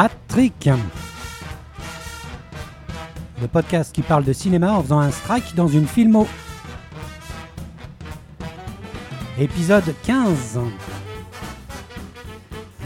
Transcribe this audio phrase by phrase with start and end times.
[0.00, 0.70] Hat-Trick
[3.42, 6.28] Le podcast qui parle de cinéma en faisant un strike dans une filmo.
[9.40, 10.60] Épisode 15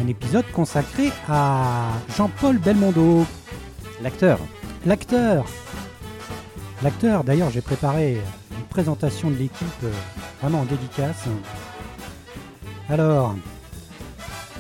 [0.01, 3.27] Un épisode consacré à Jean-Paul Belmondo,
[4.01, 4.39] L'acteur.
[4.87, 5.45] l'acteur.
[6.83, 8.23] L'acteur, d'ailleurs, j'ai préparé
[8.53, 9.92] une présentation de l'équipe euh,
[10.41, 11.25] vraiment en dédicace.
[12.89, 13.34] Alors,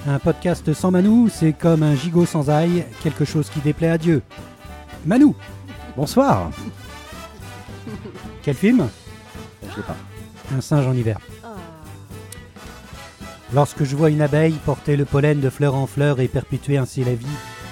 [0.06, 3.98] un podcast sans Manou, c'est comme un gigot sans ail, quelque chose qui déplaît à
[3.98, 4.22] Dieu.
[5.06, 5.34] Manou,
[5.96, 6.50] Bonsoir.
[8.42, 8.88] quel film?
[9.70, 9.96] Je l'ai pas.
[10.56, 11.18] Un singe en hiver.
[13.54, 17.04] Lorsque je vois une abeille porter le pollen de fleur en fleur et perpétuer ainsi
[17.04, 17.26] la vie,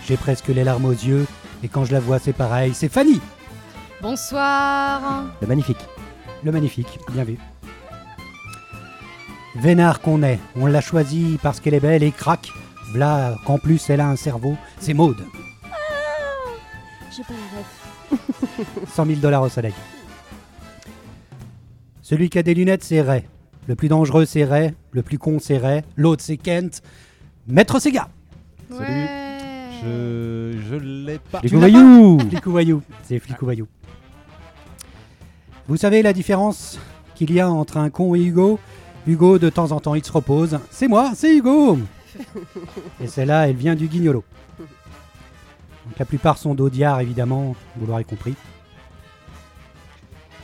[0.07, 1.27] j'ai presque les larmes aux yeux,
[1.63, 3.21] et quand je la vois, c'est pareil, c'est Fanny
[4.03, 5.25] Bonsoir.
[5.41, 5.79] Le magnifique.
[6.45, 7.39] Le magnifique, bien vu.
[9.57, 12.51] Vénard qu'on est, on l'a choisie parce qu'elle est belle et craque.
[12.93, 15.25] V'là qu'en plus elle a un cerveau, c'est Maude.
[17.17, 18.87] J'ai pas la ref.
[18.95, 19.75] 100 000 dollars au soleil.
[22.03, 23.25] Celui qui a des lunettes, c'est Ray.
[23.67, 24.75] Le plus dangereux, c'est Ray.
[24.91, 25.83] Le plus con, c'est Ray.
[25.97, 26.83] L'autre, c'est Kent.
[27.47, 28.09] Maître Sega.
[28.69, 29.07] Salut.
[29.83, 31.41] Je, je l'ai pas.
[31.43, 32.19] Les voyous.
[32.29, 32.83] Flicou Voyou.
[33.05, 33.67] C'est Flicou Voyou.
[35.69, 36.81] Vous savez la différence
[37.15, 38.59] qu'il y a entre un con et Hugo?
[39.07, 40.59] Hugo, de temps en temps, il se repose.
[40.71, 41.79] C'est moi, c'est Hugo
[43.01, 44.25] Et celle-là, elle vient du guignolo.
[44.59, 48.35] Donc la plupart sont d'Audiard, évidemment, vous l'aurez compris.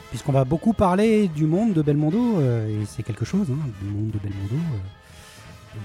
[0.09, 3.89] Puisqu'on va beaucoup parler du monde de Belmondo, euh, et c'est quelque chose, hein, du
[3.89, 4.55] monde de Belmondo.
[4.55, 4.79] euh.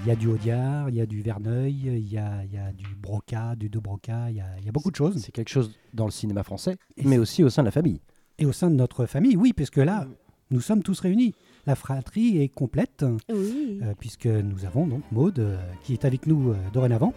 [0.01, 2.57] Il y a du Audiard, il y a du Verneuil, il y a, il y
[2.57, 5.21] a du Broca, du De Broca, il y a, il y a beaucoup de choses.
[5.23, 8.01] C'est quelque chose dans le cinéma français, Et mais aussi au sein de la famille.
[8.39, 10.07] Et au sein de notre famille, oui, puisque là,
[10.49, 11.35] nous sommes tous réunis.
[11.65, 13.79] La fratrie est complète, Oui.
[13.83, 17.13] euh, puisque nous avons donc Maude euh, qui est avec nous euh, dorénavant.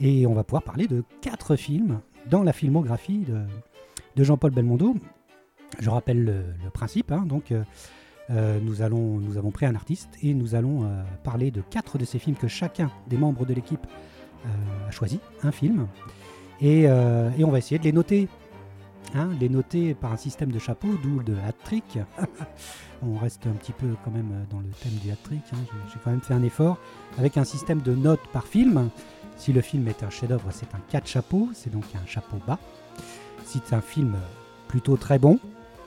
[0.00, 2.00] Et on va pouvoir parler de quatre films
[2.30, 3.40] dans la filmographie de,
[4.16, 4.94] de Jean-Paul Belmondo.
[5.80, 7.10] Je rappelle le, le principe.
[7.12, 7.52] hein, donc,
[8.30, 10.88] nous, allons, nous avons pris un artiste et nous allons
[11.24, 13.86] parler de quatre de ces films que chacun des membres de l'équipe
[14.86, 15.88] a choisi, un film.
[16.60, 18.28] Et, et on va essayer de les noter.
[19.14, 21.98] Hein, les noter par un système de chapeau, d'où le hat-trick.
[23.02, 25.42] on reste un petit peu quand même dans le thème du hat-trick.
[25.52, 26.78] hein, j'ai- J'ai quand même fait un effort
[27.18, 28.90] avec un système de notes par film.
[29.36, 32.58] Si le film est un chef-d'œuvre, c'est un 4 chapeaux, c'est donc un chapeau bas.
[33.44, 34.16] Si c'est un film
[34.66, 35.38] plutôt très bon,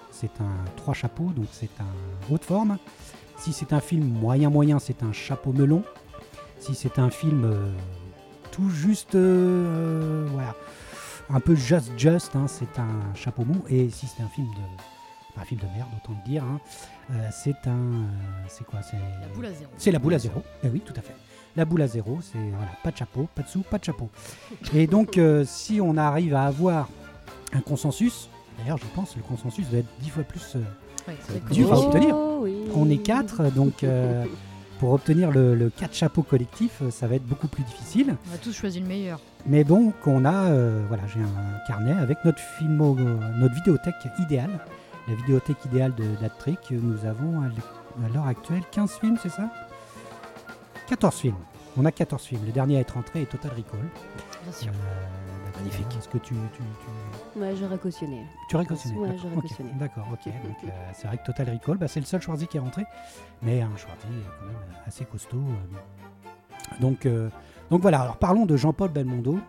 [0.10, 2.78] c'est un 3 chapeaux, donc c'est un haut de forme.
[3.38, 5.84] Si c'est un film moyen-moyen, c'est un chapeau melon.
[6.60, 7.72] Si c'est un film euh,
[8.52, 10.56] tout juste, euh, voilà,
[11.34, 13.62] un peu just just, hein, c'est un chapeau mou.
[13.70, 16.60] Et si c'est un film de, un film de merde, autant le dire, hein,
[17.12, 18.04] euh, c'est un, euh,
[18.48, 19.72] c'est quoi, c'est La boule à zéro.
[19.78, 20.42] c'est la boule à zéro.
[20.64, 21.16] Eh oui, tout à fait.
[21.56, 24.10] La boule à zéro, c'est voilà, pas de chapeau, pas de sous, pas de chapeau.
[24.74, 26.90] Et donc, euh, si on arrive à avoir
[27.54, 30.56] un consensus, d'ailleurs, je pense que le consensus va être dix fois plus.
[31.08, 31.16] Ouais,
[31.52, 32.16] Dur à obtenir.
[32.16, 32.56] Oh, oui.
[32.76, 33.84] on est quatre, donc
[34.80, 38.16] pour obtenir le, le quatre chapeaux collectif, ça va être beaucoup plus difficile.
[38.32, 39.20] On a tous choisi le meilleur.
[39.48, 43.96] Mais bon, qu'on a, euh, voilà, j'ai un carnet avec notre filmo, euh, notre vidéothèque
[44.20, 44.52] idéale,
[45.08, 46.60] la vidéothèque idéale de d'Attrick.
[46.72, 49.50] Nous avons à l'heure actuelle 15 films, c'est ça?
[50.88, 51.36] 14 films.
[51.78, 52.46] On a 14 films.
[52.46, 53.80] Le dernier à être entré est Total Recall.
[54.44, 54.70] Bien sûr.
[54.72, 55.88] Euh, Magnifique.
[55.98, 56.62] Est-ce que tu, tu,
[57.34, 58.26] tu, Ouais, j'aurais cautionné.
[58.50, 59.42] tu aurais cautionné Ouais, D'accord, j'aurais ok.
[59.44, 59.72] cautionné.
[59.80, 60.26] D'accord, ok.
[60.26, 62.84] Donc, euh, c'est vrai que Total Recall, bah, c'est le seul Schwarzy qui est rentré,
[63.42, 63.98] mais un Schwarzy
[64.40, 64.56] quand même
[64.88, 65.44] assez costaud.
[66.80, 67.30] Donc, euh,
[67.72, 69.40] donc voilà, alors parlons de Jean-Paul Belmondo,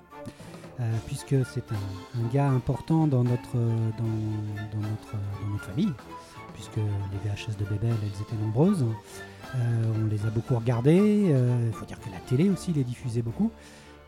[0.80, 4.04] euh, puisque c'est un, gars important dans notre, euh, dans,
[4.78, 5.92] notre, euh, dans notre famille,
[6.54, 8.86] puisque les VHS de Bébel, elles étaient nombreuses.
[9.54, 11.34] On les a beaucoup regardées.
[11.66, 13.50] Il faut dire que la télé aussi les diffusait beaucoup.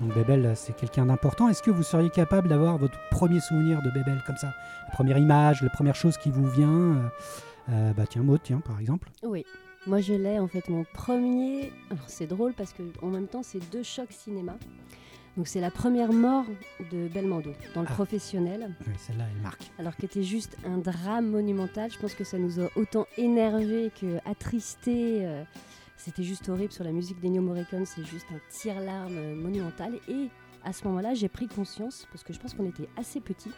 [0.00, 1.49] Donc Bébel, c'est quelqu'un d'important.
[1.50, 4.55] Est-ce que vous seriez capable d'avoir votre premier souvenir de Bébel comme ça?
[4.87, 6.97] La première image, la première chose qui vous vient?
[7.69, 9.11] Bah tiens, Maud, tiens, par exemple.
[9.23, 9.44] Oui.
[9.87, 11.71] Moi, je l'ai en fait mon premier.
[11.91, 14.57] Alors, c'est drôle parce que en même temps, c'est deux chocs cinéma.
[15.37, 16.45] Donc, c'est la première mort
[16.93, 17.95] de Belmondo dans le Ah.
[17.95, 18.75] professionnel.
[18.87, 19.63] Oui, celle-là, elle marque.
[19.79, 21.91] Alors qu'était juste un drame monumental.
[21.91, 25.27] Je pense que ça nous a autant énervé que attristé.
[25.27, 25.43] euh,
[25.97, 27.85] C'était juste horrible sur la musique d'Ennio Morricone.
[27.87, 29.93] C'est juste un tire-larme monumental.
[30.09, 30.29] Et
[30.65, 33.53] à ce moment-là, j'ai pris conscience, parce que je pense qu'on était assez petits,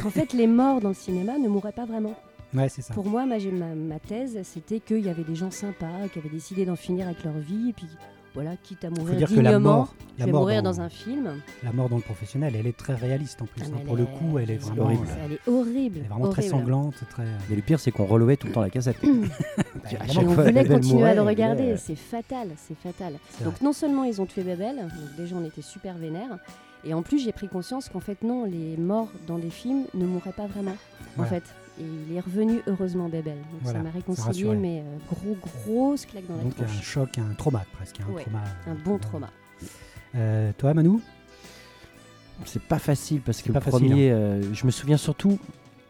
[0.00, 2.14] qu'en fait, les morts dans le cinéma ne mourraient pas vraiment.
[2.54, 2.94] Ouais, c'est ça.
[2.94, 6.28] Pour moi, ma, ma, ma thèse, c'était qu'il y avait des gens sympas qui avaient
[6.28, 7.70] décidé d'en finir avec leur vie.
[7.70, 7.86] Et puis,
[8.34, 10.70] voilà, quitte à mourir dire que la dignement, mort, je la vais mort, mourir dans,
[10.70, 11.40] dans un film.
[11.64, 13.62] la mort dans le professionnel, elle est très réaliste en plus.
[13.64, 13.80] Ah, hein.
[13.86, 15.06] Pour le coup, elle est vraiment, horrible.
[15.24, 15.98] Elle est horrible.
[16.00, 17.24] elle est vraiment très sanglante, très.
[17.48, 18.98] Mais le pire, c'est qu'on relevait tout le temps la cassette.
[19.06, 22.76] Bah, À chaque on fois, la voulait continuer à le regarder, mais- c'est fatal, c'est
[22.76, 23.14] fatal.
[23.44, 26.38] Donc non seulement ils ont tué Babel, donc déjà on était super vénère,
[26.84, 30.06] Et en plus, j'ai pris conscience qu'en fait, non, les morts dans les films ne
[30.06, 30.76] mourraient pas vraiment.
[31.16, 31.30] Voilà.
[31.30, 31.44] En fait.
[31.78, 33.34] Et il est revenu heureusement, Bébel.
[33.34, 36.82] Donc Voilà, ça m'a réconcilié, mais euh, gros, grosse claque dans la Donc un tronche.
[36.82, 38.00] choc, un trauma presque.
[38.00, 39.28] Un, Ouais, trauma, Un bon trauma.
[40.14, 41.00] Euh, toi, Manu?
[42.44, 45.38] C'est pas facile parce que le facile, premier, euh, je me souviens surtout,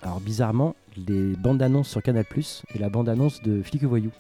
[0.03, 2.25] alors bizarrement, les bandes annonces sur Canal
[2.75, 4.11] et la bande annonce de Flic et Voyou.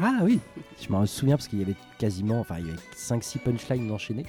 [0.00, 0.40] Ah oui,
[0.80, 4.24] Je me souviens parce qu'il y avait quasiment, enfin il y avait 5-6 punchlines enchaînées.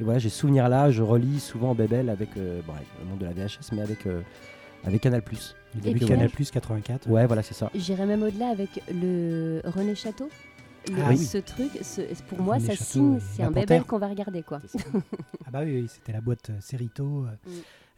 [0.00, 3.08] Et voilà, j'ai ce souvenir là, je relis souvent Bébel avec, euh, bon, avec le
[3.08, 4.20] nom de la VHS, mais avec, euh,
[4.84, 5.22] avec Canal
[5.74, 7.08] le Et début de puis- Canal Plus 84.
[7.08, 7.70] Ouais, voilà, c'est ça.
[7.74, 10.28] J'irais même au-delà avec le René Château.
[10.90, 11.18] Le- Ah oui.
[11.18, 13.50] Ce truc, ce- pour moi, René ça Château, signe, euh, c'est un.
[13.50, 14.60] Bébel qu'on va regarder, quoi.
[15.46, 17.50] Ah bah oui, oui, c'était la boîte euh, Cerito, euh, Mm.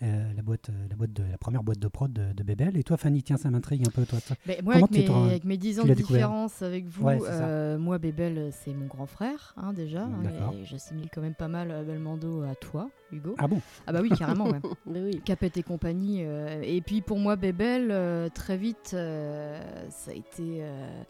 [0.04, 2.76] euh, la boîte, la boîte de la première boîte de prod de, de Bébel.
[2.76, 4.18] Et toi, Fanny, tiens, ça m'intrigue un peu, toi.
[4.26, 4.34] toi.
[4.46, 7.78] Ben, moi, Comment avec mes, avec mes 10 ans de différence avec vous, Ouais, euh,
[7.78, 10.02] moi, Bébel, c'est mon grand frère, hein, déjà.
[10.04, 10.54] hein, D'accord.
[10.54, 13.34] et j'assimile quand même pas mal Belmondo à toi, Hugo.
[13.38, 13.60] Ah bon?
[13.86, 14.60] Ah bah oui, carrément, ouais.
[14.86, 15.20] Mais oui.
[15.24, 16.22] Capet et compagnie.
[16.24, 19.60] euh, et puis pour moi, Bébel, euh, très vite, euh,
[19.90, 21.02] ça a été euh,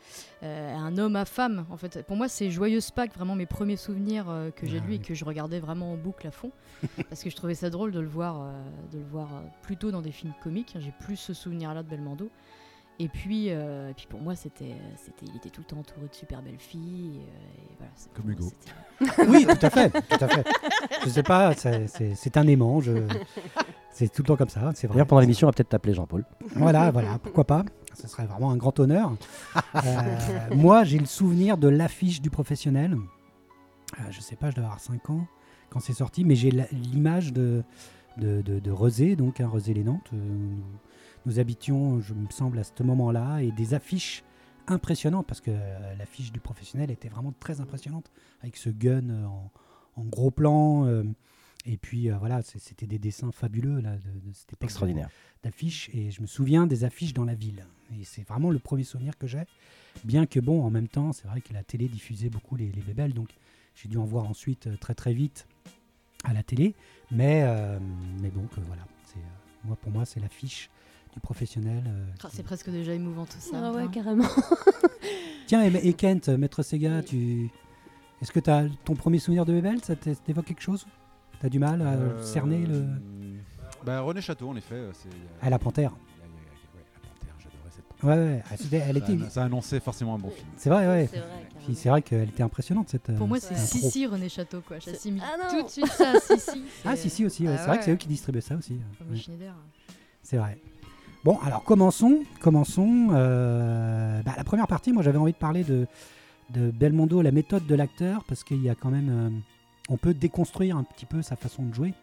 [0.43, 1.67] euh, un homme à femme.
[1.71, 4.81] En fait, pour moi, c'est Joyeuse Pâques, vraiment mes premiers souvenirs euh, que j'ai Ah
[4.81, 5.01] de lui oui.
[5.03, 6.51] et que je regardais vraiment en boucle à fond,
[7.09, 8.53] parce que je trouvais ça drôle de le voir, euh,
[8.93, 9.29] de le voir
[9.63, 10.77] plutôt dans des films comiques.
[10.79, 12.31] J'ai plus ce souvenir-là de Belmondo.
[13.03, 16.07] Et puis, euh, et puis pour moi, c'était, c'était, il était tout le temps entouré
[16.07, 17.21] de super belles filles.
[17.21, 18.53] euh, et voilà, c'est- Comme moi, Hugo.
[19.29, 20.47] Oui, tout à fait, tout à fait.
[21.05, 22.81] Je sais pas, c'est- c'est c'est un aimant.
[22.81, 22.93] Je...
[23.91, 24.95] C'est tout le temps comme ça, c'est vrai.
[24.97, 26.25] D'ailleurs, pendant l'émission, on va peut-être t'appeler Jean-Paul.
[26.57, 27.65] Voilà, voilà, pourquoi pas.
[27.95, 29.13] Ce serait vraiment un grand honneur.
[29.75, 29.81] Euh,
[30.55, 32.95] moi, j'ai le souvenir de l'affiche du professionnel.
[33.99, 35.27] Euh, je sais pas, je dois avoir 5 ans
[35.71, 37.63] quand c'est sorti, mais j'ai la- l'image de,
[38.19, 40.11] de, de, de Rezé, donc un Rezé les Nantes.
[41.27, 44.25] Nous habitions, je me semble, à ce moment-là, et des affiches
[44.67, 48.11] impressionnantes, parce que euh, l'affiche du professionnel était vraiment très impressionnante,
[48.43, 49.51] avec ce gun euh, en,
[49.97, 50.87] en gros plan.
[50.87, 51.05] euh,
[51.67, 55.11] et puis euh, voilà, c'était des dessins fabuleux là, de, de cette époque de- Extraordinaire.
[55.43, 57.67] d'affiches et je me souviens des affiches dans la ville.
[58.01, 59.43] Et c'est vraiment le premier souvenir que j'ai.
[60.05, 62.81] Bien que bon, en même temps, c'est vrai que la télé diffusait beaucoup les, les
[62.81, 63.29] bébelles, donc
[63.75, 65.47] j'ai dû en voir ensuite très très vite
[66.25, 66.75] à la télé.
[67.11, 67.79] Mais, euh,
[68.23, 69.19] mais que voilà, c'est,
[69.65, 70.71] moi, pour moi, c'est l'affiche
[71.13, 71.83] du professionnel.
[71.87, 73.57] euh, Ah, qui- c'est presque déjà émouvant tout ça.
[73.63, 73.89] Ah ouais, hein.
[73.93, 74.25] carrément.
[75.47, 77.05] Tiens, et, et Kent, euh, Maître Sega, Oui.
[77.05, 77.51] tu...
[78.23, 80.87] est-ce que tu as ton premier souvenir de bébelle Ça t'é- t'évoque quelque chose?
[81.41, 82.85] Tu as du mal à Euh, cerner le...
[83.85, 84.75] Bah, René Château, en effet.
[84.75, 85.09] euh, C'est,
[85.43, 85.93] Ah, la panthère.
[88.03, 88.15] Ouais.
[88.15, 89.19] Ouais, ah, elle était...
[89.25, 90.47] Ça, ça annonçait forcément un bon film.
[90.57, 91.09] C'est vrai, ouais.
[91.13, 91.19] C'est
[91.89, 93.15] vrai, vrai qu'elle était impressionnante cette.
[93.15, 93.57] Pour moi, euh, c'est.
[93.57, 94.79] Sissi René Château, quoi.
[94.79, 96.63] J'assimile Ah non tout de suite ça à Sissi.
[96.85, 97.47] Ah, c'est- si, si, aussi.
[97.47, 97.55] ouais.
[97.55, 98.81] Ah c'est vrai que c'est eux qui distribuaient ça aussi.
[99.01, 99.55] Romy Ouais, Schneider.
[100.23, 100.59] c'est vrai.
[101.25, 102.21] Bon, alors commençons.
[102.41, 103.09] Commençons.
[103.13, 105.87] euh, bah, la première partie, moi j'avais envie de parler de,
[106.51, 109.09] Belmondo, la méthode de l'acteur, parce qu'il y a quand même.
[109.11, 109.31] euh,
[109.89, 111.95] on peut déconstruire un petit peu sa façon de jouer.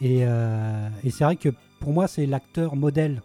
[0.00, 1.50] Et, euh, c'est vrai que
[1.80, 3.22] pour moi, c'est l'acteur modèle,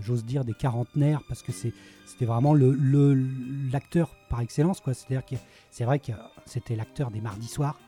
[0.00, 4.80] j'ose dire, des quarantenaires, parce que c'était vraiment l'acteur par excellence.
[4.84, 5.34] C'est-à-dire que
[5.70, 6.12] c'est vrai que
[6.46, 7.78] c'était l'acteur des mardis soirs.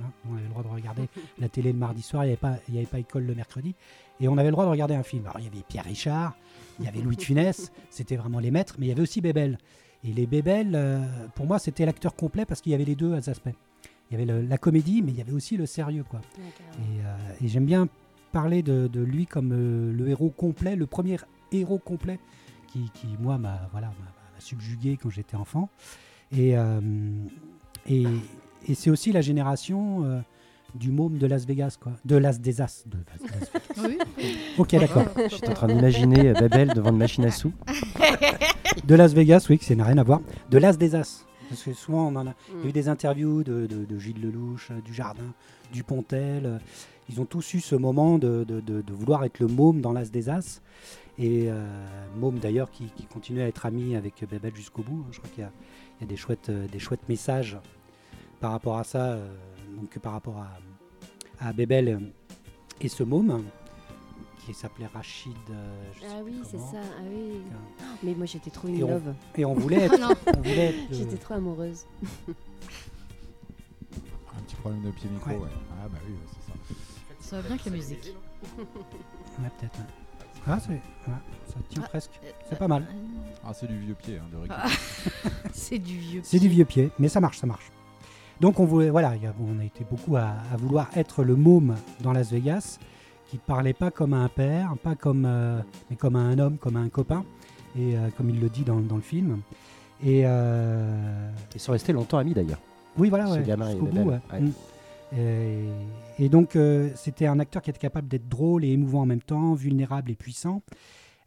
[0.00, 0.10] Hein.
[0.28, 1.08] on avait le droit de regarder
[1.38, 3.34] la télé le mardi soir, il n'y avait, pas- il y avait pas école le
[3.34, 3.74] mercredi.
[4.20, 5.24] Et on avait le droit de regarder un film.
[5.26, 6.36] Alors il y avait Pierre Richard,
[6.78, 9.20] il y avait Louis de Funès, c'était vraiment les maîtres, mais il y avait aussi
[9.20, 9.58] Bébel.
[10.04, 11.02] Et les Bébel, euh,
[11.34, 13.48] pour moi, c'était l'acteur complet parce qu'il y avait les deux aspects.
[14.10, 16.04] Il y avait le- la comédie, mais il y avait aussi le sérieux.
[16.08, 16.20] quoi.
[16.38, 17.88] Et, euh, et j'aime bien
[18.32, 21.16] parler de, de lui comme euh, le héros complet, le premier
[21.52, 22.18] héros complet
[22.68, 23.92] qui, qui, moi, m'a voilà,
[24.38, 25.70] subjugué quand j'étais enfant.
[26.36, 26.54] Et,
[27.88, 28.04] et,
[28.68, 30.20] et c'est aussi la génération euh,
[30.74, 31.92] du môme de Las Vegas, quoi.
[32.04, 32.84] De Las des As.
[32.86, 33.30] De Las-
[33.76, 34.04] Las Vegas.
[34.18, 34.32] Oui.
[34.58, 35.04] ok, d'accord.
[35.30, 37.52] J'étais en train d'imaginer euh, Babel devant une machine à sous.
[38.84, 40.20] De Las Vegas, oui, que ça n'a rien à voir.
[40.50, 41.24] De Las des As.
[41.48, 42.72] Parce que souvent, on en a, Il y a eu Mm.
[42.72, 45.32] des interviews de, de- de Gilles Lelouch, euh, du Jardin,
[45.72, 46.60] du Pontel.
[47.08, 49.92] Ils ont tous eu ce moment de, de- de- de vouloir être le môme dans
[49.92, 50.60] l'As des As.
[51.18, 51.64] Et euh,
[52.18, 55.04] môme d'ailleurs qui, qui continue à être ami avec Bébel jusqu'au bout.
[55.12, 55.50] Je crois qu'il y a,
[56.00, 57.56] il y a des, chouettes, des chouettes messages
[58.44, 59.34] par rapport à ça, euh,
[59.80, 60.50] donc par rapport à,
[61.48, 61.98] à Bébel euh,
[62.78, 63.42] et ce môme
[64.44, 65.32] qui s'appelait Rachid.
[65.48, 66.76] euh, je sais Ah oui, c'est ça.
[66.82, 67.40] Ah oui.
[67.40, 69.14] Euh, Mais moi, j'étais trop Et in on- love.
[69.36, 71.86] Et on voulait être, non, on voulait être le- J'étais trop amoureuse.
[72.28, 72.34] Un
[74.42, 75.36] petit problème de pied micro, Ouais.
[75.36, 75.48] ouais.
[75.82, 76.58] Ah bah oui, c'est ça.
[77.20, 78.12] ça va bien que la musique.
[78.58, 79.78] Ouais, peut-être.
[79.78, 79.86] ouais.
[80.46, 80.82] Ah, c'est, ouais,
[81.48, 82.20] ça tient Ah, presque.
[82.22, 82.86] Euh, C'est pas mal.
[83.42, 84.36] Ah, c'est du vieux pied, hein, de.
[84.50, 84.66] Ah.
[85.50, 86.20] C'est du vieux.
[86.22, 86.56] C'est du pied.
[86.56, 87.70] vieux pied, mais ça marche, ça marche.
[88.40, 92.12] Donc on voulait, voilà, on a été beaucoup à, à vouloir être le môme dans
[92.12, 92.78] Las Vegas,
[93.30, 95.60] qui parlait pas comme un père, pas comme, euh,
[95.90, 97.24] mais comme un homme, comme un copain,
[97.78, 99.40] et euh, comme il le dit dans, dans le film.
[100.04, 102.60] Et euh, Ils sont restés longtemps amis d'ailleurs.
[102.98, 104.20] oui, voilà, ouais, gamin jusqu'au bout, ouais.
[104.32, 104.40] Ouais.
[104.40, 104.52] Mm.
[105.16, 106.58] Et, et donc,
[106.96, 110.16] c'était un acteur qui était capable d'être drôle et émouvant en même temps, vulnérable et
[110.16, 110.60] puissant.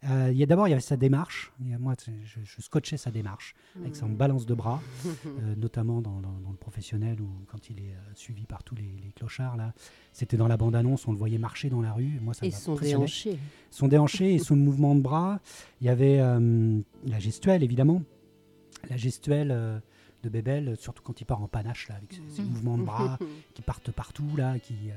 [0.04, 1.52] Euh, il y a d'abord, il y avait sa démarche.
[1.60, 4.80] Il y a- moi, je, je scotchais sa démarche avec son balance de bras,
[5.26, 8.76] euh, notamment dans, dans- dans le professionnel ou quand il est euh, suivi par tous
[8.76, 9.56] les, les clochards.
[9.56, 9.74] Là,
[10.12, 12.14] c'était dans la bande-annonce, on le voyait marcher dans la rue.
[12.16, 13.38] et Moi, ça Et son déhanché.
[13.72, 15.40] Son déhanché et son mouvement de bras.
[15.80, 18.02] Il y avait euh, la gestuelle, évidemment.
[18.88, 19.80] La gestuelle euh,
[20.22, 22.48] de Bébel, surtout quand il part en panache, là, avec ses, ses Mhm.
[22.50, 23.18] mouvements de bras
[23.54, 24.94] qui partent partout, là, qui, euh,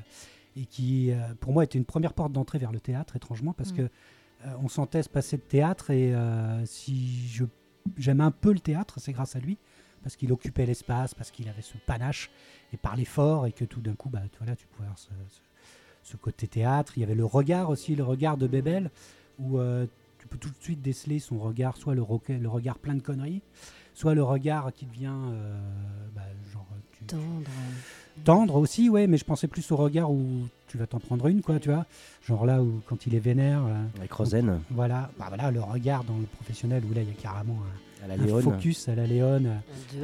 [0.56, 3.78] et qui, pour moi, était une première porte d'entrée vers le théâtre, étrangement, parce Mhm.
[3.78, 3.90] que
[4.62, 7.46] on sentait se passer de théâtre, et euh, si je
[7.98, 9.58] j'aime un peu le théâtre, c'est grâce à lui,
[10.04, 12.30] parce qu'il occupait l'espace, parce qu'il avait ce panache,
[12.74, 16.18] et parlait fort, et que tout d'un coup, bah, tu, voilà, tu pouvais avoir ce,
[16.18, 16.94] côté théâtre.
[16.98, 18.92] Il y avait le regard aussi, le regard de Bébel,
[19.40, 19.86] où euh,
[20.20, 23.42] tu peux tout de suite déceler son regard, soit le, le regard plein de conneries,
[23.94, 25.60] soit le regard qui devient euh,
[26.14, 26.22] bah,
[26.52, 26.68] genre.
[28.24, 31.42] Tendre aussi, ouais, mais je pensais plus au regard où tu vas t'en prendre une,
[31.42, 31.86] quoi, tu vois.
[32.28, 36.04] Genre là où quand il est vénère, euh, Avec Rosen, voilà, bah voilà, le regard
[36.04, 37.58] dans le professionnel où là il y a carrément
[38.02, 38.42] un, à la un Léone.
[38.44, 39.50] focus à la duel.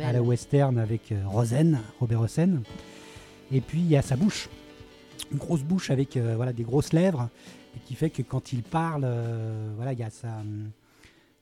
[0.04, 2.62] à la western avec euh, Rosen, Robert Rosen.
[3.52, 4.50] Et puis il y a sa bouche,
[5.32, 7.30] une grosse bouche avec euh, voilà des grosses lèvres,
[7.76, 10.28] et qui fait que quand il parle, euh, voilà, il y a ça.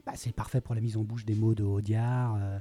[0.06, 2.36] bah, c'est parfait pour la mise en bouche des mots de Audiard.
[2.40, 2.60] euh,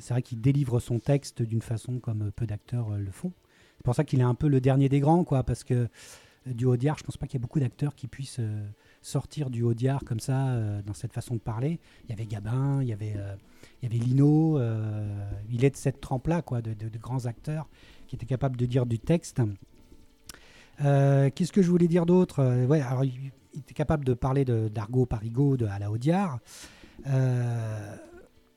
[0.00, 3.32] c'est vrai qu'il délivre son texte d'une façon comme peu d'acteurs euh, le font.
[3.76, 5.74] C'est pour ça qu'il est un peu le dernier des grands, quoi, parce que
[6.48, 8.66] euh, du Audiard, je pense pas qu'il y ait beaucoup d'acteurs qui puissent euh,
[9.02, 11.78] sortir du Audiard comme ça, euh, dans cette façon de parler.
[12.04, 13.34] Il y avait Gabin, il y avait, euh,
[13.82, 14.58] il y avait Lino.
[14.58, 17.68] euh, il est de cette trempe-là, quoi, de, grands acteurs
[18.06, 19.40] qui étaient capables de dire du texte.
[20.84, 22.40] Euh, Qu'est-ce que je voulais dire d'autre?
[22.40, 26.38] Euh, ouais, il, était capable de parler d'argot parigot de, à la Audiard.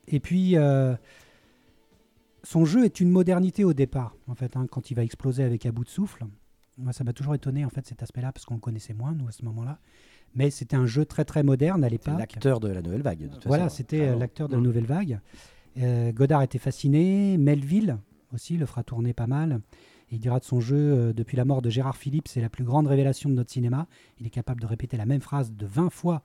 [0.08, 0.94] Et puis, euh,
[2.42, 5.64] son jeu est une modernité au départ, en fait, hein, quand il va exploser avec
[5.66, 6.24] à bout de souffle.
[6.78, 9.28] Moi, ça m'a toujours étonné, en fait, cet aspect-là, parce qu'on le connaissait moins, nous,
[9.28, 9.78] à ce moment-là.
[10.34, 12.18] Mais c'était un jeu très, très moderne à l'époque.
[12.18, 13.20] l'acteur de la nouvelle vague.
[13.20, 14.64] de toute Voilà, c'était euh, l'acteur de la Mm.
[14.64, 15.20] nouvelle vague.
[15.78, 17.36] Euh, Godard était fasciné.
[17.38, 17.98] Melville
[18.32, 19.60] aussi le fera tourner pas mal.
[20.10, 22.64] Il dira de son jeu, euh, depuis la mort de Gérard Philippe, c'est la plus
[22.64, 23.86] grande révélation de notre cinéma.
[24.20, 26.22] Il est capable de répéter la même phrase de 20 fois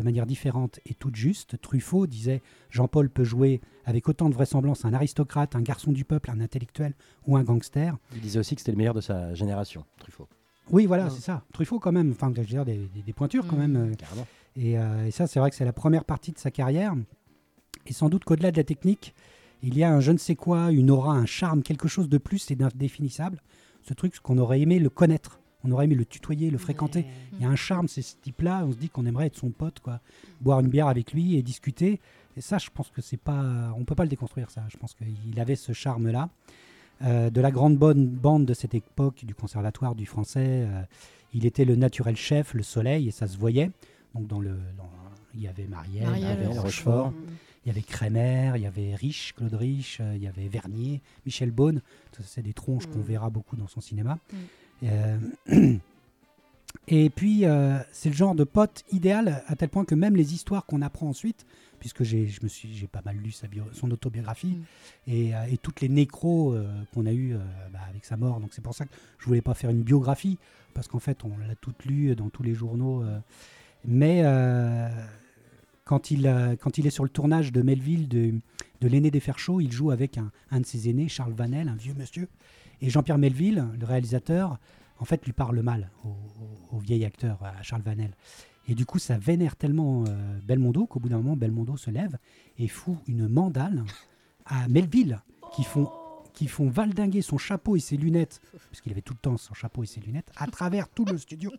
[0.00, 1.60] de manière différente et toute juste.
[1.60, 6.30] Truffaut disait Jean-Paul peut jouer avec autant de vraisemblance un aristocrate, un garçon du peuple,
[6.30, 6.94] un intellectuel
[7.26, 7.96] ou un gangster.
[8.14, 10.28] Il disait aussi que c'était le meilleur de sa génération, Truffaut.
[10.70, 11.42] Oui, voilà, c'est ça.
[11.52, 12.12] Truffaut, quand même.
[12.12, 13.76] Enfin, je veux dire, des, des- des pointures, quand même.
[13.76, 14.26] euh, Carrément.
[14.56, 16.94] et, euh, et ça, c'est vrai que c'est la première partie de sa carrière.
[17.86, 19.14] Et sans doute qu'au-delà de la technique,
[19.62, 22.18] il y a un je ne sais quoi, une aura, un charme, quelque chose de
[22.18, 23.42] plus et d'indéfinissable.
[23.82, 25.39] Ce truc qu'on aurait aimé le connaître.
[25.64, 27.04] On aurait aimé le tutoyer, le fréquenter.
[27.34, 28.64] Il y a un charme, c'est ce type-là.
[28.66, 30.00] On se dit qu'on aimerait être son pote, quoi.
[30.40, 32.00] Boire une bière avec lui et discuter.
[32.36, 33.74] Et ça, je pense que c'est pas.
[33.76, 34.62] On peut pas le déconstruire, ça.
[34.70, 36.30] Je pense qu'il avait ce charme-là.
[37.02, 40.82] Euh, de la grande bonne bande de cette époque, du conservatoire du français, euh,
[41.32, 43.70] il était le naturel chef, le soleil, et ça se voyait.
[44.14, 44.90] Donc dans le, dans-
[45.34, 46.62] il y avait Marielle, il y avait Rochefort.
[47.06, 47.12] Rochefort,
[47.64, 51.00] il y avait Crémer, il y avait Rich, Claude Rich, euh, il y avait Vernier,
[51.24, 51.80] Michel Beaune.
[52.22, 53.02] C'est des tronches qu'on Mm.
[53.02, 54.18] verra beaucoup dans son cinéma.
[54.32, 54.36] Mm.
[54.82, 55.18] Euh,
[56.88, 60.34] et puis, euh, c'est le genre de pote idéal à tel point que même les
[60.34, 61.46] histoires qu'on apprend ensuite,
[61.78, 64.64] puisque j'ai, je me suis, j'ai pas mal lu sa bio- son autobiographie Mm.
[65.12, 67.38] et, euh, et toutes les nécros euh, qu'on a eues euh,
[67.72, 68.40] bah, avec sa mort.
[68.40, 70.38] Donc c'est pour ça que je voulais pas faire une biographie,
[70.74, 73.02] parce qu'en fait, on l'a toute lue dans tous les journaux.
[73.02, 73.18] euh.
[73.84, 74.22] mais
[75.84, 78.34] quand, il, quand il est sur le tournage de Melville, de,
[78.80, 81.68] de l'aîné des Fers chauds, il joue avec un, un de ses aînés, Charles Vanel,
[81.68, 82.28] un vieux monsieur.
[82.80, 84.58] Et Jean-Pierre Melville, le réalisateur,
[84.98, 85.90] en fait, lui parle mal
[86.72, 88.12] au, vieil acteur, à Charles Vanel.
[88.68, 92.16] Et du coup, ça vénère tellement euh, Belmondo qu'au bout d'un moment, Belmondo se lève
[92.58, 93.84] et fout une mandale
[94.46, 95.20] à Melville
[95.54, 95.90] qui font,
[96.32, 99.82] qui font valdinguer son chapeau et ses lunettes, puisqu'il avait tout le temps son chapeau
[99.82, 101.50] et ses lunettes, à travers tout le studio.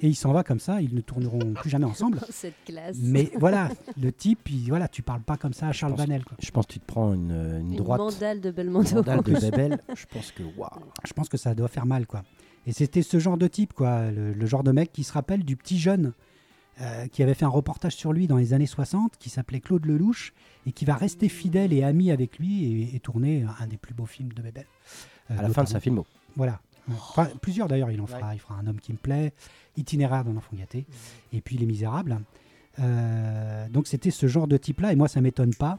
[0.00, 2.20] Et il s'en va comme ça, ils ne tourneront plus jamais ensemble.
[2.30, 2.96] Cette classe.
[3.00, 3.70] Mais voilà,
[4.00, 6.24] le type, il, voilà, tu parles pas comme ça à Charles pense- Vanel.
[6.24, 6.36] quoi.
[6.40, 7.98] Je pense que tu te prends une, une Une droite.
[8.00, 8.94] mandale de Belmondo.
[8.96, 9.78] mandale de Bébel.
[9.96, 10.68] Je pense que waouh.
[11.04, 12.22] Je pense que ça doit faire mal, quoi.
[12.66, 15.42] Et c'était ce genre de type, quoi, le, le genre de mec qui se rappelle
[15.44, 16.12] du petit jeune
[16.80, 19.84] euh, qui avait fait un reportage sur lui dans les années 60, qui s'appelait Claude
[19.84, 20.32] Lelouch,
[20.66, 23.94] et qui va rester fidèle et ami avec lui et, et tourner un des plus
[23.94, 24.66] beaux films de Bébel.
[25.30, 26.06] Euh, À la fin de sa filmo.
[26.36, 26.60] Voilà.
[26.90, 28.34] Enfin, plusieurs d'ailleurs, il en fera.
[28.34, 29.32] Il fera un homme qui me plaît,
[29.76, 30.86] itinéraire d'un enfant gâté,
[31.32, 32.20] et puis Les Misérables.
[32.80, 35.78] Euh, donc c'était ce genre de type-là, et moi ça m'étonne pas.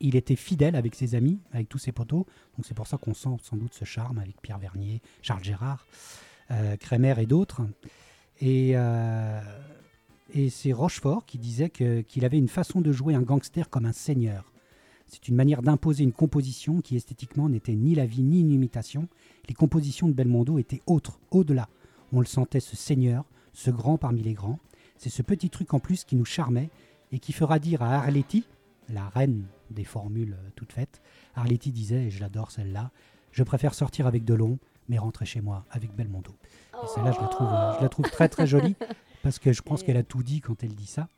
[0.00, 2.24] Il était fidèle avec ses amis, avec tous ses potos,
[2.56, 5.86] donc c'est pour ça qu'on sent sans doute ce charme avec Pierre Vernier, Charles Gérard,
[6.50, 7.62] euh, Crémer et d'autres.
[8.40, 9.40] Et, euh,
[10.32, 13.92] et c'est Rochefort qui disait qu'il avait une façon de jouer un gangster comme un
[13.92, 14.52] seigneur.
[15.06, 19.08] C'est une manière d'imposer une composition qui esthétiquement n'était ni la vie ni une imitation.
[19.48, 21.68] Les compositions de Belmondo étaient autres, au-delà.
[22.12, 24.60] On le sentait, ce seigneur, ce grand parmi les grands.
[24.96, 26.70] C'est ce petit truc en plus qui nous charmait
[27.10, 28.44] et qui fera dire à Arletty,
[28.88, 31.00] la reine des formules euh, toutes faites,
[31.34, 32.90] Arletty disait, et je l'adore celle-là,
[33.32, 34.58] je préfère sortir avec Delon,
[34.88, 36.32] mais rentrer chez moi avec Belmondo.
[36.82, 38.76] Et celle-là, je euh, je la trouve très très jolie
[39.22, 41.08] parce que je pense qu'elle a tout dit quand elle dit ça.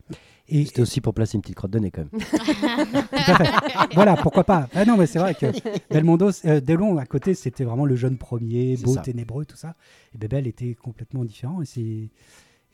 [0.48, 2.20] Et C'était aussi pour placer une petite crotte de nez quand même.
[2.20, 3.94] tout à fait.
[3.94, 4.68] voilà, pourquoi pas.
[4.74, 5.46] Ah non, mais c'est vrai que
[5.92, 9.02] Belmondo, euh, Delon à côté, c'était vraiment le jeune premier, C'est beau, ça.
[9.02, 9.74] ténébreux, tout ça.
[10.14, 12.10] Et Bebel était complètement différent et c'est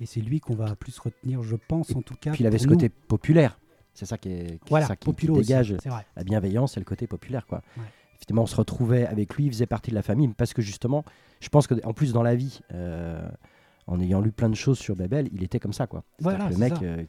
[0.01, 2.31] et c'est lui qu'on va plus retenir, je pense en tout cas.
[2.31, 2.75] Puis il avait ce nous.
[2.75, 3.59] côté populaire.
[3.95, 5.75] C'est ça qui, est, qui- voilà, ça qui- qui populo aussi, dégage
[6.17, 7.47] la bienveillance et le côté populaire.
[7.47, 7.63] Quoi.
[7.77, 7.83] Ouais.
[8.15, 11.05] Effectivement, on se retrouvait avec lui, il faisait partie de la famille, parce que justement,
[11.41, 13.29] je pense qu'en plus dans la vie, euh,
[13.89, 15.87] en ayant lu plein de choses sur Bebel, il était comme ça.
[15.87, 16.05] Quoi.
[16.19, 17.05] C'est-à-dire Voilà, que le mec, euh,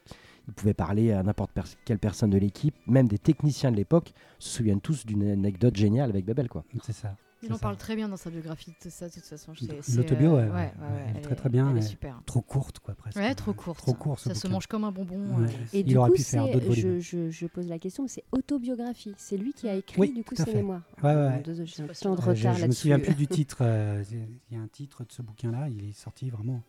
[0.48, 1.52] il pouvait parler à n'importe
[1.86, 6.10] quelle personne de l'équipe, même des techniciens de l'époque se souviennent tous d'une anecdote géniale
[6.10, 6.48] avec Bebel.
[6.48, 6.64] Quoi.
[6.82, 7.16] C'est ça.
[7.42, 7.62] Il en ça.
[7.62, 9.54] parle très bien dans sa biographie, de ça, de toute façon.
[9.56, 11.86] C'est, l'autobio, euh, ouais, ouais, ouais, ouais, elle est très, très bien, Elle est elle-
[11.88, 12.22] super.
[12.26, 13.18] Trop courte, quoi, presque.
[13.18, 13.78] Ouais, trop courte.
[13.80, 15.38] Trop court, Ça se mange comme un bonbon.
[15.38, 15.48] Ouais.
[15.48, 15.66] euh.
[15.74, 17.00] Et Il du aurait coup, pu faire c'est- d'autres volumes.
[17.00, 19.14] je, je, je pose la question, c'est autobiographie.
[19.18, 20.82] C'est lui qui a écrit Oui, du coup tout ses mémoires.
[21.02, 21.42] Ouais, ouais, Euh, ouais.
[21.44, 22.30] désolé, J'ai un pas temps de sûr.
[22.30, 22.82] Euh, je, retard me là-dessus.
[22.82, 23.58] souviens plus du titre.
[23.62, 24.04] euh,
[24.52, 25.70] Il y a un titre de ce bouquin-là.
[25.70, 26.62] Il est sorti vraiment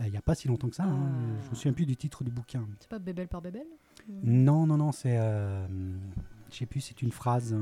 [0.00, 0.84] euh, il n'y a pas si longtemps que ça.
[0.84, 1.08] hein.
[1.08, 1.40] Ah.
[1.44, 2.66] Je me souviens plus du titre du bouquin.
[2.80, 3.66] C'est pas Bébel par Bébel
[4.22, 5.16] Non, non, non, c'est.
[5.18, 5.66] euh,
[6.50, 7.54] je sais plus, c'est une phrase.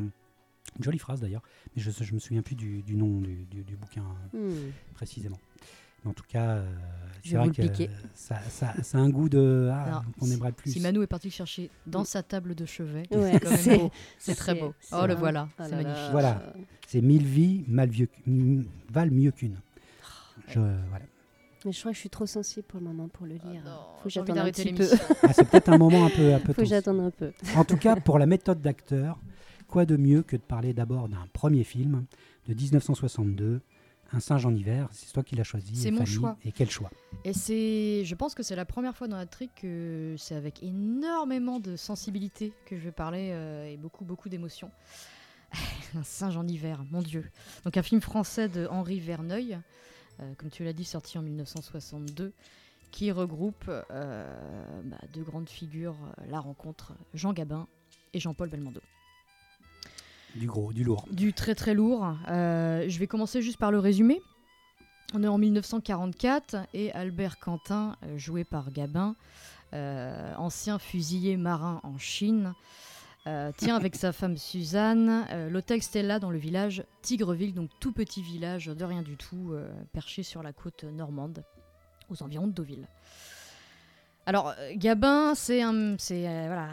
[0.78, 1.42] Une jolie phrase d'ailleurs,
[1.76, 4.70] mais je ne me souviens plus du, du nom du, du- du bouquin euh, Hmm.
[4.94, 5.38] précisément.
[6.04, 6.72] Mais en tout cas, euh,
[7.22, 7.62] Je c'est vrai que
[8.14, 9.68] ça, ça, ça a un goût de.
[9.72, 10.72] Ah, Alors, qu'on aimerait plus.
[10.72, 13.38] Si Manu est parti chercher dans sa table de chevet, Ouais,
[14.18, 14.74] c'est très beau.
[14.92, 15.48] Oh, le voilà.
[15.58, 16.10] Oh C'est magnifique.
[16.10, 16.42] Voilà.
[16.88, 18.08] C'est mille vies mal vieux,
[18.90, 19.58] valent mieux qu'une.
[20.48, 21.04] Je, voilà.
[21.64, 23.62] Mais je crois que je suis trop sensible pour le moment pour le lire.
[23.64, 24.88] Oh Faut que j'ai envie j'attende un petit peu.
[25.22, 27.30] Ah, c'est peut-être un moment un peu, un peu Faut que j'attende un peu.
[27.56, 29.20] En tout cas, pour la méthode d'acteur,
[29.72, 32.04] quoi de mieux que de parler d'abord d'un premier film
[32.46, 33.62] de 1962,
[34.12, 35.74] Un singe en hiver C'est toi qui l'as choisi.
[35.76, 36.36] C'est mon choix.
[36.44, 36.90] Et quel choix?
[37.24, 40.62] Et c'est, je pense que c'est la première fois dans la trick que c'est avec
[40.62, 44.70] énormément de sensibilité que je vais parler euh, et beaucoup beaucoup d'émotions.
[45.96, 47.24] un singe en hiver, mon Dieu.
[47.64, 49.58] Donc un film français de Henri Verneuil,
[50.20, 52.34] euh, comme tu l'as dit, sorti en 1962,
[52.90, 55.96] qui regroupe euh, bah, deux grandes figures,
[56.28, 57.66] la rencontre Jean Gabin
[58.12, 58.82] et Jean-Paul Belmondo.
[60.36, 61.06] Du gros, du lourd.
[61.10, 62.16] Du très très lourd.
[62.28, 64.20] Euh, je vais commencer juste par le résumé.
[65.14, 69.14] On est en 1944 et Albert Quentin, euh, joué par Gabin,
[69.74, 72.54] euh, ancien fusilier marin en Chine,
[73.56, 78.66] tient avec sa femme Suzanne l'hôtel Stella dans le village Tigreville, donc tout petit village
[78.66, 79.54] de rien du tout,
[79.92, 81.44] perché sur la côte normande,
[82.10, 82.88] aux environs de Deauville.
[84.26, 86.70] Alors, Gabin, c'est un, voilà,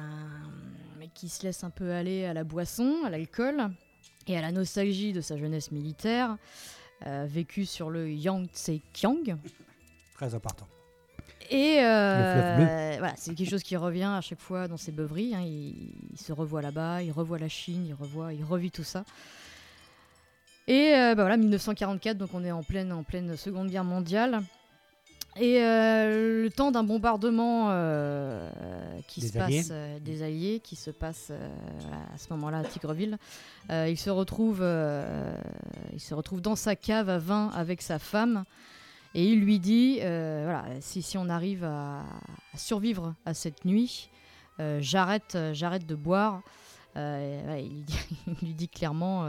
[1.13, 3.69] qui se laisse un peu aller à la boisson, à l'alcool
[4.28, 6.38] et à la nostalgie de sa jeunesse militaire,
[7.06, 9.38] euh, vécue sur le Yangtze-Kiang.
[10.15, 10.67] Très important.
[11.50, 15.34] Et euh, voilà, c'est quelque chose qui revient à chaque fois dans ses beuveries.
[15.34, 15.41] hein.
[15.43, 19.04] Il, il se revoit là-bas, il revoit la Chine, il revoit, il revit tout ça.
[20.67, 24.43] Et euh, bah voilà, 1944, donc on est en pleine, en pleine Seconde Guerre mondiale.
[25.39, 28.49] Et euh, le temps d'un bombardement euh,
[29.08, 29.58] qui Des se Alliés.
[29.60, 31.32] passe euh, des Alliés, qui se passe
[32.13, 33.17] à ce moment-là à Tigreville,
[33.69, 34.60] il se retrouve,
[35.93, 38.43] il se retrouve dans sa cave à vin avec sa femme.
[39.15, 42.02] Et il lui dit, voilà, si, si on arrive à,
[42.54, 44.10] à survivre à cette nuit,
[44.80, 46.41] j'arrête, j'arrête de boire.
[46.95, 47.99] Il, lui dit,
[48.41, 49.25] il lui dit clairement,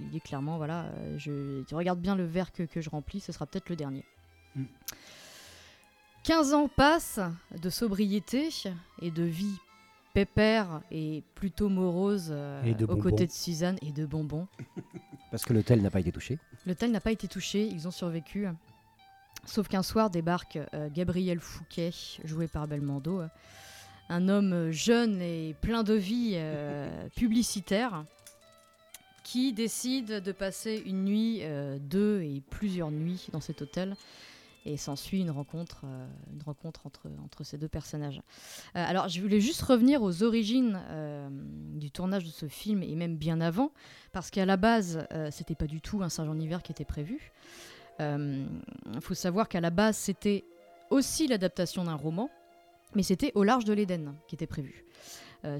[0.00, 3.32] il dit clairement, voilà, je, tu regardes bien le verre que, que je remplis, ce
[3.32, 4.04] sera peut-être le dernier.
[4.54, 4.64] Mm.
[6.26, 7.20] 15 ans passent
[7.62, 8.48] de sobriété
[9.00, 9.54] et de vie
[10.12, 14.48] pépère et plutôt morose euh, Et aux côtés de Suzanne et de bonbons.
[15.30, 16.40] Parce que l'hôtel n'a pas été touché.
[16.66, 18.48] L'hôtel n'a pas été touché, ils ont survécu.
[19.44, 21.92] Sauf qu'un soir débarque euh, Gabriel Fouquet,
[22.24, 23.28] joué par Belmondo, euh,
[24.08, 26.40] un homme jeune et plein de vie
[27.14, 28.04] publicitaire,
[29.22, 31.42] qui décide de passer une nuit,
[31.80, 33.94] deux et plusieurs nuits dans cet hôtel.
[34.68, 38.20] Et s'ensuit une rencontre, euh, une rencontre entre, entre ces deux personnages.
[38.74, 42.96] Euh, alors, je voulais juste revenir aux origines euh, du tournage de ce film, et
[42.96, 43.70] même bien avant,
[44.10, 47.32] parce qu'à la base, c'était pas du tout un singe en hiver qui était prévu.
[48.00, 48.48] Il
[49.00, 50.44] faut savoir qu'à la base, c'était
[50.90, 52.28] aussi l'adaptation d'un roman,
[52.94, 54.84] mais c'était Au large de l'Éden qui était prévu.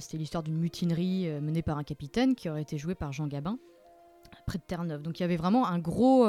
[0.00, 3.58] C'était l'histoire d'une mutinerie menée par un capitaine qui aurait été joué par Jean Gabin,
[4.46, 5.02] près de Terre-Neuve.
[5.02, 6.26] Donc il y avait vraiment un gros.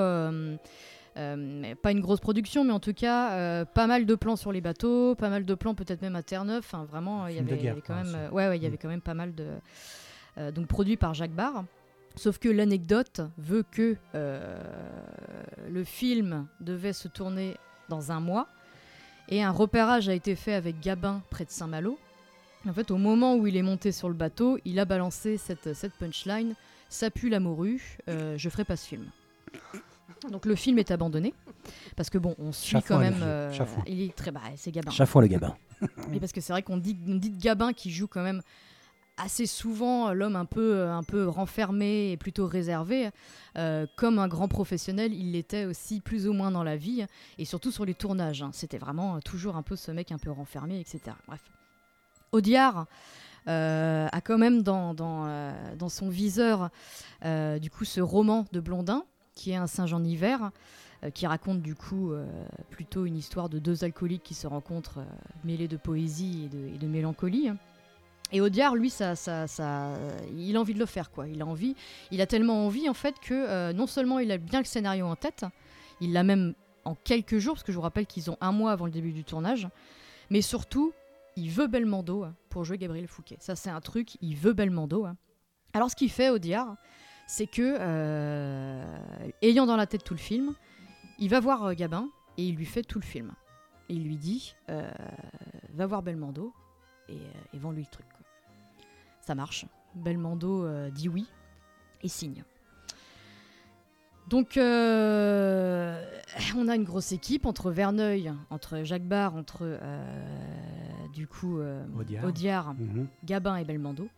[1.81, 4.61] Pas une grosse production, mais en tout cas, euh, pas mal de plans sur les
[4.61, 6.59] bateaux, pas mal de plans peut-être même à Terre-Neuve.
[6.59, 8.67] Enfin, vraiment, il y avait, quand même, euh, ouais, ouais, il y Mm.
[8.67, 9.47] avait quand même pas mal de,
[10.37, 11.63] euh, donc produit par Jacques Barr.
[12.15, 14.59] Sauf que l'anecdote veut que euh,
[15.69, 17.57] le film devait se tourner
[17.89, 18.47] dans un mois
[19.29, 21.99] et un repérage a été fait avec Gabin près de Saint-Malo.
[22.67, 25.73] En fait, au moment où il est monté sur le bateau, il a balancé cette,
[25.73, 26.55] cette punchline
[26.89, 29.05] Ça pue la morue, euh, je ferai pas ce film.
[30.31, 31.33] Donc le film est abandonné
[31.95, 33.19] parce que bon, on suit Chafouin, quand même.
[33.21, 33.51] euh,
[33.87, 34.91] il est très bah, c'est Gabin.
[34.91, 35.55] Chafouin le gabin.
[36.09, 38.41] Mais parce que c'est vrai qu'on dit, on dit de Gabin qui joue quand même
[39.17, 43.09] assez souvent euh, l'homme un peu, un peu renfermé et plutôt réservé.
[43.57, 47.05] Euh, comme un grand professionnel, il l'était aussi plus ou moins dans la vie
[47.37, 48.41] et surtout sur les tournages.
[48.43, 48.51] hein.
[48.53, 51.01] C'était vraiment euh, toujours un peu ce mec un peu renfermé, etc.
[51.27, 51.41] Bref.
[52.31, 52.85] Audiard
[53.47, 56.69] euh, a quand même dans, dans, euh, dans son viseur
[57.23, 59.03] euh, du coup ce roman de Blondin
[59.37, 60.51] qui est un singe en hiver
[61.03, 62.25] euh, qui raconte du coup euh,
[62.71, 65.05] plutôt une histoire de deux alcooliques qui se rencontrent euh,
[65.43, 67.51] mêlés de poésie et de, mélancolie.
[68.31, 69.93] Et Audiard, lui, ça, ça, ça,
[70.35, 71.27] il a envie de le faire, quoi.
[71.27, 71.75] Il a envie,
[72.11, 75.15] il a tellement envie, en fait, que non seulement il a bien le scénario en
[75.15, 75.45] tête,
[76.01, 78.73] il l'a même en quelques jours, parce que je vous rappelle qu'ils ont un mois
[78.73, 79.69] avant le début du tournage,
[80.29, 80.91] mais surtout,
[81.37, 83.37] il veut Belmondo pour jouer Gabriel Fouquet.
[83.39, 85.07] Ça, c'est un truc, il veut Belmondo.
[85.71, 86.75] Alors, ce qu'il fait, Audiard,
[87.27, 88.83] c'est que, euh,
[89.41, 90.53] ayant dans la tête tout le film,
[91.19, 93.33] il va voir euh, Gabin et il lui fait tout le film.
[93.89, 94.89] Et il lui dit euh,
[95.73, 96.53] Va voir Belmondo
[97.09, 97.17] et,
[97.53, 98.05] et vends-lui le truc.
[98.09, 98.25] quoi.
[99.21, 99.65] Ça marche.
[99.95, 101.25] Belmondo euh, dit oui
[102.01, 102.43] et signe.
[104.29, 106.03] Donc, euh,
[106.57, 109.79] on a une grosse équipe entre Verneuil, entre Jacques Barre, entre
[111.13, 111.59] du coup
[111.97, 112.25] Audiard.
[112.25, 113.07] Audiard, Mhm.
[113.23, 114.09] Gabin et Belmondo.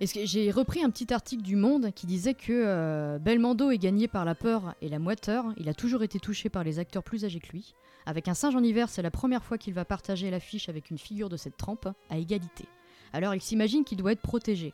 [0.00, 4.24] J'ai repris un petit article du Monde qui disait que euh, Belmondo est gagné par
[4.24, 5.44] la peur et la moiteur.
[5.58, 7.74] Il a toujours été touché par les acteurs plus âgés que lui.
[8.06, 10.96] Avec un singe en hiver, c'est la première fois qu'il va partager l'affiche avec une
[10.96, 12.64] figure de cette trempe, à égalité.
[13.12, 14.72] Alors il s'imagine qu'il doit être protégé.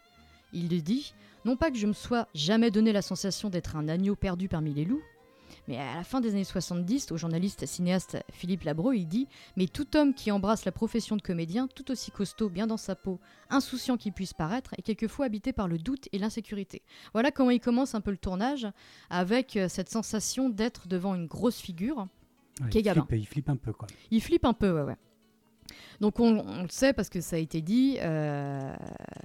[0.52, 1.12] Il le dit
[1.44, 4.74] non pas que je me sois jamais donné la sensation d'être un agneau perdu parmi
[4.74, 5.02] les loups,
[5.68, 9.66] mais à la fin des années 70, au journaliste cinéaste Philippe Labro, il dit Mais
[9.66, 13.20] tout homme qui embrasse la profession de comédien, tout aussi costaud, bien dans sa peau,
[13.50, 16.82] insouciant qu'il puisse paraître, est quelquefois habité par le doute et l'insécurité.
[17.12, 18.66] Voilà comment il commence un peu le tournage,
[19.10, 22.06] avec euh, cette sensation d'être devant une grosse figure.
[22.60, 23.86] Ouais, Qui est il, flippe, il flippe un peu, quoi.
[24.10, 24.96] Il flippe un peu, ouais, ouais.
[26.00, 28.74] Donc on, on le sait parce que ça a été dit, euh,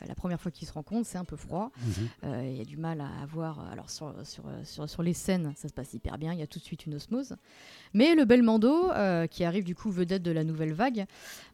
[0.07, 1.71] la première fois qu'ils se rencontrent, c'est un peu froid.
[1.85, 1.93] Mhm.
[2.25, 3.59] Euh, Il y a du mal à avoir.
[3.71, 6.33] Alors, sur, sur, sur, sur les scènes, ça se passe hyper bien.
[6.33, 7.35] Il y a tout de suite une osmose.
[7.93, 11.05] Mais le Belmondo, euh, qui arrive du coup vedette de la nouvelle vague,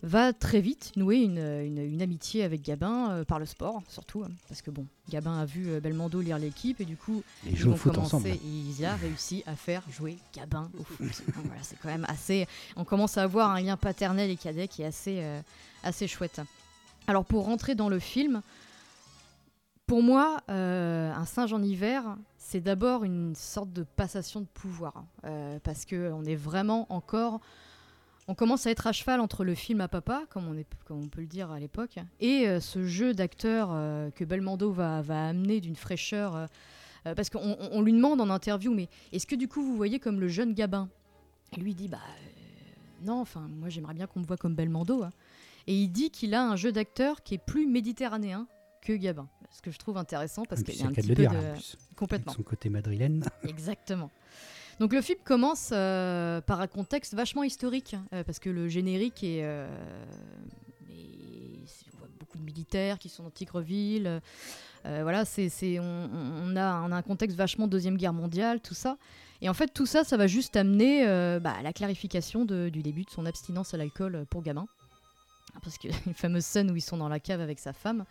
[0.04, 4.24] va très vite nouer une, une- une amitié avec Gabin euh, par le sport, surtout.
[4.24, 7.52] hein, parce que bon, Gabin a vu euh, Belmondo lire l'équipe et du coup, Ils
[7.54, 8.30] ils foot commencer- ensemble.
[8.44, 10.98] Il a réussi à faire jouer Gabin au foot.
[11.46, 12.48] Voilà, c'est quand même assez.
[12.76, 15.42] On commence à avoir un lien paternel et cadet qui est assez, euh,
[15.84, 16.42] assez chouette.
[17.08, 18.42] Alors pour rentrer dans le film,
[19.86, 22.04] pour moi, euh, un singe en hiver,
[22.38, 27.40] c'est d'abord une sorte de passation de pouvoir, euh, parce que on est vraiment encore,
[28.28, 31.00] on commence à être à cheval entre le film à papa, comme on, est, comme
[31.02, 35.02] on peut le dire à l'époque, et euh, ce jeu d'acteur euh, que Belmondo va,
[35.02, 39.26] va amener d'une fraîcheur, euh, parce qu'on on- on lui demande en interview, mais est-ce
[39.28, 40.90] que du coup vous voyez comme le jeune Gabin?
[41.56, 42.00] Et lui dit bah
[43.04, 45.04] non, enfin moi j'aimerais bien qu'on me voit comme Belmondo.
[45.04, 45.12] hein.
[45.68, 48.48] Et il dit qu'il a un jeu d'acteur qui est plus méditerranéen
[48.82, 49.28] que Gabin.
[49.52, 51.30] Ce que je trouve intéressant parce qu'il y a un petit peu de...
[51.96, 52.32] Complètement.
[52.34, 53.24] Avec son côté madrilène.
[53.44, 54.10] Exactement.
[54.80, 59.24] Donc le film commence euh, par un contexte vachement historique, euh, parce que le générique
[59.24, 59.42] est...
[59.44, 59.68] euh,
[61.94, 64.22] on voit beaucoup de militaires qui sont dans Tigreville.
[64.86, 65.24] euh, voilà,
[65.82, 68.98] on, a, un contexte vachement Deuxième Guerre mondiale, tout ça.
[69.42, 72.84] Et en fait, tout ça, ça va juste amener euh, bah, à la clarification du
[72.84, 74.68] début de son abstinence à l'alcool pour gamin.
[75.64, 78.06] Parce que une fameuse scène où ils sont dans la cave avec sa femme,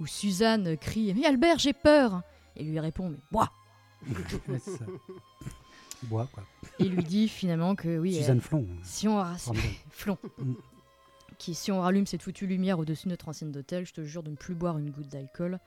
[0.00, 2.22] où Suzanne crie Mais Albert, j'ai peur
[2.56, 3.14] Et lui répond
[4.48, 4.84] Mais ça.
[6.04, 6.42] Bois, quoi.
[6.78, 8.66] Et il lui dit finalement que oui, Suzanne euh, Flon.
[8.82, 9.74] si on ra- formidable.
[9.90, 10.18] Flon.
[10.38, 10.54] Mm.
[11.38, 14.22] Qui, si on rallume cette foutue lumière au-dessus de notre ancienne d'hôtel, je te jure
[14.22, 15.58] de ne plus boire une goutte d'alcool.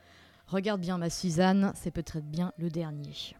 [0.47, 3.35] Regarde bien ma Suzanne, c'est peut-être bien le dernier.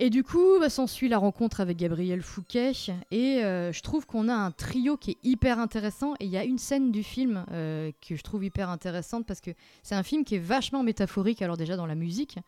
[0.00, 2.70] Et du coup, bah, s'ensuit la rencontre avec Gabriel Fouquet.
[3.10, 6.14] Et euh, je trouve qu'on a un trio qui est hyper intéressant.
[6.20, 9.40] Et il y a une scène du film euh, que je trouve hyper intéressante parce
[9.40, 9.50] que
[9.82, 11.42] c'est un film qui est vachement métaphorique.
[11.42, 12.38] Alors, déjà dans la musique,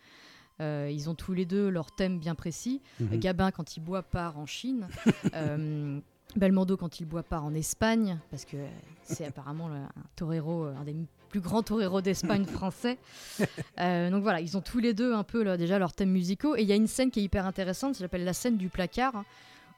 [0.61, 2.81] euh, ils ont tous les deux leur thème bien précis.
[3.01, 3.19] Mhm.
[3.19, 4.89] Gabin, quand il boit, part en Chine.
[5.35, 6.01] Euh,
[6.37, 8.57] Belmondo, quand il boit, part en Espagne, parce que
[9.03, 10.95] c'est apparemment le- un torero, euh, un des
[11.29, 12.99] plus grands toreros d'Espagne français.
[13.81, 16.55] Euh, donc voilà, ils ont tous les deux un peu là, déjà leurs thèmes musicaux.
[16.57, 18.69] Et il y a une scène qui est hyper intéressante, ça s'appelle la scène du
[18.69, 19.25] placard,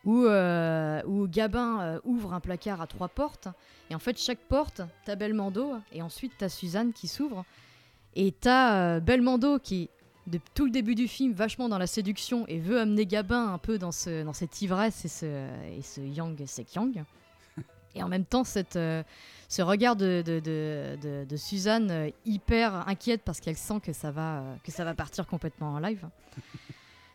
[0.04, 3.48] où, euh, où Gabin euh, ouvre un placard à trois portes.
[3.90, 7.44] Et en fait, chaque porte, t'as Belmondo et ensuite t'as Suzanne qui s'ouvre.
[8.16, 9.88] Et t'as Belmondo qui,
[10.26, 13.58] de tout le début du film, vachement dans la séduction et veut amener Gabin un
[13.58, 15.26] peu dans, ce, dans cette ivresse et ce,
[15.76, 17.04] et ce yang sek yang.
[17.94, 19.02] Et en même temps, cette, euh,
[19.50, 23.92] ce regard de, de, de- de- de Suzanne euh, hyper inquiète parce qu'elle sent que
[23.92, 26.08] ça, va, euh, que ça va partir complètement en live.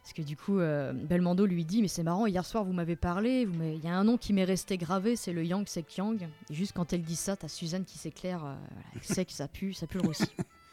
[0.04, 2.96] Parce que du coup, euh, Belmondo lui dit Mais c'est marrant, hier soir vous m'avez
[2.96, 6.30] parlé, il y a un nom qui m'est resté gravé, c'est le Yang Sek Yang.
[6.50, 8.56] Et juste quand elle dit ça, t'as Suzanne qui s'éclaire, euh,
[8.96, 10.24] elle sait que ça pue, ça pue le roussi.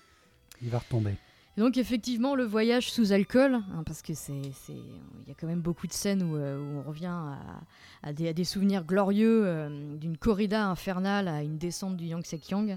[0.63, 1.17] Il va retomber.
[1.57, 5.61] Donc effectivement, le voyage sous alcool, hein, parce que c'est, il y a quand même
[5.61, 7.15] beaucoup de scènes où, euh, on revient
[8.03, 12.77] à, des, souvenirs glorieux euh, d'une corrida infernale à une descente du Yangtze Yang.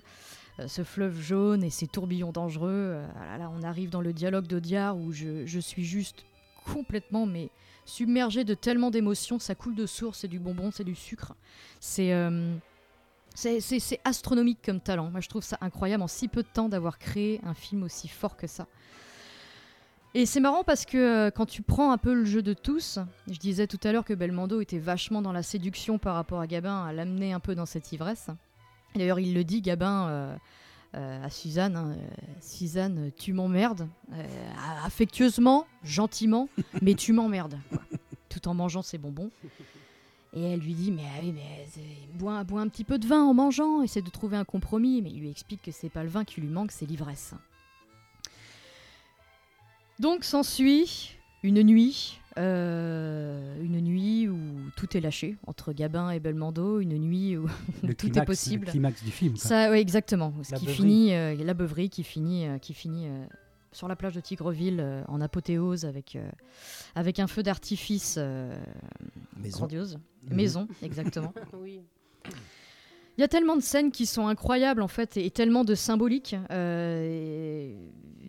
[0.59, 2.97] Euh, ce fleuve jaune et ces tourbillons dangereux.
[3.15, 6.25] ah là on arrive dans le dialogue d'Audiard où je, je suis juste
[6.65, 7.49] complètement mais
[7.85, 9.39] submergé de tellement d'émotions.
[9.39, 11.35] Ça coule de source, c'est du bonbon, c'est du sucre.
[11.79, 12.11] C'est
[13.37, 15.11] c'est- astronomique comme talent.
[15.11, 18.07] Moi, je trouve ça incroyable en si peu de temps d'avoir créé un film aussi
[18.07, 18.67] fort que ça.
[20.13, 22.97] Et c'est marrant parce que euh, quand tu prends un peu le jeu de tous,
[23.29, 26.47] je disais tout à l'heure que Belmondo était vachement dans la séduction par rapport à
[26.47, 28.27] Gabin, à l'amener un peu dans cette ivresse.
[28.95, 30.35] D'ailleurs, il le dit, Gabin, euh,
[30.95, 31.95] euh, à Suzanne hein,
[32.41, 33.87] Suzanne, tu m'emmerdes.
[34.83, 36.49] affectueusement, gentiment,
[36.81, 37.59] mais tu m'emmerdes.
[38.29, 39.29] Tout en mangeant ses bonbons.
[40.33, 41.65] Et elle lui dit, mais, ah oui, mais
[42.15, 45.01] bois, bois un petit peu de vin en mangeant, essaie de trouver un compromis.
[45.01, 47.33] Mais il lui explique que c'est pas le vin qui lui manque, c'est l'ivresse.
[49.99, 51.11] Donc s'ensuit
[51.43, 54.37] une nuit, euh, une nuit où
[54.75, 57.47] tout est lâché entre Gabin et Belmondo, une nuit où
[57.81, 58.65] tout climax, est possible.
[58.65, 59.33] Le climax du film.
[59.33, 59.41] quoi.
[59.41, 60.33] Ça, ouais, exactement.
[60.43, 60.81] Ce La qui beuverie.
[60.83, 63.25] finit, euh, la beuverie qui finit, euh, qui finit euh,
[63.71, 66.29] sur la plage de Tigreville euh, en apothéose avec, euh,
[66.95, 68.55] avec un feu d'artifice euh,
[69.45, 69.97] grandiose.
[70.29, 70.35] Mhm.
[70.35, 71.33] Maison, exactement.
[71.61, 71.81] Oui.
[73.17, 75.73] Il y a tellement de scènes qui sont incroyables en fait et, et tellement de
[75.73, 76.35] symboliques.
[76.51, 77.73] euh,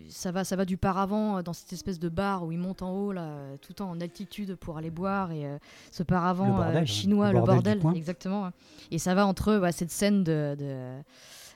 [0.09, 2.93] ça va, ça va du paravent dans cette espèce de bar où il monte en
[2.93, 5.59] haut là, tout en altitude pour aller boire et euh,
[5.91, 6.85] ce Le paravent bordel, euh, hein.
[6.87, 8.45] chinois, Le le bordel exactement.
[8.45, 8.51] ouais.
[8.91, 10.95] Et ça va entre ouais, cette scène de, de,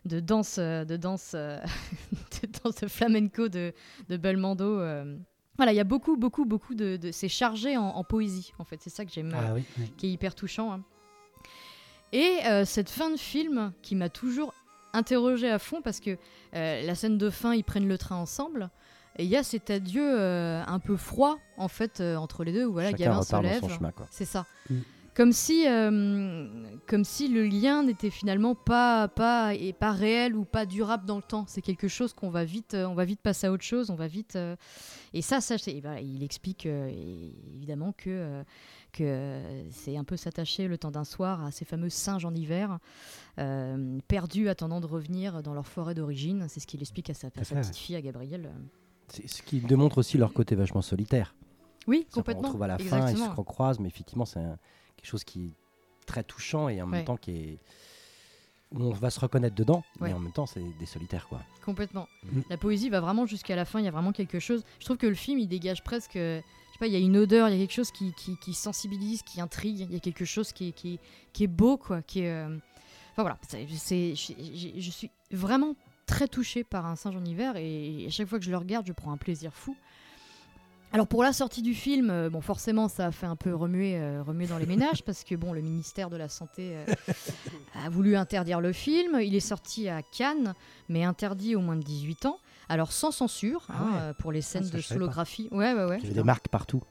[0.05, 3.72] de danse, de danse, de danse flamenco de,
[4.11, 4.81] de Belmondo.
[5.56, 8.64] Voilà, il y a beaucoup, beaucoup, beaucoup de, de- c'est chargé en, en poésie en
[8.64, 8.80] fait.
[8.82, 9.32] C'est ça que j'aime.
[9.36, 9.92] Ah oui, oui.
[9.96, 10.72] qui est hyper touchant.
[10.72, 10.82] hein.
[12.12, 14.52] Et euh, cette fin de film qui m'a toujours
[14.92, 16.18] interrogé à fond parce que
[16.54, 18.70] euh, la scène de fin, ils prennent le train ensemble.
[19.18, 22.64] Et il y a cet adieu euh, un peu froid en fait entre les deux
[22.66, 23.60] où voilà, Chacun Gavin se lève.
[24.10, 24.46] C'est ça.
[24.70, 24.74] Mm.
[25.14, 26.48] Comme si, euh,
[26.87, 31.16] comme si le lien n'était finalement pas, pas, et pas réel ou pas durable dans
[31.16, 31.44] le temps.
[31.48, 33.90] C'est quelque chose qu'on va vite, euh, on va vite passer à autre chose.
[33.90, 34.37] On va vite.
[34.37, 34.57] euh,
[35.12, 35.38] et ça,
[36.01, 36.88] il explique euh,
[37.55, 38.42] évidemment que,
[38.92, 39.38] que
[39.70, 42.79] c'est un peu s'attacher le temps d'un soir à ces fameux singes en hiver,
[44.09, 46.46] perdus attendant de revenir dans leur forêt d'origine.
[46.48, 48.51] C'est ce qu'il explique à sa, à petite fille, à Gabrielle.
[49.09, 51.35] C'est ce qui démontre aussi leur côté vachement solitaire.
[51.87, 52.44] Oui, complètement.
[52.44, 53.31] retrouve à la fin, ils Exactement.
[53.33, 54.57] se recroisent, mais effectivement, c'est un-
[55.02, 57.58] quelque chose qui est très touchant et en même temps qui est.
[58.72, 60.08] où on va se reconnaître dedans, Ouais.
[60.08, 61.42] mais en même temps, c'est des solitaires, quoi.
[61.62, 62.08] Complètement.
[62.24, 62.40] Mm.
[62.48, 64.64] La poésie va vraiment jusqu'à la fin, il y a vraiment quelque chose.
[64.80, 66.16] Je trouve que le film, il dégage presque.
[66.16, 68.14] euh, Je sais pas, il y a une odeur, il y a quelque chose qui,
[68.14, 70.98] qui, qui sensibilise, qui intrigue, il y a quelque chose qui, est- qui,
[71.34, 72.00] qui est beau, quoi.
[72.00, 72.56] Qui est, euh,
[73.12, 78.06] Enfin voilà, je, je- je suis vraiment très touchée par un singe en hiver et
[78.06, 79.76] à chaque fois que je le regarde, je prends un plaisir fou.
[80.94, 83.96] Alors pour la sortie du film, euh, bon forcément ça a fait un peu remuer,
[83.98, 87.12] euh, remuer dans les ménages parce que bon le ministère de la santé euh,
[87.83, 89.18] a voulu interdire le film.
[89.22, 90.55] Il est sorti à Cannes,
[90.90, 92.38] mais interdit aux moins de 18 ans.
[92.68, 94.14] Alors sans censure Ah hein, ouais.
[94.18, 95.48] pour les scènes ça, de solographie.
[95.50, 95.98] Ouais ouais ouais.
[96.00, 96.83] Il y avait des marques partout.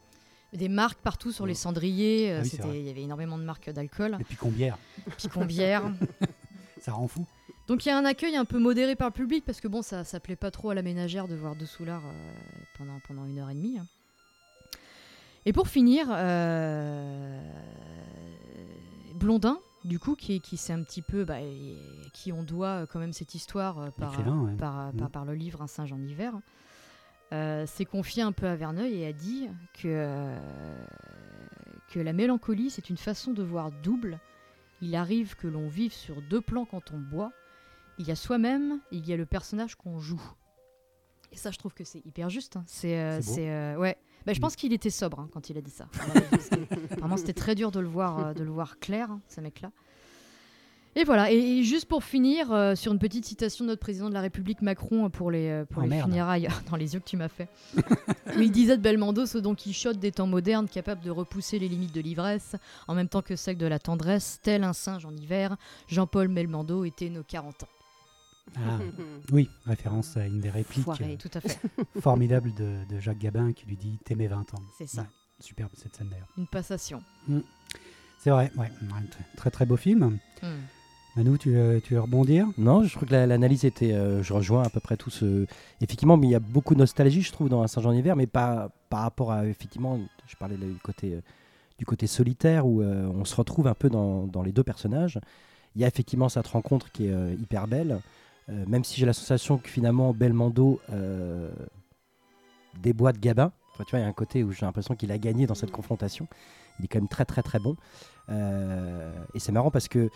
[0.52, 2.32] Des marques partout sur les cendriers.
[2.32, 4.24] euh, Ah oui, il y avait énormément de marques d'alcool, Et
[5.12, 5.84] puis Combière,
[6.82, 7.26] ça rend fou.
[7.72, 9.82] Donc il y a un accueil un peu modéré par le public parce que bon,
[9.82, 12.34] ça, ça plaît pas trop à la ménagère de voir deux soulards euh,
[12.78, 13.80] pendant, pendant une heure et demie.
[13.80, 13.88] hein.
[15.46, 17.42] Et pour finir, euh,
[19.16, 21.38] Blondin, du coup, qui, qui c'est un petit peu, bah,
[22.12, 24.56] qui on doit euh, quand même cette histoire par, L'écrivain, ouais.
[24.58, 24.98] par, Mm.
[24.98, 26.34] par, par le livre Un singe en hiver,
[27.32, 29.48] euh, s'est confié un peu à Verneuil et a dit
[29.82, 30.36] que,
[31.88, 34.20] que la mélancolie, c'est une façon de voir double.
[34.82, 37.32] Il arrive que l'on vive sur deux plans quand on boit.
[38.02, 40.22] Il y a soi-même, il y a le personnage qu'on joue.
[41.32, 42.56] Et ça, je trouve que c'est hyper juste.
[42.58, 42.64] hein.
[42.66, 43.96] C'est, euh, C'est euh, ouais.
[44.26, 44.42] Bah, je Mm.
[44.42, 45.86] pense qu'il était sobre hein, quand il a dit ça.
[46.98, 49.72] Vraiment, c'était très dur de le voir, euh, de le voir clair, hein, ce mec-là.
[50.96, 54.14] Et voilà, et, et juste pour finir, sur une petite citation de notre président de
[54.16, 56.10] la République Macron pour les, pour Oh, les merde.
[56.10, 57.48] funérailles, dans les yeux que tu m'as fait.
[58.36, 61.70] où il disait de Belmondo, ce Don Quichotte des temps modernes, capable de repousser les
[61.70, 62.56] limites de l'ivresse,
[62.90, 65.56] en même temps que celles de la tendresse, tel un singe en hiver,
[65.88, 67.68] Jean-Paul Belmondo était nos 40 ans.
[68.58, 68.80] Ah,
[69.32, 71.18] oui, référence à une des répliques Foiré.
[71.18, 74.62] Tout à fait, euh, formidables de, de Jacques Gabin qui lui dit mes 20 ans.
[74.78, 75.08] c'est ça, Ouais,
[75.40, 76.28] superbe cette scène d'ailleurs.
[76.38, 77.02] une passation.
[78.20, 78.70] C'est vrai, ouais,
[79.38, 80.18] très, très beau film.
[81.18, 82.48] Manu, tu, euh, tu veux rebondir?
[82.58, 83.92] Non, je trouve que la- l'analyse était.
[83.94, 85.46] euh, je rejoins à peu près tout ce.
[85.82, 88.28] Effectivement, mais il y a beaucoup de nostalgie, je trouve, dans un Saint-Jean hiver, mais
[88.28, 89.46] pas par rapport à.
[89.46, 91.22] Effectivement, je parlais du côté, euh,
[91.80, 95.20] du côté solitaire où euh, on se retrouve un peu dans, dans les deux personnages.
[95.76, 98.00] Il y a effectivement cette rencontre qui est euh, hyper belle,
[98.50, 101.52] euh, même si j'ai la sensation que finalement Belmondo euh,
[102.82, 103.52] déboîte Gabin.
[103.74, 105.56] Enfin, tu vois, il y a un côté où j'ai l'impression qu'il a gagné dans
[105.56, 106.28] cette confrontation.
[106.80, 107.76] Il est quand même très très très bon.
[108.30, 110.10] Euh, et c'est marrant parce que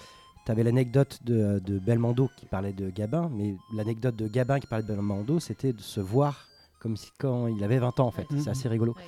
[0.45, 4.67] tu avais l'anecdote de, de Belmondo qui parlait de Gabin, mais l'anecdote de Gabin qui
[4.67, 6.47] parlait de Belmondo, c'était de se voir
[6.79, 8.27] comme si quand il avait 20 ans en fait.
[8.37, 8.93] C'est assez rigolo.
[8.93, 9.03] Ouais.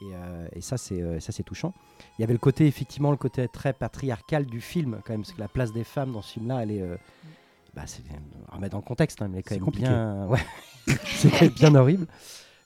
[0.00, 1.74] Et, euh, et ça, c'est ça, c'est touchant.
[2.18, 5.32] Il y avait le côté, effectivement, le côté très patriarcal du film, quand même, parce
[5.32, 6.82] que la place des femmes dans ce film-là, elle est.
[6.82, 6.96] euh,
[7.78, 8.02] bah, c'est
[8.50, 9.88] remettre dans le contexte, hein, mais quand C'est même compliqué.
[9.88, 10.26] bien.
[10.26, 10.40] Ouais,
[11.04, 12.06] c'est bien horrible.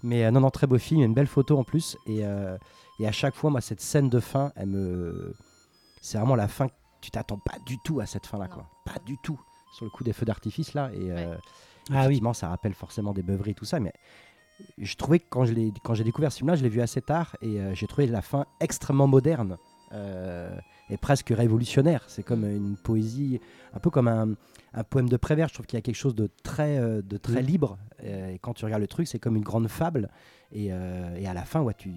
[0.03, 1.97] Mais euh, non, non, très beau film, une belle photo en plus.
[2.07, 2.57] Et, euh,
[2.99, 5.35] et à chaque fois, moi, cette scène de fin, elle me.
[6.01, 6.69] C'est vraiment la fin.
[7.01, 8.69] Tu t'attends pas du tout à cette fin-là, quoi.
[8.85, 9.41] Pas du tout.
[9.75, 10.91] Sur le coup des feux d'artifice, là.
[10.95, 11.35] Et euh,
[11.91, 13.81] Ah oui, effectivement, ça rappelle forcément des beuveries, tout ça.
[13.81, 13.93] Mais
[14.79, 17.03] je trouvais que quand je l'ai- quand j'ai découvert ce film-là, je l'ai vu assez
[17.03, 17.37] tard.
[17.43, 19.57] Et euh, j'ai trouvé la fin extrêmement moderne.
[19.93, 20.57] euh,
[20.97, 22.03] presque révolutionnaire.
[22.09, 22.57] C'est comme Mm.
[22.57, 23.41] une poésie,
[23.75, 24.29] un peu comme un,
[24.75, 25.49] un poème de Prévert.
[25.49, 27.79] Je trouve qu'il y a quelque chose de très, euh, de très libre.
[28.05, 30.09] euh, et quand tu regardes le truc, c'est comme une grande fable.
[30.53, 31.91] Et, euh, et à la fin, ouais, tu...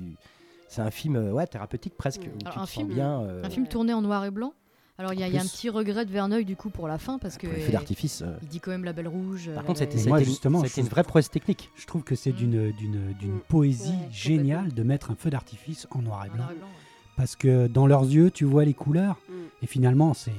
[0.67, 2.21] c'est un film euh, ouais, thérapeutique presque.
[2.21, 3.21] Tu te un sens film- bien.
[3.21, 4.53] euh, Un film tourné en noir et blanc.
[4.97, 6.69] Alors il y, a- En il y a un petit regret de Verneuil du coup
[6.69, 8.21] pour la fin parce que feux d'artifice.
[8.21, 8.37] euh.
[8.43, 9.49] il dit quand même la belle rouge.
[9.53, 11.69] Par euh, contre, c'était moi, justement, c'était une vraie prouesse technique.
[11.75, 12.35] je trouve que c'est Mm.
[12.35, 13.39] d'une, d'une, d'une Mm.
[13.49, 16.43] poésie Ouais, géniale de mettre un feu d'artifice en noir et en blanc.
[16.43, 16.73] noir et blanc, ouais.
[17.15, 19.17] Parce que dans leurs yeux, tu vois les couleurs.
[19.29, 19.33] Mm.
[19.63, 20.31] Et finalement, c'est,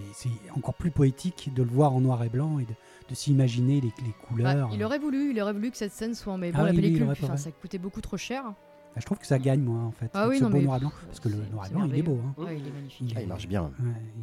[0.56, 2.74] encore plus poétique de le voir en noir et blanc et de,
[3.08, 4.70] de s'imaginer les, les Bah, couleurs.
[4.72, 6.70] il aurait voulu, il aurait voulu que cette scène soit en mais bon, Ah la
[6.70, 8.44] oui, pellicule, puis, enfin, ça coûtait beaucoup trop cher.
[8.44, 8.52] Bah,
[9.00, 10.10] je trouve que ça gagne, moi, en fait.
[10.14, 10.92] Ah avec oui, ce non, beau mais noir et blanc.
[11.06, 12.18] Parce que le noir et blanc, il est beau.
[12.24, 12.42] Hein.
[12.42, 13.12] Ouais, il est magnifique.
[13.16, 13.62] Ah, il marche bien.
[13.64, 13.70] Ouais,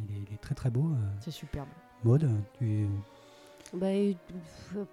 [0.08, 0.90] il, est, il est très très beau.
[0.92, 1.06] euh.
[1.20, 1.68] C'est superbe.
[2.04, 2.86] Maud, tu...
[3.74, 3.86] Bah,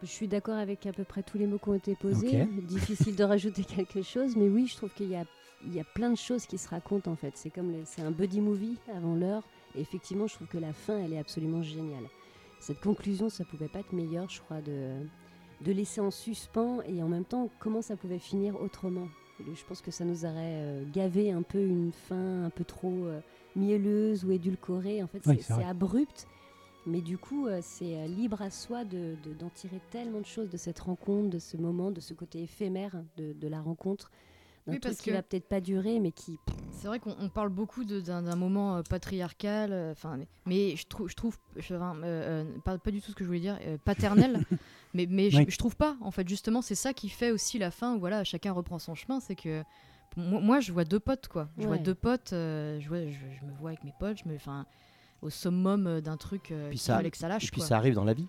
[0.02, 2.48] je suis d'accord avec à peu près tous les mots qui ont été posés.
[2.64, 5.24] Difficile de rajouter quelque chose, mais oui, je trouve qu'il y a,
[5.66, 7.34] il y a plein de choses qui se racontent en fait.
[7.38, 9.44] C'est comme les- c'est un buddy movie avant l'heure.
[9.76, 12.04] Et effectivement, je trouve que la fin, elle est absolument géniale.
[12.60, 14.94] Cette conclusion, ça pouvait pas être meilleur, je crois, de,
[15.62, 19.08] de laisser en suspens et en même temps, comment ça pouvait finir autrement.
[19.40, 23.06] Je pense que ça nous aurait euh, gavé un peu une fin un peu trop
[23.06, 23.22] euh,
[23.56, 25.02] mielleuse ou édulcorée.
[25.02, 26.28] En fait, Oui, c'est abrupt.
[26.86, 30.26] Mais du coup, euh, c'est euh, libre à soi de, de- d'en tirer tellement de
[30.26, 34.12] choses de cette rencontre, de ce moment, de ce côté éphémère de, de la rencontre.
[34.68, 36.38] D'un Oui, truc parce qui va peut-être pas durer, mais qui.
[36.72, 40.86] C'est vrai qu'on on parle beaucoup d'un moment euh, patriarcal, euh, enfin, mais, mais je
[40.88, 43.60] trouve, je trouve, je- euh, euh, pas, pas du tout ce que je voulais dire,
[43.86, 44.40] paternel,
[44.94, 45.46] mais, mais je, Oui.
[45.48, 45.98] je trouve pas.
[46.02, 48.96] En fait, justement, c'est ça qui fait aussi la fin où voilà, chacun reprend son
[48.96, 49.20] chemin.
[49.20, 49.64] C'est que
[50.16, 51.50] moi, moi, je vois deux potes, quoi.
[51.58, 52.30] Je vois deux potes.
[52.32, 54.18] je, vois- je, me vois avec mes potes.
[54.24, 54.66] Je me, enfin,
[55.22, 57.46] au summum d'un truc Puis ça- fallait que ça lâche.
[57.46, 57.68] Et puis quoi.
[57.68, 58.28] ça arrive dans la vie.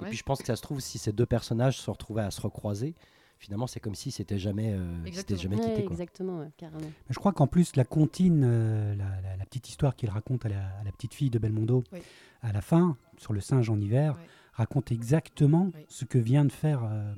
[0.00, 2.30] Et puis je pense que ça se trouve, si ces deux personnages se retrouvaient à
[2.30, 2.94] se recroiser,
[3.40, 5.38] finalement c'est comme si c'était jamais, euh, Exactement.
[5.40, 5.82] jamais Ouais, quitté.
[5.84, 5.92] Quoi.
[5.92, 6.78] exactement, ouais, carrément.
[6.82, 10.46] Mais je crois qu'en plus, la comptine, euh, la, la- la petite histoire qu'il raconte
[10.46, 12.00] à la, à la petite fille de Belmondo Oui.
[12.42, 14.16] à la fin, sur le singe en hiver,
[14.52, 15.84] raconte exactement Oui.
[15.88, 17.14] ce que vient de faire euh,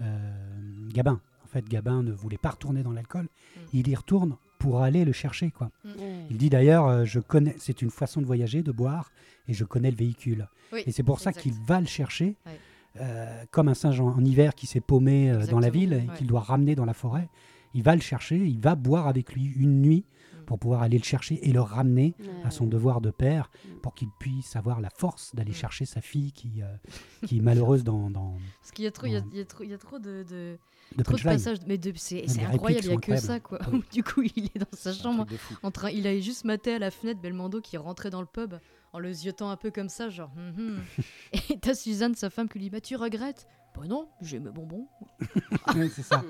[0.00, 1.20] euh, Gabin.
[1.44, 3.24] En fait, Gabin ne voulait pas retourner dans l'alcool.
[3.24, 3.60] Mm.
[3.74, 5.50] Il y retourne pour aller le chercher.
[5.50, 5.70] Quoi.
[5.84, 5.92] Ouais.
[6.30, 9.10] Il dit d'ailleurs, euh, je connais, c'est une façon de voyager, de boire,
[9.48, 10.48] et je connais le véhicule.
[10.72, 11.42] Oui, Et c'est pour ça exact.
[11.42, 12.36] qu'il va le chercher.
[13.00, 15.96] Euh, comme un singe en, en hiver qui s'est paumé euh, dans la ville et
[16.08, 16.16] ouais.
[16.16, 17.28] qu'il doit ramener dans la forêt.
[17.74, 20.44] Il va le chercher, il va boire avec lui une nuit Mm.
[20.44, 22.70] pour pouvoir aller le chercher et le ramener Ouais, à son ouais.
[22.70, 23.74] devoir de père Mm.
[23.80, 25.54] pour qu'il puisse avoir la force d'aller Mm.
[25.54, 26.66] chercher sa fille qui, euh,
[27.26, 29.44] qui est malheureuse dans, dans Parce qu'il y a trop, il y a, y a
[29.44, 30.58] trop, il y a trop de, de-
[30.96, 31.32] de trop de punchline.
[31.34, 31.58] passages.
[31.66, 32.84] Mais c'est incroyable.
[32.86, 33.58] Il y a que ça, quoi.
[33.62, 33.84] incroyables.
[33.92, 35.26] du coup, il est dans sa chambre.
[35.62, 38.54] En train, il avait juste maté à la fenêtre Belmondo qui rentrait dans le pub
[38.92, 40.30] en le ziotant un peu comme ça, genre.
[40.36, 40.80] Hum, hum.
[41.50, 43.46] Et t'as Suzanne, sa femme, qui lui dit Bah, tu regrettes?
[43.74, 44.86] Bah non, j'ai mes bonbons.
[45.94, 46.22] C'est ça.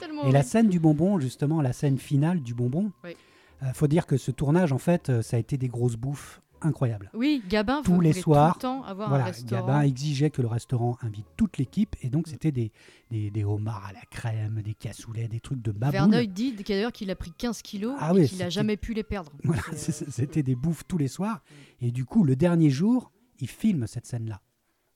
[0.00, 0.24] Tellement.
[0.24, 3.16] Et la scène du bonbon, justement, la scène finale du bonbon, Oui.
[3.62, 6.42] euh, faut dire que ce tournage, en fait, euh, ça a été des grosses bouffes
[6.62, 7.10] incroyables.
[7.14, 9.66] Oui, Gabin Tous les soirs, tout le temps avoir un Voilà, restaurant.
[9.66, 12.30] Gabin exigeait que le restaurant invite toute l'équipe, et donc Mm.
[12.30, 12.72] c'était des,
[13.10, 15.92] des, des homards à la crème, des cassoulets, des trucs de baboule.
[15.92, 18.76] Verneuil dit d'ailleurs qu'il a pris 15 kilos Ah et oui, qu'il a c'était- jamais
[18.76, 19.32] pu les perdre.
[19.44, 21.42] Voilà, euh, c'était des bouffes tous les soirs.
[21.80, 24.40] Et du coup, le dernier jour, il filme cette scène-là.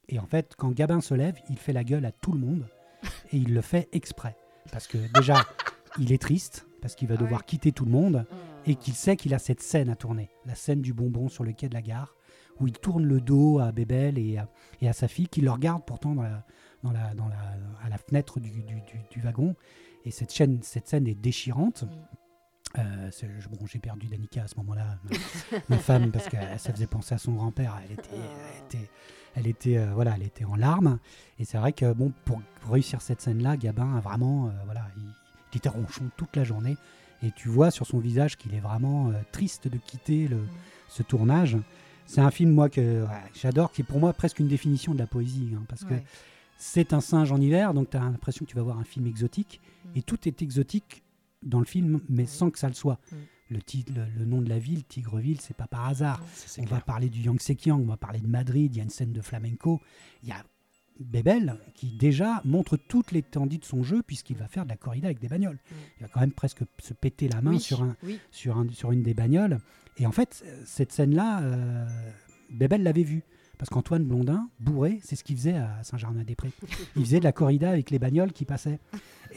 [0.08, 2.66] Et en fait, quand Gabin se lève, il fait la gueule à tout le monde
[3.32, 4.36] et il le fait exprès.
[4.72, 5.46] Parce que déjà,
[5.98, 8.26] il est triste, parce qu'il va Ah devoir quitter tout le monde
[8.66, 10.30] et qu'il sait qu'il a cette scène à tourner.
[10.46, 12.14] La scène du bonbon sur le quai de la gare,
[12.60, 14.48] où il tourne le dos à Bébel et à,
[14.80, 16.44] et à sa fille, qui le regarde pourtant dans la,
[16.82, 17.38] dans la, dans la,
[17.84, 19.54] à la fenêtre du, du- du- du wagon.
[20.04, 21.84] Et cette, chaîne, cette scène est déchirante.
[21.84, 22.78] Mm.
[22.78, 23.10] Euh,
[23.50, 27.14] bon, j'ai perdu Danica à ce moment-là, ma, ma femme, parce que ça faisait penser
[27.14, 27.78] à son grand-père.
[27.84, 28.90] Elle était, elle était,
[29.34, 30.98] elle était, euh, voilà, elle était en larmes.
[31.38, 34.86] Et c'est vrai que bon, pour, pour réussir cette scène-là, Gabin a vraiment, euh, voilà,
[34.96, 35.02] il,
[35.52, 36.76] il était ronchon toute la journée.
[37.22, 40.40] Et tu vois sur son visage qu'il est vraiment euh, triste de quitter le,
[40.88, 41.56] ce tournage.
[42.06, 44.98] C'est un film, moi, que ouais, j'adore, qui est pour moi presque une définition de
[44.98, 45.50] la poésie.
[45.56, 45.94] hein, parce que
[46.58, 49.06] c'est un singe en hiver, donc tu as l'impression que tu vas voir un film
[49.06, 49.60] exotique.
[49.84, 49.88] Mm.
[49.98, 51.02] Et tout est exotique
[51.42, 52.98] dans le film, mais sans que ça le soit.
[53.10, 53.16] Mm.
[53.50, 56.22] Le, titre, le, le nom de la ville, Tigreville, c'est pas par hasard.
[56.58, 56.78] On clair.
[56.78, 59.20] va parler du Yangtze-Kiang, on va parler de Madrid, il y a une scène de
[59.20, 59.80] flamenco.
[60.22, 60.42] Il y a
[61.02, 65.06] Bebel qui déjà montre toute l'étendue de son jeu puisqu'il va faire de la corrida
[65.08, 65.58] avec des bagnoles.
[65.98, 68.18] Il va quand même presque se péter la main Oui, sur, un, oui.
[68.30, 69.58] sur, un, sur une des bagnoles.
[69.98, 71.86] Et en fait, cette scène-là, euh,
[72.50, 73.22] Bebel l'avait vue.
[73.58, 76.50] Parce qu'Antoine Blondin, bourré, c'est ce qu'il faisait à Saint-Germain-des-Prés.
[76.96, 78.80] Il faisait de la corrida avec les bagnoles qui passaient,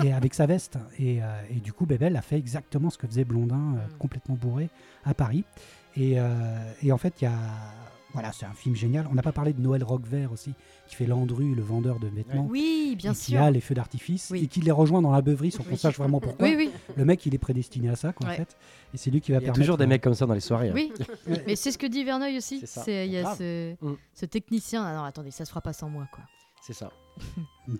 [0.03, 0.79] et avec sa veste.
[0.97, 3.97] Et, euh, et du coup, Bebel a fait exactement ce que faisait Blondin, euh, Mm.
[3.99, 4.69] complètement bourré,
[5.03, 5.43] à Paris.
[5.95, 6.15] Et,
[6.81, 7.37] et en fait, il y a.
[8.15, 9.07] Voilà, c'est un film génial.
[9.11, 10.53] On n'a pas parlé de Noël Roquevert aussi,
[10.87, 12.47] qui fait Landru, le vendeur de vêtements.
[12.49, 13.41] Oui, bien et qui sûr.
[13.41, 14.43] a les feux d'artifice Oui.
[14.43, 15.77] et qui les rejoint dans la beuverie sans qu'on Oui.
[15.77, 16.47] sache vraiment pourquoi.
[16.47, 18.57] Oui, oui, Le mec, il est prédestiné à ça, quoi, en fait.
[18.93, 20.39] Et c'est lui qui va Il y a toujours des mecs comme ça dans les
[20.39, 20.69] soirées.
[20.69, 20.73] hein.
[20.75, 20.91] oui.
[21.45, 22.61] Mais c'est ce que dit Verneuil aussi.
[22.61, 22.81] C'est ça.
[22.83, 23.95] C'est il y a ce, Mm.
[24.13, 24.83] ce technicien.
[24.83, 26.23] Ah non, attendez, ça se fera pas sans moi, quoi.
[26.65, 26.89] C'est ça.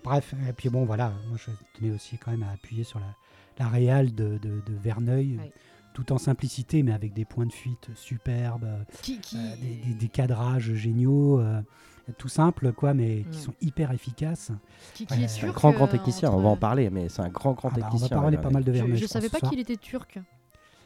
[0.04, 3.16] Bref, et puis bon, voilà, moi je tenais aussi quand même à appuyer sur la,
[3.60, 5.52] la réale de, de, de Verneuil, Ouais.
[5.96, 9.38] Tout en simplicité, mais avec des points de fuite superbes, euh, Qui, qui...
[9.62, 11.62] des, des- des cadrages géniaux, euh,
[12.20, 14.52] tout simple, quoi, mais qui sont hyper efficaces.
[14.94, 16.30] qui, qui Ouais, est c'est C'est un turc, grand, grand euh, technicien.
[16.30, 18.16] entre- On va en parler, mais c'est un grand, grand Ah bah, on technicien.
[18.16, 18.54] va parler ouais, pas ouais.
[18.54, 18.98] mal de Je, Verneuil.
[18.98, 20.20] je pense, savais pas qu'il était turc.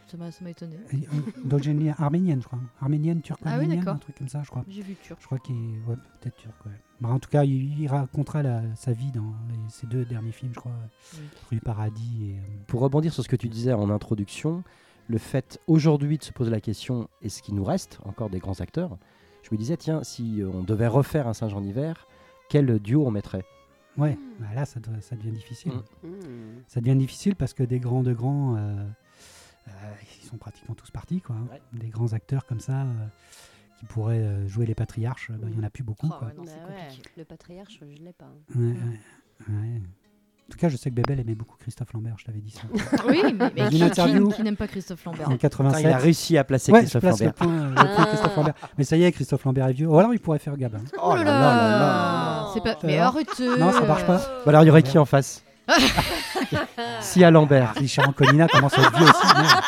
[0.08, 0.76] Ça m'a ça m'a étonné.
[0.94, 0.98] Euh,
[1.46, 2.58] D'origine arménienne, je crois.
[2.82, 3.94] Arménienne, turco-arménienne, Ah oui, d'accord.
[3.96, 4.64] un truc comme ça, je crois.
[4.68, 5.20] J'ai vu turc.
[5.22, 6.66] Je crois qu'il est ouais, peut-être turc.
[6.66, 6.72] Ouais.
[7.00, 10.32] Bah, en tout cas, il, il racontera la- sa vie dans les- ses deux derniers
[10.32, 10.72] films, je crois.
[11.16, 11.20] Oui.
[11.52, 12.34] Rue Paradis et.
[12.40, 14.64] euh, Pour rebondir sur ce que tu disais en introduction,
[15.10, 18.62] le fait aujourd'hui de se poser la question est-ce qu'il nous reste encore des grands
[18.62, 18.98] acteurs
[19.44, 22.08] Je me disais, tiens, si euh, on devait refaire un Saint-Jean d'hiver,
[22.50, 23.44] quel duo on mettrait?
[23.98, 24.20] Ouais, Mm.
[24.40, 25.72] bah là, ça, doit- ça devient difficile.
[26.04, 26.08] Mm.
[26.08, 26.62] Hmm.
[26.68, 28.60] Ça devient difficile parce que des grands de grands, euh,
[29.68, 29.72] euh,
[30.22, 31.36] ils sont pratiquement tous partis, quoi.
[31.36, 31.48] hein.
[31.52, 31.62] Ouais.
[31.74, 33.08] Des grands acteurs comme ça euh,
[33.80, 36.32] qui pourraient jouer les patriarches, bah, il y en a plus beaucoup, Oh, quoi.
[36.38, 36.88] non, Bah ouais,
[37.18, 38.26] le patriarche, je l'ai pas.
[38.26, 38.38] hein.
[38.56, 39.82] Ouais, ouais, ouais.
[40.50, 42.62] En tout cas, je sais que Bébel aimait beaucoup Christophe Lambert, je t'avais dit ça.
[43.08, 45.78] Oui, mais, mais qui, qui- qui n'aime pas Christophe Lambert en 87.
[45.78, 47.36] Putain, Il a réussi à placer Ouais, je Christophe place le Lambert.
[47.36, 48.06] point, le point Ah.
[48.08, 48.54] Christophe Lambert.
[48.80, 49.88] Mais ça y est, Christophe Lambert est vieux.
[49.88, 50.80] Ou alors il pourrait faire Gabin.
[51.04, 52.76] Oh là là C'est pas...
[52.84, 54.18] Mais arrête Non, ça marche pas.
[54.18, 55.44] Bah alors, il y aurait qui en face?
[57.02, 57.74] Si à Lambert.
[57.76, 59.28] Richard Anconina commence à être vieux aussi.
[59.36, 59.64] Merde,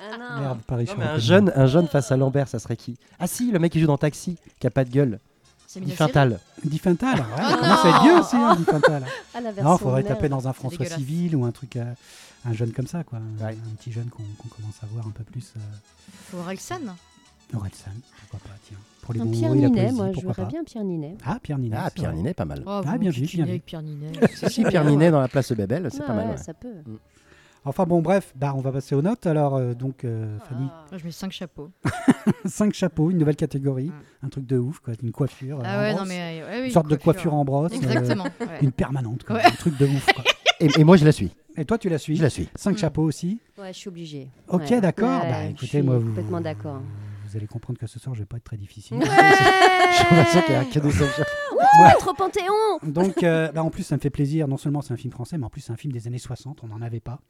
[0.00, 0.40] Ah non.
[0.40, 2.96] Merde, pas Non, Richard mais un jeune, un jeune face à Lambert, ça serait qui?
[3.18, 5.20] Ah si, le mec qui joue dans Taxi, qui a pas de gueule.
[5.72, 6.08] C'est Di Mina Seri.
[6.08, 6.40] Fintal.
[6.64, 7.18] Di Fintal.
[7.20, 9.04] Ouais, Oh il commence à être non vieux aussi, hein, Di Fintal.
[9.34, 10.84] Ah, la version Non, faudrait taper dans un François.
[10.86, 11.84] Civil ou un truc, euh,
[12.44, 13.18] un jeune comme ça, quoi.
[13.18, 13.52] Un, Ouais.
[13.52, 15.52] un petit jeune qu'on qu'on commence à voir un peu plus.
[15.56, 15.60] Euh,
[16.30, 16.80] Faut Orelsan.
[17.54, 17.92] Orelsan,
[18.30, 18.78] pourquoi pas, tiens.
[19.02, 20.44] Pour les Un bons Pierre Ninet, poésie, moi je pas.
[20.46, 21.16] bien Pierre Ninet.
[21.24, 21.76] Ah, Pierre Ninet.
[21.78, 22.12] Ah, Pierre.
[22.14, 22.62] Ninet, pas mal.
[22.66, 23.50] Oh, Ah, bien vu, bien vu.
[23.50, 24.10] avec Pierre Ninet.
[24.48, 26.36] Si Pierre Ninet dans la place de Bébel, c'est Ah pas mal.
[26.38, 26.74] Ça peut.
[27.64, 29.26] Enfin bon, bref, bah, on va passer aux notes.
[29.26, 30.86] Alors, euh, donc, euh, Fanny, Ah.
[30.90, 31.70] Moi, je mets 5 chapeaux.
[32.46, 34.26] cinq chapeaux, une nouvelle catégorie, Mm.
[34.26, 35.58] un truc de ouf, quoi, une coiffure.
[35.60, 36.42] euh, Ah en ouais, non brosse, mais.
[36.42, 37.72] ouais, oui, une sorte de coiffure en brosse.
[37.72, 38.24] euh, Exactement.
[38.24, 38.58] ouais.
[38.62, 39.44] une permanente, quoi, Ouais.
[39.44, 40.06] un truc de ouf.
[40.12, 40.24] Quoi.
[40.62, 41.30] Et, et moi, je la suis.
[41.56, 42.48] Et toi, tu la suis Je la suis.
[42.54, 42.78] Cinq Mm.
[42.78, 43.40] chapeaux aussi.
[43.58, 44.28] Ouais, je suis obligée.
[44.48, 44.80] Ok, Ouais.
[44.80, 45.22] d'accord.
[45.22, 46.80] Ouais, bah, je écoutez, suis moi, vous, complètement d'accord.
[47.28, 48.96] Vous allez comprendre que ce soir, je vais pas être très difficile.
[48.98, 49.04] Ouais.
[49.90, 51.02] Je suis pas sûr qu'il y a que des
[52.08, 52.52] au Panthéon
[52.82, 54.48] Donc, euh, bah, en plus, ça me fait plaisir.
[54.48, 56.62] Non seulement c'est un film français, mais en plus, c'est un film des années 60.
[56.64, 57.20] On n'en avait pas.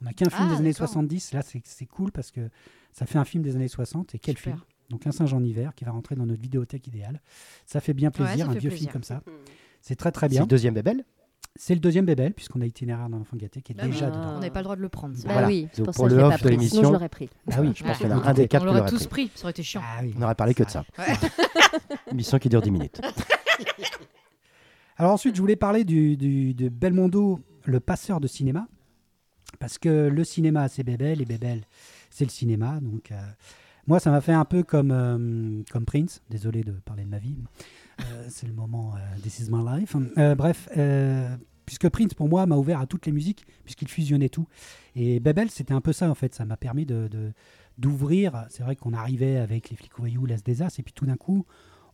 [0.00, 0.88] On n'a qu'un film Ah, des années d'accord.
[0.88, 1.32] 70.
[1.32, 2.48] Là, c'est c'est cool parce que
[2.92, 4.14] ça fait un film des années 60.
[4.14, 4.54] Et quel Super.
[4.54, 4.64] film?
[4.90, 7.20] Donc, un singe en hiver qui va rentrer dans notre vidéothèque idéale.
[7.66, 8.78] Ça fait bien plaisir, un vieux plaisir.
[8.78, 9.22] film comme ça.
[9.80, 10.40] C'est très, très C'est bien.
[10.42, 11.04] le deuxième Bébel
[11.56, 14.12] C'est le deuxième Bébel, puisqu'on a itinéraire dans l'enfant gâté qui est Bah déjà oui.
[14.12, 14.30] dedans.
[14.30, 15.14] On n'avait pas le droit de le prendre.
[15.16, 15.32] c'est Bah.
[15.34, 15.46] Voilà.
[15.48, 16.48] oui, c'est Donc, pour, pour ça que le off de pris.
[16.48, 17.30] Sinon, je l'émission- l'aurais pris.
[17.50, 18.90] Ah oui, Je pense qu'il y en a un des quatre On qui l'aurait l'aurait
[18.90, 19.26] tous pris.
[19.28, 19.80] pris, ça aurait été chiant.
[19.84, 20.12] Ah oui.
[20.16, 20.84] On n'aurait parlé que de ça.
[20.98, 21.04] Ouais.
[22.10, 23.00] Émission qui dure 10 minutes.
[24.96, 28.68] Alors ensuite, je voulais parler du, de Belmondo, le passeur de cinéma,
[29.58, 31.62] parce que le cinéma, c'est Bébel, et Bébel,
[32.10, 32.78] c'est le cinéma.
[32.80, 33.16] Donc, euh,
[33.86, 36.22] moi, ça m'a fait un peu comme, euh, comme Prince.
[36.30, 37.36] Désolé de parler de ma vie.
[38.00, 39.94] euh, c'est le moment This is my life.
[40.16, 40.68] Euh, bref,
[41.66, 44.46] puisque Prince, pour moi, m'a ouvert à toutes les musiques, puisqu'il fusionnait tout.
[44.96, 46.34] Et Bébel, c'était un peu ça, en fait.
[46.34, 47.32] Ça m'a permis de,
[47.78, 48.46] d'ouvrir.
[48.48, 51.16] C'est vrai qu'on arrivait avec les flics voyous, l'As des As, et puis tout d'un
[51.16, 51.44] coup,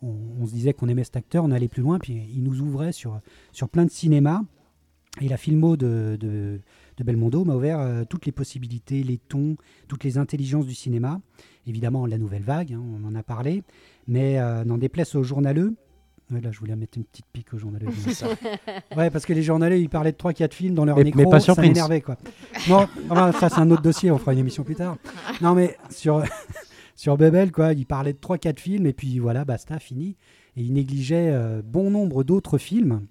[0.03, 2.61] on, on se disait qu'on aimait cet acteur, on allait plus loin, puis il nous
[2.61, 3.21] ouvrait sur,
[3.53, 4.43] sur plein de cinéma.
[5.21, 6.61] Et la filmo de, de,
[6.97, 9.57] de Belmondo m'a ouvert euh, toutes les possibilités, les tons,
[9.89, 11.21] toutes les intelligences du cinéma.
[11.67, 13.65] Évidemment, la nouvelle vague, hein, on en a parlé,
[14.07, 15.75] mais euh, n'en déplace aux journaleux.
[16.31, 17.89] Ouais, là, je voulais mettre une petite pique aux journaleux.
[18.97, 21.29] ouais, parce que les journaleux, ils parlaient de 3-4 films dans leur Mais- micro, mais
[21.29, 22.03] pas sur ça m'énervait.
[22.03, 22.17] Quoi.
[22.69, 24.97] Non, enfin, ça, c'est un autre dossier, on fera une émission plus tard.
[25.43, 26.23] Non, mais sur,
[27.01, 30.17] sur Bebel, quoi, il parlait de 3-4 films, et puis voilà, basta, fini.
[30.55, 33.07] Et il négligeait euh, bon nombre d'autres films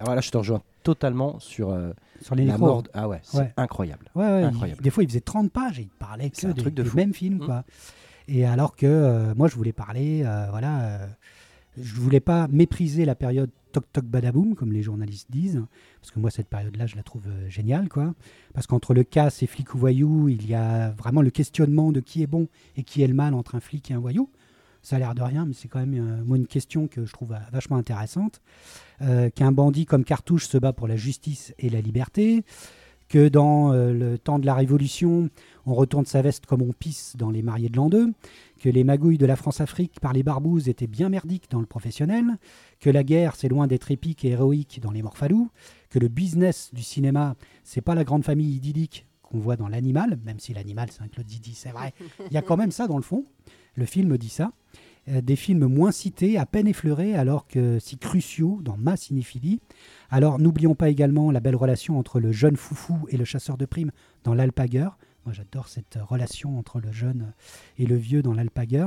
[0.00, 2.66] Alors là, je te rejoins totalement sur euh, sur les la micros.
[2.66, 2.82] mort.
[2.94, 3.52] Ah ouais, c'est Ouais.
[3.58, 4.06] incroyable.
[4.14, 4.80] Ouais, ouais, Incroyable.
[4.80, 6.90] il- des fois, il faisait 30 pages et il parlait que des, truc de des
[6.94, 7.36] mêmes films.
[7.42, 7.44] Mm.
[7.44, 7.64] Quoi.
[8.28, 11.00] Et alors que euh, moi, je voulais parler, voilà,
[11.76, 15.64] je voulais pas mépriser la période toc toc badaboum, comme les journalistes disent,
[16.00, 18.14] parce que moi, cette période-là, je la trouve euh, géniale, quoi.
[18.54, 22.00] Parce qu'entre le casse et flic ou voyou, il y a vraiment le questionnement de
[22.00, 24.30] qui est bon et qui est le mal entre un flic et un voyou.
[24.82, 27.32] Ça a l'air de rien, mais c'est quand même euh, une question que je trouve
[27.32, 28.40] euh, vachement intéressante.
[29.36, 32.42] Qu'un bandit comme Cartouche se bat pour la justice et la liberté,
[33.08, 35.30] que dans le temps de la Révolution,
[35.66, 38.12] on retourne sa veste comme on pisse dans les mariés de l'an 2,
[38.58, 42.38] que les magouilles de la France-Afrique par les barbouzes étaient bien merdiques dans le professionnel,
[42.80, 45.50] que la guerre, c'est loin d'être épique et héroïque dans les morphalous,
[45.90, 50.18] que le business du cinéma, c'est pas la grande famille idyllique qu'on voit dans l'animal,
[50.24, 51.92] même si l'animal, c'est un Claude Zidi, c'est vrai.
[52.26, 53.24] Il y a quand même ça dans le fond.
[53.74, 54.52] Le film dit ça.
[55.08, 59.60] Euh, des films moins cités, à peine effleurés, alors que si cruciaux dans ma cinéphilie.
[60.10, 63.66] Alors n'oublions pas également la belle relation entre le jeune foufou et le chasseur de
[63.66, 63.92] primes
[64.24, 64.88] dans l'Alpaguer.
[65.28, 67.34] Moi j'adore cette euh, relation entre le jeune
[67.76, 68.86] et le vieux dans l'Alpaguer.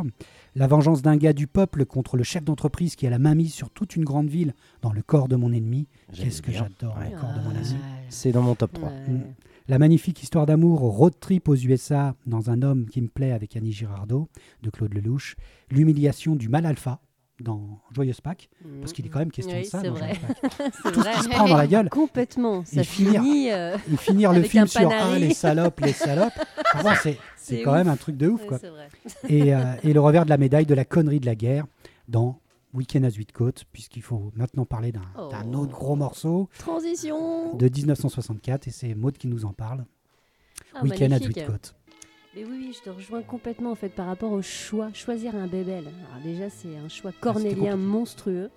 [0.56, 3.54] La vengeance d'un gars du peuple contre le chef d'entreprise qui a la main mise
[3.54, 5.88] sur toute une grande ville dans le corps de mon ennemi.
[6.12, 7.12] Qu'est-ce que j'adore bien.
[7.12, 7.76] le corps de mon ami.
[8.10, 8.90] C'est dans mon top 3.
[8.90, 9.08] Ouais.
[9.08, 9.22] Mm.
[9.68, 13.56] La magnifique histoire d'amour road trip aux USA dans un homme qui me plaît avec
[13.56, 14.28] Annie Girardot
[14.64, 15.36] de Claude Lelouch.
[15.70, 17.02] L'humiliation du mal alpha
[17.42, 20.14] dans Joyeuse Pâques, parce qu'il est quand même question Oui, de ça c'est dans vrai.
[20.16, 20.72] Joyeuse Pâques.
[20.84, 21.14] C'est Tout ce vrai.
[21.16, 21.90] qui se prend dans la gueule.
[21.90, 22.64] Complètement.
[22.66, 23.52] Ça Et finir- finit.
[23.52, 26.34] euh, Et finir le film un sur ah, les salopes, les salopes.
[27.38, 27.78] C'est, quand ouf.
[27.78, 28.42] même un truc de ouf.
[28.42, 28.60] ouais, Quoi.
[28.60, 28.88] c'est vrai.
[29.28, 31.66] Et, euh, et le revers de la médaille de la connerie de la guerre
[32.08, 32.40] dans
[32.74, 35.30] Week-end à Zuidcote, puisqu'il faut maintenant parler d'un, Oh.
[35.32, 37.56] d'un autre gros morceau Transition.
[37.56, 39.86] de 1964, et c'est Maud qui nous en parle.
[40.74, 41.18] Ah, Week-end à.
[41.20, 41.76] Zuidcote.
[42.36, 44.90] Mais oui, oui, je te rejoins complètement en fait par rapport au choix.
[44.94, 45.86] Choisir un bébel.
[46.12, 48.50] Alors déjà, c'est un choix c'était cornélien monstrueux.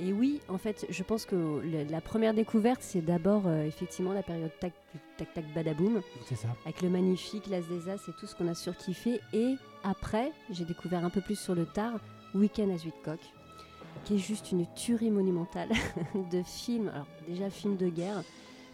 [0.00, 4.12] Et oui, en fait, je pense que le- la première découverte, c'est d'abord euh, effectivement
[4.12, 4.72] la période tac
[5.16, 6.48] tac tac badaboum, C'est ça.
[6.64, 9.20] avec le magnifique, l'as des as et tout ce qu'on a surkiffé.
[9.32, 11.98] Et après, j'ai découvert un peu plus sur le tard
[12.34, 13.18] Week-end à Zuidcock,
[14.04, 15.68] qui est juste une tuerie monumentale
[16.32, 16.90] de films.
[16.94, 18.22] Alors déjà film de guerre.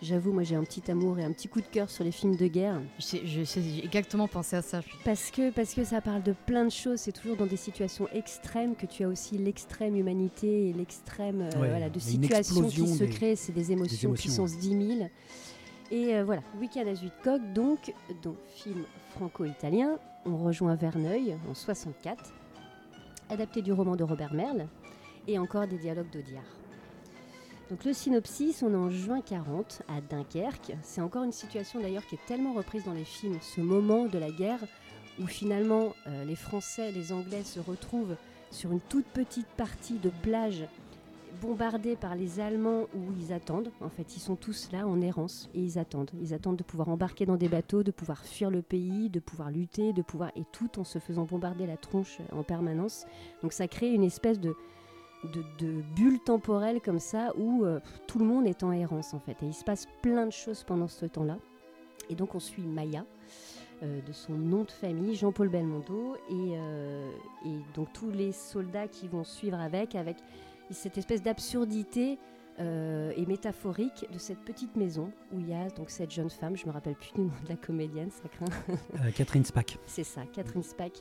[0.02, 2.36] J'avoue, moi j'ai un petit amour et un petit coup de cœur sur les films
[2.36, 2.80] de guerre.
[2.98, 3.44] J'ai
[3.84, 4.80] exactement pensé à ça.
[5.04, 8.06] Parce que, parce que ça parle de plein de choses, c'est toujours dans des situations
[8.12, 12.86] extrêmes que tu as aussi l'extrême humanité et l'extrême euh, Ouais, voilà, de situations qui
[12.86, 15.08] se des- créent, c'est des émotions, émotions, puissance 10 000.
[15.90, 17.92] Et euh, voilà, Week-end à Zuidcock, donc,
[18.22, 22.32] donc film franco-italien, on rejoint Verneuil en 64,
[23.30, 24.66] adapté du roman de Robert Merle,
[25.28, 26.42] et encore des dialogues d'Audiard.
[27.70, 30.76] Donc le synopsis, on est en juin 40 à Dunkerque.
[30.82, 34.18] C'est encore une situation d'ailleurs qui est tellement reprise dans les films, ce moment de
[34.18, 34.60] la guerre
[35.20, 38.16] où finalement euh, les Français, les Anglais se retrouvent
[38.50, 40.64] sur une toute petite partie de plage
[41.40, 43.70] bombardés par les Allemands où ils attendent.
[43.80, 46.10] En fait, ils sont tous là en errance et ils attendent.
[46.20, 49.50] Ils attendent de pouvoir embarquer dans des bateaux, de pouvoir fuir le pays, de pouvoir
[49.50, 53.06] lutter, de pouvoir et tout en se faisant bombarder la tronche en permanence.
[53.42, 54.54] Donc ça crée une espèce de
[55.32, 59.20] de, de bulle temporelle comme ça où euh, tout le monde est en errance en
[59.20, 59.36] fait.
[59.42, 61.38] Et il se passe plein de choses pendant ce temps-là.
[62.10, 63.04] Et donc on suit Maya,
[63.82, 67.10] euh, de son nom de famille, Jean-Paul Belmondo, et, euh,
[67.46, 70.16] et donc tous les soldats qui vont suivre avec, avec
[70.70, 72.18] cette espèce d'absurdité
[72.60, 76.56] euh, et métaphorique de cette petite maison où il y a donc cette jeune femme,
[76.56, 78.46] je me rappelle plus du nom de la comédienne, ça craint.
[78.94, 79.78] Euh, Catherine Spack.
[79.86, 80.92] C'est ça, Catherine Spack.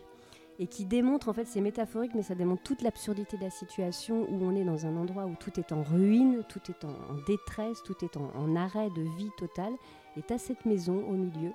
[0.60, 4.28] Et qui démontre, en fait, c'est métaphorique, mais ça démontre toute l'absurdité de la situation
[4.30, 6.94] où on est dans un endroit où tout est en ruine, tout est en,
[7.26, 9.74] détresse, tout est en, arrêt de vie totale.
[10.16, 11.52] Et à cette maison au milieu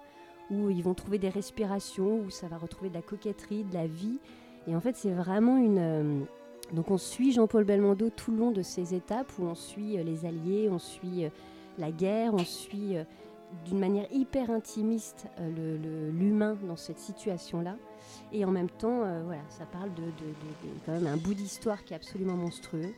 [0.50, 3.86] où ils vont trouver des respirations, où ça va retrouver de la coquetterie, de la
[3.86, 4.18] vie.
[4.66, 5.78] Et en fait, c'est vraiment une.
[5.78, 6.20] euh,
[6.72, 10.02] donc, on suit Jean-Paul Belmondo tout le long de ces étapes où on suit euh,
[10.02, 11.30] les Alliés, on suit euh,
[11.78, 12.96] la guerre, on suit
[13.64, 15.26] d'une manière hyper intimiste
[16.12, 17.76] l'humain dans cette situation-là.
[18.32, 21.16] Et en même temps, euh, voilà, ça parle de, de- de- de- quand même un
[21.16, 22.92] bout d'histoire qui est absolument monstrueux.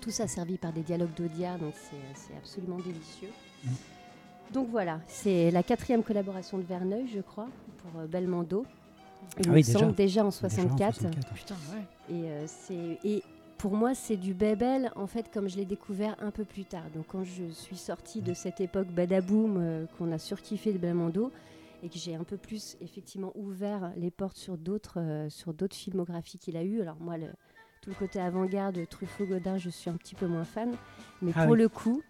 [0.00, 3.28] Tout ça servi par des dialogues d'Audiard, donc c'est c'est absolument délicieux.
[3.64, 3.68] Mm.
[4.52, 8.64] Donc voilà, c'est la quatrième collaboration de Verneuil, je crois, pour euh, Belmondo.
[9.38, 10.22] Il Ah me oui, semble, déjà.
[10.22, 10.94] en Déjà en 64.
[11.00, 11.34] 64.
[11.34, 12.14] Putain, ouais.
[12.16, 13.22] Et, euh, c'est, et
[13.56, 16.82] pour moi, c'est du Babel, en fait, comme je l'ai découvert un peu plus tard.
[16.94, 21.30] Donc, quand je suis sortie de cette époque badaboom euh, qu'on a surkiffé de Belmondo,
[21.82, 25.76] et que j'ai un peu plus, effectivement, ouvert les portes sur d'autres, euh, sur d'autres
[25.76, 26.80] filmographies qu'il a eu.
[26.80, 27.26] Alors, moi, le,
[27.80, 30.72] tout le côté avant-garde, Truffaut, Godard, je suis un petit peu moins fan.
[31.22, 31.58] Mais Ah pour oui.
[31.58, 32.00] le coup,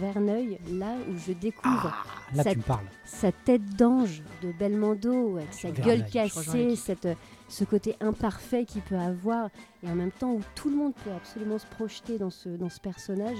[0.00, 2.04] Verneuil, là où je découvre Ah,
[2.34, 2.86] là, Ça- tu me parles.
[3.04, 5.98] sa tête d'ange de Belmondo, avec sa Verneuil.
[6.00, 7.14] gueule cassée, cette, euh,
[7.48, 9.48] ce côté imparfait qu'il peut avoir,
[9.82, 12.68] et en même temps où tout le monde peut absolument se projeter dans ce, dans
[12.68, 13.38] ce personnage,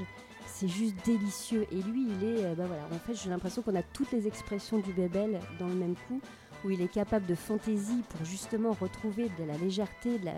[0.49, 1.67] c'est juste délicieux.
[1.71, 4.27] Et lui, il est, euh, bah voilà, en fait, j'ai l'impression qu'on a toutes les
[4.27, 6.21] expressions du Bébel dans le même coup,
[6.65, 10.33] où il est capable de fantaisie pour justement retrouver de la légèreté, de la-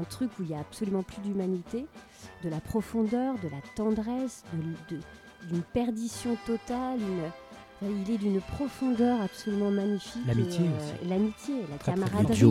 [0.00, 1.86] un truc où il n'y a absolument plus d'humanité,
[2.44, 5.02] de la profondeur, de la tendresse, de- de-
[5.48, 7.30] d'une perdition totale, une,
[7.82, 10.22] Il est d'une profondeur absolument magnifique.
[10.26, 11.08] L'amitié aussi.
[11.10, 12.42] L'amitié, la Très, très camaraderie.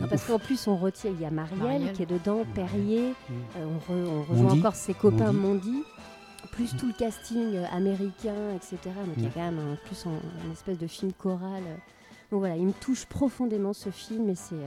[0.00, 1.92] Non, parce qu'en plus, on retient, il y a Marielle, Marielle.
[1.92, 4.58] qui est dedans, Perrier, euh, on, re- on rejoint Mondi.
[4.58, 5.70] encore ses copains Mondi.
[5.70, 5.84] Mondi,
[6.52, 8.76] plus tout le casting américain, etc.
[8.84, 9.32] Donc il y a Mm.
[9.34, 10.12] quand même un, plus en,
[10.46, 11.62] une espèce de film choral.
[12.30, 14.66] Donc voilà, il me touche profondément ce film et c'est euh,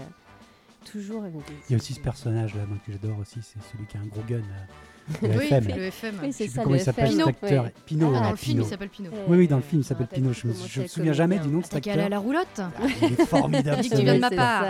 [0.92, 1.24] toujours.
[1.70, 4.02] Il y a aussi ce personnage là moi, que j'adore aussi, c'est celui qui a
[4.02, 4.36] un gros gun.
[4.38, 5.68] euh, le Oui, FM.
[5.68, 6.16] le FM.
[6.24, 7.64] Oui, c'est ça, comment le il s'appelle cet acteur.
[7.66, 7.74] Ouais.
[7.86, 8.12] Pinot.
[8.16, 8.66] Ah, dans le film, Pinot.
[8.66, 9.12] il s'appelle Pinot.
[9.28, 10.32] Oui, oui, dans le film, il s'appelle rappelle Pinot.
[10.32, 11.94] plus Je me comment je c'est me souviens jamais du nom de cet aller à
[11.94, 12.10] acteur.
[12.10, 12.72] la roulotte Ah,
[13.02, 14.20] Il est formidable de mec.
[14.22, 14.66] ma part.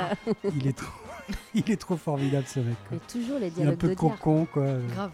[0.55, 0.91] Il est trop,
[1.53, 2.75] il est trop formidable ce mec.
[2.89, 2.97] quoi.
[2.97, 4.19] Et toujours les Il est un dialogues peu de guerre.
[4.19, 4.65] con quoi.
[4.93, 5.11] Grave.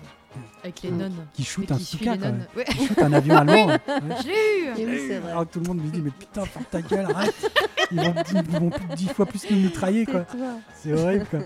[0.64, 1.28] Avec les nonnes.
[1.34, 2.32] Qui shoot un qui Stuka quand même.
[2.38, 2.48] nonnes.
[2.56, 2.66] Ouais.
[2.80, 3.68] Il shoot un avion allemand.
[3.68, 3.80] Ouais.
[3.88, 5.32] Je l'ai eu Et oui, c'est vrai.
[5.32, 7.52] Alors que tout le monde lui dit mais putain ferme ta gueule arrête
[7.92, 10.26] ils vont, ils vont plus de dix fois plus nous mitrailler quoi
[10.74, 11.46] c'est horrible quoi ouais,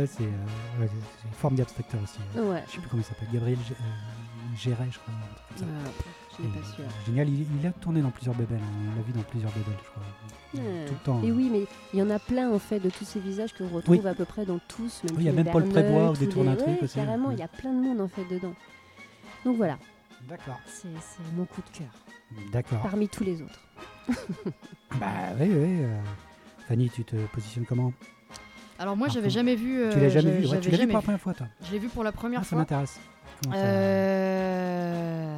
[0.00, 0.88] ouais, c'est euh, ouais,
[1.22, 2.62] c'est formidable cet acteur aussi Ouais.
[2.66, 3.74] je sais plus comment il s'appelle Gabriel euh,
[4.56, 5.90] Géret je crois un truc comme ça.
[6.38, 6.80] Euh, je Et, pas su.
[6.82, 8.90] euh, génial il, il a tourné dans plusieurs bébelles hein.
[8.92, 10.02] on l'a vu dans plusieurs bébelles je crois
[10.52, 10.84] Ouais.
[10.86, 11.34] tout le temps Et hein.
[11.36, 11.64] oui, mais
[11.94, 14.08] il y en a plein en fait de tous ces visages que l'on retrouve Oui.
[14.08, 15.04] à peu près dans tous.
[15.04, 16.82] Même Oui, il y a même Paul Prébois au tous détour les- d'un truc ouais,
[16.82, 16.96] aussi.
[16.96, 17.32] Carrément, Mm.
[17.34, 18.52] il y a plein de monde en fait dedans.
[19.44, 19.78] Donc voilà,
[20.28, 20.88] d'accord c'est
[21.36, 21.88] mon coup de cœur
[22.52, 23.60] d'accord parmi tous les autres.
[24.98, 25.06] bah
[25.38, 26.00] oui oui euh,
[26.66, 27.92] Fanny tu te positionnes comment?
[28.80, 29.84] Alors moi, j'avais jamais vu.
[29.92, 30.46] tu l'as euh, jamais vu?
[30.48, 32.40] Ouais, tu l'as vu pour la première fois toi Je l'ai vu pour la première
[32.40, 32.58] Ah, ça fois.
[32.58, 32.98] m'intéresse
[33.44, 35.29] ça- Euh...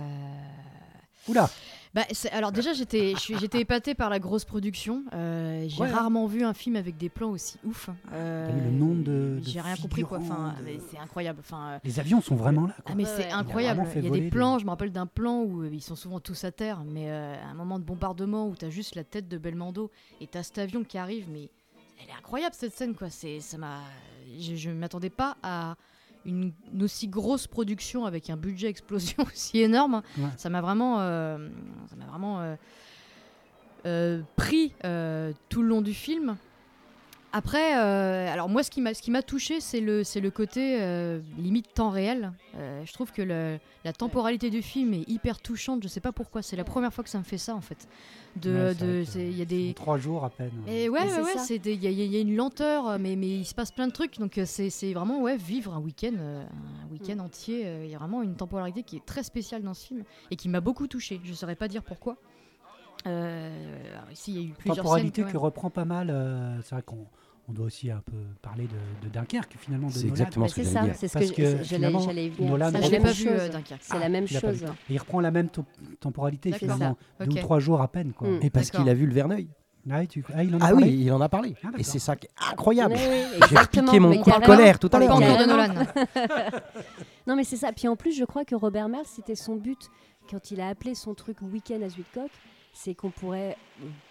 [1.29, 1.49] Oula
[1.95, 2.03] Bah,
[2.33, 5.05] alors déjà j'étais j'étais épatée par la grosse production.
[5.13, 5.91] Euh, j'ai Ouais.
[5.91, 7.91] rarement vu un film avec des plans aussi ouf.
[8.13, 10.19] Euh, T'as vu le nombre de- de J'ai rien compris quoi.
[10.19, 11.41] Enfin, de- c'est incroyable.
[11.41, 12.85] Enfin, euh, les avions sont vraiment là quoi.
[12.93, 13.31] ah mais c'est ouais.
[13.33, 13.85] incroyable.
[13.95, 14.59] Il y a des des- plans.
[14.59, 17.49] Je me rappelle d'un plan où ils sont souvent tous à terre, mais euh, à
[17.51, 19.91] un moment de bombardement où t'as juste la tête de Belmondo
[20.23, 21.51] et t'as cet avion qui arrive, mais
[22.03, 23.11] elle est incroyable cette scène quoi.
[23.11, 23.81] C'est ça m'a.
[24.41, 25.77] Je, je m'attendais pas à
[26.25, 30.03] une, une aussi grosse production avec un budget explosion aussi énorme.
[30.19, 30.29] Ouais.
[30.37, 31.49] Ça m'a vraiment, euh,
[31.89, 32.57] ça m'a vraiment euh,
[33.87, 34.73] euh, pris
[35.49, 36.37] tout le long du film.
[37.35, 40.31] Après, euh, alors moi, ce qui m'a, ce qui m'a touché, c'est le, c'est le
[40.31, 42.33] côté euh, limite temps réel.
[42.57, 45.83] Euh, je trouve que le- la temporalité du film est hyper touchante.
[45.83, 46.43] Je sais pas pourquoi.
[46.43, 47.89] C'est la première fois que ça me fait ça en fait.
[48.37, 50.51] De, Ouais, il y a des, trois jours à peine.
[50.67, 53.17] mais ouais, Mais ouais, c'est ouais, il y, a- il y a une lenteur, mais,
[53.17, 54.19] mais il se passe plein de trucs.
[54.19, 57.21] Donc c'est c'est vraiment ouais, vivre un week-end un week-end Mm.
[57.21, 57.63] entier.
[57.67, 60.37] euh, Il y a vraiment une temporalité qui est très spéciale dans ce film et
[60.37, 61.19] qui m'a beaucoup touché.
[61.25, 62.17] Je saurais pas dire pourquoi.
[63.07, 63.51] Euh,
[63.97, 65.33] alors ici, il y a eu plusieurs temporalité scènes.
[65.33, 66.11] que reprend pas mal.
[66.11, 67.07] euh, c'est vrai qu'on
[67.49, 69.89] on doit aussi un peu parler de, de Dunkerque finalement.
[69.89, 70.95] de C'est exactement ce que ça, dire.
[70.97, 71.91] c'est ce Parce que, que j'allais.
[72.39, 73.81] Nolan je l'ai même pas vu euh, Dunkerque.
[73.83, 74.63] C'est la même chose.
[74.63, 75.49] Et il reprend la même
[76.01, 78.29] temporalité finalement, deux ou trois jours à peine quoi.
[78.29, 78.39] Mm.
[78.43, 79.49] Et parce qu'il a vu le Verneuil.
[79.91, 81.57] Ah, tu- ah, il en a Ah parlé oui, il en a parlé.
[81.65, 81.71] Ah.
[81.77, 82.95] Et c'est ça qui est incroyable.
[82.97, 85.19] J'ai repiqué mon coup de colère tout à l'heure.
[85.19, 85.47] De.
[85.47, 85.85] Nolan.
[87.27, 87.73] Non, mais c'est ça.
[87.73, 89.79] Puis en plus, je crois que Robert Merle, c'était son but
[90.31, 92.31] quand il a appelé son truc Week-end à Zuidcock,
[92.73, 93.57] c'est qu'on pourrait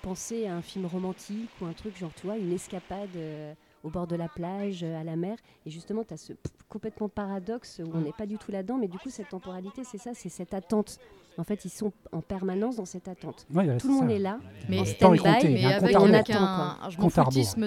[0.01, 3.53] penser à un film romantique ou un truc genre, tu vois, une escapade euh,
[3.83, 5.37] au bord de la plage, euh, à la mer.
[5.65, 6.33] Et justement, tu as ce
[6.69, 9.97] complètement paradoxe où on n'est pas du tout là-dedans, mais du coup, cette temporalité, c'est
[9.97, 10.99] ça, c'est cette attente.
[11.37, 13.45] En fait, ils sont en permanence dans cette attente.
[13.53, 14.15] Ouais, Tout le monde ça.
[14.15, 14.37] est là.
[14.69, 16.77] Mais, En stand-by, mais un avec, avec un, un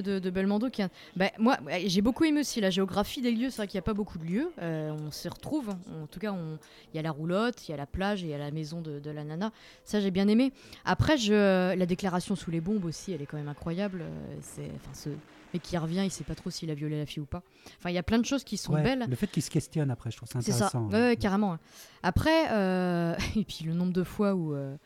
[0.02, 1.56] de, de Belmondo qui a- bah, moi
[1.86, 3.48] j'ai beaucoup aimé aussi la géographie des lieux.
[3.50, 4.50] C'est vrai qu'il n'y a pas beaucoup de lieux.
[4.60, 5.70] Euh, on s'y retrouve.
[5.70, 6.58] En tout cas on-
[6.92, 8.50] il y a la roulotte il y a la plage et il y a la
[8.50, 9.50] maison de, de la nana.
[9.84, 10.52] Ça j'ai bien aimé.
[10.84, 14.02] Après je la déclaration sous les bombes aussi elle est quand même incroyable.
[14.02, 15.08] Euh, c'est enfin ce
[15.54, 17.42] mec qui revient il sait pas trop s'il a violé la fille ou pas
[17.78, 19.50] enfin il y a plein de choses qui sont Ouais, belles Le fait qu'il se
[19.50, 20.88] questionne après, je trouve ça c'est ça, intéressant.
[20.90, 21.56] ouais, ouais, carrément.
[22.02, 24.76] Après, euh, et puis le nombre de fois où, euh,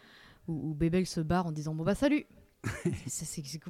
[0.46, 2.24] où, où Bébel se barre en disant bon bah salut.
[3.06, 3.60] c'est c'est- c'est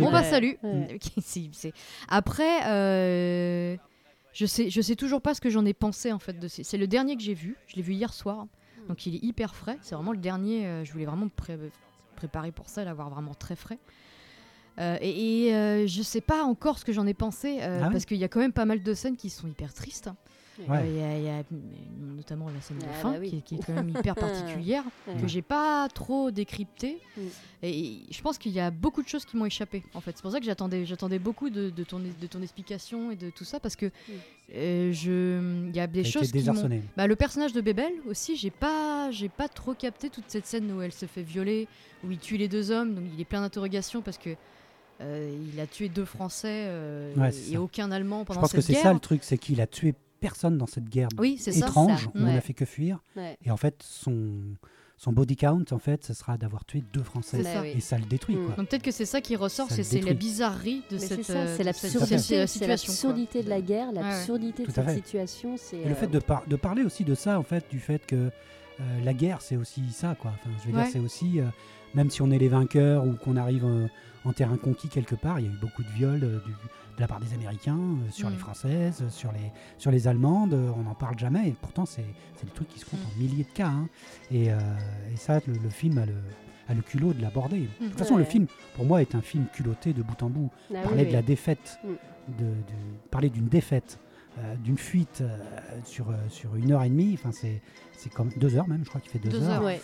[0.00, 0.58] bon bah salut.
[1.22, 1.72] C'est- c'est-
[2.08, 3.76] Après, euh,
[4.32, 6.64] je sais, je sais toujours pas ce que j'en ai pensé en fait de ces-
[6.64, 7.56] C'est le dernier que j'ai vu.
[7.68, 8.46] Je l'ai vu hier soir,
[8.88, 9.78] donc il est hyper frais.
[9.82, 10.66] C'est vraiment le dernier.
[10.66, 11.58] euh, je voulais vraiment me pré-
[12.16, 13.78] préparer pour ça, l'avoir vraiment très frais.
[14.78, 17.86] Euh, et et, euh, je sais pas encore ce que j'en ai pensé, euh, Ah
[17.86, 20.10] ouais parce qu'il y a quand même pas mal de scènes qui sont hyper tristes.
[20.68, 20.78] Ouais.
[20.78, 23.18] Euh, Il y a- il y, a mm, notamment la scène de Ah fin, bah
[23.20, 23.28] oui.
[23.28, 25.20] qui, est- qui est quand même hyper particulière, Ouais.
[25.20, 26.96] que j'ai pas trop décryptée.
[27.62, 30.12] Et je pense qu'il y a beaucoup de choses qui m'ont échappé, en fait.
[30.16, 33.28] C'est pour ça que j'attendais, j'attendais beaucoup de, de ton, de ton explication et de
[33.30, 33.90] tout ça, parce que
[34.54, 36.70] euh, je, il y a des choses qui m'ont...
[36.96, 40.70] Bah, le personnage de Bébel aussi, j'ai pas, j'ai pas trop capté toute cette scène
[40.72, 41.66] où elle se fait violer,
[42.04, 44.30] où il tue les deux hommes, donc il est plein d'interrogations parce que
[45.00, 47.60] il a tué deux Français euh, Ouais, et ça.
[47.60, 48.82] aucun Allemand Je pendant pense que cette c'est guerre.
[48.82, 51.50] ça le truc, c'est qu'il a tué personne dans cette guerre Oui, ça.
[51.50, 52.08] étrange ça.
[52.08, 52.32] où on Ouais.
[52.32, 53.02] n'a fait que fuir.
[53.16, 53.36] Ouais.
[53.44, 54.32] Et en fait, son,
[54.96, 57.42] son body count, en fait, ce sera d'avoir tué deux Français.
[57.42, 57.66] Ça.
[57.66, 58.46] Et ça le détruit, Mm.
[58.46, 58.54] quoi.
[58.56, 61.56] Donc peut-être que c'est ça qui ressort, c'est la bizarrerie de Mais cette, c'est euh,
[61.56, 63.94] cette- l'absurdité, cette c'est l'absurdité de la guerre, ouais.
[63.94, 65.56] l'absurdité Tout de cette situation.
[65.58, 67.78] C'est Et le euh, fait de, par- de parler aussi de ça, en fait, du
[67.78, 68.30] fait que
[68.80, 70.32] euh, la guerre, c'est aussi ça, quoi.
[70.34, 70.82] Enfin, je veux Ouais.
[70.84, 71.44] dire, c'est aussi, euh,
[71.94, 73.86] même si on est les vainqueurs ou qu'on arrive euh,
[74.26, 76.38] en terrain conquis quelque part, il y a eu beaucoup de viols euh,
[76.96, 78.32] de la part des Américains euh, sur Mm.
[78.32, 80.54] les Françaises, euh, sur les, sur les Allemandes.
[80.54, 81.48] on n'en parle jamais.
[81.48, 83.16] Et pourtant, c'est des trucs qui se comptent Mm.
[83.16, 83.68] en milliers de cas.
[83.68, 83.88] hein.
[84.30, 86.14] Et, et ça, le, le film a le,
[86.68, 87.60] a le culot de l'aborder.
[87.60, 87.98] De toute Mm.
[87.98, 90.50] façon, le film, pour moi, est un film culotté de bout en bout.
[90.54, 91.88] ah oui, parler de la défaite, Mm.
[92.38, 92.52] de, de-
[93.10, 93.98] parler d'une défaite,
[94.38, 95.38] euh, d'une fuite euh,
[95.84, 97.62] sur, euh, sur une heure et demie, enfin c'est
[97.96, 99.62] c'est comme deux heures même, je crois qu'il fait deux, Deux heures.
[99.62, 99.64] heures.
[99.64, 99.80] Ouais.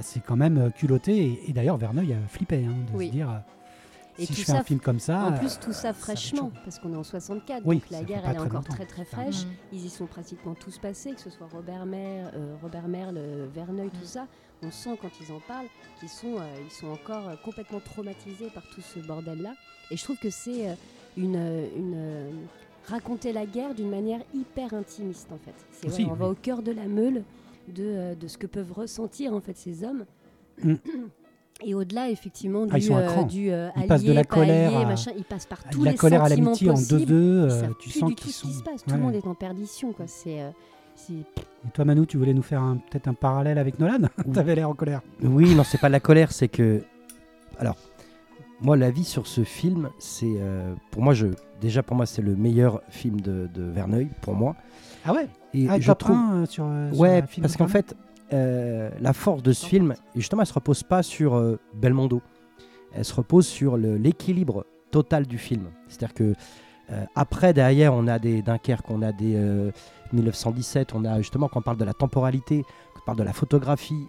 [0.00, 3.08] C'est quand même culotté et, et d'ailleurs Verneuil a flippé hein, de Oui.
[3.08, 3.42] se dire
[4.18, 5.24] Et si tout je fais ça, un film comme ça.
[5.24, 8.22] En euh, plus, tout ça fraîchement, parce qu'on est en 64, Oui, donc la guerre
[8.26, 8.74] elle est encore longtemps.
[8.74, 9.44] très très fraîche.
[9.44, 9.48] Mm.
[9.72, 13.46] Ils y sont pratiquement tous passés, que ce soit Robert Mer, euh, Robert Merle, euh,
[13.54, 13.98] Verneuil, Mm.
[14.00, 14.26] tout ça.
[14.62, 18.50] On sent quand ils en parlent qu'ils sont, euh, ils sont encore euh, complètement traumatisés
[18.52, 19.54] par tout ce bordel-là.
[19.90, 20.74] Et je trouve que c'est euh,
[21.16, 22.30] une, euh, une euh,
[22.86, 25.54] raconter la guerre d'une manière hyper intimiste en fait.
[25.72, 27.24] C'est voilà, on va au cœur de la meule
[27.68, 30.04] de, euh, de ce que peuvent ressentir en fait ces hommes.
[30.62, 30.74] Mm.
[31.62, 34.24] Et au-delà, effectivement, du, Ah, ils sont à euh, du euh, Ils passent de la
[34.24, 36.70] colère allié, à- machin, ils passent par de tous la les colère à sentiments l'amitié
[36.70, 37.02] en possibles.
[37.02, 38.48] 2-2, euh, tu plus sens du tout qu'ils ce sont.
[38.48, 38.82] qui se passe.
[38.84, 38.96] Tout Ouais.
[38.96, 39.92] le monde est en perdition.
[39.92, 40.06] Quoi.
[40.08, 40.50] C'est, euh,
[41.10, 44.74] Et toi Manu, tu voulais nous faire peut-être un parallèle avec Nolan T'avais l'air en
[44.74, 45.00] colère.
[45.22, 46.82] Oui, non, c'est pas de la colère, c'est que.
[47.58, 47.76] Alors,
[48.60, 50.26] moi, l'avis sur ce film, c'est.
[50.38, 51.26] euh, pour moi, je,
[51.60, 54.56] déjà, pour moi, c'est le meilleur film de, de Verneuil, pour moi.
[55.04, 55.28] Ah ouais?
[55.54, 56.16] Et ah, je trouve.
[56.16, 57.94] 1 euh, sur, sur Ouais, un film parce qu'en fait,
[58.32, 62.22] euh, la force de ce film, justement, elle se repose pas sur euh, Belmondo.
[62.92, 65.70] Elle se repose sur l'équilibre total du film.
[65.88, 66.34] C'est-à-dire que
[66.90, 69.70] euh, après, derrière, on a des Dunkerque, on a des euh,
[70.12, 72.64] 1917, on a justement, quand on parle de la temporalité,
[72.94, 74.08] quand on parle de la photographie,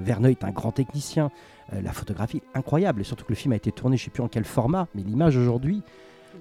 [0.00, 1.30] Verneuil est un grand technicien.
[1.72, 4.28] La photographie incroyable, et surtout que le film a été tourné, je sais plus en
[4.28, 5.82] quel format, mais l'image aujourd'hui,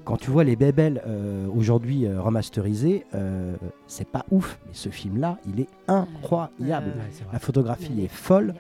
[0.04, 3.56] quand tu vois les bébelles euh, aujourd'hui euh, remasterisées, euh,
[3.88, 6.88] c'est pas ouf, mais ce film-là, il est incroyable.
[6.88, 7.28] Ouais, Ouais.
[7.34, 8.56] La photographie Mais- est folle.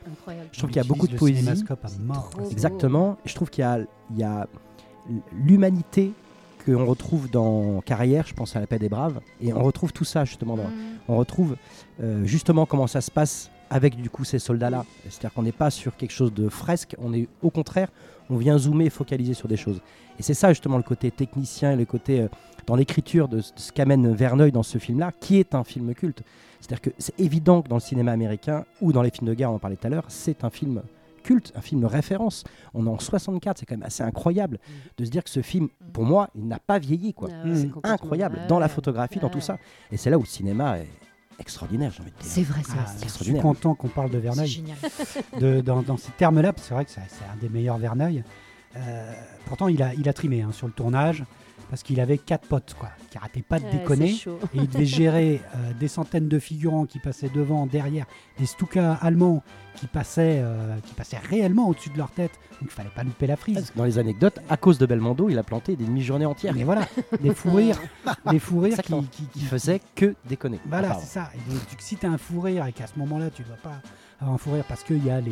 [0.51, 1.49] Je trouve qu'il y a beaucoup de poésie.
[2.51, 3.17] Exactement.
[3.25, 3.63] Je trouve qu'il
[4.17, 4.47] y a,
[5.33, 6.13] l'humanité
[6.65, 10.03] qu'on retrouve dans Carrière, je pense à La Paix des Braves, et on retrouve tout
[10.05, 10.55] ça justement.
[10.55, 10.69] Dans, Mm.
[11.07, 11.55] on retrouve
[12.03, 14.85] euh, justement comment ça se passe avec du coup ces soldats-là.
[15.09, 17.87] C'est-à-dire qu'on n'est pas sur quelque chose de fresque, on est au contraire,
[18.29, 19.81] on vient zoomer focaliser sur des choses.
[20.21, 22.27] Et c'est ça justement le côté technicien et le côté euh,
[22.67, 25.95] dans l'écriture de, ce- de ce qu'amène Verneuil dans ce film-là, qui est un film
[25.95, 26.21] culte.
[26.59, 29.51] C'est-à-dire que c'est évident que dans le cinéma américain ou dans les films de guerre,
[29.51, 30.83] on en parlait tout à l'heure, c'est un film
[31.23, 32.43] culte, un film référence.
[32.75, 34.59] On est en 64, c'est quand même assez incroyable
[34.95, 37.15] de se dire que ce film, pour moi, il n'a pas vieilli.
[37.15, 37.29] quoi.
[37.31, 37.69] Ah ouais, C'est.
[37.89, 38.71] Incroyable, Ouais, dans la ouais.
[38.71, 39.57] photographie, dans tout ça.
[39.91, 40.87] Et c'est là où le cinéma est
[41.39, 42.25] extraordinaire, j'ai envie de dire.
[42.31, 43.41] C'est vrai, c'est Ah, je suis extraordinaire.
[43.41, 44.47] content qu'on parle de C'est Verneuil.
[44.47, 44.77] génial.
[45.39, 47.79] de- dans, dans ces termes-là, parce que c'est vrai que c'est c'est un des meilleurs
[47.79, 48.23] Verneuil.
[48.75, 49.13] Euh,
[49.45, 51.23] pourtant, il a, il a trimé hein, sur le tournage,
[51.69, 54.11] parce qu'il avait quatre potes, quoi, qui arrêtaient pas de Ouais, déconner.
[54.53, 58.05] Et il devait gérer euh, des centaines de figurants qui passaient devant, derrière,
[58.37, 59.41] des Stuka allemands
[59.75, 62.31] qui passaient, euh, qui passaient réellement au-dessus de leur tête.
[62.59, 63.55] Donc il fallait pas louper la frise.
[63.55, 66.53] Parce que Dans les anecdotes, à cause de Belmondo, il a planté des demi-journées entières.
[66.53, 66.85] Mais voilà,
[67.21, 67.79] des fous rires,
[68.29, 70.59] des fous rires qui, qui, faisait que déconner.
[70.65, 71.29] Voilà, c'est ça.
[71.35, 73.47] Et donc, tu- si tu as un fou rire et qu'à ce moment-là, tu ne
[73.47, 73.81] dois pas
[74.19, 75.31] avoir un fou rire parce qu'il y a les,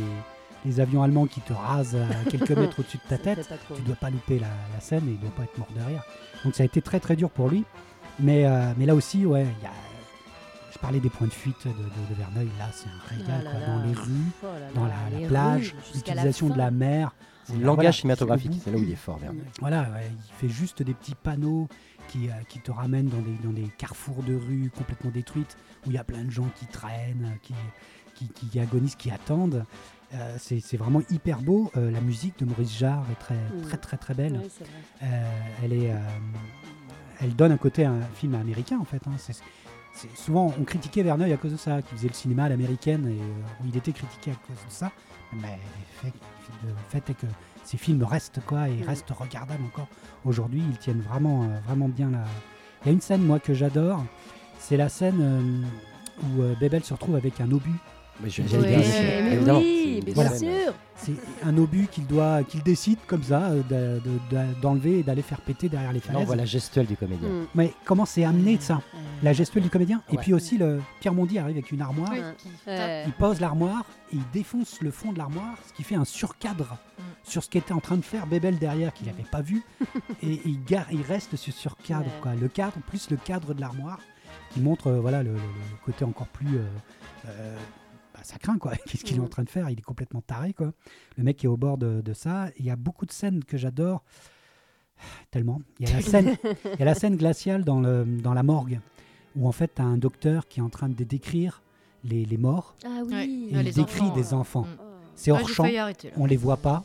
[0.66, 3.88] les avions allemands qui te rasent à quelques mètres au-dessus de ta tête, tu ne
[3.88, 6.03] dois pas louper la, la scène et il ne doit pas être mort derrière.
[6.43, 7.64] Donc ça a été très très dur pour lui.
[8.20, 9.72] Mais, euh, mais là aussi, ouais, il y a,
[10.74, 12.49] je parlais des points de fuite de, de, de Verneuil.
[12.60, 13.41] Là, c'est un régal.
[13.41, 13.60] Ah là quoi.
[13.60, 13.68] là.
[13.78, 16.72] Dans les rues, Oh là là, dans la, la les plage, rues, l'utilisation de la
[16.72, 17.12] mer.
[17.45, 19.41] C'est le Voilà, langage cinématographique, c'est là où il est fort, Verneuil.
[19.62, 21.68] Voilà, ouais, il fait juste des petits panneaux
[22.10, 25.89] qui, euh, qui te ramènent dans des, dans des carrefours de rue complètement détruites, où
[25.91, 27.53] il y a plein de gens qui traînent, qui,
[28.16, 29.66] qui, qui agonisent, qui attendent.
[30.14, 31.72] Euh, c'est vraiment hyper beau.
[31.78, 33.62] Euh, la musique de Maurice Jarre est très Mm.
[33.62, 34.41] très très très belle.
[35.03, 35.05] Euh,
[35.64, 35.93] elle est,
[37.22, 39.01] elle donne un côté à un film américain en fait.
[39.07, 39.12] hein.
[40.16, 43.20] Souvent on critiquait Verneuil à cause de ça, qui faisait le cinéma à l'américaine et
[43.68, 44.91] il était critiqué à cause de ça
[45.34, 45.60] Mais
[46.03, 46.14] le fait,
[46.64, 47.28] le fait est que
[47.64, 48.88] ces films restent quoi et Mm.
[48.88, 49.88] restent regardables encore
[50.26, 50.64] aujourd'hui.
[50.72, 52.24] Ils tiennent vraiment, vraiment bien la.
[52.84, 54.03] Il y a une scène moi que j'adore.
[54.57, 55.66] C'est la scène
[56.24, 57.70] où Bebel se retrouve avec un obus.
[58.22, 58.80] Mais je- Ouais, dire,
[59.45, 60.38] mais oui, bien Voilà.
[60.38, 60.74] sûr.
[60.97, 61.13] C'est
[61.45, 65.22] un obus qu'il doit, qu'il décide comme ça euh, de- de- de- d'enlever et d'aller
[65.22, 66.26] faire péter derrière les falaises.
[66.26, 67.30] voit la gestuelle du comédien.
[67.30, 67.45] Mm.
[67.55, 68.82] Mais comment c'est amené de ça
[69.24, 70.01] La gestuelle du comédien.
[70.11, 72.11] Et puis aussi, le Pierre Mondi arrive avec une armoire.
[72.11, 72.20] Oui.
[73.05, 76.78] Il pose l'armoire et il défonce le fond de l'armoire, ce qui fait un surcadre
[76.97, 77.01] Mm.
[77.24, 79.63] sur ce qu'était en train de faire Bébel derrière, qu'il n'avait pas vu.
[80.22, 82.03] et il, gare, il reste sur ce surcadre.
[82.07, 82.11] Ouais.
[82.22, 82.36] Quoi.
[82.36, 83.99] Le cadre, plus le cadre de l'armoire,
[84.51, 86.57] qui montre euh, voilà, le, le- le côté encore plus.
[86.57, 86.65] euh,
[87.28, 87.55] euh,
[88.20, 88.74] bah, ça craint, quoi.
[88.88, 89.30] Qu'est-ce qu'il est en Mm.
[89.30, 89.70] train de faire?
[89.70, 90.72] Il est complètement taré, quoi.
[91.17, 92.47] Le mec est au bord de, de ça.
[92.57, 94.03] Il y a beaucoup de scènes que j'adore.
[95.32, 95.61] Tellement.
[95.80, 96.38] Il y a la scène,
[96.74, 98.80] il y a la scène glaciale dans, le, dans la morgue,
[99.36, 101.61] où en fait, tu as un docteur qui est en train de décrire
[102.03, 102.76] les, les morts.
[102.86, 103.49] Ah oui.
[103.51, 104.63] Et Ah, il décrit enfants, des euh, enfants.
[104.63, 104.78] mm.
[105.15, 106.84] C'est hors j'ai champ, arrêter, on les voit pas.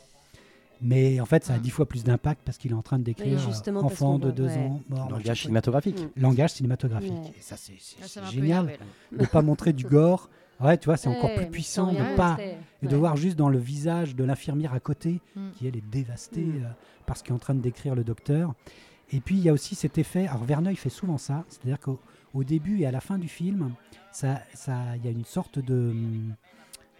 [0.81, 1.61] Mais en fait, ça a Mm.
[1.61, 4.19] dix fois plus d'impact parce qu'il est en train de décrire euh, justement, parce enfant
[4.19, 4.57] de deux ouais.
[4.57, 5.09] ans, mort.
[5.09, 5.97] Langage cinématographique.
[6.17, 7.11] Langage cinématographique.
[7.13, 7.33] Ouais.
[7.37, 8.45] Et ça, c'est Ah, génial.
[8.65, 8.77] énervé,
[9.13, 10.29] ne pas montrer du gore.
[10.61, 12.37] Ouais, tu vois, c'est encore plus puissant de pas
[12.81, 12.97] et de Ouais.
[12.97, 15.49] voir juste dans le visage de l'infirmière à côté Mm.
[15.57, 16.63] qui elle est dévastée Mm.
[16.63, 16.69] euh,
[17.05, 18.53] parce qu'il est en train de décrire le docteur.
[19.11, 20.27] Et puis il y a aussi cet effet.
[20.27, 21.99] Alors Verneuil fait souvent ça, c'est-à-dire qu'au
[22.33, 23.71] au début et à la fin du film,
[24.11, 25.93] ça, ça, il y a une sorte de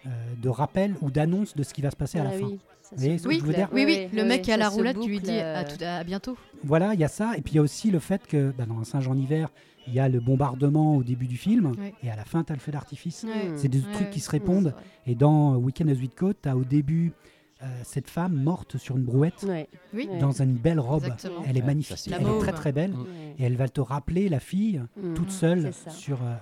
[0.06, 0.10] euh,
[0.42, 2.46] de rappel ou d'annonce de ce qui va se passer à la Ah fin.
[2.46, 5.08] oui, ça ce je veux dire Oui, oui, le mec qui a la roulette qui
[5.08, 6.38] lui euh, à, tout- à bientôt.
[6.64, 7.34] Voilà, il y a ça.
[7.38, 9.50] Et puis il y a aussi le fait que bah, dans Saint-Jean-Hiver,
[9.88, 11.94] il y a le bombardement au début du film Ouais.
[12.04, 13.24] et à la fin, tu as le feu d'artifice.
[13.24, 13.52] Ouais.
[13.56, 14.74] C'est des Ouais, trucs qui se répondent.
[15.06, 17.12] Et dans Weekend at Whitcote, tu as au début
[17.64, 19.70] euh, cette femme morte sur une brouette Ouais.
[19.94, 20.18] Oui, Ouais.
[20.20, 21.04] dans une belle robe.
[21.06, 21.42] exactement.
[21.48, 22.92] Elle est magnifique, ça, elle est très très belle.
[22.92, 23.36] Ouais.
[23.40, 25.14] Et elle va te rappeler la fille Mm.
[25.14, 26.18] toute seule sur.
[26.24, 26.36] euh,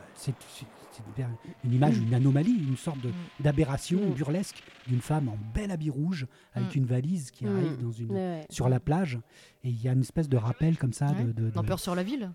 [0.99, 1.25] une-
[1.69, 3.11] une image, une anomalie, une sorte Mm.
[3.43, 4.13] d'aberration Mm.
[4.13, 6.79] burlesque d'une femme en bel habit rouge avec Mm.
[6.79, 9.19] une valise qui arrive dans une, Ouais, sur la plage.
[9.63, 11.07] Et il y a une espèce de rappel comme ça.
[11.07, 11.23] Ouais.
[11.33, 12.31] de, sur la ville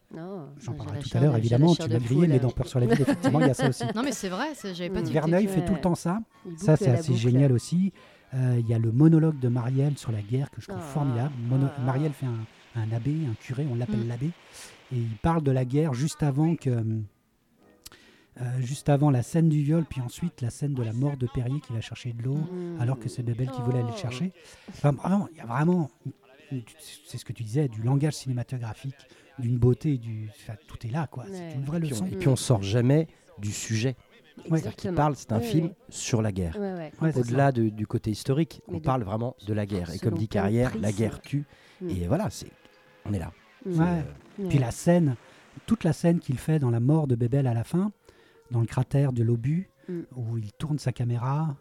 [0.60, 1.74] J'en parlerai tout à l'heure, évidemment.
[1.74, 3.84] Tu m'as grillé, mais dans Peur sur la ville, effectivement, il y a ça aussi.
[3.94, 5.12] Non, mais c'est vrai, c'est- j'avais pas dit.
[5.12, 6.20] Verneuil fait tout le temps ça.
[6.56, 7.92] Ça, c'est assez génial aussi.
[8.34, 10.86] Euh, Il y a le monologue de Marielle sur la guerre que je trouve Ah,
[10.92, 11.32] formidable.
[11.50, 11.80] Ah.
[11.80, 12.44] Marielle fait un,
[12.80, 14.26] un abbé, un curé, on l'appelle l'abbé,
[14.92, 16.84] et il parle de la guerre juste avant que.
[18.40, 21.26] Euh, juste avant la scène du viol, puis ensuite la scène de la mort de
[21.26, 22.80] Perrier qui va chercher de l'eau, Mm.
[22.80, 23.98] alors que c'est Bebel qui voulait aller le Oh.
[24.00, 24.32] chercher.
[24.70, 25.90] Enfin, vraiment, il y a vraiment,
[27.08, 28.94] c'est ce que tu disais, du langage cinématographique,
[29.38, 31.24] d'une beauté, du, enfin, tout est là, quoi.
[31.32, 32.06] C'est une vraie Puis on- leçon.
[32.06, 33.08] et puis on sort jamais
[33.38, 33.96] du sujet.
[33.96, 34.44] Ouais.
[34.60, 34.94] C'est-à-dire qu'il Exactement.
[34.96, 35.72] parle, c'est un Oui, film oui.
[35.90, 36.56] sur la guerre.
[36.56, 36.92] Ouais, ouais.
[37.02, 39.90] Ouais, c'est Au-delà de- du côté historique, Mais on de- parle vraiment de la guerre.
[39.92, 41.44] Et comme dit Carrière, la guerre tue.
[41.80, 41.88] Mm.
[41.90, 42.50] Et voilà, c'est,
[43.04, 43.32] on est là.
[43.66, 43.80] Mm.
[43.80, 44.02] Euh,
[44.38, 44.48] Ouais.
[44.48, 45.16] Puis la scène,
[45.66, 47.90] toute la scène qu'il fait dans la mort de Bébel à la fin,
[48.50, 50.00] dans le cratère de l'obus, Mm.
[50.16, 51.56] où il tourne sa caméra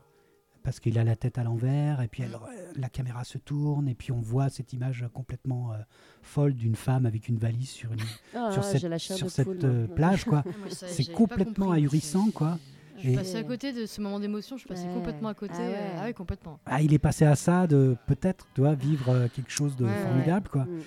[0.63, 2.37] parce qu'il a la tête à l'envers, et puis elle-
[2.75, 5.77] la caméra se tourne, et puis on voit cette image complètement euh,
[6.21, 7.99] folle d'une femme avec une valise sur, une,
[8.35, 9.95] Ah, sur cette, sur euh, moi.
[9.95, 10.43] plage, quoi.
[10.69, 11.79] C'est complètement compris.
[11.83, 12.59] ahurissant, quoi.
[12.97, 14.93] Je suis passée à côté de ce moment d'émotion, je suis Ouais.
[14.93, 15.53] complètement à côté.
[15.55, 15.73] Ah ouais.
[15.73, 16.59] euh, Ah oui, complètement.
[16.65, 19.85] Ah, il est passé à ça de peut-être, tu vois, vivre euh, quelque chose de
[19.85, 20.01] Ouais, ouais.
[20.03, 20.65] formidable, quoi.
[20.65, 20.81] Mm.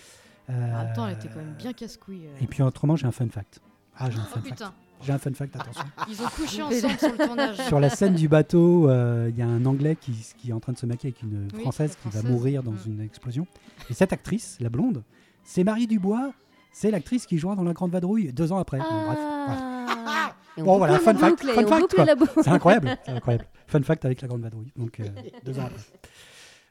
[0.48, 0.52] En
[0.84, 2.26] même temps, elle était quand même bien casse-couille.
[2.26, 2.42] euh.
[2.42, 3.60] Et puis autrement, j'ai un fun fact.
[3.96, 4.46] Ah, j'ai un Oh fun fact.
[4.52, 5.82] putain, J'ai un fun fact, attention.
[6.08, 7.56] ils ont couché ensemble sur le tournage.
[7.68, 10.60] Sur la scène du bateau, euh, il y a un Anglais qui, qui est en
[10.60, 12.78] train de se maquiller avec une Oui, Française qui va mourir dans Mm.
[12.86, 13.46] une explosion.
[13.88, 15.02] Et cette actrice, la blonde,
[15.44, 16.32] c'est Marie Dubois.
[16.72, 18.78] C'est l'actrice qui jouera dans La Grande Vadrouille deux ans après.
[18.78, 19.86] Bon, bref, voilà.
[20.06, 20.36] Ah.
[20.56, 21.94] Et Bon, voilà, fun fact, boucle, fun fact.
[22.42, 23.46] C'est incroyable, c'est incroyable.
[23.66, 24.72] Fun fact avec La Grande Vadrouille.
[24.76, 25.04] Donc euh,
[25.44, 25.80] deux ans après.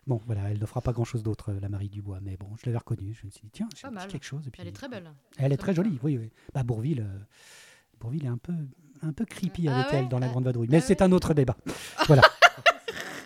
[0.07, 2.19] Bon, voilà, elle ne fera pas grand-chose d'autre, euh, la Marie Dubois.
[2.21, 3.13] Mais bon, je l'avais reconnue.
[3.19, 4.47] Je me suis dit, tiens, j'ai quelque chose.
[4.47, 5.11] Et puis, Elle est très belle.
[5.37, 6.31] Elle est très jolie, oui, oui.
[6.53, 7.19] Bah, Bourville, euh,
[7.99, 8.53] Bourville est un peu,
[9.05, 10.67] un peu creepy Ah avec ouais elle dans La Ah- Grande Vadrouille.
[10.71, 11.55] Mais ah c'est ouais un autre débat.
[12.07, 12.21] Voilà.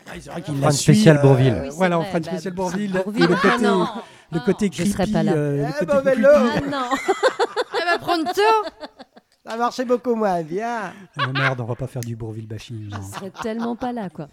[0.07, 1.59] Ah, c'est vrai qu'il la spéciale Bourville.
[1.63, 2.91] Oui, voilà, on fera une bah, spéciale Bourville.
[2.91, 3.23] Bourville.
[3.23, 3.87] Et le Ah côté, non.
[4.31, 5.11] le côté Je serais creepy.
[5.13, 5.31] pas là.
[5.33, 6.21] euh, le Eh, côté mauvais creepy.
[6.21, 6.29] lot.
[6.33, 6.89] Ah non
[7.81, 8.91] Elle va prendre tort
[9.45, 10.93] Ça marchait beaucoup moins bien.
[11.33, 12.89] Merde, on va pas faire du Bourville bashing.
[12.91, 14.27] Je serais tellement pas là, quoi.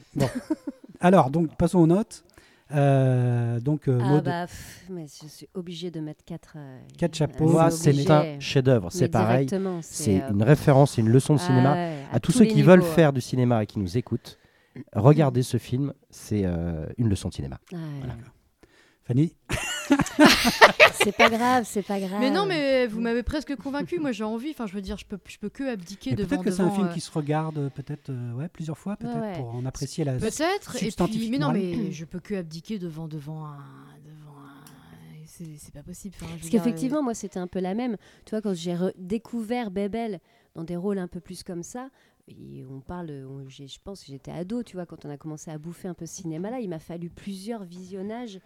[1.00, 2.24] Alors, donc, passons aux notes.
[2.72, 6.54] Euh, donc, euh, Ah Maud, bah, pff, mais je suis obligée de mettre quatre.
[6.56, 7.48] euh, Quatre chapeaux.
[7.48, 8.10] Moi, c'est obligé.
[8.12, 8.88] un chef-d'œuvre.
[8.92, 9.48] C'est pareil.
[9.82, 11.72] C'est euh, une référence, c'est une leçon de ah cinéma.
[11.74, 14.38] ouais, À tous tous ceux qui veulent faire du cinéma et qui nous écoutent,
[14.94, 15.92] regardez ce film.
[16.10, 17.58] C'est euh, une leçon de cinéma.
[17.72, 17.78] ouais.
[17.98, 18.14] Voilà.
[19.10, 19.34] Fanny,
[21.02, 22.20] C'est pas grave, c'est pas grave.
[22.20, 23.98] Mais non, mais vous m'avez presque convaincu.
[23.98, 24.50] Moi, j'ai envie.
[24.50, 26.28] Enfin, je veux dire, je peux, je peux que abdiquer mais devant.
[26.28, 28.94] peut-être que c'est un film euh, qui se regarde euh, peut-être euh, ouais, plusieurs fois,
[28.96, 29.32] peut-être ouais.
[29.32, 30.12] pour en apprécier la.
[30.12, 30.76] Peut-être.
[30.76, 33.56] Et puis, substantifique mais non, mais je peux que abdiquer devant, devant un,
[34.04, 34.62] devant un.
[35.26, 36.14] C'est c'est pas possible.
[36.20, 37.96] Enfin, Parce dire, qu'effectivement, moi, c'était un peu la même.
[38.26, 40.20] Tu vois, quand j'ai re- découvert Bebel
[40.54, 41.88] dans des rôles un peu plus comme ça,
[42.28, 45.16] et on parle, on- j'ai- je pense que j'étais ado, tu vois, quand on a
[45.16, 48.38] commencé à bouffer un peu ce cinéma-là, il m'a fallu plusieurs visionnages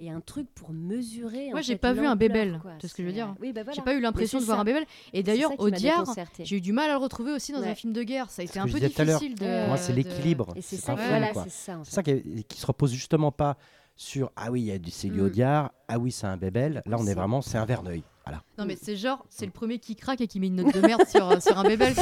[0.00, 1.50] et un truc pour mesurer.
[1.50, 3.52] Moi, en j'ai pas vu un bébel, vois ce que je veux C'est, dire Oui,
[3.52, 3.76] bah voilà.
[3.76, 4.84] J'ai pas eu l'impression de c'est voir un bébel.
[5.12, 6.04] Et C'est d'ailleurs, Audiard,
[6.40, 7.74] j'ai eu du mal à le retrouver aussi dans un Ouais.
[7.74, 8.28] film de guerre.
[8.30, 9.44] Ça a été un peu difficile de.
[9.44, 9.66] Ouais.
[9.68, 10.52] Moi, c'est l'équilibre.
[10.56, 11.78] C'est C'est ça, voilà, c'est ça.
[11.78, 13.56] en C'est ça qui, qui se repose justement pas
[13.96, 15.24] sur ah oui, il y a du c'est du Mm.
[15.26, 16.82] Audiard, ah oui, c'est un Bébel.
[16.86, 18.02] Là, on est C'est- vraiment, c'est un Verneuil.
[18.26, 18.42] Voilà.
[18.56, 20.80] Non, mais c'est genre, c'est le premier qui craque et qui met une note de
[20.80, 21.92] merde sur, euh, sur un bébel.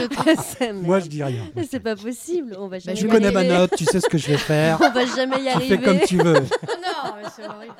[0.82, 1.44] Moi, je dis rien.
[1.70, 2.56] C'est pas possible.
[2.58, 4.38] On va jamais je Tu y connais ma note, tu sais ce que je vais
[4.38, 4.78] faire.
[4.80, 5.76] On va jamais y tu arriver.
[5.76, 6.32] fais comme tu veux.
[6.34, 7.74] Non, mais c'est horrible.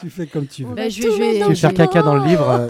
[0.00, 0.74] Tu fais comme tu veux.
[0.74, 2.68] Bah, je vais- je Tu faire caca dans le livre euh,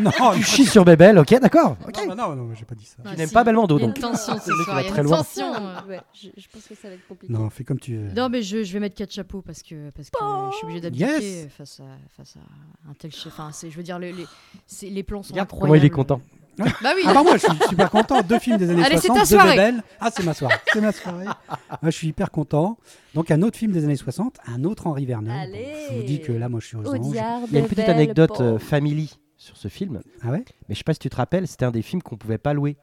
[0.00, 1.76] Non, Tu chies sur Bébel, ok, d'accord.
[1.86, 2.06] ok.
[2.08, 2.96] non, non, non, non, j'ai pas dit ça.
[3.04, 3.34] Ah, Tu n'aimes si.
[3.34, 3.98] pas Belmondo, donc.
[3.98, 4.80] tension ce soir.
[4.80, 5.18] Il y a très une loin.
[5.18, 5.52] tension.
[5.88, 7.32] Ouais, je, je pense que ça va être compliqué.
[7.32, 8.12] Non, fais comme tu veux.
[8.12, 10.18] Non, mais je, je vais mettre quatre chapeaux parce que, parce que
[10.52, 11.46] je suis obligée d'abdiquer Yes.
[11.56, 11.84] face, à,
[12.16, 13.26] face à un tel chef.
[13.28, 14.26] Enfin, c'est- je veux dire, les, les,
[14.66, 15.68] c'est- les plans sont Regarde incroyables.
[15.68, 16.20] comment il est content.
[16.58, 17.02] Bah oui.
[17.06, 19.22] Ah bah moi je suis super content, deux films des années Allez, c'est 60, ta
[19.22, 19.56] deux soirée.
[19.56, 19.82] Bébel.
[20.00, 21.24] Ah c'est ma soirée, c'est ma soirée.
[21.24, 22.76] Moi je suis hyper content.
[23.14, 25.34] Donc un autre film des années 60, un autre Henri Verneuil.
[25.34, 25.64] Allez.
[25.64, 27.06] Bon, je vous dis que là moi je suis aux anges.
[27.50, 30.44] Il y a une petite anecdote euh, family sur ce film, Ah ouais?
[30.68, 32.52] Mais je sais pas si tu te rappelles, c'était un des films qu'on pouvait pas
[32.52, 32.76] louer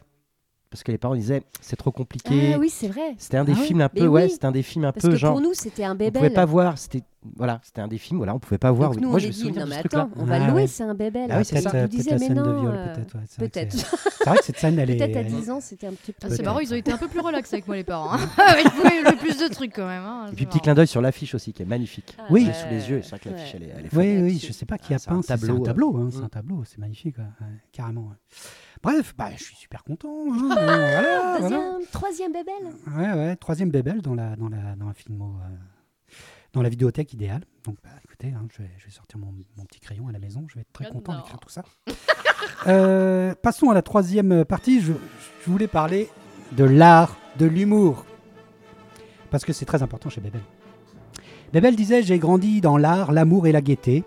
[0.69, 2.53] parce que les parents disaient c'est trop compliqué.
[2.55, 3.15] Ah oui, c'est vrai.
[3.17, 4.29] C'était un des Ah films un peu, ouais, oui.
[4.29, 5.33] c'était un des films un Parce peu que genre.
[5.33, 6.33] pour nous, c'était un on pouvait bébel.
[6.33, 7.03] pas voir, c'était
[7.35, 8.91] voilà, c'était un des films, voilà, on pouvait pas voir.
[8.91, 10.61] Donc nous, Moi, on je me souviens non de mais attends, on va Ah louer,
[10.61, 10.67] ouais.
[10.67, 11.29] c'est un bébel.
[11.29, 12.73] Ah oui, C'est peut-être ça que tu peut-être disais, la mais scène de non, viol,
[12.75, 13.15] euh, peut-être.
[13.15, 13.73] ouais, c'est vrai que Peut-être.
[13.73, 13.85] c'est-
[14.19, 14.95] C'est vrai que cette scène elle est.
[14.97, 16.27] Peut-être à elle- 10 ans, c'était un petit peu.
[16.27, 18.13] Ah, c'est marrant, ils ont été un peu plus relax avec moi, les parents.
[18.13, 18.19] hein.
[18.63, 20.03] ils pouvaient le plus de trucs quand même.
[20.03, 22.15] hein, Et puis petit clin d'œil sur l'affiche aussi qui est magnifique.
[22.19, 22.45] Ah, Oui.
[22.45, 24.77] J'ai sous les yeux, c'est vrai que l'affiche elle est, Oui, oui, je sais pas
[24.77, 25.21] qui a peint.
[25.21, 27.15] C'est un tableau, hein, c'est un tableau, c'est magnifique,
[27.73, 28.11] carrément.
[28.81, 30.25] Bref, bah, je suis super content.
[30.31, 31.57] hein, voilà, voilà.
[31.57, 32.53] Deuxième, troisième bébel.
[32.95, 36.13] Ouais, ouais, troisième bébel dans la, dans la, dans la filmo, euh,
[36.53, 37.41] dans la vidéothèque idéale.
[37.65, 40.19] Donc, bah, écoutez, hein, je, vais, je vais sortir mon, mon petit crayon à la
[40.19, 40.45] maison.
[40.47, 41.63] Je vais être très content d'écrire tout ça.
[42.67, 44.79] Euh, passons à la troisième partie.
[44.81, 44.93] Je,
[45.45, 46.09] je voulais parler
[46.53, 48.05] de l'art de l'humour.
[49.29, 50.41] Parce que c'est très important chez Bébel.
[51.51, 54.05] Bébel disait J'ai grandi dans l'art, l'amour et la gaieté.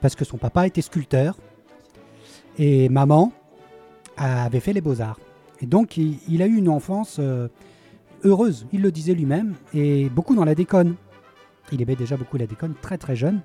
[0.00, 1.36] Parce que son papa était sculpteur.
[2.58, 3.32] Et maman
[4.16, 5.18] avait fait les beaux-arts.
[5.60, 7.48] Et donc, il, a eu une enfance euh,
[8.24, 10.94] heureuse, il le disait lui-même, et beaucoup dans la déconne.
[11.72, 13.40] Il aimait déjà beaucoup la déconne, très très jeune.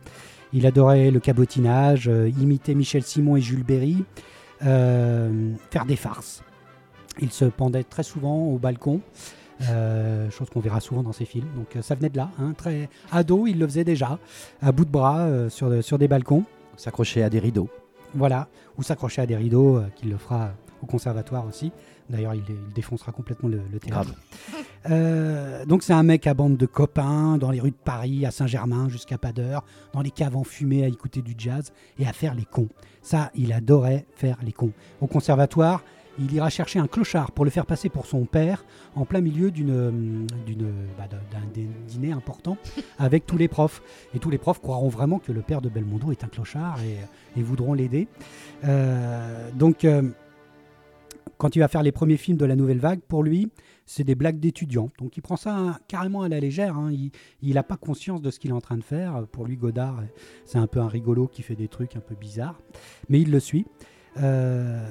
[0.54, 4.04] Il adorait le cabotinage, euh, imiter Michel Simon et Jules Berry,
[4.66, 6.44] euh, faire des farces.
[7.20, 9.02] Il se pendait très souvent au balcon,
[9.64, 11.48] euh, chose qu'on verra souvent dans ses films.
[11.56, 14.20] Donc ça venait de là, hein, très ado, il le faisait déjà,
[14.62, 16.44] à bout de bras sur, sur des balcons.
[16.78, 17.70] S'accrocher à des rideaux.
[18.14, 18.48] Voilà,
[18.78, 20.52] ou s'accrocher à des rideaux, euh, qu'il le fera
[20.82, 21.72] au conservatoire aussi.
[22.10, 24.14] D'ailleurs, il, il défoncera complètement le, le théâtre.
[24.90, 28.32] Euh, donc c'est un mec à bande de copains dans les rues de Paris, à
[28.32, 32.34] Saint-Germain jusqu'à pas d'heure, dans les caves enfumées à écouter du jazz et à faire
[32.34, 32.68] les cons.
[33.04, 34.72] Ça, il adorait faire les cons.
[35.00, 35.84] Au conservatoire,
[36.20, 39.50] il ira chercher un clochard pour le faire passer pour son père en plein milieu
[39.52, 39.92] d'une, euh,
[40.46, 42.58] d'une, bah, d'un d'un dî- dîner important
[43.00, 43.82] avec tous les profs.
[44.14, 46.98] Et tous les profs croiront vraiment que le père de Belmondo est un clochard et,
[47.40, 48.08] et voudront l'aider.
[48.66, 50.10] Euh, donc, euh,
[51.38, 53.50] quand il va faire les premiers films de la nouvelle vague, pour lui,
[53.88, 54.92] c'est des blagues d'étudiants.
[55.00, 56.78] Donc il prend ça hein, carrément à la légère.
[56.78, 56.92] hein.
[57.42, 59.26] Il n'a pas conscience de ce qu'il est en train de faire.
[59.32, 60.02] Pour lui, Godard,
[60.46, 62.60] c'est un peu un rigolo qui fait des trucs un peu bizarres.
[63.10, 63.66] Mais il le suit.
[64.18, 64.86] Euh,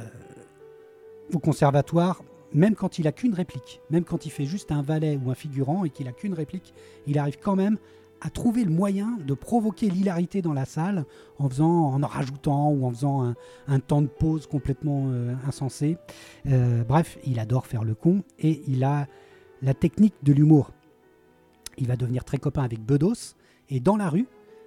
[1.35, 2.23] au conservatoire,
[2.53, 5.35] même quand il a qu'une réplique, même quand il fait juste un valet ou un
[5.35, 6.75] figurant et qu'il a qu'une réplique,
[7.07, 7.79] il arrive quand même
[8.21, 11.07] à trouver le moyen de provoquer l'hilarité dans la salle
[11.39, 13.35] en faisant, en en rajoutant ou en faisant un,
[13.67, 15.97] un temps de pause complètement euh, insensé.
[16.47, 19.07] Euh, bref, il adore faire le con et il a
[19.63, 20.73] la technique de l'humour.
[21.79, 23.37] Il va devenir très copain avec Bedos
[23.71, 24.27] et dans la rue,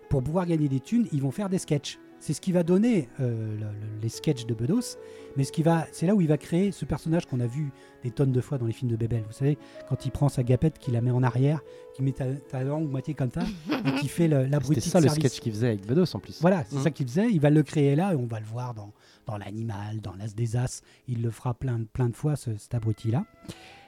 [0.09, 1.99] pour pouvoir gagner des thunes, ils vont faire des sketchs.
[2.25, 4.95] C'est ce qui va donner euh, le- le- les sketchs de Bedos,
[5.35, 7.73] mais ce qui va, c'est là où il va créer ce personnage qu'on a vu
[8.01, 9.23] des tonnes de fois dans les films de Bébel.
[9.27, 9.57] Vous savez,
[9.89, 11.59] quand il prend sa gapette, qu'il la met en arrière,
[11.93, 13.41] qu'il met ta, ta langue moitié comme ça,
[13.85, 16.39] et qui fait l'abruti de ça le sketch qu'il faisait avec Bedos en plus.
[16.39, 16.83] Voilà, c'est Mhm.
[16.83, 17.29] ça qu'il faisait.
[17.29, 18.93] Il va le créer là et on va le voir dans,
[19.25, 20.81] dans l'animal, dans l'as des as.
[21.09, 23.25] Il le fera plein, de- plein de fois, ce, cet abruti-là.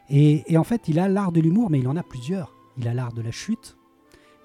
[0.09, 2.53] Et, et en fait, il a l'art de l'humour, mais il en a plusieurs.
[2.77, 3.77] Il a l'art de la chute.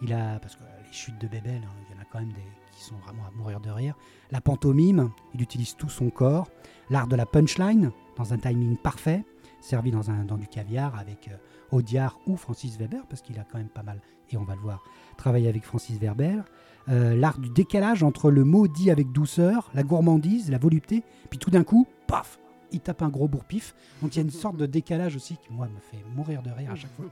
[0.01, 2.29] Il a, parce que les chutes de Bébel, hein, il y en a quand même
[2.33, 2.45] des
[2.81, 3.95] qui sont vraiment à mourir de rire.
[4.31, 6.49] La pantomime, il utilise tout son corps.
[6.89, 9.23] L'art de la punchline, dans un timing parfait,
[9.61, 11.37] servi dans, un, dans du caviar avec euh,
[11.77, 14.01] Audiard ou Francis Weber, parce qu'il a quand même pas mal,
[14.31, 14.83] et on va le voir,
[15.19, 16.43] travaillé avec Francis Weber.
[16.89, 21.39] Euh, l'art du décalage entre le mot dit avec douceur, la gourmandise, la volupté, puis
[21.39, 22.39] tout d'un coup, paf,
[22.73, 23.75] il tape un gros bourre-pif.
[24.01, 26.51] Donc il y a une sorte de décalage aussi qui, moi, me fait mourir de
[26.51, 27.05] rire à chaque fois.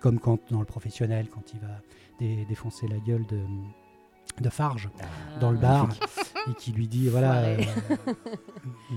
[0.00, 1.80] Comme quand, dans le professionnel, quand il va
[2.20, 3.40] dé- défoncer la gueule de,
[4.40, 4.88] de Farge
[5.40, 5.88] dans le bar.
[6.48, 7.56] et qui lui dit voilà, euh,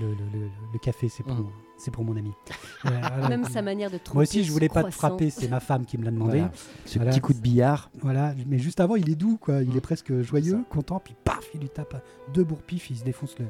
[0.00, 1.50] le- le- le café, c'est pour, Mm.
[1.78, 2.32] c'est pour mon ami.
[2.86, 3.28] Euh, voilà.
[3.30, 5.86] Même sa manière de tromper Moi aussi, je voulais pas te frapper, c'est ma femme
[5.86, 6.40] qui me l'a demandé.
[6.40, 6.52] Voilà.
[6.84, 7.10] Ce Voilà.
[7.12, 7.90] petit coup de billard.
[8.02, 9.62] Voilà, mais juste avant, il est doux, quoi.
[9.62, 9.76] Il Mm.
[9.78, 13.46] est presque joyeux, content, puis paf, il lui tape deux bourre-pif, il se défonce le,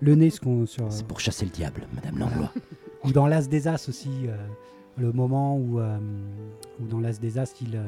[0.00, 0.90] le nez ce qu'on- sur.
[0.90, 2.30] C'est pour chasser le diable, Madame Voilà.
[2.30, 2.52] Langlois.
[3.04, 4.36] Ou dans l'As des As aussi, euh,
[4.96, 5.98] le moment où, euh,
[6.80, 7.86] où dans l'As des As, il, euh,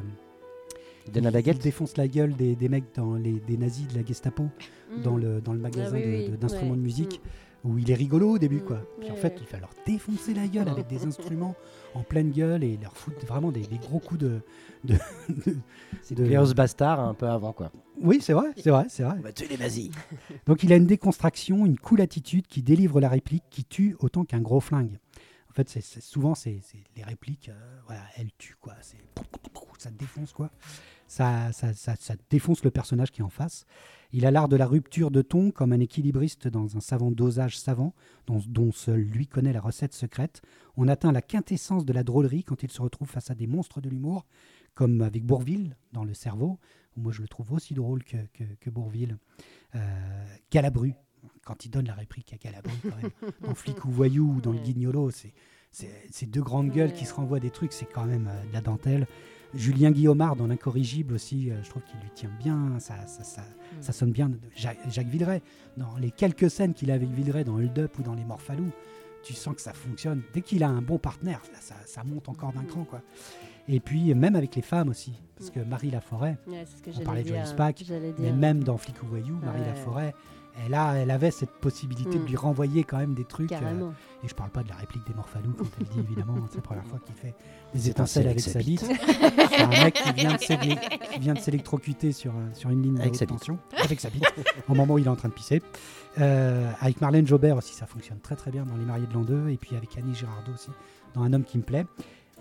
[1.06, 1.58] Il donne la il baguette.
[1.62, 4.44] défonce la gueule des, des mecs, dans les, des nazis de la Gestapo,
[4.96, 5.02] Mhm.
[5.02, 6.76] dans, le, dans le magasin Ah oui, de- de- d'instruments ouais.
[6.76, 7.20] de musique,
[7.64, 7.70] Mhm.
[7.72, 8.64] où il est rigolo au début, Mm.
[8.64, 8.82] quoi.
[9.00, 9.38] Puis en fait, ouais.
[9.40, 11.54] il fait leur défoncer la gueule avec des instruments
[11.94, 14.40] en pleine gueule et leur foutre vraiment des, des gros coups de.
[14.84, 14.94] de-
[15.28, 15.56] de-
[16.02, 17.70] C'est de- Cléos Bastard un peu avant, quoi.
[18.00, 19.16] Oui, c'est vrai, c'est vrai, c'est vrai.
[19.18, 19.90] On va tuer les nazis.
[20.46, 24.24] Donc il a une déconstruction, une cool attitude qui délivre la réplique, qui tue autant
[24.24, 24.98] qu'un gros flingue.
[25.50, 25.68] En fait,
[26.00, 26.60] souvent c'est
[26.96, 28.74] les répliques, euh, voilà, elles tuent quoi.
[29.78, 30.50] Ça défonce quoi.
[31.08, 33.66] Ça, ça, ça, ça défonce le personnage qui est en face.
[34.12, 37.58] Il a l'art de la rupture de ton comme un équilibriste dans un savant dosage
[37.58, 37.94] savant,
[38.26, 40.42] dont, seul lui connaît la recette secrète.
[40.76, 43.80] On atteint la quintessence de la drôlerie quand il se retrouve face à des monstres
[43.80, 44.26] de l'humour,
[44.74, 46.58] comme avec Bourville dans Le Cerveau.
[46.96, 49.16] Moi, je le trouve aussi drôle que Bourville.
[49.76, 50.94] Euh, Galabru,
[51.44, 53.10] quand il donne la réplique à quand même,
[53.40, 54.58] dans Flic ou Voyou ou dans Le.
[54.58, 55.32] Guignolo, c'est
[55.72, 58.52] c'est- ces deux grandes gueules qui se renvoient des trucs, c'est quand même euh, de
[58.52, 59.06] la dentelle.
[59.54, 63.42] Julien Guillaumard dans L'Incorrigible aussi, euh, je trouve qu'il lui tient bien, ça, ça, ça,
[63.80, 64.30] ça sonne bien.
[64.56, 65.42] Jacques, Jacques Villeray,
[65.76, 68.70] dans les quelques scènes qu'il a avec Villeray dans Hold Up ou dans Les Morphalous,
[69.22, 70.22] tu sens que ça fonctionne.
[70.34, 72.84] Dès qu'il a un bon partenaire, là, ça, monte encore d'un cran.
[72.84, 73.02] Quoi.
[73.68, 77.02] Et puis, même avec les femmes aussi, parce que Marie Laforêt, Ouais, c'est ce que
[77.02, 77.28] On parlait de.
[77.28, 77.84] Joyce Pack,
[78.18, 79.66] mais même dans Flic ou Voyou, Marie Ouais.
[79.66, 80.14] Laforêt,
[80.66, 82.26] elle, a, elle avait cette possibilité de Mm.
[82.26, 83.52] lui renvoyer quand même des trucs.
[83.52, 83.90] euh,
[84.24, 86.62] et je parle pas de la réplique des Morphalous, quand elle dit évidemment, c'est la
[86.62, 87.34] première fois qu'il fait
[87.74, 88.84] des étincelles avec sa bite.
[88.84, 90.78] C'est un mec qui vient de s'élé-
[91.14, 93.38] qui vient de s'électrocuter sur, un- sur une ligne de Avec sa bite.
[93.38, 94.24] tension, avec sa bite,
[94.68, 95.62] au moment où il est en train de pisser.
[96.20, 99.22] Euh, avec Marlène Jobert aussi, ça fonctionne très très bien dans Les Mariés de l'an
[99.22, 100.70] 2, et puis avec Annie Girardot aussi,
[101.14, 101.86] dans Un homme qui me plaît.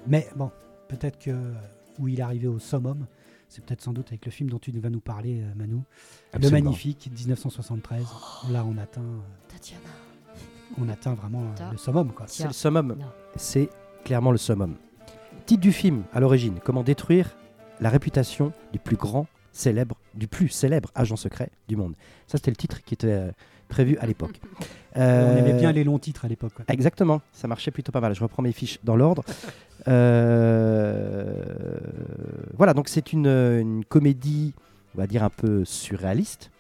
[0.08, 0.52] Mais bon,
[0.88, 1.54] peut-être que euh,
[2.00, 3.06] où il est arrivé au summum,
[3.50, 5.82] c'est peut-être sans doute avec le film dont tu vas nous parler, euh, Manu.
[6.40, 6.50] Le.
[6.50, 8.06] Magnifique, 1973.
[8.52, 9.82] Là, on atteint, euh, Tatiana.
[10.80, 12.12] on atteint vraiment euh, Ta- le summum.
[12.14, 12.26] Quoi.
[12.28, 12.96] C'est le summum.
[13.36, 13.70] C'est
[14.06, 14.76] clairement le summum.
[15.46, 17.36] Titre du film, à l'origine, comment détruire
[17.82, 21.96] la réputation du plus grand célèbre, du plus célèbre agent secret du monde.
[22.28, 23.32] Ça, c'était le titre qui était euh,
[23.68, 24.40] prévu à l'époque.
[24.96, 25.02] On
[25.38, 26.54] aimait bien les longs titres à l'époque.
[26.68, 28.14] Exactement, ça marchait plutôt pas mal.
[28.14, 29.24] Je reprends mes fiches dans l'ordre.
[29.88, 31.34] Euh,
[32.58, 34.54] Voilà, donc c'est une, une comédie,
[34.96, 36.52] on va dire un peu surréaliste,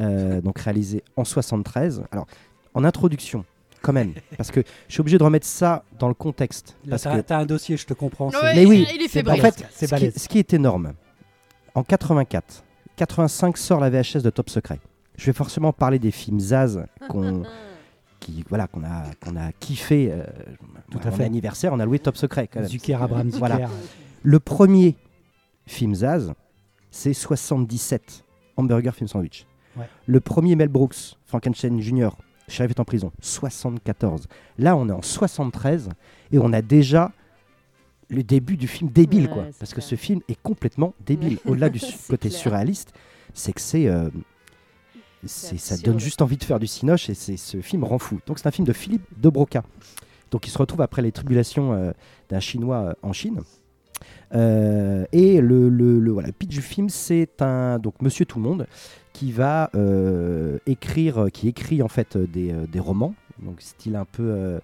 [0.00, 2.02] euh, donc réalisée en 73.
[2.10, 2.26] Alors,
[2.74, 3.44] en introduction,
[3.82, 6.76] quand même, parce que je suis obligé de remettre ça dans le contexte.
[6.84, 8.30] Là, Parce t'as que, t'as un dossier, je te comprends.
[8.54, 10.94] Mais oui, il est c'est en fait, c'est ce qui, ce qui est énorme,
[11.74, 12.64] en 84,
[12.96, 14.80] 85 sort la VHS de Top Secret.
[15.16, 17.44] Je vais forcément parler des films Zaz qu'on
[18.24, 20.24] qui voilà qu'on a qu'on a kiffé euh,
[20.90, 21.24] Tout à mon fait.
[21.24, 22.68] anniversaire on a loué Top Secret quand même.
[22.68, 23.38] Zucker, Abraham Zucker.
[23.38, 23.68] Voilà.
[24.22, 24.96] le premier
[25.66, 26.32] film Zaz
[26.90, 28.24] c'est 77
[28.56, 29.46] Hamburger Film Sandwich
[29.76, 29.88] Ouais.
[30.06, 32.10] le premier Mel Brooks Frankenstein Jr.
[32.48, 34.26] Sheriff est en prison 74
[34.58, 35.88] là on est en 73
[36.32, 37.10] et on a déjà
[38.08, 41.50] le début du film débile Ouais, quoi parce que ce film est complètement débile Ouais.
[41.52, 42.40] au-delà du côté clair.
[42.40, 42.92] surréaliste
[43.32, 44.20] c'est que c'est euh, c'est-
[45.26, 48.20] ça donne juste envie de faire du cinoche et c'est ce film rend fou.
[48.26, 49.62] Donc c'est un film de Philippe de Broca.
[50.30, 51.92] Donc il se retrouve après les tribulations euh,
[52.28, 53.40] d'un Chinois euh, en Chine.
[54.34, 58.38] Euh, et le, le, le- voilà, le pitch du film, c'est un donc Monsieur Tout
[58.38, 58.66] le Monde
[59.12, 64.60] qui va euh, écrire, qui écrit en fait des, des romans, donc style un peu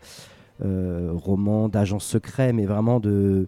[0.61, 3.47] roman d'agent secret, mais vraiment de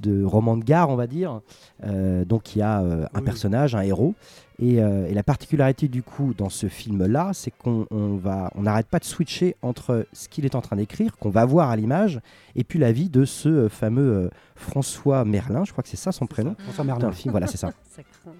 [0.00, 1.40] de roman de gare, on va dire.
[1.84, 3.24] Euh, donc il y a euh, un Oui.
[3.24, 4.14] personnage, un héros,
[4.58, 8.62] et, euh, et la particularité du coup dans ce film-là, c'est qu'on on va, on
[8.62, 11.76] n'arrête pas de switcher entre ce qu'il est en train d'écrire, qu'on va voir à
[11.76, 12.20] l'image,
[12.56, 15.96] et puis la vie de ce euh, fameux euh, François Merlin, je crois que c'est
[15.96, 16.54] ça son prénom.
[16.58, 17.06] François Dans Merlin.
[17.08, 17.70] le film, voilà, c'est ça.
[17.90, 18.32] Ça craint.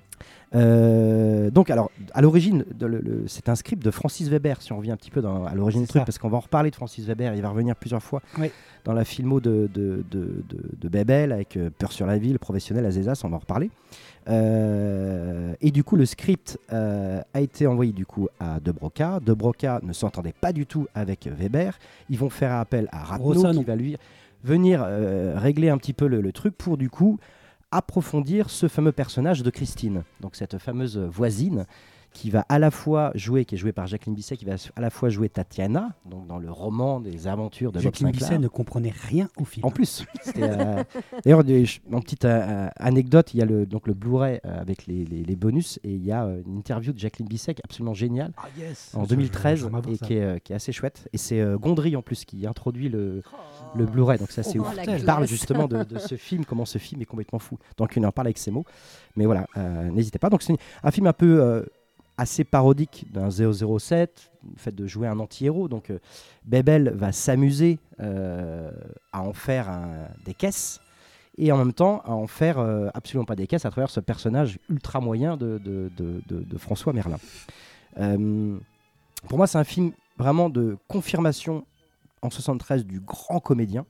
[0.55, 2.65] Euh, donc, alors, à l'origine,
[3.27, 5.83] c'est un script de Francis Weber, si on revient un petit peu dans- à l'origine
[5.83, 6.05] du truc, ça.
[6.05, 8.51] parce qu'on va en reparler de Francis Weber, il va revenir plusieurs fois Oui.
[8.85, 12.39] dans la filmo de, de, de, de, de Bebel, avec euh, Peur sur la ville,
[12.39, 13.71] Professionnel, Azezas, on va en reparler.
[14.29, 19.21] Euh, et du coup, le script euh, a été envoyé du coup à De Broca.
[19.25, 21.79] De Broca ne s'entendait pas du tout avec Weber.
[22.11, 23.53] Ils vont faire appel à Rosson.
[23.53, 23.97] qui va lui
[24.45, 24.83] venir
[25.37, 27.19] régler un petit peu le, le truc pour du coup
[27.71, 31.67] approfondir ce fameux personnage de Christine, donc cette fameuse voisine
[32.13, 34.81] qui va à la fois jouer, qui est joué par Jacqueline Bisset, qui va à
[34.81, 38.31] la fois jouer Tatiana, donc dans le roman des aventures de Bob Jacqueline Sinclair.
[38.31, 39.65] Bisset ne comprenait rien au film.
[39.65, 40.05] En plus,
[40.39, 40.83] euh,
[41.25, 41.45] d'ailleurs,
[41.93, 45.23] en petite euh, anecdote, il y a le, donc le Blu-ray euh, avec les, les-
[45.23, 47.95] les bonus et il y a euh, une interview de Jacqueline Bisset qui est absolument
[47.95, 48.91] géniale Ah, yes.
[48.97, 51.07] en Je- 2013 j'aimerais voir et qui est, euh, qui est assez chouette.
[51.13, 53.23] Et c'est euh, Gondry en plus qui introduit le,
[53.75, 54.75] le Blu-ray, donc ça c'est Oh, ouf.
[54.77, 57.59] la Il parle justement de, de ce film, comment ce film est complètement fou.
[57.77, 58.65] Donc il en parle avec ses mots.
[59.17, 60.29] Mais voilà, euh, n'hésitez pas.
[60.31, 61.63] Donc c'est un film un peu euh,
[62.19, 65.69] assez parodique d'un 007, le fait de jouer un anti-héros.
[65.69, 65.99] Donc euh,
[66.45, 68.71] Bebel va s'amuser euh,
[69.13, 70.81] à en faire un- des caisses
[71.39, 72.59] et en même temps à en faire
[72.93, 77.19] absolument pas des caisses à travers ce personnage ultra moyen de, de- de- François Merlin.
[79.29, 81.65] Pour moi, c'est un film vraiment de confirmation
[82.23, 83.85] en 73 du grand comédien.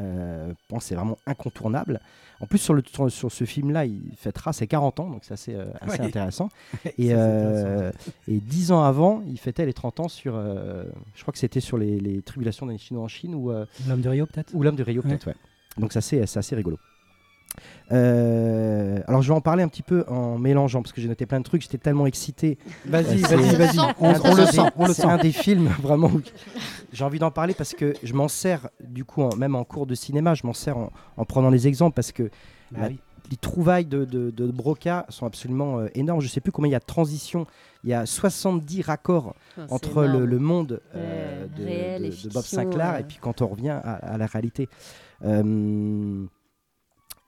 [0.00, 2.00] Euh, je pense que c'est vraiment incontournable.
[2.40, 5.34] En plus, sur, le, sur, sur ce film-là, il fêtera ses 40 ans, donc c'est
[5.34, 6.06] assez, euh, assez Ouais.
[6.06, 6.48] intéressant.
[6.82, 8.12] Ça, Et, c'est euh, intéressant.
[8.26, 10.34] et 10 ans avant, il fêtait les 30 ans sur.
[10.34, 10.84] euh,
[11.14, 14.00] je crois que c'était sur les, les tribulations des Chinois en Chine ou, euh, L'homme
[14.00, 14.52] de Rio, peut-être?
[14.52, 15.10] ou l'homme de Rio, Ouais.
[15.10, 15.36] peut-être, ouais.
[15.78, 16.78] Donc ça, c'est c'est assez rigolo.
[17.92, 21.26] Euh, alors je vais en parler un petit peu en mélangeant parce que j'ai noté
[21.26, 22.58] plein de trucs, j'étais tellement excité.
[22.86, 23.78] Vas-y, Euh, vas-y, vas-y.
[24.00, 25.08] On, le des- sent, on le C'est sent.
[25.08, 26.20] un des films vraiment où
[26.92, 29.86] j'ai envie d'en parler parce que je m'en sers du coup en- même en cours
[29.86, 32.24] de cinéma, je m'en sers en, en prenant les exemples parce que
[32.72, 32.98] Bah la- oui.
[33.30, 36.20] les trouvailles de, de, de Broca sont absolument euh, énormes.
[36.20, 37.46] Je sais plus combien il y a de transitions.
[37.84, 42.32] Il y a 70 raccords Oh, entre le, monde euh, de, réel de- et de
[42.32, 42.98] Bob Sinclair euh.
[42.98, 44.68] et puis quand on revient à, à la réalité.
[45.24, 46.24] Euh,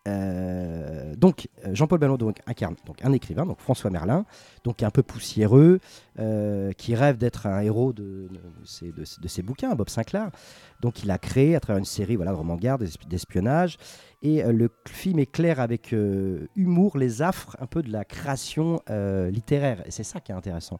[0.06, 4.24] euh, donc euh, Jean-Paul donc, incarne donc un écrivain, donc François Merlin,
[4.64, 5.80] donc un peu poussiéreux,
[6.18, 9.88] euh, qui rêve d'être un héros de, de, ses, de ses- de ses bouquins, Bob
[9.88, 10.30] Sinclair.
[10.80, 13.78] Donc il a créé à travers une série voilà, de romans garde, d'esp- d'espionnage.
[14.22, 15.94] Et euh, le film éclaire avec
[16.56, 18.80] humour les affres un peu de la création
[19.30, 19.82] littéraire.
[19.86, 20.78] Et c'est ça qui est intéressant.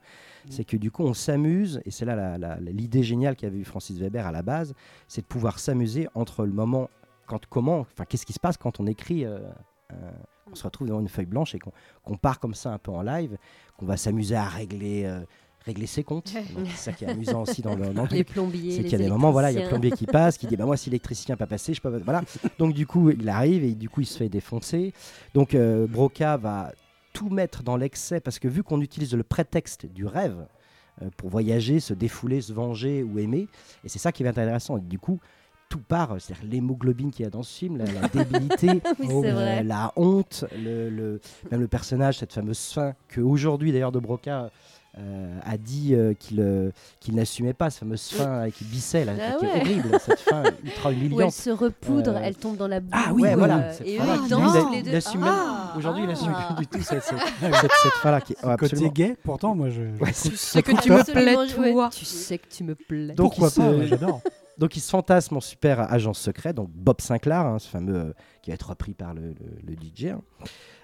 [0.49, 4.27] C'est que du coup on s'amuse, et c'est là l'idée géniale qu'avait eu Francis Weber
[4.27, 4.75] à la base,
[5.09, 6.89] c'est de pouvoir s'amuser entre le moment,
[7.27, 9.39] quand, comment, enfin qu'est-ce qui se passe quand on écrit, euh,
[9.93, 10.11] euh,
[10.51, 13.03] on se retrouve devant une feuille blanche et qu'on part comme ça un peu en
[13.03, 13.37] live,
[13.77, 15.21] qu'on va s'amuser à régler, euh,
[15.65, 16.29] régler ses comptes.
[16.67, 18.73] C'est ça qui est amusant aussi dans le, dans le Les plombiers.
[18.73, 20.47] C'est qu'il y a des moments, voilà, il y a le plombier qui passe, qui
[20.47, 21.99] dit bah moi si l'électricien n'a pas passé, je peux pas.
[21.99, 22.23] Voilà.
[22.59, 24.93] Donc du coup il arrive et du coup il se fait défoncer.
[25.35, 26.73] Donc euh, Broca va
[27.13, 30.47] tout mettre dans l'excès parce que vu qu'on utilise le prétexte du rêve
[31.19, 33.49] pour voyager, se défouler, se venger ou aimer,
[33.85, 34.79] et c'est ça qui va être intéressant.
[34.79, 35.21] Et du coup
[35.69, 39.09] tout part, euh, c'est-à-dire l'hémoglobine qu'il y a dans ce film, la, la débilité, Oui,
[39.11, 41.21] Oh, euh, la honte, le, le-
[41.51, 44.51] même le personnage, cette fameuse fin que aujourd'hui d'ailleurs de Broca
[44.99, 46.71] euh, a dit euh, qu'il euh,
[47.09, 49.61] n'assumait pas, cette fameuse fin avec Bisset, là, Ah qui est ouais.
[49.61, 51.33] horrible, cette fin ultra Où elle humiliante.
[51.33, 52.89] se repoudre, Euh, elle tombe dans la boue.
[52.93, 53.73] Ah oui, ouais, voilà.
[53.85, 54.99] et eux, ils dansent il- les il deux.
[55.25, 56.55] Ah, Aujourd'hui, il assume ah.
[56.55, 58.93] plus du tout cette, cette, cette- cette fin-là qui est Côté absolument.
[58.93, 59.83] gay, pourtant, moi, je.
[60.03, 61.85] Ouais, Tu sais que tu me plais, toi.
[61.85, 63.13] ouais, Tu sais que tu me plais.
[63.15, 64.23] Donc, Pourquoi il pas J'adore.
[64.59, 68.13] Donc il se fantasme en super agent secret, donc Bob Sinclair, hein, ce fameux euh,
[68.43, 70.07] qui va être repris par le, le- le DJ.
[70.07, 70.23] hein.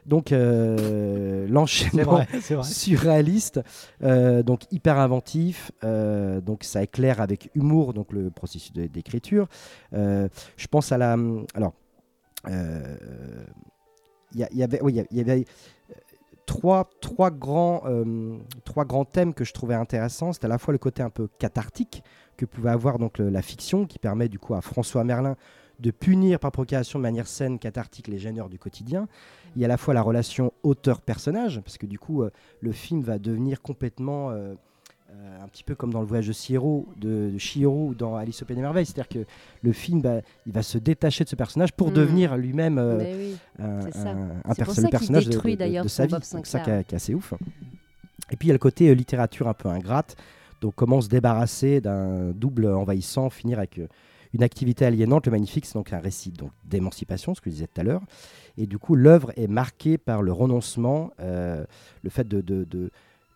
[0.05, 2.19] Donc euh, l'enchaînement
[2.65, 3.61] surréaliste,
[4.03, 9.49] euh, donc hyper inventif, donc ça éclaire avec humour donc le processus d'écriture.
[9.93, 11.17] Je pense à la,
[11.55, 11.73] alors
[14.35, 15.45] il y, avait, oui, il y a- il y avait
[16.63, 20.33] trois, trois grands, euh, trois grands thèmes que je trouvais intéressants.
[20.33, 22.05] C'était à la fois le côté un peu cathartique
[22.37, 25.35] que pouvait avoir donc la fiction, qui permet du coup à François Merlin
[25.81, 29.09] de punir par procuration de manière saine, cathartique les gêneurs du quotidien.
[29.57, 32.31] Il y a à la fois la relation auteur-personnage, parce que du coup, euh,
[32.61, 34.55] le film va devenir complètement euh,
[35.43, 38.45] un petit peu comme dans le voyage de Chihiro, de, de ou dans Alice au
[38.45, 38.87] Pays des Merveilles.
[38.87, 39.27] C'est-à-dire que
[39.63, 41.95] le film, bah, il va se détacher de ce personnage pour Mm.
[41.95, 43.37] devenir lui-même euh, oui.
[43.59, 46.13] un, c'est C'est le personnage de- détruit de, de- sa vie.
[46.33, 47.35] Donc ça qui est, assez ouf.
[48.31, 50.17] Et puis il y a le côté euh, littérature un peu ingrate.
[50.61, 53.89] Donc comment se débarrasser d'un double envahissant, finir avec euh,
[54.33, 55.27] une activité aliénante.
[55.27, 58.03] Le magnifique, c'est donc un récit donc d'émancipation, ce que je disais tout à l'heure.
[58.57, 61.65] Et du coup, l'œuvre est marquée par le renoncement, euh,
[62.03, 62.41] le fait de-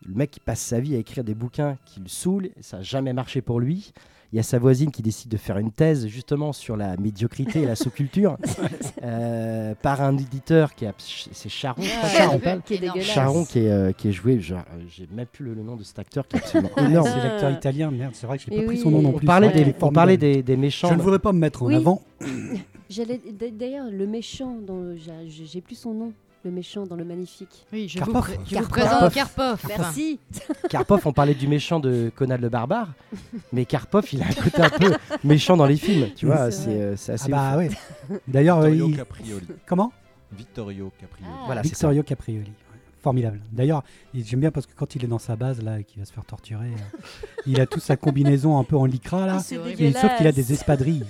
[0.05, 2.83] le mec qui passe sa vie à écrire des bouquins qui le saoulent, ça n'a
[2.83, 3.91] jamais marché pour lui.
[4.33, 7.61] Il y a sa voisine qui décide de faire une thèse justement sur la médiocrité
[7.61, 8.37] et la sous-culture
[9.03, 13.01] euh, par un éditeur qui est abs- c'est Charon, crois, Ouais, Charon qui est.
[13.01, 14.57] Charon qui est, euh, qui est joué, euh,
[14.89, 17.07] j'ai même plus le, le nom de cet acteur qui est absolument Ah, énorme.
[17.09, 19.17] C'est l'acteur italien, merde, c'est vrai que je n'ai pas pris son nom non On
[19.17, 19.25] plus.
[19.25, 20.89] parlait, des, on parlait des, des méchants.
[20.89, 21.75] Je ne voudrais pas me mettre en Oui.
[21.75, 22.01] avant.
[22.89, 23.21] J'allais
[23.51, 24.57] d'ailleurs le méchant
[25.27, 26.13] j'ai j'ai plus son nom.
[26.45, 27.65] Le méchant dans le magnifique.
[27.73, 28.15] Oui, je, Karpov.
[28.15, 28.69] vous, pré- je vous Karpov.
[28.69, 29.59] présente Karpov.
[29.67, 30.19] Merci.
[30.69, 32.89] Karpov, on parlait du méchant de Conan le barbare,
[33.51, 34.93] mais Karpov, il a un côté un peu
[35.25, 36.79] méchant dans les films, tu vois, C'est c'est vrai.
[36.79, 37.57] euh, c'est Ah assez bah ouf.
[37.57, 38.19] ouais.
[38.27, 39.47] D'ailleurs, Vittorio il- Caprioli.
[39.65, 39.91] comment?
[40.31, 41.31] Vittorio Caprioli.
[41.35, 41.43] Ah.
[41.47, 41.61] Voilà.
[41.63, 42.51] Vittorio Caprioli.
[43.01, 43.39] Formidable.
[43.51, 43.83] D'ailleurs,
[44.13, 46.05] il- j'aime bien parce que quand il est dans sa base là, et qu'il va
[46.05, 46.97] se faire torturer, euh,
[47.45, 49.35] il a toute sa combinaison un peu en lycra là.
[49.37, 49.81] Ah, c'est horrible.
[49.83, 51.05] Et sauf qu'il a des espadrilles.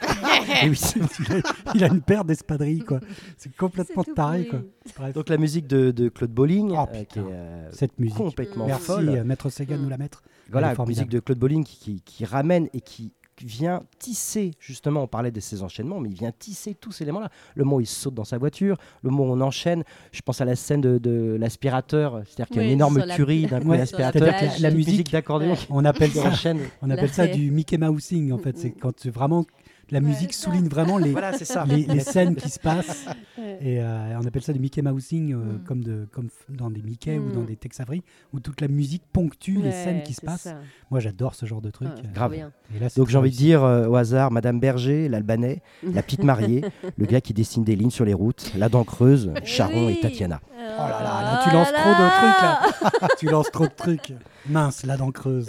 [0.62, 1.02] Et oui, il,
[1.32, 1.40] a,
[1.74, 3.00] il a une paire d'espadrilles quoi.
[3.36, 4.60] C'est complètement taré quoi.
[4.96, 7.20] Bref, Donc la musique de, de Claude Bolling, Oh, euh, qui putain.
[7.28, 8.16] est euh, cette musique.
[8.16, 9.22] complètement Merci folle.
[9.24, 10.22] Maître Sega de nous la mettre.
[10.50, 13.12] Voilà, la musique de Claude Bolling qui, qui- qui ramène et qui
[13.42, 17.30] vient tisser, justement, on parlait de ces enchaînements, mais il vient tisser tous ces éléments-là.
[17.54, 19.82] Le moment où il saute dans sa voiture, le moment où on enchaîne,
[20.12, 23.04] je pense à la scène de, de l'aspirateur, c'est-à-dire qu'il y a Oui, une énorme
[23.14, 25.56] tuerie d'un coup Ouais, que la- musique- d'accordéon Ouais.
[25.56, 26.60] qui On appelle ça, enchaîne.
[26.82, 27.34] on appelle ça fait.
[27.36, 28.56] du Mickey Mousing en fait.
[28.58, 29.44] C'est quand c'est vraiment
[29.92, 31.64] la musique souligne vraiment les, Voilà, c'est ça.
[31.66, 33.06] les, les scènes qui se passent.
[33.36, 33.58] Ouais.
[33.60, 35.64] Et euh, on appelle ça du Mickey Mousing, euh, Mm.
[35.66, 37.32] comme, de, comme dans des Mickey ou Mm.
[37.32, 38.02] dans des Tex Avery,
[38.32, 40.42] où toute la musique ponctue les scènes qui se passent.
[40.42, 40.54] ça.
[40.90, 41.88] Moi, j'adore ce genre de truc.
[41.98, 42.34] Ah, Grave.
[42.34, 46.22] et là, Donc j'ai envie de dire euh, au hasard, Madame Berger, l'Albanais, la petite
[46.22, 46.64] mariée,
[46.96, 49.96] le gars qui dessine des lignes sur les routes, la dent creuse, Charon Oui.
[49.98, 50.40] et Tatiana.
[50.56, 53.08] Oh là là, là, tu lances trop de trucs, là.
[53.18, 54.12] tu lances trop de trucs.
[54.48, 55.46] Mince, la dent creuse.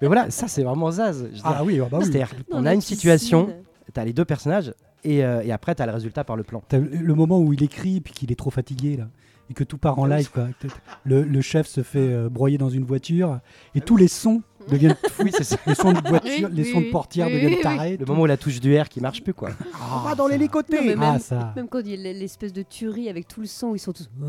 [0.00, 1.28] Mais voilà, ça c'est vraiment Zaz.
[1.32, 2.06] Je ah oui, ah bah oui.
[2.06, 3.48] C'est-à-dire, a une situation,
[3.92, 6.42] tu as les deux personnages, et, euh, et après tu as le résultat par le
[6.42, 6.62] plan.
[6.72, 9.08] Le le moment où il écrit puis qu'il est trop fatigué là
[9.50, 10.48] et que tout part en live quoi.
[11.04, 13.40] Le, le chef se fait euh, broyer dans une voiture
[13.74, 15.56] et tous les sons deviennent Oui, c'est ça.
[15.66, 17.62] les sons de voiture, Oui, les oui, sons de portière Oui, deviennent oui, oui.
[17.62, 17.96] tarés.
[17.96, 19.50] Le moment où la touche du R qui marche plus, quoi.
[19.80, 21.52] Ah, va dans l'hélicoptère mais Ah même- ça.
[21.56, 24.08] Même quand il y a l'espèce de tuerie avec tout le son, ils sont tous.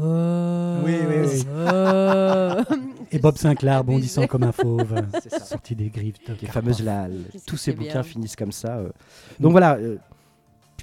[0.86, 1.44] Oui, oui, oui.
[3.12, 5.40] Et Et Bob Sinclair bondissant comme un fauve, C'est ça.
[5.40, 6.24] sorti des griffes.
[6.28, 7.08] de Les fameuses là,
[7.46, 8.04] tous ces bouquins bien.
[8.04, 8.78] finissent comme ça.
[8.78, 8.90] euh.
[9.40, 9.98] Donc voilà, euh,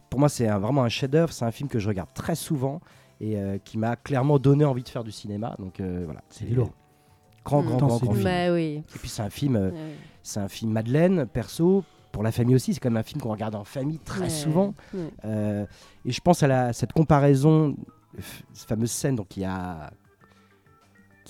[0.09, 1.33] pour moi c'est un- vraiment un chef-d'œuvre.
[1.33, 2.81] C'est un film que je regarde très souvent
[3.21, 5.55] et euh, qui m'a clairement donné envie de faire du cinéma.
[5.59, 6.71] Donc euh, voilà, C'est lourd.
[7.45, 8.25] Grand, grand, grand, c'est grand film.
[8.25, 8.83] Bah oui.
[8.95, 9.95] Et puis c'est un film, euh, Ouais.
[10.23, 11.85] c'est un film Madeleine, perso.
[12.13, 14.29] Pour la famille aussi, c'est quand même un film qu'on regarde en famille très Ouais.
[14.31, 14.75] souvent.
[14.93, 15.01] Ouais.
[15.25, 15.65] Euh,
[16.05, 17.77] et je pense à la, cette comparaison,
[18.53, 19.91] cette fameuse scène donc, qui, a,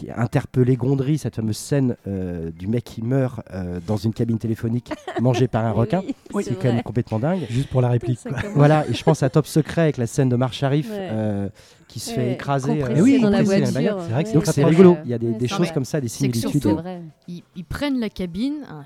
[0.00, 4.12] qui a interpellé Gondry, cette fameuse scène euh, du mec qui meurt euh, dans une
[4.14, 4.90] cabine téléphonique
[5.20, 6.02] mangé par un requin.
[6.32, 7.40] Oui, C'est quand même complètement dingue.
[7.50, 8.18] Juste pour la réplique.
[8.22, 8.38] Quoi.
[8.54, 10.96] Voilà, et je pense à Top Secret avec la scène de Marc Sharif Ouais.
[11.12, 11.48] euh,
[11.88, 13.66] qui se fait écraser euh, oui, dans la voiture.
[13.66, 13.82] C'est
[14.12, 15.74] vrai que c'est Donc rigolo, il y a des, Ouais, des c'est choses vrai.
[15.74, 16.50] comme ça, des similitudes.
[16.52, 17.00] C'est surtout- vrai.
[17.28, 18.84] Ils, ils prennent la cabine, un,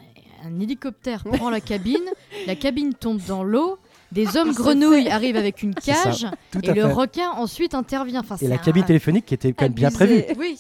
[0.49, 1.97] un hélicoptère prend la cabine,
[2.47, 3.78] la cabine tombe dans l'eau,
[4.15, 6.24] des hommes grenouilles arrivent avec une cage
[6.62, 6.82] et le fait.
[6.93, 8.20] requin ensuite intervient.
[8.20, 10.59] Enfin, Et la un- cabine téléphonique qui était quand même bien prévue, Oui,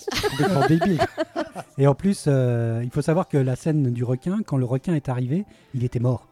[0.68, 1.00] débile.
[1.78, 4.94] Et en plus, euh, il faut savoir que la scène du requin, quand le requin
[4.94, 5.44] est arrivé,
[5.74, 6.28] il était mort.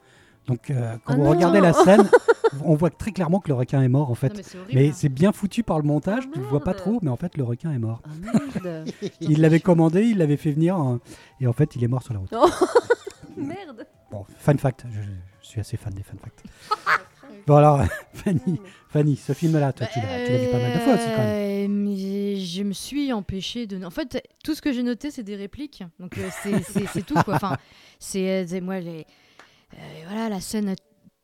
[0.48, 1.30] Donc, euh, quand Ah vous non.
[1.30, 2.08] regardez la scène,
[2.64, 4.30] on voit très clairement que le requin est mort en fait.
[4.30, 4.74] Non, mais c'est.
[4.74, 7.36] Mais c'est bien foutu par le montage, tu le vois pas trop, mais en fait
[7.36, 8.02] le requin est mort.
[8.04, 8.08] Ah
[8.64, 8.88] merde.
[9.20, 10.98] Il l'avait commandé, il l'avait fait venir, hein,
[11.40, 12.32] et en fait il est mort sur la route.
[13.36, 13.86] Merde.
[14.10, 15.00] Bon, fun fact, je,
[15.42, 16.42] je suis assez fan des fun facts.
[17.46, 17.80] Bon alors,
[18.14, 21.88] Fanny, Fanny, ce film-là, toi tu l'as vu pas mal de fois aussi quand même.
[21.88, 23.84] Euh, je me suis empêchée de.
[23.84, 25.82] En fait, tout ce que j'ai noté, c'est des répliques.
[26.00, 27.34] Donc euh, c'est- tout quoi.
[27.36, 27.56] Enfin,
[27.98, 29.06] c'est euh, moi les.
[30.08, 30.74] voilà la scène,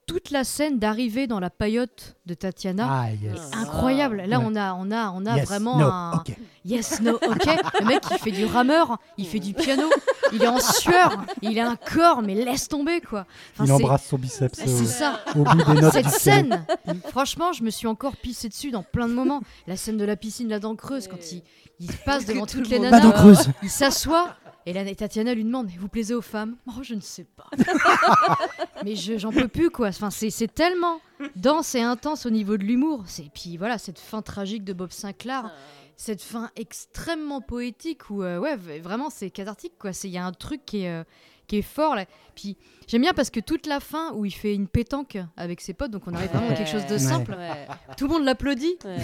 [0.09, 2.89] toute la scène d'arrivée dans la paillote de Tatiana.
[2.91, 3.51] Ah yes.
[3.53, 4.23] Incroyable.
[4.27, 6.25] Là, on a, on a, on a Yes, vraiment no, un
[6.65, 7.47] yes, no, ok.
[7.81, 9.85] Le mec, il fait du rameur, il fait du piano,
[10.33, 13.27] il est en sueur, il a un corps, mais laisse tomber quoi.
[13.53, 15.21] Enfin, il embrasse son biceps C'est euh, ça.
[15.37, 16.65] au bout des notes Cette scène,
[17.11, 19.43] franchement, je me suis encore pissé dessus dans plein de moments.
[19.67, 21.43] La scène de la piscine, la dent creuse, quand il,
[21.81, 24.35] il passe devant tout toutes le les nanas, il s'assoit.
[24.69, 26.57] Et là, Tatiana lui demande Vous plaisez aux femmes?
[26.67, 27.49] Oh, je ne sais pas.
[28.85, 29.89] Mais je j'en peux plus, quoi.
[29.89, 31.01] Enfin, c'est tellement
[31.37, 33.05] dense et intense au niveau de l'humour.
[33.07, 35.51] C'est- Puis voilà, cette fin tragique de Bob Sinclair,
[35.97, 39.95] cette fin extrêmement poétique où, euh, ouais, vraiment, c'est cathartique, quoi.
[39.95, 41.05] C'est- Il y a un truc qui est, euh,
[41.49, 42.05] qui est fort, là.
[42.37, 42.57] Puis
[42.87, 45.91] j'aime bien parce que toute la fin où il fait une pétanque avec ses potes,
[45.91, 47.67] donc on arrive vraiment à quelque chose de simple, Ouais.
[47.97, 48.77] tout le monde l'applaudit.
[48.85, 48.97] Ouais.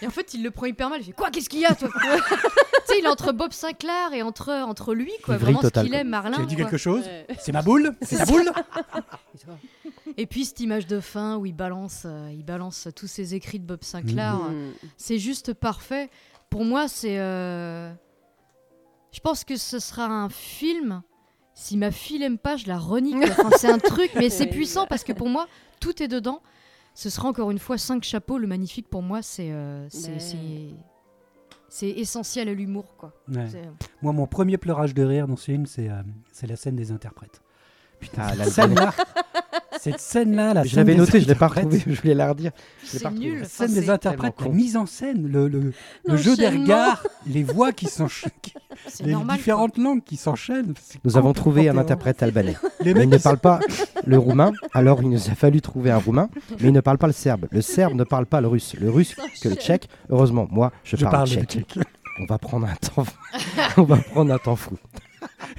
[0.00, 1.00] Et en fait, il le prend hyper mal.
[1.02, 1.90] Il fait Quoi Qu'est-ce qu'il y a, toi?
[2.86, 5.36] Tu sais, il est entre Bob Sinclair et entre, entre lui, quoi.
[5.36, 6.38] Vraiment total, ce qu'il est, Marlin.
[6.38, 6.64] Tu as dit quoi.
[6.64, 7.04] quelque chose?
[7.04, 7.26] Ouais.
[7.38, 7.94] C'est ma boule?
[8.02, 8.50] C'est ta boule?
[10.16, 13.60] Et puis cette image de fin où il balance, euh, il balance tous ses écrits
[13.60, 14.36] de Bob Sinclair.
[14.36, 14.72] Mm.
[14.96, 16.10] C'est juste parfait.
[16.48, 17.18] Pour moi, c'est.
[17.20, 17.92] euh,
[19.12, 21.02] Je pense que ce sera un film.
[21.62, 22.78] Si ma fille l'aime pas, je la.
[23.22, 25.46] Enfin, c'est un truc, mais c'est puissant parce que pour moi,
[25.78, 26.40] tout est dedans.
[26.94, 28.38] Ce sera encore une fois cinq chapeaux.
[28.38, 30.70] Le magnifique pour moi, c'est euh, c'est-
[31.90, 33.12] essentiel à l'humour, quoi.
[33.28, 33.46] Ouais.
[33.50, 33.68] C'est-
[34.00, 36.00] Moi, mon premier pleurage de rire dans ce film, c'est euh,
[36.32, 37.42] c'est la scène des interprètes.
[38.00, 38.90] Putain, Ah, cette l'album.
[39.80, 42.14] Cette scène-là, la Je scène l'avais des noté, je l'ai pas interprètes, retrouvée, je voulais
[42.14, 42.50] la redire.
[42.84, 43.40] Je C'est nul.
[43.40, 45.72] La scène des interprètes, la mise en scène, le, le,
[46.04, 48.30] le jeu des regards, les voix qui s'enchaînent,
[49.04, 49.36] les normal.
[49.38, 50.74] différentes langues qui s'enchaînent.
[51.04, 52.56] Nous avons trouvé un interprète albanais.
[52.80, 53.60] Les Mais mecs, il ne parle pas
[54.06, 56.28] le roumain, alors il nous a fallu trouver un roumain,
[56.60, 57.46] mais il ne parle pas le serbe.
[57.50, 58.74] Le serbe ne parle pas le russe.
[58.78, 59.88] Le russe que le tchèque.
[60.10, 61.48] Heureusement, moi, je, je parle, parle tchèque.
[61.50, 61.78] tchèque.
[62.20, 63.06] On va prendre un temps,
[63.78, 64.76] on va prendre un temps fou.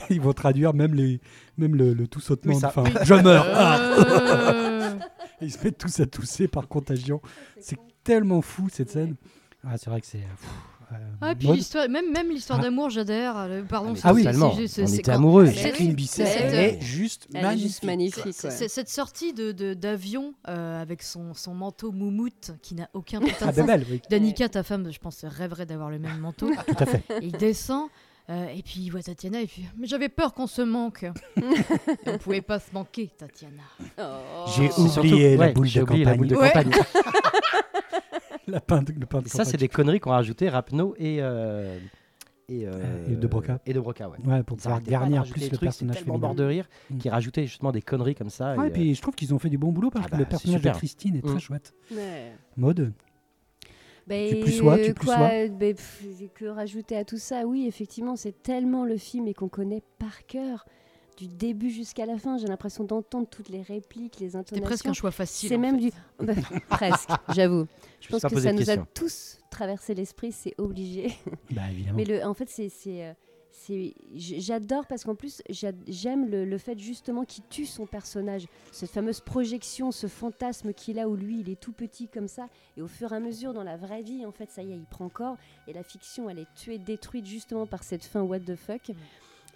[0.10, 1.20] Ils vont traduire même, les,
[1.62, 2.70] même le, le tout sautement Oui, de ça.
[2.70, 2.84] fin.
[3.04, 3.46] Je meurs.
[3.54, 3.78] Ah.
[3.80, 4.96] Euh,
[5.42, 7.22] Et ils se mettent tous à tousser par contagion.
[7.60, 9.16] C'est tellement fou cette scène.
[9.66, 10.20] Ah, c'est vrai que c'est.
[10.20, 10.50] pff,
[10.92, 11.58] euh, Ah, puis mode.
[11.58, 12.64] l'histoire, même, même l'histoire Ah.
[12.64, 13.36] d'amour, j'adhère.
[13.38, 14.22] euh, Pardon, Ah oui.
[14.24, 14.56] c'est- totalement.
[14.56, 15.46] c'est- c'est- On c'est était amoureux.
[15.48, 17.68] c'est- Jacqueline Bisset, elle est juste Elle est magnifique.
[17.68, 18.26] juste magnifique.
[18.26, 18.32] ouais.
[18.52, 23.20] C'est- Cette sortie de, de- d'avion euh, avec son, son manteau moumoute qui n'a aucun
[23.20, 23.66] putain Ah, de sens.
[23.68, 26.52] belle, oui, Danica, ta femme, je pense, rêverait d'avoir le même manteau.
[26.68, 27.04] tout à fait.
[27.22, 27.88] Il descend.
[28.30, 31.04] Euh, et puis il voit Tatiana et puis mais j'avais peur qu'on se manque.
[31.04, 31.12] Et
[32.08, 33.64] on pouvait pas se manquer Tatiana.
[33.98, 34.46] Oh.
[34.56, 36.52] J'ai surtout- oublié la ouais, boule j'ai de oublié la boule de Ouais.
[36.52, 36.72] campagne.
[38.48, 41.78] La pain de, le pain de Ça, c'est des conneries qu'ont rajouté Rapno et, euh,
[42.50, 43.60] et, euh, Et De Broca.
[43.66, 44.18] Et de Broca, ouais.
[44.26, 46.28] Ouais, pour pouvoir arrêtaient pas de garnir rajouter plus le trucs, personnage C'est tellement féminin.
[46.28, 46.98] mort de rire Mm.
[46.98, 48.56] qui rajoutait justement des conneries comme ça.
[48.56, 50.12] Ouais, et, et puis je trouve qu'ils ont fait du bon boulot parce Ah que
[50.14, 50.70] bah, le personnage de.
[50.72, 51.40] Christine est très Mm.
[51.40, 51.74] chouette.
[52.58, 52.92] Mode.
[54.08, 55.48] Ben, Tu plus sois, tu plus quoi, sois.
[55.50, 56.04] ben, pff,
[56.34, 57.46] que rajouter à tout ça?
[57.46, 60.66] Oui, effectivement, c'est tellement le film et qu'on connaît par cœur
[61.18, 62.38] du début jusqu'à la fin.
[62.38, 64.66] J'ai l'impression d'entendre toutes les répliques, les intonations.
[64.66, 65.50] presque un choix facile.
[65.50, 65.90] C'est même fait.
[65.90, 65.92] du
[66.26, 66.34] bah,
[66.70, 67.68] presque, j'avoue.
[68.00, 71.14] Je pense que ça nous a tous traversé l'esprit, c'est obligé.
[71.52, 71.98] Bah évidemment.
[71.98, 73.16] Mais le, en fait, c'est,
[74.16, 79.20] j'adore parce qu'en plus, j'a- j'aime le fait justement qu'il tue son personnage, cette fameuse
[79.22, 82.48] projection, ce fantasme qu'il a où lui, il est tout petit comme ça,
[82.78, 84.76] et au fur et à mesure dans la vraie vie, en fait, ça y est,
[84.76, 88.40] il prend corps, et la fiction, elle est tuée, détruite justement par cette fin what
[88.40, 88.92] the fuck.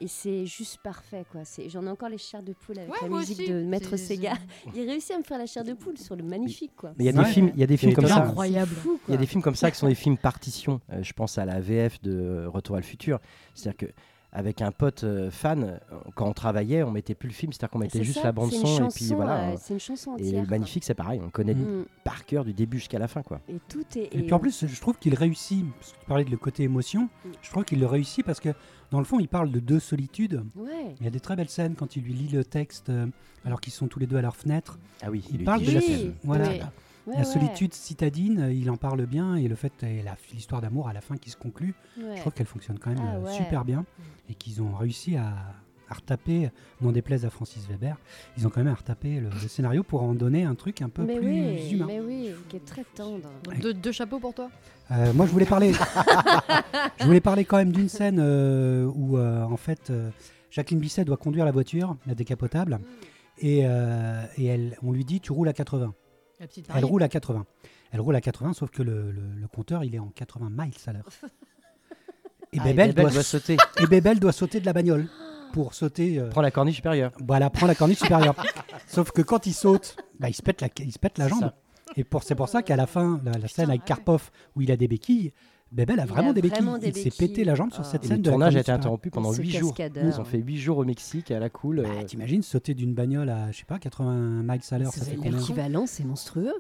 [0.02, 1.42] Et c'est juste parfait, quoi.
[1.68, 3.50] J'en ai encore les chairs de poule avec Ouais, la musique aussi.
[3.50, 4.34] de Maître Sega.
[4.76, 6.92] Il réussit à me faire la chair de poule sur le magnifique, quoi.
[6.98, 7.26] Mais il y a des Ouais.
[7.26, 8.24] films, il y a des films comme ça.
[8.26, 8.72] Incroyable.
[9.08, 10.82] Il y a des films comme ça qui sont des films partition.
[10.92, 13.20] Euh, je pense à la VF de Retour à le futur.
[13.54, 13.94] C'est-à-dire que
[14.38, 17.70] avec un pote euh, fan, euh, quand on travaillait, on mettait plus le film, c'est-à-dire
[17.72, 19.38] qu'on mettait juste ça, la bande c'est une son et chanson, puis voilà.
[19.38, 19.56] euh, hein.
[19.60, 20.44] c'est une chanson Et entière.
[20.44, 21.56] le magnifique, c'est pareil, on connaît.
[21.56, 21.86] Mm.
[22.04, 23.40] par cœur du début jusqu'à la fin, quoi.
[23.50, 24.14] Et tout est.
[24.14, 26.64] Et puis en plus, je trouve qu'il réussit, parce que tu parlais de le côté
[26.64, 27.30] émotion, Mm.
[27.42, 28.50] je trouve qu'il le réussit parce que
[28.92, 30.44] dans le fond, il parle de deux solitudes.
[30.56, 30.94] Ouais.
[31.00, 33.08] Il y a des très belles scènes quand il lui lit le texte euh,
[33.46, 34.78] alors qu'ils sont tous les deux à leur fenêtre.
[35.02, 36.14] Ah oui, Il il, parle de la- scène.
[36.24, 36.50] Voilà.
[37.08, 37.26] Ouais, la ouais.
[37.26, 40.94] solitude citadine, euh, il en parle bien et le fait et la- l'histoire d'amour à
[40.94, 42.16] la fin qui se conclut, Ouais.
[42.16, 43.32] je trouve qu'elle fonctionne quand même Ah euh, ouais.
[43.32, 43.86] super bien
[44.30, 45.34] et qu'ils ont réussi à,
[45.88, 46.50] à retaper,
[46.82, 47.96] n'en déplaise à Francis Weber,
[48.38, 50.90] ils ont quand même à retaper le, le scénario pour en donner un truc un
[50.90, 51.86] peu mais plus oui, humain.
[51.88, 53.30] mais oui, qui est très tendre.
[53.62, 54.50] Deux, chapeaux pour toi?
[54.92, 55.74] Euh, moi, je voulais parler.
[57.00, 60.10] je voulais parler quand même d'une scène euh, où, euh, en fait, euh,
[60.50, 62.80] Jacqueline Bisset doit conduire la voiture, la décapotable,
[63.38, 65.94] et, euh, et elle, on lui dit tu roules à 80.
[66.40, 67.46] La petite Elle roule à 80.
[67.92, 70.74] Elle roule à 80, sauf que le, le- le compteur, il est en 80 miles
[70.88, 71.06] à l'heure.
[72.54, 73.58] Et Ah, Bébel Bébel doit, doit sauter.
[73.82, 75.08] et Bébel doit sauter de la bagnole
[75.54, 76.20] pour sauter.
[76.20, 77.12] euh, Prends la corniche supérieure.
[77.26, 78.36] voilà, prend la corniche supérieure.
[78.88, 81.30] Sauf que quand il saute, bah, il se pète la, il se pète la C'est
[81.32, 81.40] jambe.
[81.42, 81.56] ça.
[81.98, 83.88] Et pour, c'est pour ça qu'à la fin, la, la scène avec ouais.
[83.88, 85.32] Karpov, où il a des béquilles,
[85.76, 86.64] Bébel a Il vraiment a des béquilles.
[86.64, 87.90] vraiment des il s'est pété la jambe sur Ah.
[87.92, 89.76] cette Et scène le de tournage a été interrompu pendant Ce 8 jours.
[89.78, 91.82] Ils ont fait 8 jours au Mexique à la cool.
[91.84, 95.04] Bah, euh, T'imagines sauter d'une bagnole à, je sais pas, 80 miles à l'heure, ça
[95.04, 96.54] C'est L'équivalent, c'est monstrueux.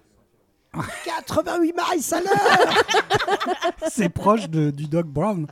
[1.05, 2.83] 88 miles à l'heure
[3.89, 5.47] C'est proche de- du Doc Brown.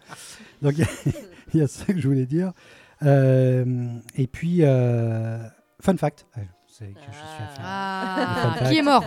[0.61, 0.81] Donc il
[1.55, 2.51] y a- y, a ça que je voulais dire.
[3.03, 5.37] Euh, et puis, euh,
[5.79, 6.25] fun fact.
[6.35, 6.41] que
[6.79, 6.93] je suis
[7.43, 7.63] à faire.
[7.63, 9.05] Ah, Fun qui est mort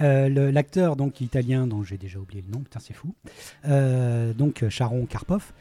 [0.00, 3.14] Euh, le- L'acteur donc italien dont j'ai déjà oublié le nom, putain c'est fou.
[3.66, 5.52] Euh, donc Sharon Karpov,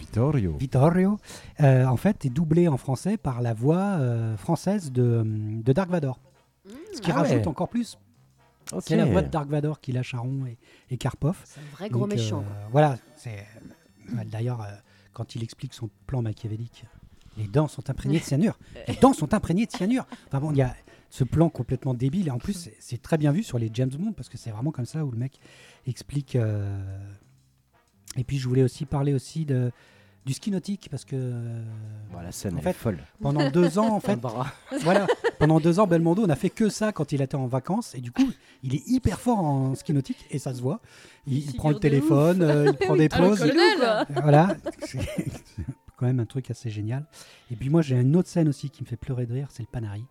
[0.00, 0.56] Vittorio.
[0.58, 1.18] Vittorio,
[1.60, 5.88] euh, en fait est doublé en français par la voix euh, française de, de Dark
[5.90, 6.20] Vador.
[6.94, 7.48] Ce qui Ah rajoute ouais.
[7.48, 7.98] encore plus.
[8.80, 10.56] C'est la voix de Dark Vador qu'il a Sharon et,
[10.90, 11.36] et Karpov.
[11.44, 12.40] C'est un vrai gros Donc, méchant.
[12.40, 13.44] euh, voilà, c'est
[14.26, 14.66] d'ailleurs euh,
[15.12, 16.84] quand il explique son plan machiavélique,
[17.36, 18.58] les dents sont imprégnées de cyanure.
[18.88, 20.06] Les dents sont imprégnées de cyanure.
[20.28, 20.74] Enfin bon, il y a
[21.14, 23.90] ce plan complètement débile et en plus c'est- c'est très bien vu sur les James
[23.96, 25.38] Bond parce que c'est vraiment comme ça où le mec
[25.86, 26.34] explique.
[26.34, 26.82] euh,
[28.16, 29.70] Et puis je voulais aussi parler aussi de
[30.26, 31.62] du ski nautique parce que euh,
[32.10, 32.98] Bon, la scène En fait, est folle.
[33.20, 34.18] pendant deux ans en fait
[34.82, 35.06] voilà,
[35.38, 37.94] pendant deux ans, Belmondo n'a fait que ça quand il était en vacances.
[37.94, 38.28] Et du coup,
[38.64, 40.80] il est hyper fort en ski nautique et ça se voit.
[41.28, 43.44] Il, prend le téléphone, euh, il prend des pauses.
[44.22, 44.56] Voilà,
[46.04, 47.06] quand même un truc assez génial.
[47.50, 49.62] Et puis moi, j'ai une autre scène aussi qui me fait pleurer de rire, c'est
[49.62, 50.04] le Panari.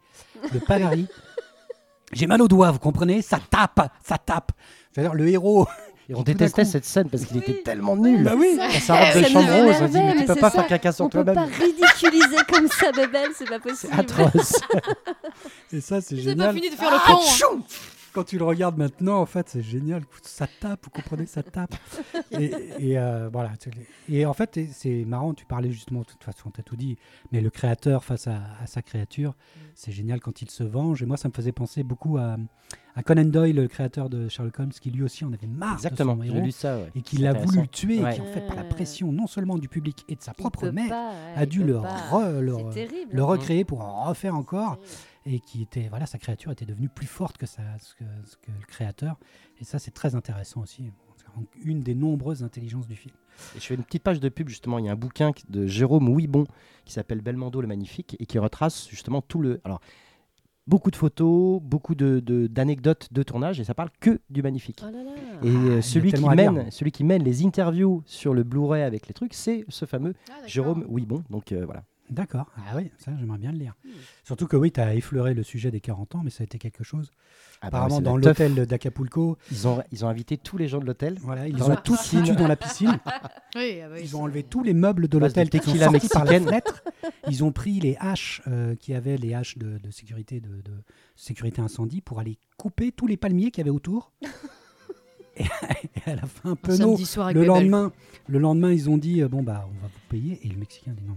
[0.52, 1.08] Le Panari,
[2.14, 3.22] j'ai mal au doigt, vous comprenez?
[3.22, 4.52] Ça tape, ça tape.
[4.92, 5.68] C'est-à-dire le héros,
[6.10, 7.44] Et on détestait coup- cette scène parce qu'il Oui.
[7.48, 8.24] était tellement nul.
[8.24, 8.58] Bah oui.
[8.82, 10.58] Sa robe de Ça chambre rose, on dit mais tu peux pas ça.
[10.62, 11.54] faire caca sur On peut pas toi-même.
[11.54, 13.94] ridiculiser comme ça Bebel, c'est pas C'est possible.
[14.00, 14.54] atroce.
[15.72, 16.56] Et ça, c'est J'ai pas génial.
[16.56, 17.20] fini de faire le con.
[17.22, 17.62] hein.
[18.14, 20.04] Quand tu le regardes maintenant, en fait, c'est génial.
[20.22, 21.74] Ça tape, vous comprenez, ça tape.
[22.32, 23.52] Et, et, euh, voilà.
[24.10, 26.98] Et en fait, c'est marrant, tu parlais justement, de toute façon, tu as tout dit,
[27.32, 29.34] mais le créateur face à, à sa créature,
[29.76, 31.02] c'est génial quand il se venge.
[31.02, 32.38] Et moi, ça me faisait penser beaucoup à,
[32.96, 36.16] à Conan Doyle, le créateur de Sherlock Holmes, qui lui aussi en avait marre Exactement,
[36.16, 36.46] de son j'ai héros.
[36.46, 36.78] lu ça.
[36.78, 36.92] ouais.
[36.96, 39.68] Et qui l'a voulu tuer, et qui, en fait, par la pression non seulement du
[39.70, 41.98] public et de sa propre mère, pas, ouais, a dû le, pas.
[42.12, 43.12] re- le, C'est terrible.
[43.12, 43.26] le hein.
[43.26, 44.78] recréer pour en refaire encore.
[45.26, 48.36] Et qui était voilà sa créature était devenue plus forte que, sa, ce que, ce
[48.38, 49.18] que le créateur
[49.60, 50.92] et ça c'est très intéressant aussi
[51.64, 53.16] une des nombreuses intelligences du film
[53.56, 54.78] Et je fais une petite page de pub justement.
[54.78, 56.46] Il y a un bouquin qui- de Jérôme Ouibon
[56.86, 59.60] qui s'appelle Belmondo le Magnifique et qui retrace justement tout le.
[59.64, 59.80] Alors,
[60.68, 64.84] beaucoup de photos, beaucoup de- de- d'anecdotes de, tournage et ça parle que du Magnifique.
[64.88, 65.12] Oh là là.
[65.44, 68.84] Et Ah, euh, a celui, qui mène, celui qui mène les interviews sur le Blu-ray
[68.84, 70.46] avec les trucs, c'est ce fameux Ah.
[70.46, 71.24] Jérôme Ouibon.
[71.32, 71.84] Donc euh, voilà.
[72.10, 72.52] D'accord.
[72.58, 73.76] Ah oui ça j'aimerais bien le lire.
[73.86, 73.90] Hmm.
[74.24, 76.58] surtout que oui tu as effleuré le sujet des 40 ans mais ça a été
[76.58, 77.12] quelque chose.
[77.62, 80.86] Ah bah, apparemment dans l'hôtel d'Acapulco Ils ont, ils ont invité tous les gens de
[80.86, 81.18] l'hôtel.
[81.22, 82.20] voilà ils ont tous piscine.
[82.26, 83.00] foutu dans la piscine.
[83.56, 86.10] Oui, ah bah ils ont enlevé tous les meubles de l'hôtel qui sont tequila sortis
[86.10, 86.48] par la mexicaine.
[86.50, 86.84] fenêtre.
[87.30, 90.72] Ils ont pris les haches euh, qui avaient les haches de, de sécurité de, de
[91.16, 94.12] sécurité incendie pour aller couper tous les palmiers qu'il y avait autour.
[95.38, 95.46] Et,
[96.06, 97.92] à la fin Un avec le lendemain
[98.28, 100.40] le lendemain ils ont dit euh, bon bah on va vous payer.
[100.44, 101.16] Et le mexicain dit non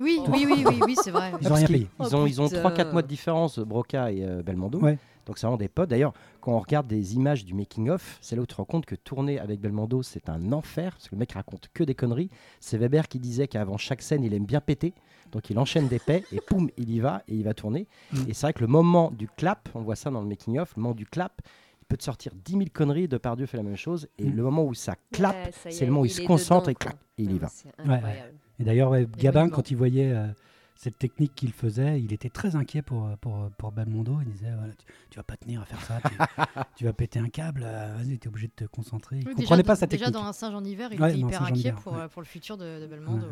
[0.00, 1.30] Oui, oui, oui, oui, oui, c'est vrai.
[1.40, 1.88] Ils ont Parce rien payé.
[2.00, 2.68] Ils ont, ils ont putain.
[2.70, 4.80] 3-4 mois de différence, Broca et euh, Belmondo.
[4.80, 4.98] Ouais.
[5.26, 5.90] Donc c'est vraiment des potes.
[5.90, 8.86] D'ailleurs, quand on regarde des images du making-of, c'est là où tu te rends compte
[8.86, 10.92] que tourner avec Belmondo, c'est un enfer.
[10.92, 12.30] Parce que le mec raconte que des conneries.
[12.58, 14.94] C'est Weber qui disait qu'avant chaque scène, il aime bien péter.
[15.30, 17.86] Donc il enchaîne des paix et poum, il y va et il va tourner.
[18.12, 18.18] Mm.
[18.28, 20.82] Et c'est vrai que le moment du clap, on voit ça dans le making-of, le
[20.82, 21.40] moment du clap,
[21.82, 23.06] il peut te sortir 10 000 conneries.
[23.06, 24.08] De Dieu fait la même chose.
[24.18, 24.34] Et Mm.
[24.36, 26.68] le moment où ça clap, Ouais, c'est est, le moment où il, il se concentre
[26.68, 27.94] dedans, et et il y Ah, va.
[27.94, 28.02] Ouais.
[28.60, 30.26] Et d'ailleurs ouais, Gabin quand il voyait euh,
[30.76, 34.18] cette technique qu'il faisait il était très inquiet pour pour, pour Belmondo.
[34.24, 36.14] Il disait voilà, tu, tu vas pas tenir à faire ça tu,
[36.76, 39.16] tu vas péter un câble euh, vas-y t'es obligé de te concentrer.
[39.20, 40.22] Il Oui, comprenait déjà, pas sa Déjà technique.
[40.22, 42.00] dans un singe en hiver, il Ouais, était hyper inquiet hiver, pour, ouais.
[42.00, 43.26] euh, pour le futur de, de Belmondo.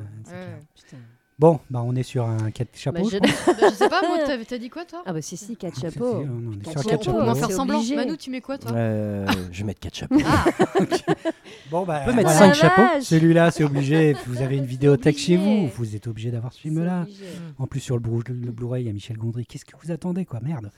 [1.39, 3.21] Bon bah on est sur un quatre chapeaux Bah, je je-.
[3.61, 5.03] Bah, je sais pas, moi, t'as t'as dit quoi, toi?
[5.07, 6.17] Ah bah si, si, quatre Si, si, chapeaux.
[6.25, 7.77] on est Quatre sur un chapeaux, quatre On chapeaux c'est faire semblant.
[7.77, 7.95] obligé.
[7.95, 8.73] Manu, tu mets quoi, toi?
[8.73, 10.19] Euh, je vais mettre 4 chapeaux.
[10.27, 10.45] Ah,
[11.71, 12.39] bon bah On peut mettre Ah, voilà.
[12.39, 12.83] cinq la chapeaux.
[12.95, 13.05] vache.
[13.05, 16.69] celui-là c'est obligé vous avez une vidéothèque chez vous vous êtes obligé d'avoir ce C'est
[16.71, 17.25] film là obligé.
[17.59, 19.93] en plus sur le, Blu- le Blu-ray il y a Michel Gondry qu'est-ce que vous
[19.93, 20.41] attendez quoi?
[20.43, 20.71] Merde.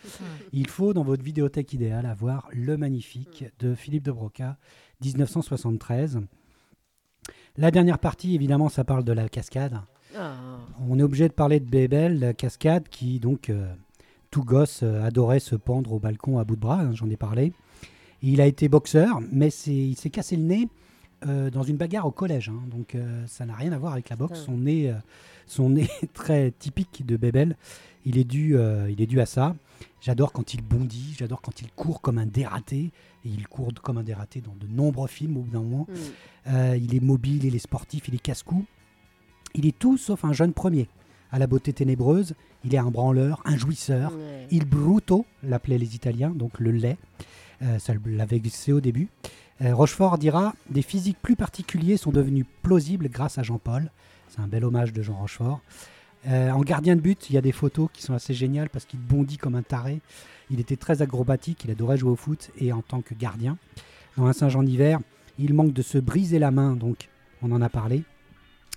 [0.53, 4.59] Il faut dans votre vidéothèque idéale avoir Le Magnifique de Philippe de Broca,
[5.03, 6.21] 1973.
[7.57, 9.81] La dernière partie, évidemment, ça parle de la cascade.
[10.17, 10.35] Ah.
[10.89, 13.73] On est obligé de parler de Bébel, la cascade qui, donc, euh,
[14.31, 17.17] tout gosse euh, adorait se pendre au balcon à bout de bras, hein, j'en ai
[17.17, 17.53] parlé.
[18.23, 20.69] Il a été boxeur, mais il s'est cassé le nez
[21.27, 22.49] euh, dans une bagarre au collège.
[22.51, 22.61] hein.
[22.71, 22.97] donc
[23.27, 24.43] ça n'a rien à voir avec la boxe.
[24.45, 24.93] Son nez,
[25.47, 27.57] son nez très typique de Bébel,
[28.05, 28.57] il est dû,
[28.89, 29.55] il est dû à ça.
[30.03, 32.91] J'adore quand il bondit, j'adore quand il court comme un dératé.
[33.25, 35.87] Et il court comme un dératé dans de nombreux films au bout d'un moment.
[36.47, 38.65] Euh, il est mobile, il est sportif, il est casse-cou.
[39.55, 40.89] Il est tout sauf un jeune premier.
[41.33, 44.13] À la beauté ténébreuse, il est un branleur, un jouisseur.
[44.13, 44.47] Ouais.
[44.51, 46.97] Il bruto, l'appelaient les Italiens, donc le lait.
[47.63, 49.09] Euh, ça l'avait glissé au début.
[49.63, 53.91] Euh, Rochefort dira Des physiques plus particuliers sont devenus plausibles grâce à Jean-Paul.
[54.29, 55.61] C'est un bel hommage de Jean Rochefort.
[56.27, 58.85] Euh, en gardien de but, il y a des photos qui sont assez géniales parce
[58.85, 60.01] qu'il bondit comme un taré.
[60.51, 63.57] Il était très acrobatique, il adorait jouer au foot et en tant que gardien.
[64.17, 64.99] Dans un Saint-Jean d'hiver,
[65.39, 67.09] il manque de se briser la main, donc
[67.43, 68.03] on en a parlé.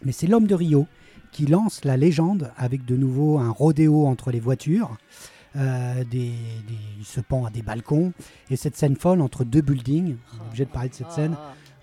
[0.06, 0.88] Mais c'est l'homme de Rio
[1.32, 4.98] qui lance la légende avec de nouveau un rodéo entre les voitures.
[5.56, 8.12] Euh, des, des- il se pend à des balcons
[8.50, 10.16] et cette scène folle entre deux buildings.
[10.34, 11.36] On est obligé de parler de cette scène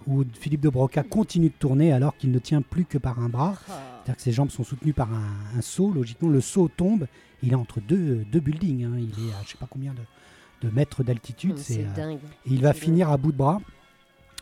[0.08, 3.28] où Philippe de Broca continue de tourner alors qu'il ne tient plus que par un
[3.28, 3.54] bras.
[3.66, 5.92] C'est-à-dire que ses jambes sont soutenues par un, un seau.
[5.92, 7.06] Logiquement, le seau tombe.
[7.42, 8.84] Il est entre deux, deux buildings.
[8.84, 8.92] hein.
[8.98, 11.50] Il est à je sais pas combien de, de mètres d'altitude.
[11.50, 12.18] Non, C'est, C'est euh, dingue.
[12.46, 13.60] et il va finir à bout de bras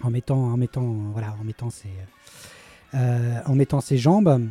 [0.02, 0.82] en mettant, en mettant,
[1.12, 2.04] voilà, en mettant ses, euh,
[2.92, 4.48] en mettant ses jambes.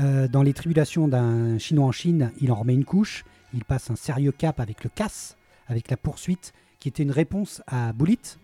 [0.00, 3.24] Euh, dans les tribulations d'un Chinois en Chine, il en remet une couche.
[3.52, 5.36] Il passe un sérieux cap avec le casse,
[5.66, 8.38] avec la poursuite, qui était une réponse à Boulit.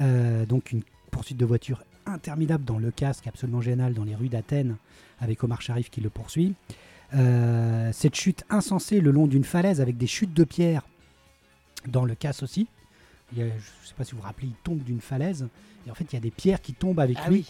[0.00, 4.28] Euh, donc une poursuite de voiture interminable dans le casque, absolument génial dans les rues
[4.28, 4.76] d'Athènes,
[5.20, 6.54] avec Omar Sharif qui le poursuit.
[7.14, 10.86] Euh, cette chute insensée le long d'une falaise avec des chutes de pierre
[11.86, 12.66] dans le casse aussi.
[13.34, 13.50] Je ne
[13.84, 15.48] sais pas si vous vous rappelez, il tombe d'une falaise
[15.86, 17.46] et en fait il y a des pierres qui tombent avec Ah lui.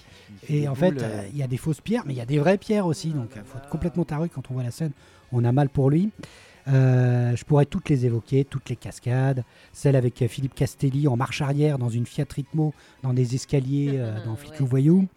[0.50, 0.54] oui.
[0.56, 2.20] Et en fait boules, euh, euh, il y a des fausses pierres, mais il y
[2.20, 3.10] a des vraies pierres aussi.
[3.10, 4.92] Donc il faut être complètement taré quand on voit la scène.
[5.32, 6.10] On a mal pour lui.
[6.68, 9.44] Euh, je pourrais toutes les évoquer, toutes les cascades.
[9.72, 13.90] Celle avec euh, Philippe Castelli en marche arrière dans une Fiat Ritmo dans des escaliers
[13.94, 14.60] euh, dans Flic Ouais.
[14.62, 15.08] ou Voyou.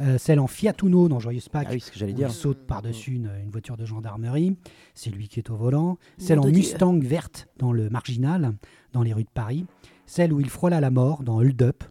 [0.00, 2.28] Euh, celle en Fiat Uno dans Joyeuse Pâques Ah oui, ce que j'allais où dire.
[2.28, 4.56] il saute par-dessus une, une voiture de gendarmerie.
[4.94, 5.96] C'est lui qui est au volant.
[6.18, 6.52] Celle en Dieu.
[6.52, 8.54] Mustang verte dans le Marginal,
[8.92, 9.64] dans les rues de Paris.
[10.06, 11.84] Celle où il frôla la mort dans Hold Up.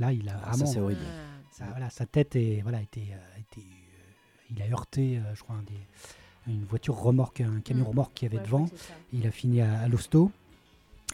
[0.00, 0.80] Là, il a Ah, vraiment.
[0.82, 1.00] horrible.
[1.52, 5.42] sa, voilà, sa tête est, voilà, était, euh, était, euh, il a heurté, euh, je
[5.42, 7.88] crois, un des- une voiture remorque, un camion Mm.
[7.88, 8.66] remorque qui avait Ouais, devant.
[9.12, 10.30] Il a fini à, à l'hosto.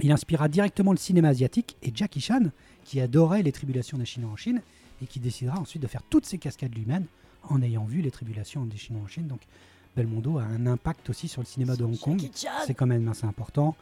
[0.00, 2.42] Il inspira directement le cinéma asiatique et Jackie Chan,
[2.84, 4.62] qui adorait les tribulations des Chinois en Chine
[5.02, 7.06] et qui décidera ensuite de faire toutes ses cascades lui-même
[7.48, 9.26] en ayant vu les tribulations des Chinois en Chine.
[9.26, 9.40] Donc
[9.96, 12.22] Belmondo a un impact aussi sur le cinéma de Hong Kong.
[12.66, 13.74] C'est quand même assez important.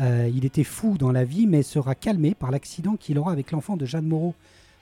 [0.00, 3.50] Euh, il était fou dans la vie, mais sera calmé par l'accident qu'il aura avec
[3.50, 4.34] l'enfant de Jeanne Moreau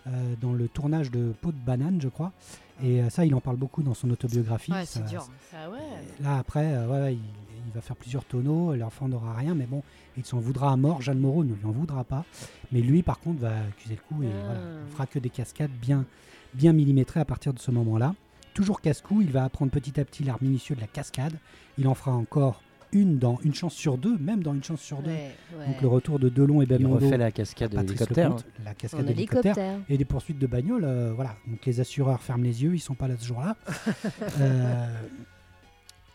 [0.07, 2.33] euh, dans le tournage de Peau de banane, je crois.
[2.83, 4.73] Et euh, ça, il en parle beaucoup dans son autobiographie.
[4.73, 5.27] Ouais, Ça- c'est dur.
[5.55, 5.79] Ah ouais.
[6.23, 7.21] Là, après, ouais, il,
[7.67, 9.83] il va faire plusieurs tonneaux, l'enfant n'aura rien, mais bon,
[10.19, 11.01] il s'en voudra à mort.
[11.01, 12.25] Jeanne Moreau ne lui en voudra pas.
[12.71, 14.45] Mais lui, par contre, va accuser le coup et Ah.
[14.45, 16.05] voilà, il fera que des cascades bien,
[16.53, 18.15] bien millimétrées à partir de ce moment-là.
[18.53, 21.35] Toujours casse-cou, il va apprendre petit à petit l'art minutieux de la cascade.
[21.79, 24.99] Il en fera encore une dans une chance sur deux, même dans une chance sur
[25.03, 25.11] deux.
[25.11, 25.67] Ouais, ouais.
[25.67, 28.29] Donc le retour de Delon et Il Belmondo, refait la cascade Patrice hélicoptère.
[28.31, 29.15] Lecomte, la cascade
[29.89, 30.85] et des poursuites de bagnole.
[30.85, 33.57] euh, voilà, donc les assureurs ferment les yeux, ils sont pas là ce jour-là.
[34.41, 34.87] Euh,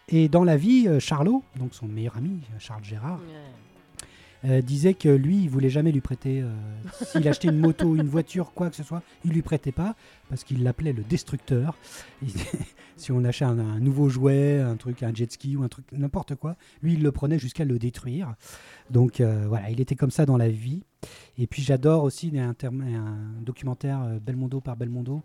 [0.09, 3.70] et dans la vie, euh, Charlot, donc son meilleur ami, Charles Gérard, Ouais.
[4.45, 6.41] Euh, disait que lui, il voulait jamais lui prêter.
[6.41, 6.51] euh,
[7.05, 9.95] S'il achetait une moto, une voiture, quoi que ce soit, il lui prêtait pas
[10.29, 11.77] parce qu'il l'appelait le destructeur.
[12.23, 12.29] Il-
[12.97, 15.85] si on achetait un, un nouveau jouet, un truc, un jet ski ou un truc,
[15.91, 18.33] n'importe quoi, lui, il le prenait jusqu'à le détruire.
[18.89, 20.83] Donc euh, voilà, il était comme ça dans la vie.
[21.37, 25.23] Et puis j'adore aussi un, terme- un documentaire euh, Belmondo par Belmondo.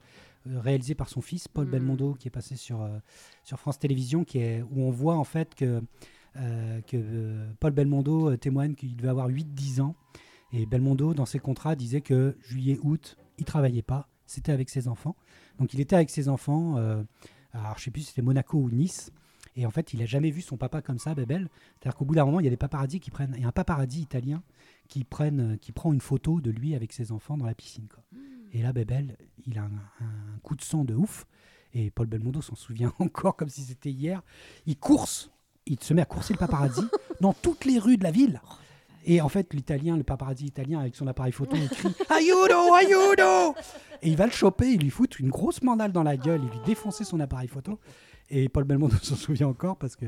[0.49, 1.71] euh, réalisé par son fils Paul Mm.
[1.71, 2.89] Belmondo qui est passé sur, euh,
[3.45, 5.83] sur France Télévisions qui est, où on voit en fait que
[6.87, 9.95] que euh, Paul Belmondo euh, témoigne qu'il devait avoir 8-10 ans.
[10.53, 15.17] Et Belmondo, dans ses contrats, disait que juillet-août, il travaillait pas, c'était avec ses enfants.
[15.59, 17.03] Donc il était avec ses enfants, euh,
[17.53, 19.13] alors je sais plus si c'était Monaco ou Nice.
[19.59, 21.49] Et en fait, il a jamais vu son papa comme ça, Bebel.
[21.75, 23.49] C'est-à-dire qu'au bout d'un moment, il y a des paparazzis qui prennent, il y a
[23.49, 24.43] un paparazzi italien
[24.89, 27.89] qui, euh, qui prend une photo de lui avec ses enfants dans la piscine.
[27.89, 28.03] quoi.
[28.53, 31.27] Et là, Bebel, il a un, un coup de sang de ouf.
[31.73, 34.23] Et Paul Belmondo s'en souvient encore comme si c'était hier.
[34.67, 35.31] Il course,
[35.67, 36.83] il se met à courser le paparazzi
[37.21, 38.41] dans toutes les rues de la ville.
[39.09, 43.55] Et en fait, l'italien, le paparazzi italien, avec son appareil photo, il crie Aiuto, aiuto
[44.03, 46.51] Et il va le choper, il lui fout une grosse mandale dans la gueule, il
[46.51, 47.79] lui défoncer son appareil photo.
[48.29, 50.07] Et Paul Belmondo s'en souvient encore parce que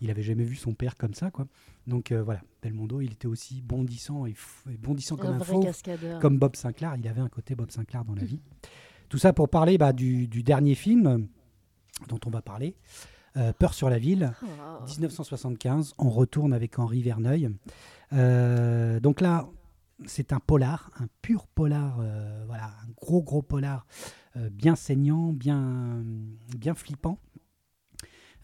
[0.00, 1.46] il avait jamais vu son père comme ça, quoi.
[1.86, 6.18] Donc euh, voilà, Belmondo, il était aussi bondissant et, fou- et bondissant comme Un cascadeur.
[6.18, 6.94] comme Bob Sinclair.
[6.98, 8.40] Il avait un côté Bob Sinclair dans la vie.
[9.08, 11.28] Tout ça pour parler bah, du, du dernier film
[12.08, 12.74] dont on va parler,
[13.36, 14.32] euh, Peur sur la ville.
[14.42, 14.84] Oh.
[14.86, 17.50] 1975, on retourne avec Henri Verneuil.
[18.12, 19.48] Euh, donc là,
[20.06, 23.86] c'est un polar, un pur polar, euh, voilà, un gros gros polar,
[24.52, 26.02] bien saignant, bien,
[26.56, 27.18] bien flippant.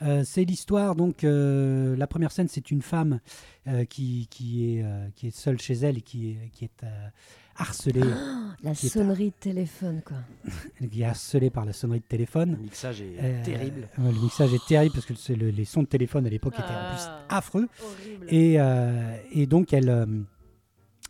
[0.02, 3.20] Euh, c'est l'histoire, donc euh, la première scène, c'est une femme
[3.66, 4.84] euh, qui, qui, est,
[5.14, 6.84] qui est seule chez elle et qui est
[7.58, 8.00] harcelée,
[8.62, 10.16] La qui est- sonnerie de téléphone, quoi.
[10.90, 12.52] qui est harcelée par la sonnerie de téléphone.
[12.52, 13.88] Le mixage est Euh, terrible.
[13.98, 16.62] le mixage est terrible parce que c'est le- les sons de téléphone à l'époque étaient
[16.64, 17.24] en plus Ah.
[17.28, 17.68] affreux.
[17.82, 18.26] Horrible.
[18.28, 20.06] Et, euh, et donc, elle, euh,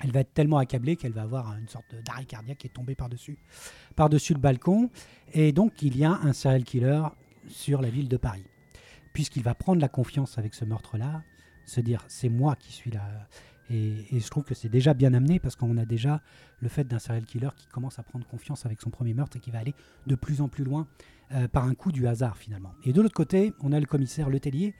[0.02, 2.70] elle va être tellement accablée qu'elle va avoir une sorte de- d'arrêt cardiaque qui est
[2.70, 3.38] tombé par-dessus
[3.94, 4.90] par -dessus le balcon.
[5.32, 7.02] Et donc, il y a un serial killer
[7.48, 8.44] sur la ville de Paris.
[9.12, 11.22] Puisqu'il va prendre la confiance avec ce meurtre-là,
[11.64, 13.02] se dire c'est moi qui suis là.
[13.70, 16.22] Et, je trouve que c'est déjà bien amené parce qu'on a déjà
[16.60, 19.40] le fait d'un serial killer qui commence à prendre confiance avec son premier meurtre et
[19.40, 19.74] qui va aller
[20.06, 20.86] de plus en plus loin
[21.32, 22.74] euh, par un coup du hasard finalement.
[22.84, 24.74] Et de l'autre côté, on a le commissaire Letellier,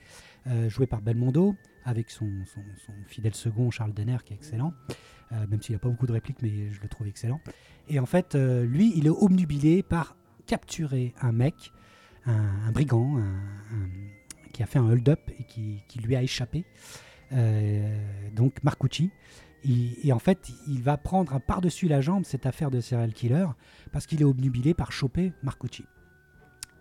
[0.49, 2.29] euh, joué par Belmondo, avec son,
[3.07, 4.73] fidèle second Charles Denner qui est excellent,
[5.31, 7.41] euh, même s'il n'a pas beaucoup de répliques, mais je le trouve excellent.
[7.89, 10.15] Et en fait, euh, lui, il est obnubilé par
[10.45, 11.73] capturer un mec,
[12.25, 13.21] un, brigand,
[14.53, 16.65] qui a fait un hold-up et qui, lui a échappé,
[18.35, 19.11] donc Marcucci.
[19.63, 23.11] Il- et en fait, il va prendre un par-dessus la jambe cette affaire de serial
[23.13, 23.47] killer
[23.91, 25.85] parce qu'il est obnubilé par choper Marcucci.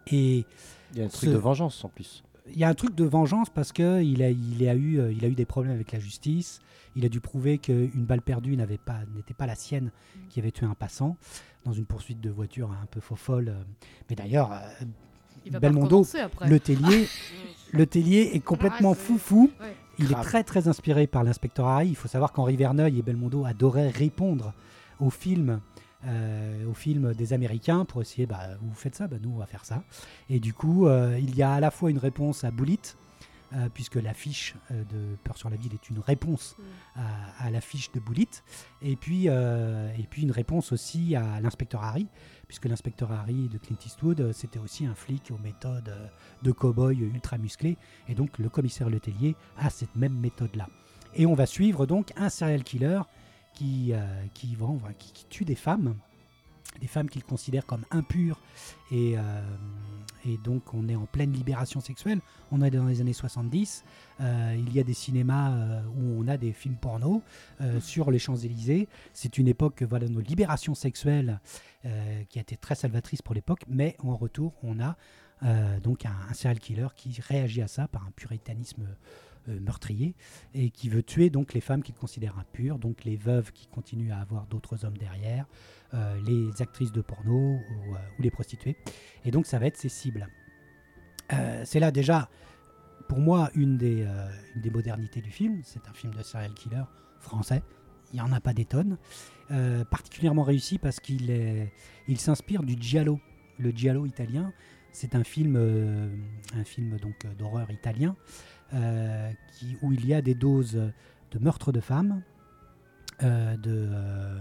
[0.08, 0.44] Et
[0.92, 2.22] Il y a un truc de vengeance en plus.
[2.48, 5.12] il y a un truc de vengeance parce que il a, il a eu, euh,
[5.12, 6.60] il a eu des problèmes avec la justice.
[6.94, 9.90] Il a dû prouver qu'une balle perdue n'avait pas, n'était pas la sienne
[10.30, 11.16] qui avait tué un passant
[11.64, 13.48] dans une poursuite de voiture un peu faux folle.
[13.48, 13.62] euh.
[14.08, 14.84] Mais d'ailleurs, euh,
[15.58, 16.04] Belmondo,
[16.46, 17.06] le tellier,
[17.72, 19.50] le tellier est complètement Ah, foufou.
[19.60, 19.74] Ouais.
[19.98, 20.20] Il Grave.
[20.20, 21.88] est très très inspiré par l'inspecteur Harry.
[21.88, 24.52] Il faut savoir qu'Henri Verneuil et Belmondo adoraient répondre
[25.00, 25.60] aux films,
[26.06, 29.46] euh, aux films des Américains pour essayer, bah, vous faites ça, bah, nous on va
[29.46, 29.82] faire ça.
[30.30, 32.96] Et du coup, euh, il y a à la fois une réponse à Bullitt,
[33.52, 36.62] euh, puisque l'affiche euh, de Peur sur la ville est une réponse Mm.
[37.00, 38.42] à, à l'affiche de Bullitt,
[38.82, 42.06] et puis, euh, et puis une réponse aussi à l'inspecteur Harry,
[42.48, 45.94] puisque l'inspecteur Harry de Clint Eastwood, c'était aussi un flic aux méthodes
[46.42, 47.76] de cow-boy ultra musclé,
[48.08, 50.68] et donc le commissaire Letellier a cette même méthode-là.
[51.14, 53.00] Et on va suivre donc un serial killer
[53.54, 55.96] qui, euh, qui, vend- enfin, qui, qui tue des femmes,
[56.80, 58.40] des femmes qu'il considère comme impures,
[58.90, 59.40] et, euh,
[60.28, 62.20] et donc on est en pleine libération sexuelle,
[62.50, 63.84] on est dans les années 70,
[64.20, 67.22] euh, il y a des cinémas euh, où on a des films porno
[67.60, 71.40] euh, sur les Champs-Élysées, c'est une époque voilà, de libération sexuelle
[71.84, 74.96] euh, qui a été très salvatrice pour l'époque, mais en retour on a
[75.82, 78.86] donc un, un serial killer qui réagit à ça par un puritanisme
[79.48, 80.14] meurtrier
[80.54, 84.12] et qui veut tuer donc les femmes qu'il considère impures, donc les veuves qui continuent
[84.12, 85.46] à avoir d'autres hommes derrière,
[85.94, 88.76] euh, les actrices de porno ou, euh, ou les prostituées.
[89.24, 90.28] Et donc ça va être ses cibles.
[91.32, 92.28] Euh, c'est là déjà,
[93.08, 95.60] pour moi, une des, euh, modernités du film.
[95.64, 96.84] C'est un film de serial killer
[97.20, 97.62] français.
[98.12, 98.98] Il n'y en a pas des tonnes.
[99.50, 101.68] Euh, particulièrement réussi parce qu'il
[102.16, 103.20] s'inspire du giallo.
[103.58, 104.52] Le giallo italien,
[104.92, 106.08] c'est un film, euh,
[106.54, 108.55] un film donc euh, d'horreur italien euh,
[109.52, 110.80] qui, où il y a des doses
[111.30, 112.22] de meurtre de femmes,
[113.22, 114.38] euh, de, euh,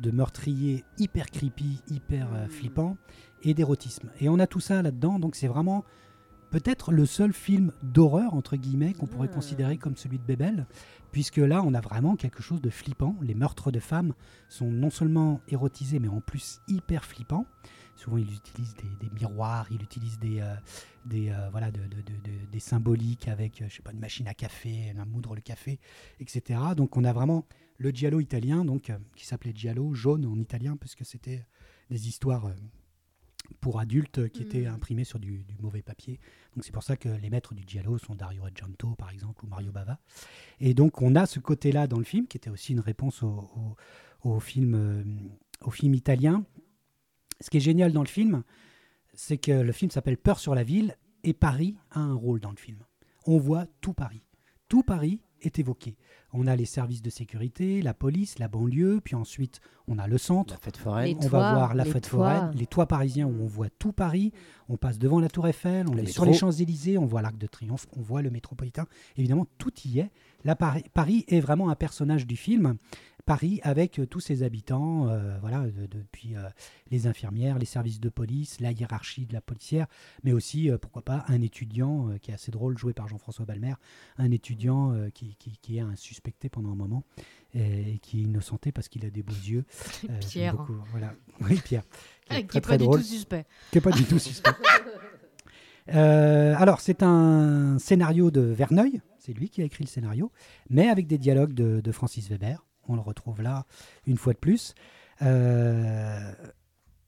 [0.00, 2.50] de meurtriers hyper creepy, hyper euh, Mm.
[2.50, 2.96] flippants
[3.42, 4.10] et d'érotisme.
[4.20, 5.84] Et on a tout ça là-dedans, donc c'est vraiment
[6.50, 9.34] peut-être le seul film d'horreur, entre guillemets, qu'on pourrait Ah.
[9.34, 10.66] considérer comme celui de Bebel,
[11.10, 13.16] puisque là, on a vraiment quelque chose de flippant.
[13.22, 14.12] Les meurtres de femmes
[14.48, 17.46] sont non seulement érotisés, mais en plus hyper flippants.
[17.96, 20.54] Souvent, il utilise des, des miroirs, il utilise des, euh,
[21.04, 24.00] des, euh, voilà, de- de- de- de- des symboliques avec, euh, je sais pas, une
[24.00, 25.78] machine à café, un moudre le café,
[26.18, 26.60] etc.
[26.76, 27.46] Donc, on a vraiment
[27.78, 31.44] le giallo italien, donc, qui s'appelait giallo, jaune en italien, parce que c'était
[31.90, 32.50] des histoires
[33.60, 34.74] pour adultes qui étaient Mm.
[34.74, 36.18] imprimées sur du, du mauvais papier.
[36.54, 39.48] Donc, c'est pour ça que les maîtres du giallo sont Dario Argento, par exemple, ou
[39.48, 39.98] Mario Bava.
[40.60, 43.50] Et donc, on a ce côté-là dans le film, qui était aussi une réponse au,
[44.24, 45.04] au- au film, euh,
[45.60, 46.44] au film italien.
[47.42, 48.42] Ce qui est génial dans le film,
[49.14, 52.50] c'est que le film s'appelle Peur sur la ville et Paris a un rôle dans
[52.50, 52.78] le film.
[53.26, 54.22] On voit tout Paris.
[54.68, 55.96] Tout Paris est évoqué.
[56.32, 60.16] On a les services de sécurité, la police, la banlieue, puis ensuite on a le
[60.16, 60.54] centre.
[60.54, 61.18] La fête foraine.
[61.18, 62.32] Les On toits, va voir la les fête toits.
[62.34, 64.32] foraine, les toits parisiens où on voit tout Paris.
[64.68, 67.36] On passe devant la Tour Eiffel, on Le est sur les Champs-Élysées, on voit l'Arc
[67.36, 68.86] de Triomphe, on voit le métropolitain.
[69.16, 70.10] Évidemment, tout y est.
[70.44, 72.76] Là, Paris, Paris est vraiment un personnage du film.
[73.24, 76.48] Paris avec euh, tous ses habitants, euh, voilà, de- depuis euh,
[76.90, 79.86] les infirmières, les services de police, la hiérarchie de la policière,
[80.24, 83.74] mais aussi, euh, pourquoi pas, un étudiant qui est assez drôle, joué par Jean-François Balmer,
[84.18, 87.04] un étudiant qui, qui, qui est un suspecté pendant un moment
[87.54, 89.64] et, et qui est innocenté parce qu'il a des beaux yeux.
[90.20, 90.56] Pierre.
[90.56, 91.14] beaucoup, voilà.
[91.40, 91.84] Oui, Pierre.
[92.26, 93.46] Qui Ah, est qui très, est très pas du tout suspect.
[93.70, 94.50] qui n'est pas du tout suspect.
[95.86, 100.30] Alors, c'est un scénario de Verneuil, c'est lui qui a écrit le scénario,
[100.70, 102.64] mais avec des dialogues de, de Francis Weber.
[102.88, 103.66] On le retrouve là
[104.06, 104.74] une fois de plus.
[105.22, 106.32] Euh,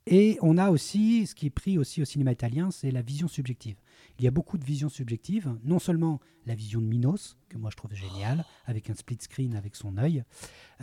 [0.06, 3.28] et on a aussi, ce qui est pris aussi au cinéma italien, c'est la vision
[3.28, 3.76] subjective.
[4.18, 7.70] Il y a beaucoup de visions subjectives, non seulement la vision de Minos, que moi
[7.70, 10.24] je trouve géniale, avec un split screen avec son œil,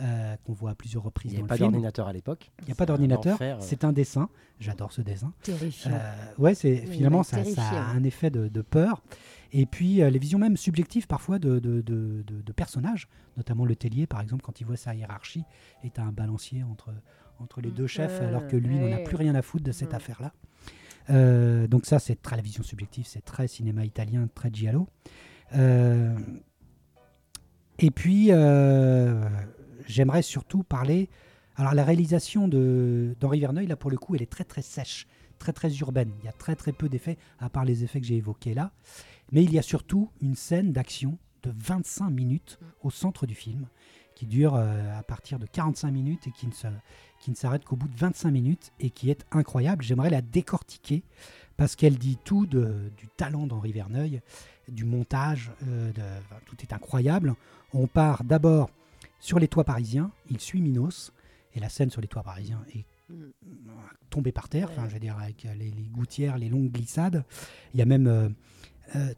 [0.00, 2.50] euh, qu'on voit à plusieurs Il reprises n'y dans avait le pas d'ordinateur à l'époque.
[2.60, 3.56] Il n'y a pas d'ordinateur, euh.
[3.60, 4.28] c'est un dessin.
[4.60, 5.32] J'adore ce dessin.
[5.42, 5.92] Terrifiant.
[5.94, 9.02] Euh, ouais, c'est Oui, finalement ouais, ça, ça a un effet de, de peur.
[9.52, 13.64] Et puis euh, les visions même subjectives parfois de, de, de- de- de personnages, notamment
[13.64, 15.44] le tellier par exemple quand il voit sa hiérarchie
[15.84, 16.90] est un balancier entre,
[17.38, 19.04] entre les deux chefs alors que lui n'en a Ouais.
[19.04, 19.96] plus rien à foutre de cette Mhm.
[19.96, 20.32] affaire-là.
[21.10, 24.88] Euh, donc ça c'est très la vision subjective, c'est très cinéma italien, très giallo.
[25.54, 26.16] Euh,
[27.78, 29.28] et puis euh,
[29.86, 31.08] j'aimerais surtout parler.
[31.56, 35.06] Alors la réalisation d'Henri Verneuil là pour le coup elle est très très sèche
[35.38, 36.12] très très urbaine.
[36.20, 38.70] Il y a très très peu d'effets, à part les effets que j'ai évoqués là.
[39.32, 43.66] Mais il y a surtout une scène d'action de 25 minutes au centre du film,
[44.22, 46.68] qui dure euh, à partir de 45 minutes et qui ne, se-
[47.18, 49.82] qui ne s'arrête qu'au bout de 25 minutes et qui est incroyable.
[49.82, 51.02] J'aimerais la décortiquer
[51.56, 54.20] parce qu'elle dit tout de- du talent d'Henri Verneuil,
[54.68, 57.34] du montage, euh, de- enfin, tout est incroyable.
[57.74, 58.70] On part d'abord
[59.18, 61.12] sur les toits parisiens, il suit Minos,
[61.56, 63.30] et la scène sur les toits parisiens est Mm.
[64.08, 67.24] tombé par terre, enfin je veux dire avec les, les gouttières, les longues glissades.
[67.74, 68.28] Il y a même euh,
[68.94, 69.12] euh,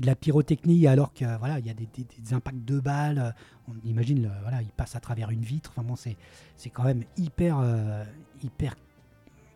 [0.00, 3.18] de la pyrotechnie alors que voilà, il y a des, des- des impacts de balles.
[3.18, 3.30] euh,
[3.68, 5.70] On imagine, le- voilà, il passe à travers une vitre.
[5.74, 6.16] Enfin bon, c'est
[6.56, 8.04] c'est quand même hyper euh,
[8.42, 8.74] hyper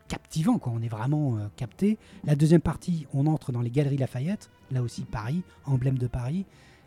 [0.09, 0.73] captivant quoi.
[0.75, 1.99] On est vraiment euh, capté.
[2.25, 6.45] La deuxième partie, on entre dans les galeries Lafayette, là aussi Paris, emblème de Paris.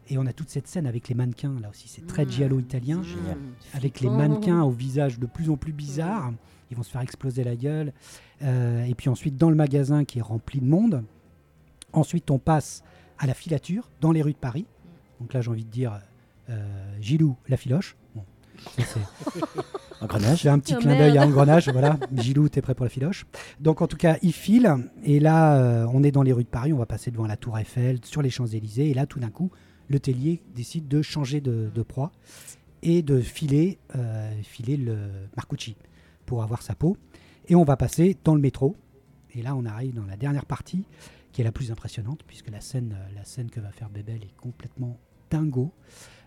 [0.09, 2.29] Et on a toute cette scène avec les mannequins, là aussi c'est très Mm.
[2.29, 3.03] giallo italien Mm.
[3.03, 3.37] Génial.
[3.73, 6.33] avec les mannequins au visage de plus en plus bizarre.
[6.71, 7.93] Ils vont se faire exploser la gueule.
[8.41, 11.03] Et puis ensuite, dans le magasin qui est rempli de monde.
[11.93, 12.83] Ensuite, on passe
[13.19, 14.65] à la filature dans les rues de Paris.
[15.19, 15.99] Donc là, j'ai envie de dire
[16.49, 16.61] euh,
[16.99, 17.95] Gilou, la filoche.
[18.15, 18.23] Bon,
[20.01, 20.41] Engrenage.
[20.41, 21.25] j'ai un petit Oh, clin d'œil à.
[21.25, 21.97] Engrenage, voilà.
[22.15, 23.25] Gilou, t'es prêt pour la filoche
[23.59, 26.49] Donc en tout cas, il file, et là, euh, on est dans les rues de
[26.49, 29.29] Paris, on va passer devant la Tour Eiffel, sur les Champs-Élysées, et là, tout d'un
[29.29, 29.49] coup,
[29.87, 32.11] le tellier décide de changer de, de proie
[32.81, 34.97] et de filer, euh, filer le
[35.37, 35.77] Marcucci
[36.25, 36.97] pour avoir sa peau.
[37.47, 38.75] Et on va passer dans le métro,
[39.33, 40.83] et là, on arrive dans la dernière partie,
[41.33, 44.23] qui est la plus impressionnante, puisque la scène, euh, la scène que va faire Bébel
[44.23, 44.97] est complètement
[45.29, 45.71] dingo.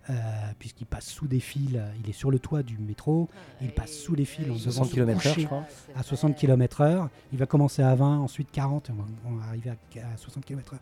[0.08, 0.12] euh,
[0.60, 3.28] puisqu'il passe sous des fils, euh, il est sur le toit du métro,
[3.60, 5.64] il passe sous les fils en devant 60 se km/h, coucher je crois.
[5.96, 7.08] à 60 km/h.
[7.32, 8.92] Il va commencer à 20, ensuite 40, et
[9.26, 10.78] on va, arriver à, à 60 km/h.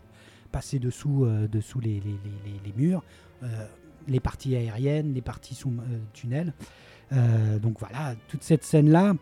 [0.51, 3.03] Passer dessous, euh, dessous les, les- les- les- les murs,
[3.41, 3.47] euh,
[4.07, 6.53] les parties aériennes, les parties sous euh, tunnel.
[7.11, 9.15] Euh, donc voilà, toute cette scène-là,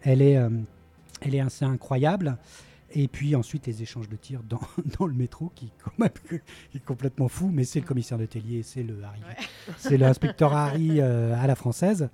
[0.00, 0.48] elle est, euh,
[1.20, 2.38] elle est assez incroyable.
[2.94, 4.60] Et puis ensuite les échanges de tirs dans,
[4.98, 8.82] dans le métro, qui, est qui complètement fou, mais c'est le commissaire de Tellier, c'est
[8.82, 9.20] le Harry,
[9.78, 12.08] c'est l'inspecteur Harry euh, à la française.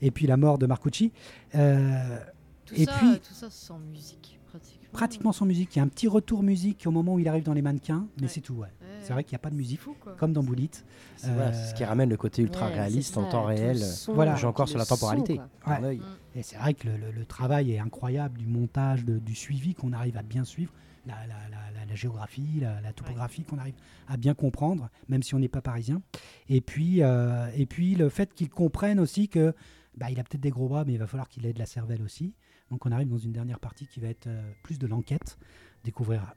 [0.00, 1.12] Et puis la mort de Marcucci.
[1.54, 2.18] Euh,
[2.66, 4.88] Tout, Et ça, puis- tout ça sans musique, pratiquement.
[4.92, 5.74] pratiquement sans musique.
[5.76, 8.06] Il y a un petit retour musique au moment où il arrive dans les mannequins,
[8.16, 8.28] mais Ouais.
[8.28, 8.54] c'est tout.
[8.54, 8.68] Ouais.
[9.02, 10.14] C'est vrai qu'il n'y a pas de musique, fou, quoi.
[10.18, 10.70] comme dans Bullet.
[11.16, 13.78] C'est voilà, c'est ce qui ramène le côté ultra Ouais, réaliste en temps réel.
[14.08, 14.34] Voilà.
[14.36, 15.40] J'ai encore sur la temporalité.
[15.64, 15.70] son.
[15.70, 15.96] Ouais.
[15.96, 16.02] Mm.
[16.36, 19.74] Et c'est vrai que le, le- le travail est incroyable, du montage, de- du suivi
[19.74, 20.72] qu'on arrive à bien suivre,
[21.06, 23.74] la, la- la- la- la géographie, la, la topographie qu'on arrive
[24.08, 26.00] à bien comprendre, même si on n'est pas parisien.
[26.48, 29.54] Et puis, euh, et puis le fait qu'ils comprennent aussi que
[29.96, 31.66] bah, il a peut-être des gros bras, mais il va falloir qu'il ait de la
[31.66, 32.32] cervelle aussi.
[32.70, 35.36] Donc on arrive dans une dernière partie qui va être euh, plus de l'enquête,
[35.84, 36.34] découvrir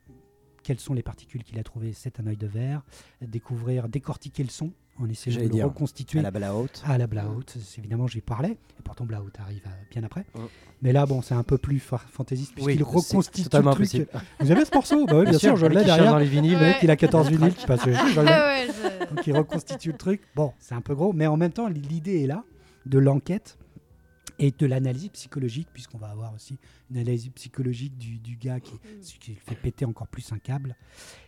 [0.66, 2.82] quelles sont les particules qu'il a trouvées, c'est un œil de verre,
[3.22, 6.82] découvrir, décortiquer le son en essayant de le dire, reconstituer À la bala haute.
[6.86, 7.44] à la Blaout,
[7.78, 10.22] évidemment j'y parlais, et pourtant Blaout arrive euh, bien après.
[10.34, 10.40] Mm.
[10.82, 14.02] Mais là, bon, c'est un peu plus fa- fantaisiste puisqu'il reconstitue totalement le truc.
[14.02, 14.26] impossible.
[14.40, 15.06] Vous avez ce morceau?
[15.06, 16.12] Bah oui, bien, sûr, je l'ai derrière.
[16.12, 16.58] dans les vinyles.
[16.82, 20.22] Il a 14 vinyles qui passent je- Donc il reconstitue le truc.
[20.36, 22.44] Bon, c'est un peu gros, mais en même temps, l'idée est là
[22.86, 23.58] de l'enquête
[24.40, 26.58] et de l'analyse psychologique, puisqu'on va avoir aussi
[26.92, 28.74] une analyse psychologique du, du gars qui,
[29.20, 30.76] qui fait péter encore plus un câble.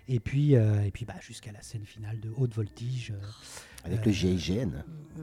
[0.08, 3.12] Et puis, euh, et puis bah, jusqu'à la scène finale de haute voltige.
[3.12, 3.26] euh,
[3.86, 4.72] Avec Euh, le GIGN.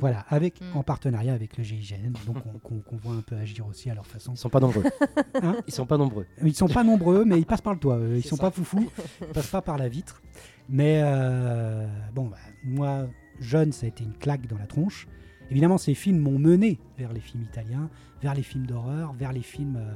[0.01, 0.77] Voilà, avec, Mm.
[0.77, 3.94] en partenariat avec le GIGN, donc on- qu'on qu'on voit un peu agir aussi à
[3.94, 4.32] leur façon.
[4.32, 4.85] Ils sont pas nombreux.
[5.43, 6.27] Hein Ils sont pas nombreux.
[6.43, 7.98] Ils sont pas nombreux, mais ils passent par le toit.
[7.98, 8.16] eux.
[8.16, 8.43] Ils C'est sont ça.
[8.44, 8.90] pas foufous,
[9.20, 10.23] ils passent pas par la vitre.
[10.69, 13.06] Mais euh, bon, bah, moi,
[13.40, 15.06] jeune, ça a été une claque dans la tronche.
[15.50, 17.88] Évidemment, ces films m'ont mené vers les films italiens,
[18.22, 19.94] vers les films d'horreur, vers les films, euh,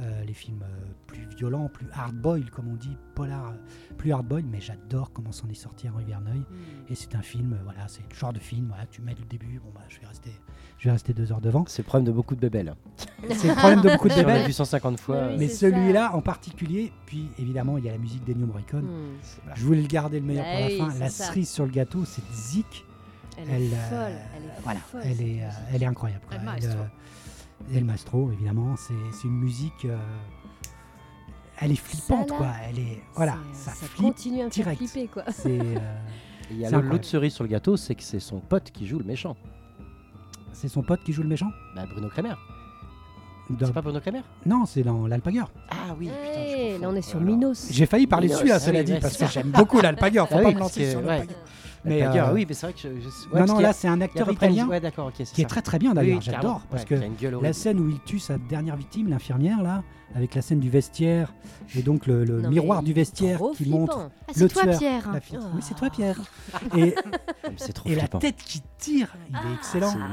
[0.00, 3.54] euh, les films euh, plus violents, plus hard-boiled, comme on dit, polar,
[3.98, 4.46] plus hard-boiled.
[4.50, 6.42] Mais j'adore comment s'en est sorti Henri Verneuil.
[6.88, 9.60] Et c'est un film, voilà, c'est le genre de film, voilà, tu mets le début,
[9.64, 10.30] bon bah, je vais rester,
[10.78, 11.64] je vais rester deux heures devant.
[11.66, 12.74] C'est le problème de beaucoup de bébelles.
[13.34, 14.46] C'est le problème de beaucoup de Si on l'a bébés.
[14.48, 15.28] vu 150 fois.
[15.30, 18.84] Oui, Mais celui-là en particulier, puis évidemment, il y a la musique d'Ennio Morricone.
[18.84, 19.18] Hmm.
[19.54, 20.98] Je voulais le garder le meilleur Bah pour la oui, fin.
[20.98, 21.24] La ça.
[21.24, 22.84] cerise sur le gâteau, c'est Zik.
[23.36, 24.12] Elle, Elle, est euh, folle.
[24.36, 26.22] Elle est Voilà, folle, elle est, euh, elle est incroyable.
[26.26, 26.36] quoi.
[26.36, 26.78] El Elle, Maestro.
[26.80, 29.84] euh, El Maestro, évidemment, c'est c'est une musique.
[29.84, 29.96] euh,
[31.60, 32.52] elle est flippante, Ça, là, quoi.
[32.68, 34.06] Elle est, voilà, C'est- ça, ça flippe.
[34.06, 34.78] continue à me faire direct.
[34.90, 35.22] flipper quoi.
[35.30, 39.04] C'est, euh, l'autre cerise sur le gâteau, c'est que c'est son pote qui joue le
[39.04, 39.36] méchant.
[40.52, 41.50] c'est son pote qui joue le méchant?
[41.74, 42.34] Bah, Bruno Kremer.
[43.50, 44.22] Dans- C'est pas Bruno Kremer?
[44.46, 45.50] Non, c'est dans l'Alpagueur.
[45.70, 47.30] Ah oui, Hey, là on est sur là là.
[47.32, 47.68] Minos.
[47.70, 50.28] J'ai failli parler de Minos, celui-là, ah cela oui, dit, parce que j'aime beaucoup l'Alpagueur.
[50.28, 51.26] Faut Ah pas oui, me lancer sur ouais.
[51.84, 52.88] Mais euh, oui, mais c'est vrai que je.
[52.88, 54.80] je- ouais, non, non, a- là, c'est un acteur italien Ouais,
[55.34, 56.18] qui est très très bien d'ailleurs.
[56.18, 59.82] oui, J'adore parce Ouais, que La scène où il tue sa dernière victime, l'infirmière, là,
[60.14, 61.34] avec la scène du vestiaire,
[61.76, 63.78] et donc le, le Non, miroir du vestiaire qui flippant.
[63.80, 65.12] montre Ah, le c'est toi, tueur, Pierre.
[65.12, 65.38] la fille.
[65.40, 65.46] Ah.
[65.54, 66.20] Oui, c'est toi, Pierre.
[66.76, 66.94] et
[67.44, 69.88] Mais C'est trop et la tête qui tire, il est excellent.
[69.88, 70.08] Absolument.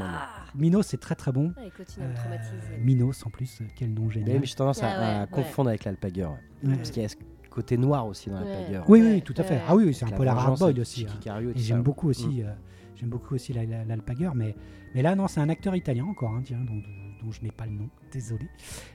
[0.55, 1.53] Minos, c'est très très bon.
[1.57, 1.61] Ah,
[1.99, 2.77] Euh.
[2.83, 4.39] Minos, en plus, quel nom génial.
[4.39, 5.27] mais j'ai tendance à, Ah ouais, à ouais.
[5.31, 6.31] confondre avec l'Alpagueur.
[6.63, 6.75] Ouais.
[6.75, 7.09] Parce qu'il y a
[7.51, 8.45] côté noir aussi dans Ouais.
[8.49, 8.85] l'Alpagueur.
[8.89, 9.55] Oui, oui, tout à fait.
[9.55, 9.61] ouais.
[9.67, 11.05] Ah oui, oui, c'est un peu la avec aussi.
[11.07, 11.13] Hein.
[11.41, 12.45] Et Et tout j'aime beaucoup aussi, Mm.
[12.45, 12.53] euh,
[12.95, 14.55] j'aime beaucoup aussi la- la- l'Alpagueur, mais,
[14.95, 16.81] mais là non, c'est un acteur italien encore, hein, tiens, dont,
[17.23, 18.47] dont je n'ai pas le nom, désolé.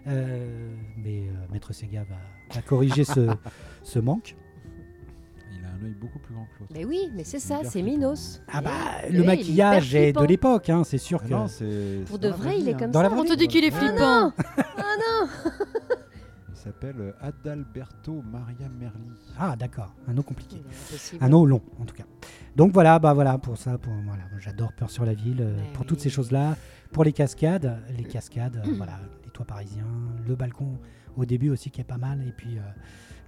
[0.09, 2.17] Euh, mais euh, Maître Sega va,
[2.55, 3.29] va corriger ce,
[3.85, 4.35] ce manque.
[5.59, 6.73] Il a un œil beaucoup plus grand que l'autre.
[6.75, 7.83] Mais oui, mais c'est ça, c'est.
[7.83, 8.43] Minos.
[8.49, 8.71] Ah bah,
[9.07, 11.33] Eh, le oui, maquillage il est de l'époque, hein, c'est sûr Ah que.
[11.33, 12.79] non, c'est- Pour de la vrai, il est hein.
[12.79, 13.17] comme Dans la ça.
[13.17, 14.21] On te dit qu'il est Ah flippant.
[14.21, 14.33] non
[14.79, 15.51] Ah non
[16.67, 19.13] s'appelle euh, Adalberto Maria Merli.
[19.39, 20.57] Ah d'accord, un nom compliqué.
[21.21, 22.05] Un nom long, en tout cas.
[22.57, 25.73] Donc voilà, bah voilà, pour ça, pour voilà, j'adore Peur sur la ville, euh, Mais
[25.75, 26.57] pour toutes ces choses-là,
[26.93, 29.87] pour les cascades, les cascades, euh, voilà, les toits parisiens,
[30.27, 30.79] le balcon
[31.17, 32.63] au début aussi qui est pas mal, et puis euh,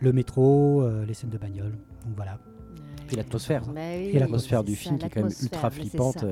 [0.01, 1.73] le métro, euh, les scènes de bagnole.
[2.05, 2.39] Donc voilà.
[3.07, 3.63] Puis l'atmosphère.
[3.69, 6.25] Oui, Et L'atmosphère du ça, film qui est quand même ultra flippante.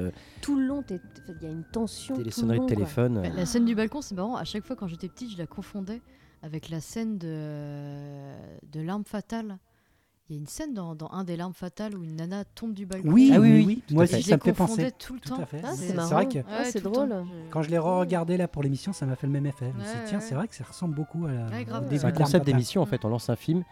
[0.42, 2.16] Tout le long, il y a une tension.
[2.16, 3.22] t'es les sonneries de téléphone.
[3.22, 4.36] Bah, La scène du balcon, c'est marrant.
[4.36, 6.02] À chaque fois, quand j'étais petite, je la confondais
[6.46, 8.34] avec la scène de,
[8.72, 9.58] de l'arme fatale.
[10.28, 12.72] Il y a une scène dans, dans un des larmes fatales où une nana tombe
[12.72, 13.08] du balcon.
[13.12, 14.16] Oui, Ah oui, oui, oui, Moi à aussi.
[14.16, 14.90] Et ça me fait penser.
[14.98, 15.40] tout le Tout temps.
[15.42, 15.46] à.
[15.62, 17.08] Ah, c'est vrai que Ouais, Ah, c'est drôle.
[17.10, 17.26] temps.
[17.50, 19.70] quand je l'ai re-regardé là pour l'émission, ça m'a fait le même effet.
[19.72, 21.46] Je me suis dit, Ouais, tiens, c'est vrai que ça ressemble beaucoup à la.
[21.46, 21.66] Ouais,
[21.98, 23.62] C'est un concept d'émission en fait, on lance un film.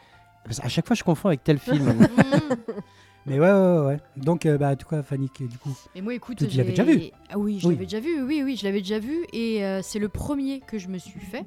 [0.44, 1.92] Parce qu'à chaque fois, je confonds avec tel film.
[3.26, 4.00] Mais ouais, ouais, ouais.
[4.18, 5.74] Donc, euh, bah, en tout cas, Fanny, du coup.
[5.94, 7.74] Mais moi, écoute, Tu l'avais déjà vu Ah oui, je Oui.
[7.74, 8.22] l'avais déjà vu.
[8.22, 9.24] Oui, oui, je l'avais déjà vu.
[9.32, 11.46] Et euh, c'est le premier que je me suis fait.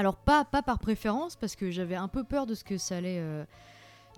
[0.00, 2.96] Alors pas pas par préférence, parce que j'avais un peu peur de ce que ça
[2.96, 3.18] allait.
[3.20, 3.44] euh,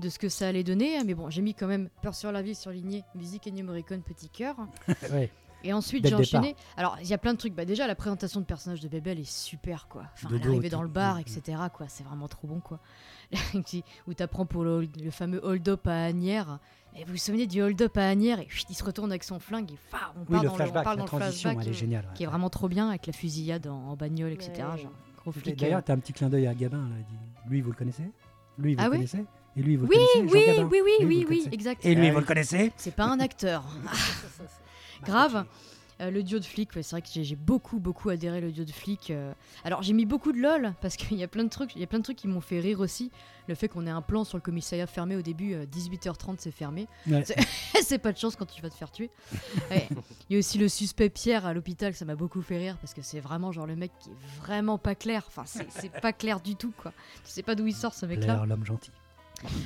[0.01, 2.41] de ce que ça allait donner, mais bon, j'ai mis quand même Peur sur la
[2.41, 4.57] vie surligné, musique Ennio Morricone, petit cœur.
[5.13, 5.31] ouais.
[5.65, 6.57] Et ensuite, j'ai enchaîné.
[6.79, 7.55] Alors, il y a plein de trucs.
[7.55, 10.05] Bah, déjà, la présentation de personnage de Bébel est super, quoi.
[10.15, 11.87] Enfin, De elle dans le bar, Mm, etc., quoi.
[11.89, 12.81] C'est vraiment trop bon, quoi.
[13.67, 16.59] Qui- Où t'apprends pour le, le fameux hold-up à Agnières.
[16.97, 19.39] Et vous vous souvenez du hold-up à Agnières Et chut, il se retourne avec son
[19.41, 21.21] flingue et fa, on Oui, part le dans, flashback, le, on parle la dans le
[21.21, 21.67] transition, flashback.
[21.67, 22.09] elle est géniale.
[22.15, 24.53] Qui est vraiment trop bien avec la fusillade en, en bagnole, etc.
[24.75, 24.83] Ouais.
[24.83, 24.93] Genre,
[25.23, 25.59] gros Et flic.
[25.59, 26.79] D'ailleurs, t'as un petit clin d'œil à Gabin.
[26.79, 26.95] Là.
[26.99, 28.05] il dit, Lui, vous le connaissez?
[28.59, 28.97] Lui, vous Ah le ouais?
[28.99, 29.25] connaissez?
[29.57, 30.69] Et lui, vous Oui, le connaissez oui, Jean Gabin?
[30.71, 31.85] oui, oui, Lui, oui, oui, exact.
[31.85, 32.21] Et lui, Ah vous oui.
[32.23, 32.73] le connaissez?
[32.77, 33.65] C'est pas un acteur.
[35.05, 35.45] Grave.
[36.03, 38.65] Euh, le duo de flics, ouais, c'est vrai que j'ai beaucoup, beaucoup adhéré le duo
[38.65, 39.11] de flics.
[39.11, 39.33] euh.
[39.65, 41.85] Alors j'ai mis beaucoup de lol parce qu'il y a plein de trucs, il y
[41.85, 43.11] a plein de trucs qui m'ont fait rire aussi.
[43.49, 46.51] Le fait qu'on ait un plan sur le commissariat fermé au début, euh, 18h30 c'est
[46.51, 46.89] fermé.
[47.07, 47.25] Ouais.
[47.83, 49.11] c'est pas de chance quand tu vas te faire tuer.
[49.71, 52.95] Il y a aussi le suspect Pierre à l'hôpital, ça m'a beaucoup fait rire parce
[52.95, 55.25] que c'est vraiment genre le mec qui est vraiment pas clair.
[55.29, 56.93] Enfin c'est pas clair du tout quoi.
[57.25, 58.35] Tu sais pas d'où il sort ce mec là.
[58.35, 58.91] Blair, l'homme gentil.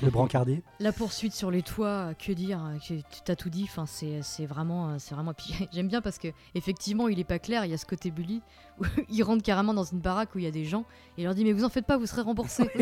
[0.03, 0.63] Le brancardier.
[0.81, 3.65] La poursuite sur les toits, euh, que dire euh, que- Tu t'as tout dit.
[3.69, 5.35] Enfin, c'est vraiment, euh, c'est vraiment.
[5.35, 7.65] Puis j'aime bien parce que effectivement, il est pas clair.
[7.65, 8.41] Il y a ce côté bully
[9.09, 10.85] il rentre carrément dans une baraque où il y a des gens
[11.17, 12.69] et il leur dit mais vous en faites pas, vous serez remboursés.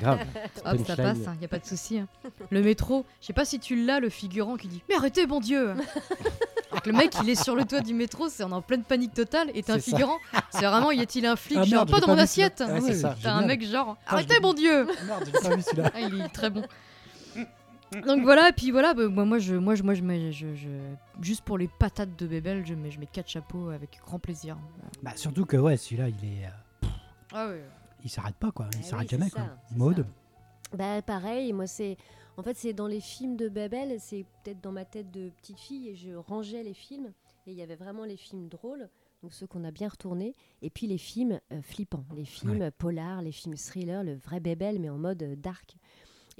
[0.00, 0.20] Grave.
[0.64, 1.18] Hop, ça passe.
[1.36, 1.98] Il y a pas de souci.
[1.98, 2.08] hein.
[2.50, 5.40] Le métro, je sais pas si tu l'as, le figurant qui dit mais arrêtez, bon
[5.40, 5.74] Dieu.
[6.72, 9.50] Donc le mec, il est sur le toit du métro, c'est en pleine panique totale.
[9.54, 10.18] Et t'as un figurant,
[10.50, 12.62] c'est vraiment y a-t-il un flic Ah, genre merde, pas dans pas mon assiette.
[12.66, 13.00] Ah Ouais.
[13.22, 14.86] T'as un mec genre arrêtez, bon Dieu.
[15.06, 15.90] Merde, j'ai pas vu celui-là.
[15.94, 16.62] Ah, il est très bon.
[17.92, 20.54] Donc voilà, et puis voilà, bah, moi, moi, je, moi, je, moi je, mets, je,
[20.54, 24.18] je- juste pour les patates de Bébel, je mets, je mets quatre chapeaux avec grand
[24.18, 24.58] plaisir.
[25.02, 26.46] Bah, surtout que, ouais, celui-là, il est.
[26.46, 26.88] euh,
[27.32, 27.50] Ah
[28.04, 28.68] il s'arrête pas, quoi.
[28.74, 29.42] Il Ah s'arrête oui, jamais, c'est quoi.
[29.44, 30.06] ça, c'est Maude.
[30.76, 31.96] Bah pareil, moi c'est
[32.36, 35.58] en fait c'est dans les films de Babel, c'est peut-être dans ma tête de petite
[35.58, 37.10] fille et je rangeais les films
[37.46, 38.90] et il y avait vraiment les films drôles,
[39.22, 43.22] donc ceux qu'on a bien retournés et puis les films euh, flippants, les films polars,
[43.22, 45.74] les films thrillers, le vrai Babel mais en mode euh, dark.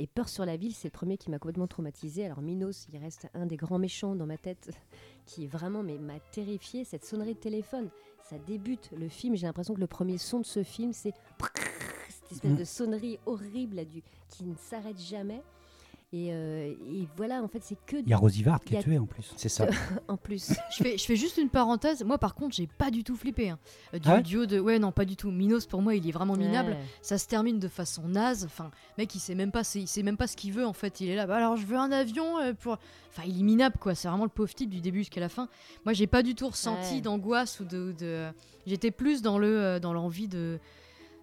[0.00, 2.24] Et Peur sur la ville, c'est le premier qui m'a complètement traumatisé.
[2.24, 4.70] Alors Minos, il reste un des grands méchants dans ma tête
[5.26, 7.90] qui vraiment mais m'a terrifié cette sonnerie de téléphone.
[8.22, 11.12] Ça débute le film, j'ai l'impression que le premier son de ce film c'est
[12.08, 12.56] cette espèce Mm.
[12.56, 15.42] de sonnerie horrible là, du, qui ne s'arrête jamais.
[16.10, 18.80] Et, euh, et voilà, en fait, c'est que Il y a Rosivard qui y est
[18.80, 19.30] a- tué en plus.
[19.36, 19.66] C'est ça.
[20.08, 20.54] en plus.
[20.70, 22.02] Je fais, je fais juste une parenthèse.
[22.02, 23.50] Moi, par contre, j'ai pas du tout flippé.
[23.50, 23.58] hein.
[23.92, 24.58] Euh, Du Ah ouais duo de.
[24.58, 25.30] Ouais, non, pas du tout.
[25.30, 26.70] Minos, pour moi, il est vraiment minable.
[26.70, 26.78] Ouais.
[27.02, 28.46] Ça se termine de façon naze.
[28.46, 30.72] Enfin, mec, il sait même pas, c'est- il sait même pas ce qu'il veut en
[30.72, 30.98] fait.
[31.02, 31.26] Il est là.
[31.26, 32.78] Bah, alors, je veux un avion euh, pour.
[33.10, 33.94] Enfin, il est minable quoi.
[33.94, 35.46] C'est vraiment le pauvre type du début jusqu'à la fin.
[35.84, 37.00] Moi, j'ai pas du tout ressenti Ouais.
[37.02, 37.94] d'angoisse ou de.
[37.98, 38.30] de-
[38.66, 40.58] J'étais plus dans le dans l'envie de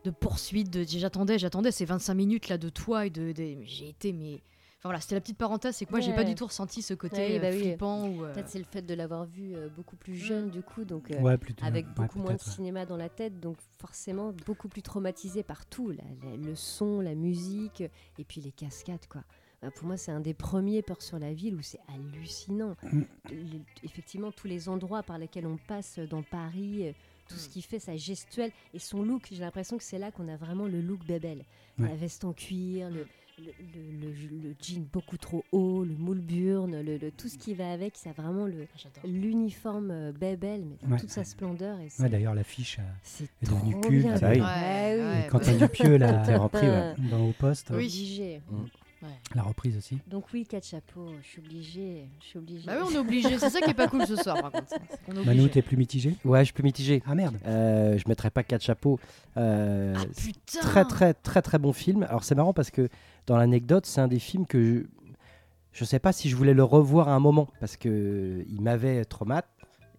[0.04, 0.70] de poursuite.
[0.70, 0.86] De...
[0.88, 3.32] J'attendais, j'attendais ces 25 minutes là de toi et de.
[3.32, 4.42] de- J'ai été mais.
[4.86, 6.26] Enfin voilà, c'était la petite parenthèse, c'est que moi j'ai pas Ouais.
[6.26, 7.60] du tout ressenti ce côté Ouais, euh, bah oui.
[7.70, 8.24] flippant ou.
[8.24, 11.10] euh, Peut-être c'est le fait de l'avoir vu euh, beaucoup plus jeune, du coup, donc
[11.10, 11.66] euh, Ouais, plutôt.
[11.66, 12.52] avec ouais, beaucoup moins de ouais.
[12.52, 17.02] cinéma dans la tête, donc forcément beaucoup plus traumatisé par tout, la- la- le son,
[17.02, 17.82] la musique,
[18.20, 19.24] et puis les cascades, quoi.
[19.64, 22.76] Bah, pour moi, c'est un des premiers Peurs sur la ville où c'est hallucinant.
[22.84, 23.02] Mm.
[23.32, 23.38] Le-
[23.84, 26.94] effectivement, tous les endroits par lesquels on passe dans Paris,
[27.28, 27.38] tout Mm.
[27.40, 30.36] ce qu'il fait, sa gestuelle et son look, j'ai l'impression que c'est là qu'on a
[30.38, 31.44] vraiment le look Bébel.
[31.80, 31.88] Ouais.
[31.90, 33.08] La veste en cuir, le,
[33.38, 37.38] le, le- le- le jean beaucoup trop haut, le moule burne, le, le- tout ce
[37.38, 39.04] qui va avec, c'est vraiment le, J'adore.
[39.06, 41.00] l'uniforme euh, Bébel, mais dans Ouais.
[41.00, 41.78] toute sa splendeur.
[41.80, 44.08] Et Ouais, D'ailleurs, l'affiche euh, est devenue culte.
[44.22, 44.40] Ah oui.
[44.40, 45.02] Ouais, Ah oui.
[45.24, 45.58] ouais, Quentin ouais.
[45.60, 46.94] Dupieux, la, repris, ouais.
[47.12, 47.76] dans Au Poste, Oui.
[47.86, 48.42] Obligé.
[49.36, 50.00] la reprise aussi.
[50.08, 52.06] Donc oui, quatre chapeaux, je suis obligée.
[52.22, 52.66] Je suis obligée.
[52.66, 53.38] Bah oui, on est obligé.
[53.38, 54.74] C'est ça qui est pas cool ce soir, par contre.
[55.10, 55.50] Obligé.
[55.50, 57.04] t'es plus mitigé Ouais, je peux mitiger.
[57.06, 59.00] Ah merde Euh, je mettrais pas quatre chapeaux.
[59.38, 62.04] Euh, Ah putain très très très très bon film.
[62.04, 62.90] Alors c'est marrant parce que
[63.28, 64.84] dans l'anecdote, c'est un des films que je,
[65.72, 69.04] je sais pas si je voulais le revoir à un moment parce que il m'avait
[69.06, 69.50] traumatisé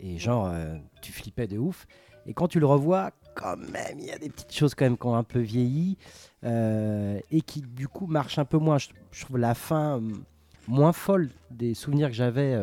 [0.01, 1.87] et genre euh, tu flippais de ouf.
[2.27, 4.99] Et quand tu le revois, quand même, il y a des petites choses quand même
[4.99, 5.97] qui ont un peu vieilli
[6.45, 8.79] euh, et qui du coup marchent un peu moins.
[8.79, 10.25] Je, je trouve la fin hum,
[10.67, 12.57] moins folle des souvenirs que j'avais.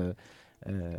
[0.68, 0.94] Euh,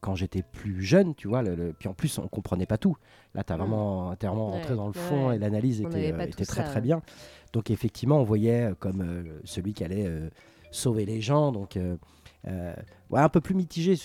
[0.00, 2.96] quand j'étais plus jeune, tu vois, le- le- puis en plus on comprenait pas tout.
[3.34, 3.58] Là, tu as Mm.
[3.60, 5.36] vraiment, t'es vraiment Ouais, rentré dans le fond ouais.
[5.36, 7.02] et l'analyse était, euh, était très ça, très bien.
[7.52, 10.10] Donc effectivement, on voyait euh, comme celui qui allait
[10.70, 11.52] sauver les gens.
[11.52, 11.78] Donc
[12.46, 13.96] ouais, un peu plus mitigé.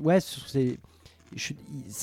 [0.00, 0.78] Ouais, c'est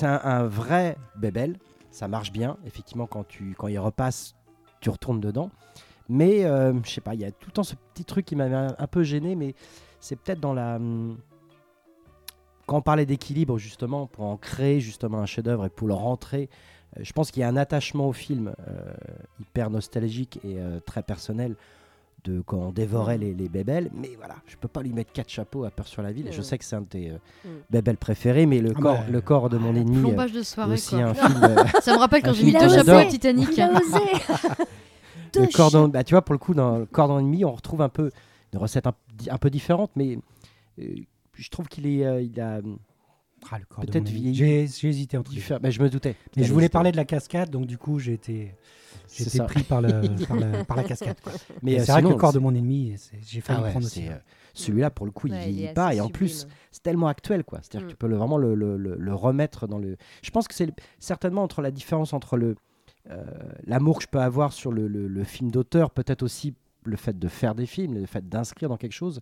[0.05, 1.57] un, un vrai bébel.
[1.91, 2.57] Ça marche bien.
[2.65, 4.35] Effectivement, quand tu quand il repasse,
[4.81, 5.49] tu retournes dedans.
[6.09, 8.35] Mais euh, je sais pas, il y a tout le temps ce petit truc qui
[8.35, 9.55] m'avait un, un peu gêné, mais
[9.99, 10.75] c'est peut-être dans la.
[10.75, 11.17] hum,
[12.67, 16.49] Quand on parlait d'équilibre, justement, pour en créer justement un chef-d'œuvre et pour le rentrer,
[16.97, 18.93] euh, je pense qu'il y a un attachement au film euh,
[19.39, 21.55] hyper nostalgique et euh, très personnel
[22.23, 23.91] de quand on dévorait les, les bébelles.
[23.93, 26.27] Mais voilà, je peux pas lui mettre quatre chapeaux à peur sur la ville.
[26.31, 26.43] Je Mm.
[26.43, 27.49] sais que c'est un de tes euh, Mm.
[27.69, 29.99] bébelles préférés, mais le, Ah corps, bah, le corps de mon ennemi.
[29.99, 30.73] Plombage de est soirée.
[30.73, 31.03] aussi quoi.
[31.03, 31.43] un film.
[31.43, 33.49] euh, Ça me rappelle quand j'ai mis deux chapeaux au Titanic.
[33.55, 33.99] Il a osé
[35.35, 37.89] le cordon, bah, tu vois, pour le coup, dans le cordon ennemi, on retrouve un
[37.89, 38.09] peu
[38.53, 40.17] une recette un, peu différente, mais
[40.79, 40.95] euh,
[41.35, 42.61] je trouve qu'il est, euh, il a
[43.51, 44.33] Ah, le corps de Peut-être vieilli.
[44.35, 46.15] J'ai j'ai hésité entre les bah, je me doutais.
[46.35, 48.55] Mais je voulais parler de la cascade, donc du coup j'ai été,
[49.19, 49.89] été pris par, le,
[50.27, 51.19] par, le- par la cascade.
[51.21, 51.33] quoi.
[51.61, 53.65] Mais euh, c'est vrai que le corps de mon ennemi, c'est- j'ai failli Ah le
[53.65, 54.07] ouais, prendre aussi.
[54.07, 54.15] euh,
[54.53, 56.55] celui-là, pour le coup, il Ouais, vieillit est pas, et en plus, sublime.
[56.71, 57.59] c'est tellement actuel, quoi.
[57.61, 57.89] C'est-à-dire que Mm.
[57.89, 59.97] tu peux le- vraiment le, le- le- le remettre dans le.
[60.23, 62.55] Je pense que c'est le- certainement entre la différence entre le
[63.11, 63.23] euh,
[63.67, 66.55] l'amour que je peux avoir sur le, le- le film d'auteur, peut-être aussi
[66.85, 69.21] le fait de faire des films, le fait d'inscrire dans quelque chose.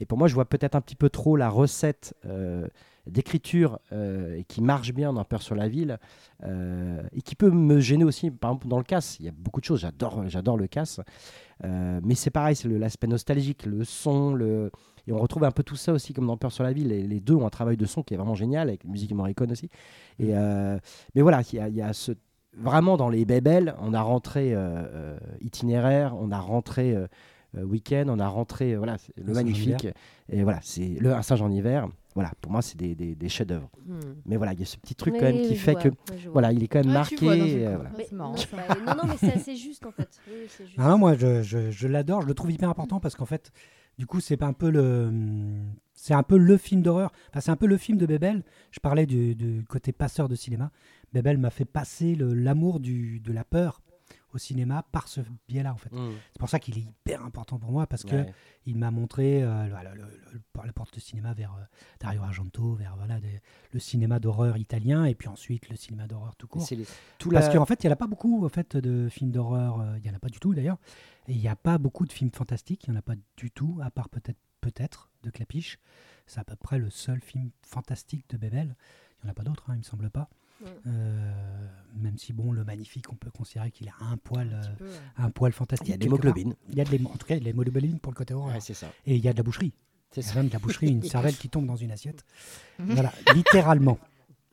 [0.00, 2.66] Et pour moi, je vois peut-être un petit peu trop la recette euh,
[3.06, 5.98] d'écriture euh, qui marche bien dans Peur sur la ville
[6.42, 8.30] euh, et qui peut me gêner aussi.
[8.30, 9.80] Par exemple, dans le casse, il y a beaucoup de choses.
[9.80, 11.00] J'adore, j'adore le casse,
[11.62, 14.70] mais c'est pareil, c'est l'aspect nostalgique, le son, le
[15.06, 16.88] et on retrouve un peu tout ça aussi comme dans Peur sur la ville.
[16.88, 19.12] Les, les deux ont un travail de son qui est vraiment génial avec la musique
[19.12, 19.68] Morricone aussi.
[20.18, 20.78] Et euh,
[21.14, 22.12] mais voilà, il y a, il y a ce
[22.56, 27.06] vraiment dans les bébelles, on a rentré euh, itinéraire, on a rentré euh,
[27.54, 29.86] week-end, on a rentré euh, voilà le magnifique
[30.28, 31.88] et voilà c'est le un Saint-Jean hiver.
[32.16, 33.70] Voilà, pour moi c'est des, des, des chefs-d'œuvre.
[33.86, 34.00] Hmm.
[34.26, 35.88] Mais voilà, il y a ce petit truc Mais quand même qui fait vois, que
[36.32, 37.16] voilà, il est quand même Ouais, marqué.
[37.24, 37.90] vois, euh, voilà.
[37.96, 38.32] Mais non,
[38.86, 40.08] non, non, mais c'est assez juste en fait.
[40.28, 40.76] Oui, c'est juste.
[40.78, 43.52] Ah non, moi, je, je- je l'adore, je le trouve hyper important parce qu'en fait,
[43.96, 45.12] du coup, c'est pas un peu le,
[45.94, 47.12] c'est un peu le film d'horreur.
[47.30, 48.42] Enfin, c'est un peu le film de Bebel.
[48.72, 50.72] Je parlais du, du côté passeur de cinéma.
[51.12, 53.80] Bebel m'a fait passer l'amour du- de la peur
[54.32, 55.92] au cinéma par ce biais-là, en fait.
[55.92, 56.12] Mm.
[56.32, 58.34] C'est pour ça qu'il est hyper important pour moi parce que Ouais.
[58.66, 61.62] il m'a montré euh, le- le- le- le- la porte de cinéma vers euh,
[62.00, 63.40] Dario Argento, vers voilà, des-
[63.72, 66.66] le cinéma d'horreur italien et puis ensuite le cinéma d'horreur tout court.
[66.70, 66.86] Les-
[67.18, 69.30] tout Parce la- qu'en fait, il n'y en a pas beaucoup en fait, de films
[69.30, 69.80] d'horreur.
[69.80, 70.78] euh, Il n'y en a pas du tout d'ailleurs.
[71.28, 72.84] Et il n'y a pas beaucoup de films fantastiques.
[72.86, 75.78] Il n'y en a pas du tout, à part peut-être peut-être de Clapiche.
[76.26, 78.76] C'est à peu près le seul film fantastique de Bebel.
[79.22, 80.28] Il n'y en a pas d'autres, hein, il me semble pas.
[80.86, 81.66] Euh,
[81.96, 84.76] même si, bon, le magnifique, on peut considérer qu'il a un poil, Un euh, petit
[84.78, 84.90] peu, ouais.
[85.18, 85.88] un poil fantastique.
[85.88, 86.54] il y a de l'hémoglobine.
[86.68, 88.34] Il y a de en tout cas, il y a de l'hémoglobine pour le côté.
[88.34, 88.88] Ouais, c'est ça.
[89.06, 89.72] Et il y a de la boucherie.
[90.12, 90.38] C'est Il y a ça.
[90.38, 92.24] même de la boucherie, une cervelle qui tombe dans une assiette.
[92.78, 93.98] Voilà, littéralement.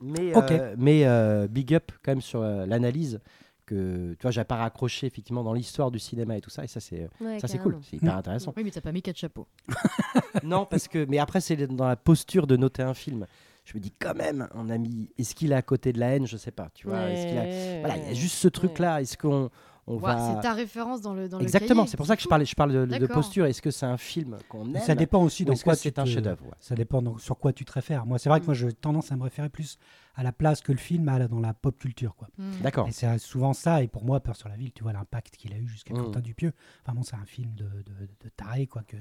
[0.00, 0.50] Mais, Ok.
[0.52, 3.20] euh, mais euh, big up quand même sur euh, l'analyse
[3.66, 6.64] que tu vois, j'avais pas raccroché effectivement dans l'histoire du cinéma et tout ça.
[6.64, 8.18] Et ça, c'est Ouais, ça c'est cool, c'est hyper Mm.
[8.18, 8.54] intéressant.
[8.56, 9.46] Oui, mais t'as pas mis quatre chapeaux.
[10.44, 13.26] non, parce que mais après c'est dans la posture de noter un film.
[13.68, 15.10] Je me dis quand même, on a mis.
[15.18, 16.26] Est-ce qu'il est à côté de la haine?
[16.26, 16.70] Je sais pas.
[16.72, 17.02] Tu vois.
[17.10, 19.02] Est-ce qu'il a- Voilà, il y a juste ce truc là.
[19.02, 19.50] Est-ce qu'on
[19.86, 21.86] on Ouais, va C'est ta référence dans le dans le Exactement.
[21.86, 23.44] C'est pour ça que je parle, je parle de, posture.
[23.44, 26.04] Est-ce que c'est un film qu'on aime Ça dépend aussi dans est-ce quoi c'est un
[26.04, 26.52] te- chef-d'œuvre ouais.
[26.60, 28.06] Ça dépend donc sur quoi tu te réfères.
[28.06, 29.78] Moi, c'est vrai que moi, j'ai tendance à me référer plus
[30.14, 32.16] à la place que le film a dans la pop culture.
[32.16, 32.28] Quoi.
[32.38, 32.50] Mm.
[32.62, 32.88] D'accord.
[32.88, 33.82] Et c'est souvent ça.
[33.82, 36.04] Et pour moi, Peur sur la ville, tu vois l'impact qu'il a eu jusqu'à Mm.
[36.04, 36.52] Quentin Dupieux.
[36.86, 38.96] Vraiment, c'est un film de, de, de taré, quoi, que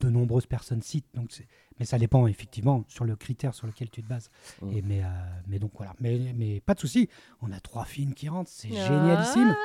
[0.00, 1.06] de nombreuses personnes citent.
[1.14, 1.30] Donc
[1.78, 4.30] mais ça dépend effectivement sur le critère sur lequel tu te bases.
[4.62, 4.72] Mm.
[4.72, 5.06] Et mais, euh,
[5.46, 5.94] mais donc voilà.
[6.00, 7.08] Mais, mais pas de souci.
[7.42, 8.50] On a trois films qui rentrent.
[8.52, 8.86] C'est Ah.
[8.86, 9.56] génialissime.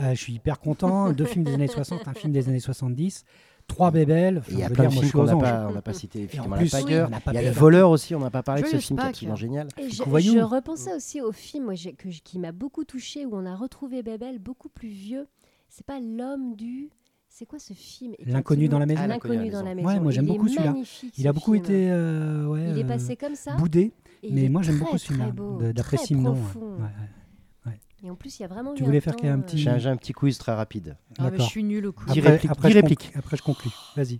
[0.00, 1.12] Euh, je suis hyper content.
[1.12, 3.24] Deux films des années 60, un film des années 70.
[3.66, 4.42] Trois bébelles.
[4.50, 6.20] Il y a plein dire, de films qu'on n'a pas, on n'a pas cité.
[6.20, 7.08] Et en Effectivement, plus, la oui, Pagueur.
[7.08, 8.14] on n'a pas Il y a le voleur aussi.
[8.14, 9.68] On n'a pas parlé de ce film qui est absolument génial.
[9.76, 13.44] Et je, je repensais aussi au film moi, que, qui m'a beaucoup touché où on
[13.44, 15.28] a retrouvé Bebel beaucoup plus vieux.
[15.68, 16.90] C'est pas l'homme du.
[17.38, 19.00] C'est quoi ce film L'inconnu dans la maison.
[19.04, 19.86] Ah, L'inconnu dans la maison.
[19.86, 20.74] Ouais, moi, j'aime beaucoup celui-là.
[21.16, 21.64] Il a beaucoup film.
[21.64, 23.54] été euh, ouais, Il est passé comme ça.
[23.54, 23.92] boudé.
[24.24, 26.36] et Mais moi, j'aime beaucoup ce film-là, très beau, de- d'après Simon.
[28.02, 29.34] Et en plus, il y a vraiment Tu voulais un faire temps, qu'il y ait
[29.34, 30.96] un euh, petit- J'ai un, petit quiz très rapide.
[31.16, 32.06] Ah, mais je suis nulle au coup.
[32.06, 33.70] Dix Après, répliques, après, je conclus.
[33.94, 34.18] Vas-y.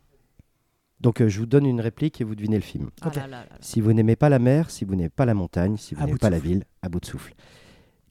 [1.01, 2.91] Donc euh, je vous donne une réplique et vous devinez le film.
[3.03, 3.57] Ah là là là là.
[3.61, 6.19] Si vous n'aimez pas la mer, si vous n'aimez pas la montagne, si vous n'aimez
[6.19, 6.49] pas la souffle.
[6.49, 7.35] ville, à bout de souffle.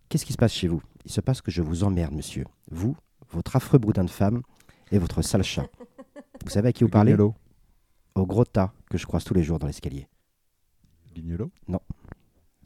[0.10, 0.82] Qu'est-ce qui se passe chez vous?
[1.06, 2.44] Il se passe que je vous emmerde, monsieur.
[2.72, 2.96] Vous,
[3.30, 4.42] votre affreux boudin de femme
[4.92, 5.66] et votre sale chat.
[6.44, 7.36] Vous savez à qui vous parlez Guignolo.
[8.16, 10.08] Au gros tas que je croise tous les jours dans l'escalier.
[11.14, 11.52] Guignolo.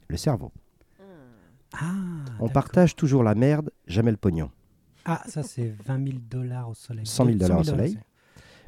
[0.08, 0.52] Le cerveau.
[1.74, 1.92] Ah,
[2.38, 4.50] On partage toujours la merde, jamais le pognon.
[5.04, 7.06] Ah, ça, c'est 20 000 dollars au soleil.
[7.06, 7.98] 100 000 dollars au soleil.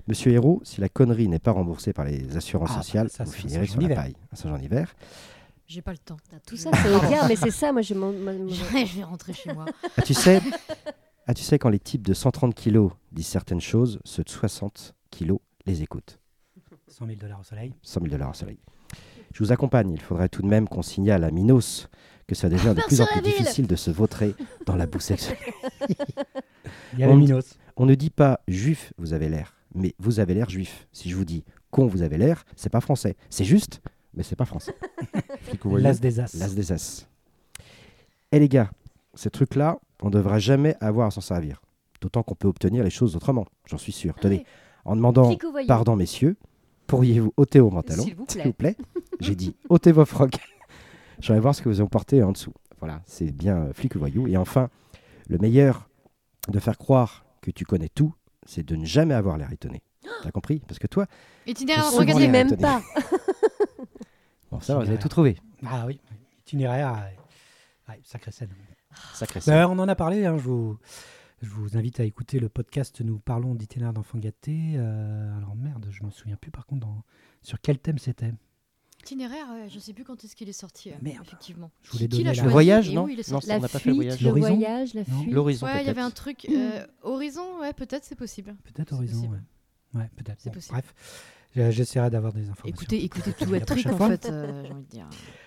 [0.08, 3.32] Monsieur Hérault, si la connerie n'est pas remboursée par les assurances Ah, sociales, ça, vous
[3.32, 4.16] c'est finirez sur la paille.
[4.32, 4.94] Un Saint-Jean d'hiver.
[5.66, 6.16] J'ai pas le temps.
[6.46, 9.32] Tout ça, c'est au mais c'est ça, moi, je m'en- moi, moi, je vais rentrer
[9.32, 9.64] chez moi.
[9.96, 10.42] Ah, tu sais,
[11.26, 14.94] ah, tu sais, quand les types de 130 kilos disent certaines choses, ceux de 60
[15.10, 16.18] kilos les écoutent.
[16.88, 17.72] 100 000 dollars au soleil.
[17.82, 18.58] 100 000 dollars au soleil.
[19.32, 19.90] Je vous accompagne.
[19.90, 21.88] Il faudrait tout de même qu'on signale à Minos
[22.26, 24.34] que ça devient de plus en plus difficile de se vautrer
[24.66, 25.36] dans la boue sexuelle.
[26.92, 27.58] Il y a On Minos.
[27.76, 30.86] On ne dit pas juif, vous avez l'air, mais vous avez l'air juif.
[30.92, 33.16] Si je vous dis con, vous avez l'air, c'est pas français.
[33.30, 33.80] C'est juste,
[34.14, 34.74] mais c'est pas français.
[35.64, 36.34] L'as des As.
[36.34, 37.08] L'as des as.
[38.30, 38.70] Eh les gars,
[39.16, 41.60] ces trucs-là, on ne devra jamais avoir à s'en servir.
[42.00, 44.14] D'autant qu'on peut obtenir les choses autrement, j'en suis sûr.
[44.20, 44.44] Tenez,
[44.84, 45.34] en demandant
[45.66, 46.36] pardon messieurs,
[46.86, 48.76] pourriez-vous ôter vos pantalons S'il vous plaît.
[49.20, 50.36] J'ai dit ôtez vos frocs.
[51.20, 52.52] J'aimerais voir ce que vous avez porté en dessous.
[52.80, 54.26] Voilà, c'est bien euh, flic ou voyou.
[54.26, 54.68] Et enfin,
[55.28, 55.88] le meilleur
[56.48, 58.12] de faire croire que tu connais tout,
[58.44, 59.82] c'est de ne jamais avoir l'air étonné.
[60.22, 60.60] T'as compris?
[60.66, 61.06] Parce que toi,
[61.46, 62.54] Itinéraire, regardez même.
[62.56, 62.82] pas.
[64.50, 65.36] bon, ça vous avez tout trouvé.
[65.66, 66.00] Ah oui,
[66.40, 66.92] itinéraire.
[66.92, 68.50] euh, ouais, sacrée scène.
[69.14, 70.78] Sacré Bah, on en a parlé, hein, je, vous,
[71.42, 74.74] je vous invite à écouter le podcast Nous parlons d'itinéraire d'enfants gâtés.
[74.76, 77.04] Euh, alors merde, je me souviens plus par contre dans-
[77.42, 78.32] sur quel thème c'était.
[79.00, 80.90] Itinéraire, ouais, je sais plus quand est-ce qu'il est sorti.
[80.90, 81.22] euh, Merde.
[81.26, 81.70] Effectivement.
[81.82, 83.52] Je voulais Qui donner l'a la- Le voyage, non où il est Non, sorti on
[83.52, 84.20] La n'a pas fait le fuite, voyage.
[84.22, 85.30] le voyage, la fuite.
[85.30, 86.46] L'horizon Ouais, il y avait un truc.
[86.48, 88.56] euh, Horizon, ouais, peut-être c'est possible.
[88.64, 89.16] Peut-être Horizon.
[89.16, 89.42] possible.
[89.92, 90.40] Ouais, Ouais, peut-être.
[90.40, 90.72] C'est Bon, possible.
[90.72, 90.94] bref,
[91.56, 92.66] j'essaierai d'avoir des informations.
[92.68, 94.08] Écoutez, écoutez tout votre truc en fois.
[94.08, 95.06] fait, euh, j'ai envie de dire.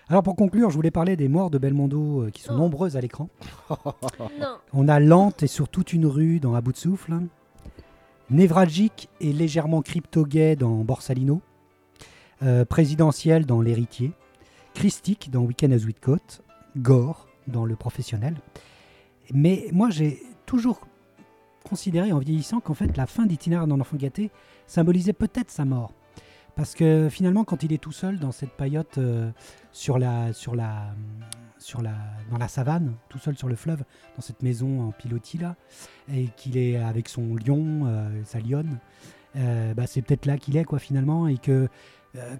[0.09, 2.57] Alors pour conclure, je voulais parler des morts de Belmondo euh, qui sont Oh.
[2.59, 3.29] nombreuses à l'écran.
[4.73, 7.13] On a Lente et sur toute une rue dans À bout de souffle.
[8.29, 11.41] Névralgique et légèrement crypto-gay dans Borsalino.
[12.43, 14.11] Euh, présidentiel dans L'Héritier.
[14.73, 16.41] Christique dans Weekend à Whitcote.
[16.77, 18.35] Gore dans Le Professionnel.
[19.33, 20.81] Mais moi, j'ai toujours
[21.67, 24.29] considéré en vieillissant qu'en fait, la fin d'Itinéraire dans l'enfant gâté
[24.67, 25.91] symbolisait peut-être sa mort.
[26.57, 29.29] Parce que finalement, quand il est tout seul dans cette paillote euh,
[29.71, 30.87] sur la, sur la,
[31.59, 31.93] sur la,
[32.29, 33.83] dans la savane, tout seul sur le fleuve,
[34.15, 35.55] dans cette maison en pilotis là,
[36.13, 38.79] et qu'il est avec son lion, euh, sa lionne,
[39.35, 41.69] euh, bah, c'est peut-être là qu'il est quoi finalement, et que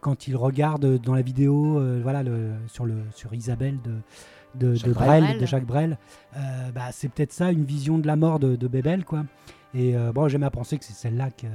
[0.02, 3.92] quand il regarde dans la vidéo, voilà, le, sur le, sur Isabelle de
[4.58, 5.24] de, Jacques de Brel.
[5.24, 5.98] Brel, de Jacques Brel,
[6.36, 9.26] euh, bah, c'est peut-être ça, une vision de la mort de, de Bébel quoi.
[9.74, 11.48] Et euh, bon, j'aime à penser que c'est celle-là que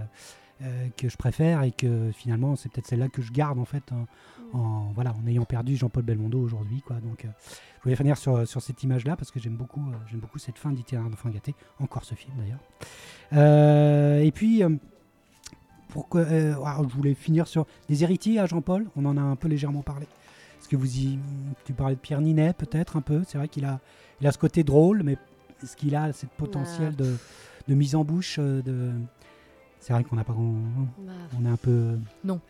[0.63, 3.83] euh, que je préfère et que finalement c'est peut-être celle-là que je garde en fait
[3.93, 4.07] en,
[4.59, 6.97] en- voilà en ayant perdu Jean-Paul Belmondo aujourd'hui quoi.
[7.01, 7.29] Donc euh,
[7.79, 10.39] je voulais finir sur, sur cette image là parce que j'aime beaucoup euh, j'aime beaucoup
[10.39, 14.23] cette fin d'itinéraire d'enfant gâté encore ce film d'ailleurs.
[14.23, 14.63] Et puis
[15.89, 18.87] pourquoi euh, alors, je voulais finir sur des héritiers à Jean-Paul.
[18.97, 20.07] On en a un peu légèrement parlé.
[20.59, 21.19] Est-ce que vous y
[21.65, 23.23] tu parlais de Pierre Ninet peut-être un peu?
[23.27, 23.81] C'est vrai qu'il a
[24.21, 25.19] il a ce côté drôle mais
[25.63, 27.17] est-ce qu'il a cette potentiel de,
[27.69, 28.93] de mise en bouche de
[29.83, 30.53] c'est vrai qu'on n'a pas on,
[31.05, 32.41] Bah, on est un peu ah, non.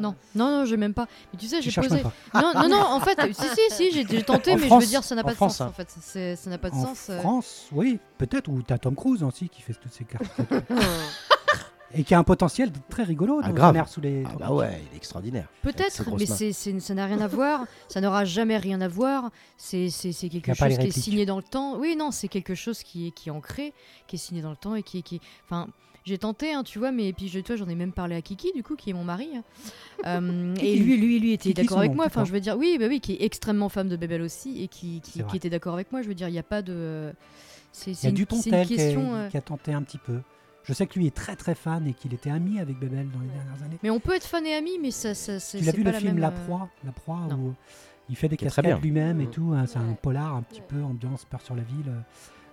[0.00, 1.06] Non, non, non, j'ai même pas.
[1.32, 2.02] Mais tu sais, je j'ai posé.
[2.32, 5.04] Non, non, non, en fait, si, si, si, j'ai tenté, En mais je veux dire,
[5.04, 5.66] ça n'a pas de France, sens.
[5.66, 5.70] hein.
[5.70, 7.08] En fait, C'est- ça n'a pas de En sens.
[7.10, 7.18] euh.
[7.20, 10.24] France, oui, peut-être, ou t'as Tom Cruise aussi qui fait toutes ces cartes.
[11.94, 13.86] et qui a un potentiel très rigolo Ah, grave.
[13.88, 15.48] Sous les Ah bah ouais, il est extraordinaire.
[15.62, 17.66] Peut-être, mais c'est- ça n'a rien à voir.
[17.88, 19.30] Ça n'aura jamais rien à voir.
[19.58, 21.76] C'est, quelque chose qui est signé dans le temps.
[21.76, 23.74] Oui, non, c'est quelque chose qui est, qui est ancré,
[24.06, 25.02] qui est signé dans le temps et qui est.
[25.02, 25.20] Qui...
[25.44, 25.68] Enfin,
[26.04, 28.52] j'ai tenté, hein, tu vois, mais puis je, toi, j'en ai même parlé à Kiki,
[28.54, 29.28] du coup, qui est mon mari.
[29.36, 29.42] hein.
[30.04, 30.78] Euh, et Kiki.
[30.80, 32.06] lui, lui, lui était d'accord avec moi.
[32.06, 34.66] Enfin, je veux dire, oui, bah oui, qui est extrêmement femme de Bébel aussi et
[34.66, 36.02] qui, qui, était d'accord avec moi.
[36.02, 37.12] Je veux dire, il n'y a pas de.
[37.70, 39.14] C'est, y c'est une, une Tontel qui, a- question.
[39.14, 40.18] euh, qui a tenté un petit peu.
[40.64, 43.20] Je sais que lui est très très fan et qu'il était ami avec Bebel dans
[43.20, 43.78] les dernières années.
[43.84, 45.90] Mais on peut être fan et ami, mais ça, ça, c'est, Tu l'as vu pas
[45.90, 47.36] le la film même, La euh, Proie, La Proie non.
[47.36, 47.54] où
[48.10, 49.30] il fait des cascades lui-même et Mhm.
[49.30, 49.52] tout.
[49.54, 50.66] hein, c'est un polar un petit Ouais.
[50.68, 52.00] peu ambiance peur sur la ville euh,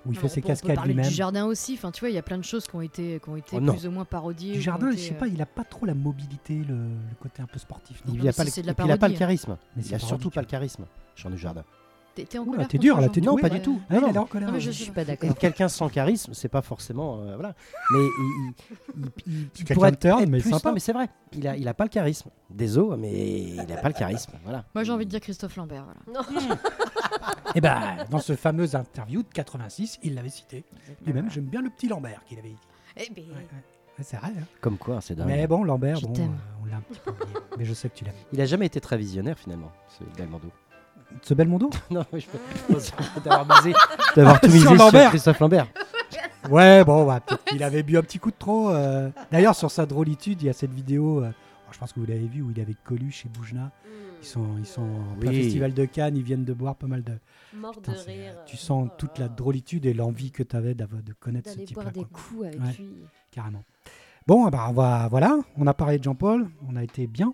[0.06, 1.06] où il Non, fait on ses peut- cascades lui-même.
[1.06, 1.74] du jardin aussi.
[1.74, 3.58] Enfin, tu vois, il y a plein de choses qui ont été, qui ont été
[3.58, 4.54] Oh plus ou moins parodiées.
[4.54, 6.76] Du jardin, ont je été, sais euh, pas, il a pas trop la mobilité, le,
[6.76, 8.02] le côté un peu sportif.
[8.06, 9.18] non Il n'a pas, le- de la il a pas le hein.
[9.18, 9.58] charisme.
[9.76, 10.86] Mais Il a surtout pas le charisme,
[11.16, 11.62] Jean Dujardin.
[11.62, 11.66] T'es,
[12.16, 13.32] t'es en colère t'es dur là, t'es dur.
[13.32, 13.80] Non, oui, pas bah, du tout.
[13.90, 14.60] ah, il Non, ouais.
[14.60, 15.02] je suis pas.
[15.04, 15.38] Et d'accord.
[15.38, 17.54] quelqu'un sans charisme, c'est pas forcément euh, voilà.
[17.92, 18.54] Mais il,
[18.98, 20.70] il, il- il quelqu'un pourrait être mais plus- sympa.
[20.70, 21.10] non, mais c'est vrai.
[21.34, 22.30] Il a, il a pas le charisme.
[22.50, 24.32] Désolé, mais il a pas le charisme.
[24.44, 24.66] Voilà.
[24.76, 25.86] Moi, j'ai envie de dire Christophe Lambert.
[26.06, 26.28] Voilà.
[26.30, 26.56] Non.
[27.56, 27.80] Et ben,
[28.10, 30.64] dans ce fameux interview de 86, il l'avait cité.
[31.06, 32.58] Lui-même, j'aime bien le petit Lambert qu'il avait dit.
[32.98, 33.48] Eh ben, Ouais, ouais.
[33.98, 34.30] Ouais, C'est vrai.
[34.40, 34.44] hein.
[34.62, 35.28] Comme quoi, c'est dingue.
[35.28, 36.32] Mais bon, Lambert, Je bon, t'aime.
[36.34, 37.34] euh, on l'a un petit peu oublié.
[37.58, 38.14] Mais je sais que tu l'aimes.
[38.34, 40.48] Il a jamais été très visionnaire finalement, ce Belmondo.
[41.24, 42.80] Ce Belmondo non, je peux
[43.24, 43.74] d'avoir misé,
[44.16, 45.10] d'avoir tout Sur misé sur, Lambert.
[45.10, 45.68] Christophe Lambert.
[46.50, 48.70] Ouais, bon, ouais, peut-être qu'il avait bu un petit coup de trop.
[48.72, 49.10] euh.
[49.30, 51.30] D'ailleurs, sur sa drôlitude, il y a cette vidéo, euh,
[51.72, 53.72] je pense que vous l'avez vu, où il est avec Coluche et Boujna.
[54.22, 55.44] Ils sont, ils sont en plein Oui.
[55.44, 57.12] festival de Cannes, ils viennent de boire pas mal de.
[57.54, 58.34] Mort Putain, de rire.
[58.48, 60.86] tu sens toute la drôlitude et l'envie que tu avais de
[61.20, 61.84] connaître ce D'aller type-là.
[61.84, 62.76] boire des coups avec Ouais.
[62.80, 62.96] lui.
[63.32, 63.64] Carrément.
[64.26, 67.34] Bon, eh ben, on va, voilà, on a parlé de Jean-Paul, on a été bien,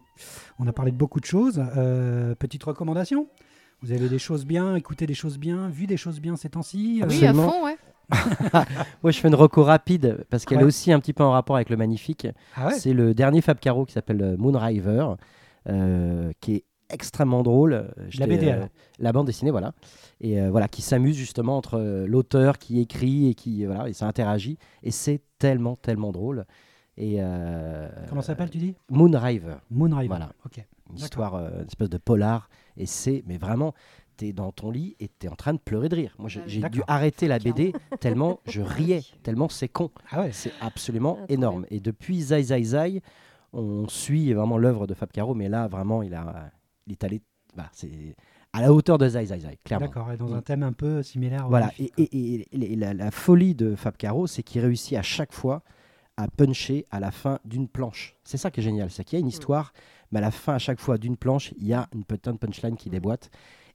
[0.59, 1.63] on a parlé de beaucoup de choses.
[1.77, 3.27] Euh, petite recommandation?
[3.85, 7.01] Vous avez des choses bien, écouté des choses bien, vu des choses bien ces temps-ci
[7.03, 7.77] euh, oui, à fond, ouais.
[9.03, 10.63] Moi, je fais une reco rapide parce qu'elle Ouais.
[10.63, 12.27] est aussi un petit peu en rapport avec le magnifique.
[12.55, 15.13] Ah ouais C'est le dernier Fab Caro qui s'appelle euh, Moonriver,
[15.69, 17.91] euh, qui est extrêmement drôle.
[18.17, 18.65] La BD, euh.
[18.97, 19.73] La bande dessinée, voilà.
[20.19, 23.93] Et euh, voilà, qui s'amuse justement entre euh, l'auteur qui écrit et qui voilà, et
[23.93, 24.57] ça interagit.
[24.81, 26.45] Et c'est tellement, tellement drôle.
[26.97, 28.75] Et euh, Comment ça s'appelle, tu dis?
[28.89, 29.57] Moonriver.
[29.69, 30.07] Moonriver.
[30.07, 30.31] Voilà.
[30.45, 30.63] Ok.
[30.91, 32.49] Une histoire, euh, une espèce de polar.
[32.77, 33.73] Et c'est, mais vraiment,
[34.17, 36.15] t'es dans ton lit et t'es en train de pleurer de rire.
[36.19, 39.91] Moi, j'ai, Ah dû arrêter la BD tellement je riais, tellement c'est con.
[40.11, 40.31] Ah ouais.
[40.31, 41.65] C'est absolument Ah, énorme.
[41.69, 43.01] Et depuis Zai Zai Zai,
[43.53, 46.49] on suit vraiment l'œuvre de Fab Caro, mais là, vraiment, il, a,
[46.87, 47.21] il est allé.
[47.55, 48.15] bah, c'est
[48.53, 49.87] à la hauteur de Zai Zai Zai, clairement.
[49.87, 50.11] D'accord.
[50.11, 50.33] Et dans Mm.
[50.33, 51.47] un thème un peu similaire.
[51.49, 51.71] Voilà.
[51.77, 55.33] Et, et- et- et la, la folie de Fab Caro, c'est qu'il réussit à chaque
[55.33, 55.61] fois
[56.17, 58.15] à puncher à la fin d'une planche.
[58.23, 59.73] C'est ça qui est génial, c'est qu'il y a une histoire,
[60.11, 62.37] mais à la fin, à chaque fois d'une planche, il y a une putain de
[62.37, 63.29] punchline qui déboîte.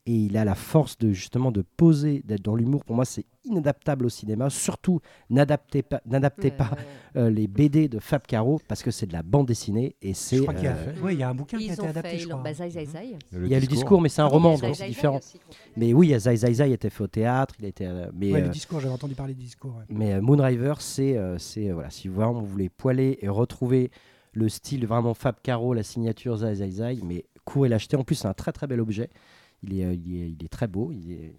[0.07, 2.87] Et il a la force de justement de poser, d'être dans l'humour.
[2.87, 4.49] Pour moi, c'est inadaptable au cinéma.
[4.49, 7.21] Surtout, n'adaptez pas, n'adaptez Ouais, pas ouais.
[7.21, 10.39] euh, les BD de Fab Caro parce que c'est de la bande dessinée et c'est.
[10.39, 11.87] Je crois qu'il y a, euh, ouais, il y a un bouquin qui a été
[11.87, 12.45] adapté, fait, je ils l'ont- crois.
[12.51, 13.19] bah, Zai Zai Zai.
[13.31, 15.19] il y a le discours, mais c'est un roman, donc c'est différent.
[15.19, 15.39] aussi.
[15.77, 17.87] Mais oui, Zai Zai Zai était fait au théâtre, il a été.
[17.87, 19.77] euh, mais, Ouais, euh, le discours, j'avais entendu parler du discours.
[19.77, 19.85] ouais.
[19.91, 23.91] Mais euh, Moonriver, c'est, euh, c'est euh, voilà, si vraiment vous voulez poiler et retrouver
[24.33, 27.97] le style vraiment Fab Caro, la signature Zai Zai Zai, mais courez l'acheter.
[27.97, 29.11] En plus, c'est un très très bel objet.
[29.63, 30.93] Il est, euh, il est, il est très beau.
[30.93, 31.35] Il est,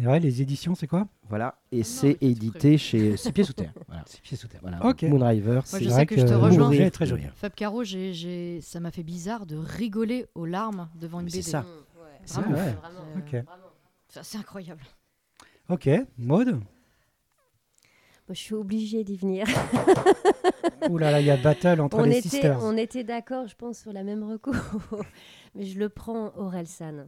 [0.00, 1.08] Et ouais, les éditions, c'est quoi?
[1.28, 3.72] Voilà, et c'est édité chez Six Pieds sous terre.
[3.86, 4.02] Voilà.
[4.06, 4.60] C'est pieds sous terre.
[4.62, 4.84] Voilà.
[4.84, 5.02] Ok.
[5.02, 6.68] Moonriver, c'est vrai que je te que rejoins.
[6.68, 7.24] l'objet est très joli.
[7.34, 11.42] Fab Caro, ça m'a fait bizarre de rigoler aux larmes devant une Mais BD.
[11.42, 11.62] c'est ça.
[11.62, 12.76] Mm, ouais.
[14.08, 14.36] C'est.
[14.36, 14.82] Euh, incroyable.
[15.68, 15.88] Ok.
[16.16, 16.60] Maude?
[18.28, 19.46] Moi, je suis obligée d'y venir.
[20.90, 22.58] Ouh là là, il y a battle entre on, les était, sisters.
[22.62, 24.52] on était d'accord, je pense, sur la même reco.
[25.54, 27.06] Mais je le prends, Orelsan.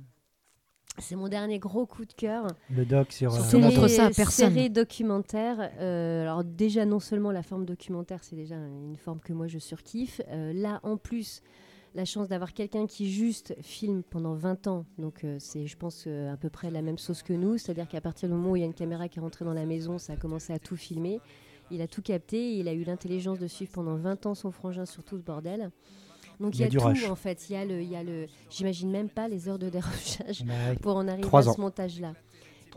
[0.99, 2.47] C'est mon dernier gros coup de cœur.
[2.75, 3.33] Le doc sur.
[3.33, 4.55] Surtout euh, montre ça à Série- personne.
[4.55, 5.71] Série documentaire.
[5.79, 9.59] euh, alors déjà, non seulement la forme documentaire, c'est déjà une forme que moi je
[9.59, 10.21] surkiffe.
[10.29, 11.43] Euh, là, en plus,
[11.95, 14.87] la chance d'avoir quelqu'un qui juste filme pendant 20 ans.
[14.99, 17.59] Donc euh, c'est, je pense, euh, à peu près la même sauce que nous.
[17.59, 19.55] C'est-à-dire qu'à partir du moment où il y a une caméra qui est rentrée dans
[19.55, 21.21] la maison, ça a commencé à tout filmer.
[21.71, 22.57] Il a tout capté.
[22.57, 25.71] Il a eu l'intelligence de suivre pendant 20 ans son frangin sur tout ce bordel.
[26.39, 27.09] Donc Il il y y a du tout rush.
[27.09, 27.49] en fait.
[27.49, 30.45] Il y a le, il y a le, j'imagine même pas les heures de dérochage
[30.45, 32.15] bah, pour en arriver à ce montage-là.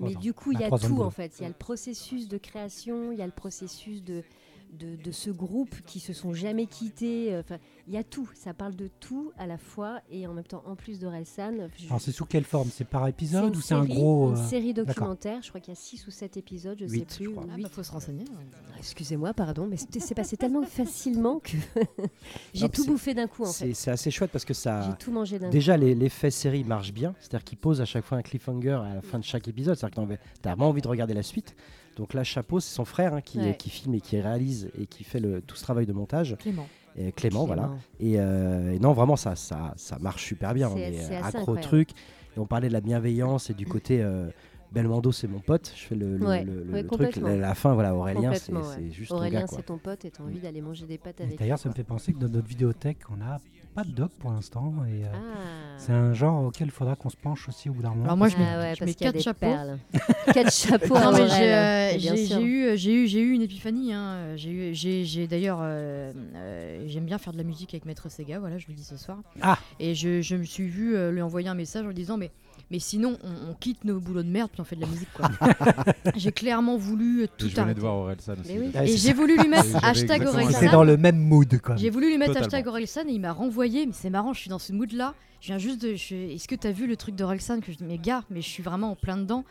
[0.02, 0.20] Mais ans.
[0.20, 1.34] du coup, il Bah, y a tout en fait.
[1.40, 4.24] Il y a le processus de création, il y a le processus de,
[4.80, 7.34] de, de ce groupe qui se sont jamais quittés.
[7.34, 8.30] euh, Enfin, il y a tout.
[8.34, 11.70] Ça parle de tout à la fois et en même temps, en plus d'Orelsan.
[11.78, 12.70] je- Alors, c'est sous quelle forme?
[12.72, 14.30] C'est par épisode ou c'est un série- gros.
[14.32, 15.42] Une euh, série documentaire.
[15.42, 17.32] Je crois qu'il y a 6 ou 7 épisodes, je Huit, sais plus.
[17.32, 17.46] crois.
[17.52, 18.26] Ah, bah, faut se renseigner.
[18.78, 21.52] Excusez-moi, pardon, mais c'est passé tellement facilement que
[22.54, 23.74] j'ai tout bouffé d'un coup en c'est, fait.
[23.74, 24.98] c'est assez chouette parce que J'ai ça.
[25.00, 25.52] tout mangé d'un coup.
[25.54, 28.96] Déjà, les- l'effet série marche bien, c'est-à-dire qu'il pose à chaque fois un cliffhanger à
[28.96, 31.56] la fin de chaque épisode, c'est-à-dire que tu as vraiment envie de regarder la suite.
[31.96, 33.56] Donc là, chapeau, c'est son frère hein, qui, Ouais.
[33.58, 36.36] qui filme et qui réalise et qui fait le, tout ce travail de montage.
[36.40, 36.68] Clément.
[36.96, 37.72] Et Clément, voilà.
[38.00, 40.70] Et, euh, et non, vraiment, ça, ça, ça marche super bien.
[40.70, 41.90] On est accro truc.
[42.36, 44.28] Et on parlait de la bienveillance et du côté euh,
[44.72, 45.72] Belmondo, c'est mon pote.
[45.76, 47.16] Je fais le, le- Ouais, le- le- ouais, le truc.
[47.18, 48.52] La, la fin, voilà, Aurélien, c'est
[48.92, 49.46] juste ton Aurélien, gars.
[49.48, 49.58] Quoi.
[49.60, 51.38] c'est ton pote et t'as envie d'aller manger des pâtes Et avec.
[51.38, 53.40] D'ailleurs, lui, ça me fait penser que dans notre vidéothèque, on n'a
[53.74, 54.74] pas de doc pour l'instant.
[54.88, 55.20] Et euh, Ah.
[55.78, 58.04] c'est un genre auquel il faudra qu'on se penche aussi au bout d'un moment.
[58.06, 59.54] Alors moi, je mets, Ah ouais, je mets quatre chapeaux.
[60.34, 63.94] quatre chapeaux Non, mais j'ai, euh, eu, j'ai eu, j'ai eu une épiphanie.
[63.94, 64.36] hein.
[64.36, 68.10] J'ai eu, j'ai, j'ai d'ailleurs, euh, euh, j'aime bien faire de la musique avec Maître
[68.10, 68.40] Sega.
[68.40, 69.18] Voilà, je le dis ce soir.
[69.42, 69.58] Ah.
[69.80, 72.32] Et je, je me suis vu euh, lui envoyer un message en lui disant mais,
[72.72, 75.12] mais sinon, on, on quitte nos boulots de merde puis on fait de la musique
[75.14, 75.30] quoi.
[76.16, 77.76] j'ai clairement voulu tout Je venais arrêter.
[77.76, 78.54] de voir Orelsan aussi.
[78.54, 78.72] Mais oui.
[78.74, 80.60] Ah, Et c'est j'ai voulu lui mettre hashtag Orelsan.
[80.60, 81.60] C'est dans le même mood.
[81.62, 81.76] Quoi.
[81.76, 82.48] J'ai voulu lui mettre Totalement.
[82.48, 83.86] hashtag Orelsan et il m'a renvoyé.
[83.86, 85.14] Mais c'est marrant, je suis dans ce mood là.
[85.42, 85.96] Je viens juste de.
[85.96, 88.48] je- Est-ce que t'as vu le truc d'Orelsan que je dis mais gars, mais je
[88.50, 89.44] suis vraiment en plein dedans.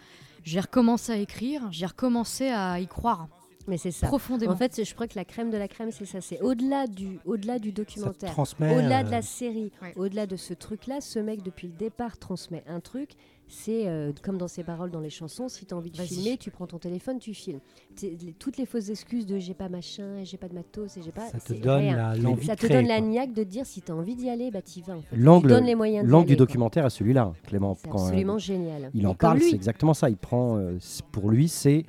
[0.44, 3.28] J'ai recommencé à écrire, j'ai recommencé à y croire
[3.68, 4.06] Mais c'est ça.
[4.08, 4.52] profondément.
[4.52, 6.20] En fait, je crois que la crème de la crème, c'est ça.
[6.20, 8.30] C'est au-delà du, au-delà du documentaire.
[8.32, 8.76] transmet.
[8.76, 9.92] Au-delà de euh, la série, Ouais.
[9.96, 13.10] au-delà de ce truc-là, ce mec, depuis le départ, transmet un truc.
[13.48, 16.38] C'est euh, comme dans ses paroles dans les chansons si tu as envie de filmer,
[16.38, 17.58] tu prends ton téléphone, tu filmes.
[18.00, 21.02] Les- toutes les fausses excuses de j'ai pas machin, et j'ai pas de matos, et
[21.02, 21.28] j'ai pas.
[21.28, 22.78] Ça te donne la- l'envie Ça te créer.
[22.78, 24.96] donne la niaque de dire si tu as envie d'y aller, bah t'y vas.
[24.96, 25.16] En fait.
[25.16, 26.46] L'angle- Tu donnes les moyens L'angle du aller, quoi.
[26.46, 27.74] documentaire est celui-là, Clément.
[27.74, 28.90] C'est Quand, euh, absolument génial.
[28.94, 30.08] il en parle, c'est exactement ça.
[30.08, 30.78] Il prend, euh,
[31.10, 31.84] pour lui, c'est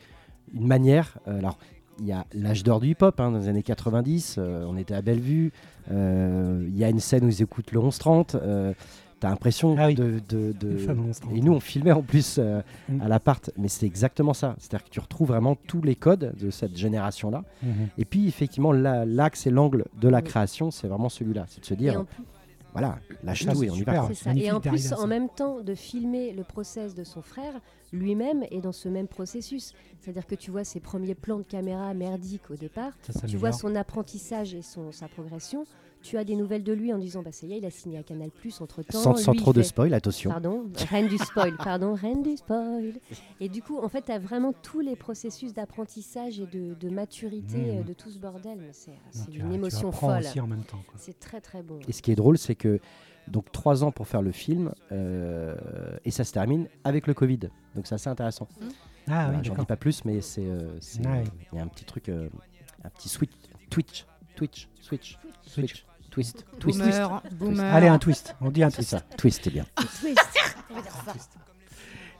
[0.54, 1.18] une manière.
[1.28, 1.58] euh, alors,
[2.00, 4.36] il y a l'âge d'or du hip-hop hein, dans les années 90.
[4.40, 5.52] euh, on était à Bellevue.
[5.92, 8.36] euh, Il y a une scène où ils écoutent le 11-30.
[8.36, 8.74] euh,
[9.20, 9.96] T'as l'impression Ah oui.
[9.96, 11.34] de, de- de- Le fameux 11-30.
[11.38, 13.02] Et nous, on filmait en plus euh, Mm.
[13.02, 13.52] à l'appart.
[13.58, 14.56] Mais c'est exactement ça.
[14.60, 17.44] C'est-à-dire que tu retrouves vraiment tous les codes de cette génération-là.
[17.62, 17.72] Mhm.
[17.98, 21.46] Et puis, effectivement, la- l'axe et l'angle de la création, c'est vraiment celui-là.
[21.48, 22.04] C'est de se dire,
[22.74, 24.10] voilà, lâche tout et on y va.
[24.36, 27.54] Et en plus, en même temps, de filmer le process de son frère,
[27.94, 29.74] lui-même est dans ce même processus.
[30.02, 33.54] C'est-à-dire que tu vois ses premiers plans de caméra merdiques au départ, Ça tu vois
[33.54, 35.66] son apprentissage et son, sa progression,
[36.02, 37.98] tu as des nouvelles de lui en disant bah ça y est, il a signé
[37.98, 39.00] à Canal Plus entre temps.
[39.00, 40.32] Sans, sans trop de spoil, attention.
[40.32, 42.94] Pardon, reine du spoil, pardon, reine du spoil.
[43.40, 46.90] Et du coup, en fait, tu as vraiment tous les processus d'apprentissage et de, de
[46.90, 47.80] maturité Mhm.
[47.80, 48.58] euh, de tout ce bordel.
[48.74, 48.92] C'est
[49.32, 50.20] tu- une tu émotion apprends folle.
[50.20, 50.84] aussi en même temps.
[50.88, 50.96] quoi.
[50.98, 51.80] C'est très très bon.
[51.88, 52.80] Et ce qui est drôle, c'est que
[53.28, 55.56] donc trois ans pour faire le film euh,
[56.06, 57.40] et ça se termine avec le Covid.
[57.76, 58.48] Donc c'est assez intéressant.
[58.62, 61.24] Ah Voilà, oui, J'en dis pas plus, mais c'est euh, Ouais.
[61.52, 62.30] il y a un petit truc, euh,
[62.84, 63.32] un petit switch,
[63.70, 64.06] Twitch,
[64.36, 67.02] Twitch, switch, switch, twist, twist, twist.
[67.34, 67.64] Boomer.
[67.74, 68.36] Allez, un twist.
[68.42, 68.90] On dit un C'est twist.
[68.92, 69.66] ça, twist, c'est bien.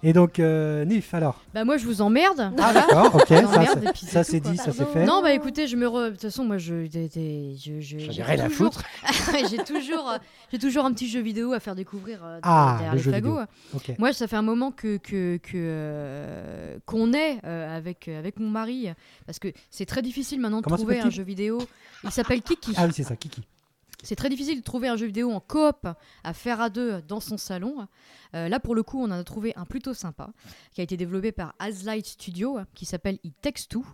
[0.06, 1.42] Et donc, euh, Nif, alors?
[1.54, 2.52] Bah moi je vous emmerde.
[2.60, 3.28] Ah, d'accord, ok.
[3.96, 5.06] Ça, c'est- dit, ça c'est fait.
[5.06, 6.06] Non bah écoutez, je me re...
[6.06, 8.84] de toute façon moi je je je j'ai rien à toujours- foutre.
[9.50, 10.18] j'ai toujours euh,
[10.52, 13.12] j'ai toujours un petit jeu vidéo à faire découvrir euh, Ah, derrière le les jeu
[13.12, 13.40] fagots.
[13.74, 13.94] Ok.
[13.98, 18.40] Moi, ça fait un moment que que que, euh, qu'on est euh, avec euh, avec
[18.40, 18.90] mon mari
[19.26, 21.60] parce que c'est très difficile maintenant de Comment trouver un jeu vidéo.
[22.04, 22.74] Il s'appelle Kiki.
[22.76, 23.42] Ah oui, c'est ça, Kiki.
[24.04, 25.88] C'est très difficile de trouver un jeu vidéo en coop
[26.24, 27.88] à faire à deux dans son salon.
[28.36, 30.32] Euh, là, pour le coup, on en a trouvé un plutôt sympa
[30.72, 33.86] qui a été développé par Aslight Studio qui s'appelle It Takes Two.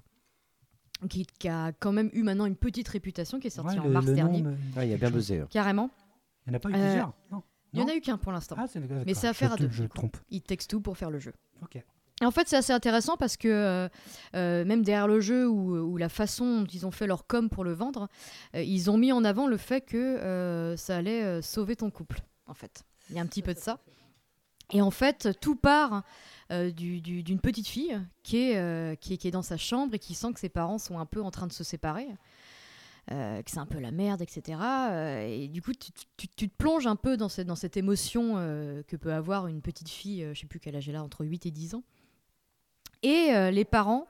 [1.09, 3.85] Qui, qui a quand même eu maintenant une petite réputation, qui est sorti Ouais, en
[3.85, 4.41] le- mars le nom dernier.
[4.41, 5.39] me- il y a bien buzzé.
[5.39, 5.47] hein.
[5.49, 5.89] Carrément.
[6.45, 7.43] Il n'y en a pas eu Euh, plusieurs Non?
[7.71, 8.55] Il y en a eu qu'un pour l'instant.
[8.59, 8.65] Ah,
[9.05, 10.17] Mais c'est à je faire à deux, Je trompe.
[10.29, 11.31] It Takes Two pour faire le jeu.
[11.61, 11.81] Ok.
[12.21, 13.87] En fait, c'est assez intéressant parce que euh,
[14.35, 17.63] euh, même derrière le jeu ou, la façon dont ils ont fait leur com pour
[17.63, 18.09] le vendre,
[18.55, 22.21] euh, ils ont mis en avant le fait que ça allait sauver ton couple.
[22.47, 23.79] En fait, il y a un petit peu de ça.
[24.71, 26.03] Et en fait, tout part
[26.51, 30.33] du- du- d'une petite fille qui est, qui, est, dans sa chambre et qui sent
[30.33, 32.07] que ses parents sont un peu en train de se séparer.
[33.07, 34.59] que c'est un peu la merde, etc.
[35.27, 38.35] Et du coup, tu, te plonges un peu dans cette, dans cette émotion
[38.87, 41.45] que peut avoir une petite fille, je sais plus quel âge elle a, entre 8
[41.45, 41.83] et 10 ans.
[43.03, 44.07] Et euh, les parents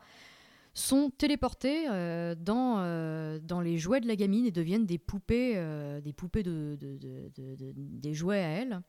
[0.74, 5.56] sont téléportés euh, dans, euh, dans les jouets de la gamine et deviennent des poupées,
[6.03, 8.82] des poupées de, de- de- de- de- des jouets à elle.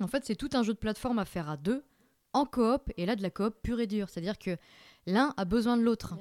[0.00, 1.84] En fait, c'est tout un jeu de plateforme à faire à deux,
[2.32, 4.08] en coop, et là de la coop pure et dure.
[4.08, 4.56] C'est-à-dire que
[5.06, 6.14] l'un a besoin de l'autre.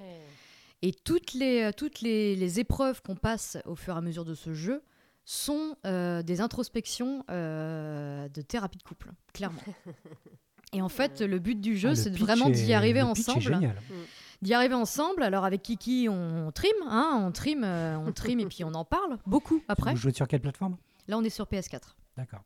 [0.82, 4.34] Et toutes les, toutes les, les épreuves qu'on passe au fur et à mesure de
[4.36, 4.82] ce jeu
[5.26, 9.62] sont des introspections de thérapie de couple, clairement.
[10.74, 13.30] Et en fait, le but du jeu, Ah, c'est vraiment d'y arriver le pitch est
[13.32, 13.42] ensemble.
[13.42, 13.76] génial.
[14.42, 15.24] D'y arriver ensemble.
[15.24, 18.74] Alors avec Kiki, on, on trim, hein, on trim, euh, on trim et puis on
[18.74, 19.92] en parle beaucoup après.
[19.92, 20.78] Vous jouez sur quelle plateforme?
[21.08, 21.96] Là, on est sur PS4.
[22.16, 22.42] D'accord.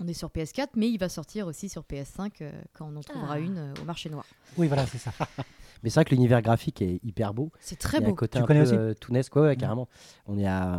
[0.00, 3.00] On est sur PS4, mais il va sortir aussi sur PS5 euh, quand on en
[3.02, 3.38] trouvera Ah.
[3.38, 4.24] une euh, au marché noir.
[4.58, 5.12] Oui, voilà, c'est ça.
[5.84, 7.50] Mais c'est vrai que l'univers graphique est hyper beau.
[7.60, 8.16] C'est très il y a un beau.
[8.16, 8.76] côté Tu un connais peu aussi?
[8.76, 9.88] euh, Tounesque, ouais, ouais, carrément.
[10.26, 10.78] On y a,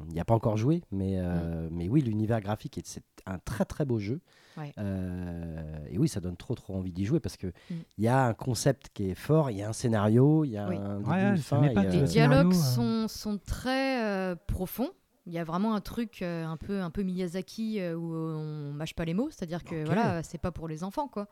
[0.00, 1.68] on n'y a pas encore joué, mais, Mm.
[1.72, 4.20] mais oui, l'univers graphique, est- c'est un très très beau jeu.
[4.56, 4.72] Ouais.
[4.78, 7.82] Euh, et oui, ça donne trop trop envie d'y jouer parce que il Mm.
[7.98, 10.68] y a un concept qui est fort, il y a un scénario, il y a
[10.68, 10.76] Oui.
[10.76, 11.62] un Ouais, fin.
[11.64, 14.90] et, Les le dialogues scénario, sont, sont très euh, profonds.
[15.26, 18.74] Il y a vraiment un truc euh, un peu un peu Miyazaki euh, où on
[18.74, 19.86] mâche pas les mots, c'est-à-dire que Ok.
[19.86, 21.28] voilà, c'est pas pour les enfants quoi.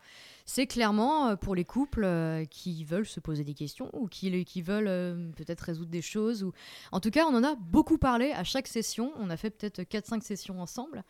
[0.47, 4.63] C'est clairement pour les couples euh, qui veulent se poser des questions ou qui, qui
[4.63, 6.53] veulent euh, peut-être résoudre des choses ou
[6.91, 9.83] en tout cas, on en a beaucoup parlé à chaque session, on a fait peut-être
[9.83, 11.05] 4 5 sessions ensemble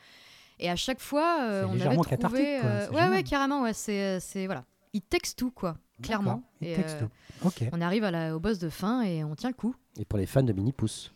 [0.63, 3.23] et à chaque fois euh, C'est on avait légèrement trouvé quoi, euh, c'est ouais ouais,
[3.23, 4.65] carrément ouais, c'est c'est voilà.
[4.95, 6.43] Il texte tout quoi, clairement.
[6.61, 6.79] D'accord.
[6.79, 7.05] Et, Texto.
[7.05, 7.65] euh, Ok.
[7.73, 9.75] on arrive à la, au boss de fin et on tient le coup.
[9.99, 11.15] Et pour les fans de Mini Pouce,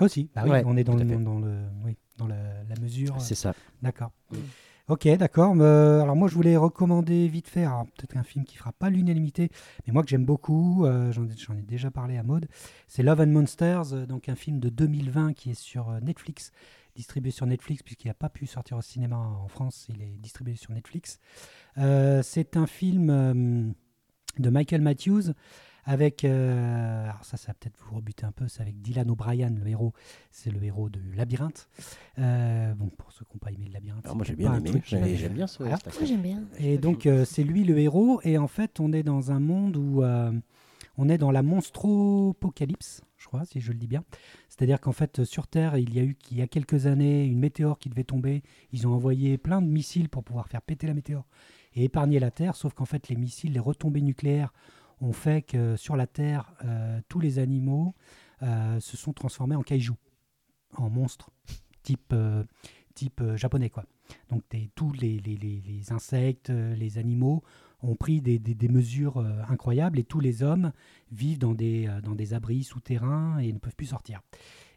[0.00, 1.54] Aussi, bah oui, Ouais, on est dans, tout le, dans, le,
[1.84, 2.36] oui, dans la,
[2.68, 3.14] la mesure.
[3.16, 3.52] euh, c'est ça.
[3.82, 4.10] D'accord.
[4.88, 5.54] Ok, d'accord.
[5.54, 8.72] mais, euh, alors moi, je voulais recommander vite fait, alors, peut-être un film qui fera
[8.72, 9.50] pas l'unanimité,
[9.86, 12.46] mais moi que j'aime beaucoup, euh, j'en ai, j'en ai déjà parlé à Maude,
[12.86, 16.52] c'est Love and Monsters, euh, donc un film de 2020 qui est sur euh, Netflix,
[16.98, 20.56] distribué sur Netflix puisqu'il n'a pas pu sortir au cinéma en France, il est distribué
[20.56, 21.20] sur Netflix.
[21.78, 23.70] Euh, c'est un film euh,
[24.38, 25.32] de Michael Matthews
[25.84, 29.48] avec, euh, alors ça, ça va peut-être vous rebuter un peu, c'est avec Dylan O'Brien,
[29.48, 29.94] le héros,
[30.30, 31.68] c'est le héros de Labyrinthe.
[32.18, 34.52] Euh, bon, pour ceux qui n'ont pas aimé le Labyrinthe, Alors moi c'est j'ai bien
[34.62, 35.78] aimé, j'aime bien ce Voilà.
[35.86, 36.42] Moi j'aime bien.
[36.58, 38.20] Et donc, euh, c'est lui le héros.
[38.24, 40.30] Et en fait, on est dans un monde où euh,
[40.98, 44.04] on est dans la monstropocalypse, je crois, si je le dis bien.
[44.48, 47.38] C'est-à-dire qu'en fait, sur Terre, il y a eu, il y a quelques années, une
[47.38, 48.42] météore qui devait tomber.
[48.72, 51.26] Ils ont envoyé plein de missiles pour pouvoir faire péter la météore
[51.74, 52.54] et épargner la Terre.
[52.56, 54.52] Sauf qu'en fait, les missiles, les retombées nucléaires
[55.00, 57.94] ont fait que sur la Terre, euh, tous les animaux
[58.42, 59.92] euh, se sont transformés en kaiju,
[60.76, 61.30] en monstres,
[61.82, 62.44] type, euh,
[62.94, 63.84] type japonais, quoi.
[64.30, 64.42] Donc
[64.74, 67.42] tous les, les- les- les insectes, les animaux
[67.82, 70.72] ont pris des, des- mesures euh, incroyables et tous les hommes
[71.12, 74.20] vivent dans des, euh, dans des abris souterrains et ne peuvent plus sortir.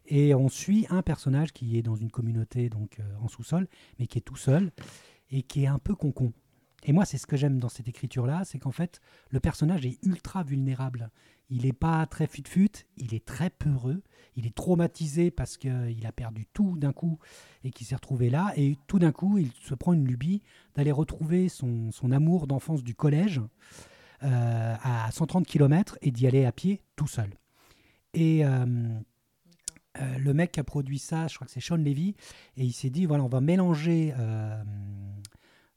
[0.06, 3.68] Et on suit un personnage qui est dans une communauté donc euh, en sous-sol,
[3.98, 4.72] mais qui est tout seul
[5.30, 6.32] et qui est un peu concon.
[6.84, 9.00] et moi, c'est ce que j'aime dans cette écriture-là, c'est qu'en fait,
[9.30, 11.10] le personnage est ultra vulnérable.
[11.50, 14.02] Il n'est pas très fut-fut, il est très peureux,
[14.36, 17.18] il est traumatisé parce qu'il a perdu tout d'un coup
[17.64, 18.52] et qu'il s'est retrouvé là.
[18.56, 20.42] Et tout d'un coup, il se prend une lubie
[20.74, 23.40] d'aller retrouver son, amour d'enfance du collège
[24.22, 27.30] euh, à 130 km et d'y aller à pied tout seul.
[28.14, 28.66] Et euh,
[30.00, 32.14] euh, le mec qui a produit ça, je crois que c'est Sean Levy,
[32.56, 34.62] et il s'est dit voilà, on va mélanger euh,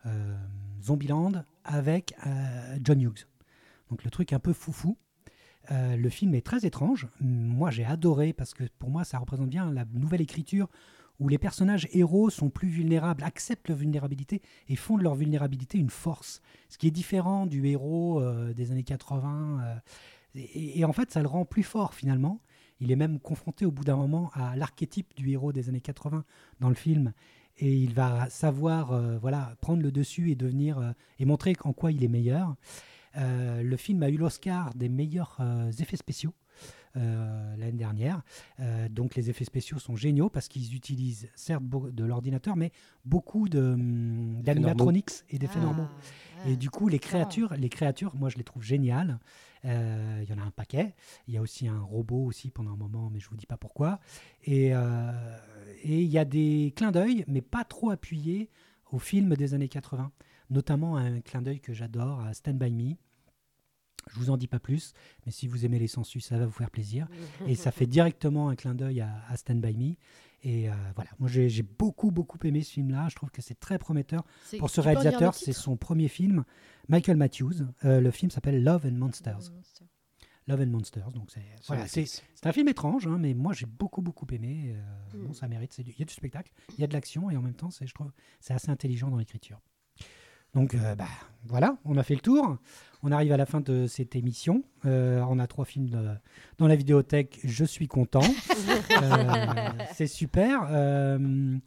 [0.06, 0.38] euh,
[0.82, 3.28] Zombieland avec euh, John Hughes.
[3.90, 4.98] Donc le truc un peu foufou.
[5.72, 7.08] Euh, le film est très étrange.
[7.20, 10.70] Moi, j'ai adoré parce que pour moi, ça représente bien la nouvelle écriture
[11.20, 15.78] où les personnages héros sont plus vulnérables, acceptent leur vulnérabilité et font de leur vulnérabilité
[15.78, 16.42] une force.
[16.68, 19.62] Ce qui est différent du héros euh, des années 80.
[19.64, 19.76] euh,
[20.36, 22.42] et, et en fait, ça le rend plus fort finalement.
[22.82, 26.26] Il est même confronté au bout d'un moment à l'archétype du héros des années 80
[26.60, 27.14] dans le film.
[27.58, 32.04] Et il va savoir voilà, prendre le dessus et devenir et montrer en quoi il
[32.04, 32.58] est meilleur.
[33.18, 36.34] Euh, le film a eu l'Oscar des meilleurs euh, effets spéciaux
[36.98, 38.22] euh, l'année dernière.
[38.90, 42.72] Donc les effets spéciaux sont géniaux parce qu'ils utilisent certes de l'ordinateur, mais
[43.04, 45.88] beaucoup de, hum, d'animatronics et d'effets Ah, normaux.
[46.46, 46.54] ouais.
[46.54, 49.20] Et du coup, les créatures, les créatures, moi je les trouve géniales.
[49.64, 50.96] Il y en a un paquet.
[51.28, 53.58] Il y a aussi un robot aussi pendant un moment, mais je vous dis pas
[53.58, 54.00] pourquoi.
[54.44, 54.68] Et
[55.84, 58.50] et il y a des clins d'œil, mais pas trop appuyés
[58.92, 60.12] aux films des années 80.
[60.50, 62.96] Notamment un clin d'œil que j'adore à Stand By Me.
[64.11, 64.93] Je vous en dis pas plus,
[65.26, 67.07] mais si vous aimez les sensus, ça va vous faire plaisir.
[67.47, 69.95] Et ça fait directement un clin d'œil à, à Stand By Me.
[70.43, 73.07] Et euh, voilà, moi j'ai j'ai beaucoup, beaucoup aimé ce film-là.
[73.09, 74.23] Je trouve que c'est très prometteur.
[74.43, 76.43] C'est- Pour ce réalisateur, c'est son premier film.
[76.88, 77.53] Michael Matthews.
[77.84, 79.51] Euh, le film s'appelle Love and Monsters.
[80.47, 81.11] Love and Monsters.
[81.11, 84.76] Donc c'est voilà, c'est c'est un film étrange, hein, mais moi j'ai beaucoup beaucoup aimé.
[84.76, 85.26] Euh, Mm.
[85.27, 85.73] bon, ça mérite.
[85.73, 87.55] c'est du- Il y a du spectacle, il y a de l'action et en même
[87.55, 89.59] temps, c'est je trouve c'est assez intelligent dans l'écriture.
[90.53, 91.07] Donc euh, bah,
[91.43, 92.57] voilà, on a fait le tour.
[93.07, 94.64] On arrive à la fin de cette émission.
[94.86, 96.07] Euh, on a trois films de-
[96.57, 97.40] dans la vidéothèque.
[97.44, 98.22] Je suis content.
[99.02, 100.68] Euh, c'est super.
[100.72, 101.57] Euh,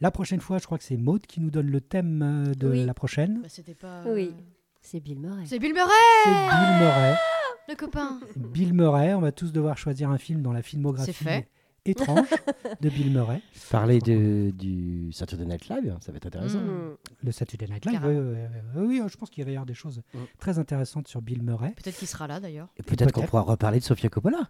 [0.00, 2.84] la prochaine fois, je crois que c'est Maude qui nous donne le thème de Oui.
[2.84, 3.40] la prochaine.
[3.42, 4.02] Bah, C'était pas.
[4.06, 4.32] Oui.
[4.82, 5.44] C'est Bill Murray.
[5.46, 5.88] C'est Bill Murray,
[6.24, 7.14] C'est Bill Murray.
[7.68, 8.20] le copain.
[8.36, 9.14] Bill Murray.
[9.14, 11.48] On va tous devoir choisir un film dans la filmographie C'est fait.
[11.86, 12.28] Étrange
[12.80, 13.40] de Bill Murray.
[13.70, 16.58] Parler de, du Saturday Night Live, ça va être intéressant.
[16.60, 16.66] Mm.
[16.90, 16.96] Mm.
[17.22, 18.00] Le Saturday Night Live.
[18.04, 18.36] Oui, oui,
[18.76, 20.18] oui, oui, je pense qu'il va y avoir des choses Mm.
[20.38, 21.72] très intéressantes sur Bill Murray.
[21.76, 22.68] Peut-être qu'il sera là d'ailleurs.
[22.78, 24.48] Et peut-être qu'on pourra reparler de Sofia Coppola.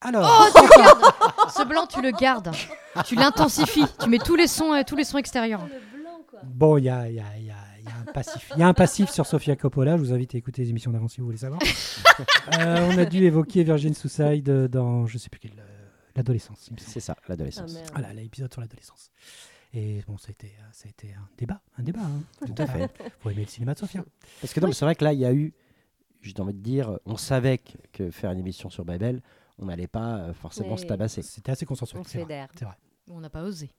[0.00, 2.50] Alors, Oh, tu gardes Ce blanc, tu le gardes.
[3.04, 3.84] Tu l'intensifies.
[4.02, 5.62] Tu mets tous les sons, euh, tous les sons extérieurs.
[5.66, 6.40] Le blanc, quoi.
[6.44, 8.50] bon, il y a, il y a- il y a- il y a un passif.
[8.56, 9.96] Il y a un passif sur Sofia Coppola.
[9.96, 11.60] Je vous invite à écouter les émissions d'avant si vous voulez savoir.
[12.58, 15.71] Euh, on a dû évoquer Virgin Suicide dans, je sais plus quel, euh,
[16.16, 16.70] l'adolescence.
[16.78, 17.72] C'est ça, Ah, l'adolescence.
[17.74, 17.88] merde.
[17.92, 19.10] Voilà, l'épisode sur l'adolescence.
[19.74, 22.00] Et bon, ça a été, euh, ça a été un débat, un débat.
[22.02, 22.22] hein.
[22.46, 22.90] Tout à fait.
[23.20, 24.04] Faut aimer le cinéma de Sofia.
[24.40, 25.54] Parce que non, mais c'est vrai que là, il y a eu,
[26.20, 27.58] j'ai envie de dire, on savait
[27.92, 29.22] que, faire une émission sur Babel,
[29.58, 30.78] on n'allait pas euh, forcément Oui.
[30.80, 31.22] se tabasser.
[31.22, 32.00] C'était assez consensuel.
[32.00, 32.48] On c'est vrai, fédère.
[32.58, 32.74] C'est vrai.
[33.10, 33.70] On n'a pas osé.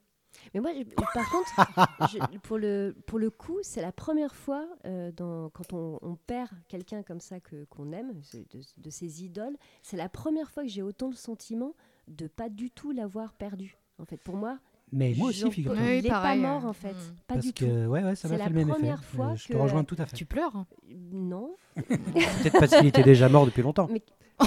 [0.56, 4.68] Mais moi, je- par contre, je- pour, le, pour le coup, c'est la première fois
[4.86, 9.24] euh, dans, quand on, on perd quelqu'un comme ça que qu'on aime, de, de ses
[9.24, 11.76] idoles, c'est la première fois que j'ai autant le sentiment
[12.08, 13.78] de pas du tout l'avoir perdu.
[14.00, 14.58] En fait, pour moi,
[14.92, 15.82] Mais moi aussi, Jean- figure-toi.
[15.84, 17.16] Oui, il est pareil, pas mort euh, en fait, mm.
[17.28, 17.66] pas Parce du tout.
[17.66, 18.78] que, ouais, ouais, ça m'a C'est fait la le même effet.
[18.80, 20.16] première fois Euh, je te rejoins tout à fait.
[20.16, 20.66] Tu pleures hein
[21.12, 23.88] Non, Peut-être parce qu'il était déjà mort depuis longtemps.
[23.92, 24.02] Mais-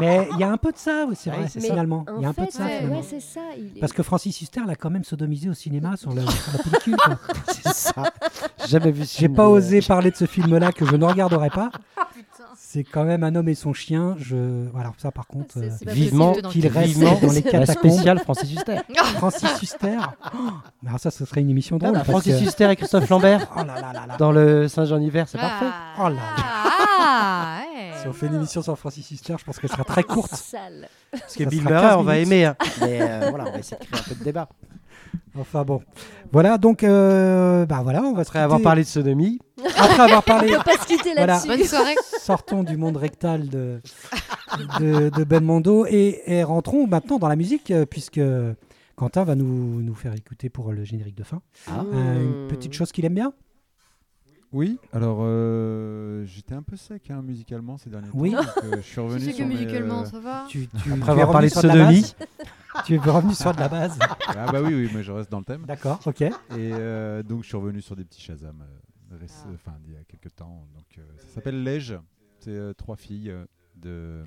[0.00, 2.04] Mais il y a un peu de ça, oui, c'est Ouais, vrai, finalement.
[2.16, 2.96] Il y a un peu de ça, ouais, finalement.
[2.98, 3.40] ouais, c'est ça.
[3.56, 6.52] il est- Parce que Francis Huster l'a quand même sodomisé au cinéma sur, le- sur
[6.52, 6.96] la pellicule.
[6.96, 7.18] quoi.
[7.52, 8.12] C'est ça.
[8.60, 11.04] J'ai Jamais vu ce J'ai film, pas osé parler de ce film-là que je ne
[11.04, 11.70] regarderai pas.
[12.70, 14.14] C'est quand même un homme et son chien.
[14.18, 14.68] Je...
[14.74, 17.90] Voilà, ça par contre, C'est- euh, vivement qu'il reste dans les La catacombes.
[17.92, 18.76] spéciale Francis Huster.
[19.16, 19.96] Francis Huster.
[20.34, 20.38] Oh,
[20.82, 21.92] mais alors ça, ce serait une émission Ah drôle.
[21.92, 24.16] bah, parce Francis que- Huster et Christophe Lambert Oh là là là là.
[24.18, 25.64] dans le Saint-Jean-Hiver, c'est parfait.
[25.66, 26.20] Ah, Oh là là.
[27.00, 27.92] Ah, ouais.
[28.02, 30.34] Si on fait une émission sur Francis Huster, je pense qu'elle sera très courte.
[30.34, 30.88] Sale.
[31.10, 32.44] Parce que Ça Bill Murray, 15 on va aimer.
[32.44, 32.56] hein.
[32.82, 34.46] Mais euh, voilà, on va essayer de créer un peu de débat.
[35.38, 35.80] Enfin bon.
[36.32, 38.64] Voilà, donc, euh, bah voilà, on va se Après avoir quitter.
[38.64, 39.38] parlé de sodomie,
[39.76, 41.34] Après avoir parlé, On peut pas se quitter Voilà.
[41.34, 41.48] là-dessus.
[41.48, 41.94] Bonne soirée.
[42.20, 43.80] sortons du monde rectal de,
[44.80, 48.20] de, de Belmondo et, et rentrons maintenant dans la musique, euh, puisque
[48.96, 51.84] Quentin va nous, nous faire écouter pour le générique de fin Ah.
[51.94, 53.32] euh, une petite chose qu'il aime bien.
[54.52, 58.30] Oui, alors euh, j'étais un peu sec hein, musicalement ces derniers Oui.
[58.32, 58.38] temps.
[58.38, 61.12] donc, euh, je suis Tu revenu sais que mes, musicalement, euh, ça va Tu, Après
[61.12, 61.76] avoir parlé de sodomie.
[61.76, 62.16] base?
[62.86, 63.98] tu es revenu sur de la base?
[64.28, 65.64] Ah bah oui, oui, mais je reste dans le thème.
[65.66, 66.22] D'accord, ok.
[66.22, 69.48] Et euh, donc je suis revenu sur des petits Shazam, euh, Ah.
[69.54, 70.64] enfin il y a quelques temps.
[70.74, 71.98] Donc euh, ça s'appelle Lège.
[72.38, 73.34] C'est euh, trois filles
[73.76, 74.22] de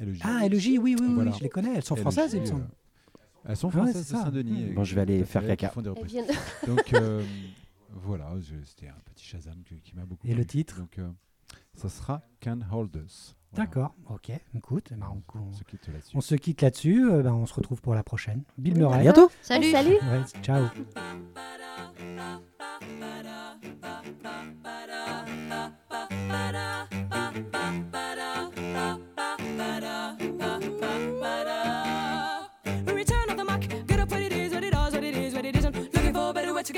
[0.00, 0.20] LEJ.
[0.22, 1.32] Ah, LEJ, oui, oui, oui, Voilà.
[1.32, 1.74] je les connais.
[1.76, 2.66] Elles sont LEJ, françaises, il me semble.
[3.46, 4.24] Elles sont ouais, françaises c'est de ça.
[4.26, 4.72] Saint-Denis.
[4.74, 5.72] Bon, je vais aller faire caca.
[6.66, 7.22] Donc euh,
[7.94, 8.32] voilà,
[8.64, 10.26] c'était un petit Shazam qui m'a beaucoup.
[10.26, 11.08] Et le titre Donc, euh,
[11.74, 13.36] ça sera Can Hold Us.
[13.54, 14.32] D'accord, ok.
[14.56, 16.16] Écoute, eh ben, on, se quitte là-dessus.
[16.16, 16.40] On se, là
[17.20, 18.42] eh ben, on se retrouve pour la prochaine.
[18.58, 18.98] Bill Murray.
[18.98, 19.30] À bientôt.
[19.42, 19.70] Salut.
[19.70, 19.98] Salut.
[20.42, 20.66] Ciao.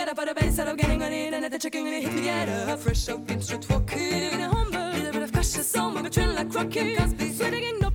[0.07, 2.05] get up out of bed instead of getting on in, and at the chicken and
[2.05, 2.79] hit me get up.
[2.79, 3.91] Fresh out, beam, straight walk.
[3.91, 6.97] Wieder wieder Humble, wieder wieder frische Sommer mit Trillern, Crockett.
[6.97, 7.86] Ganz sweating in genau.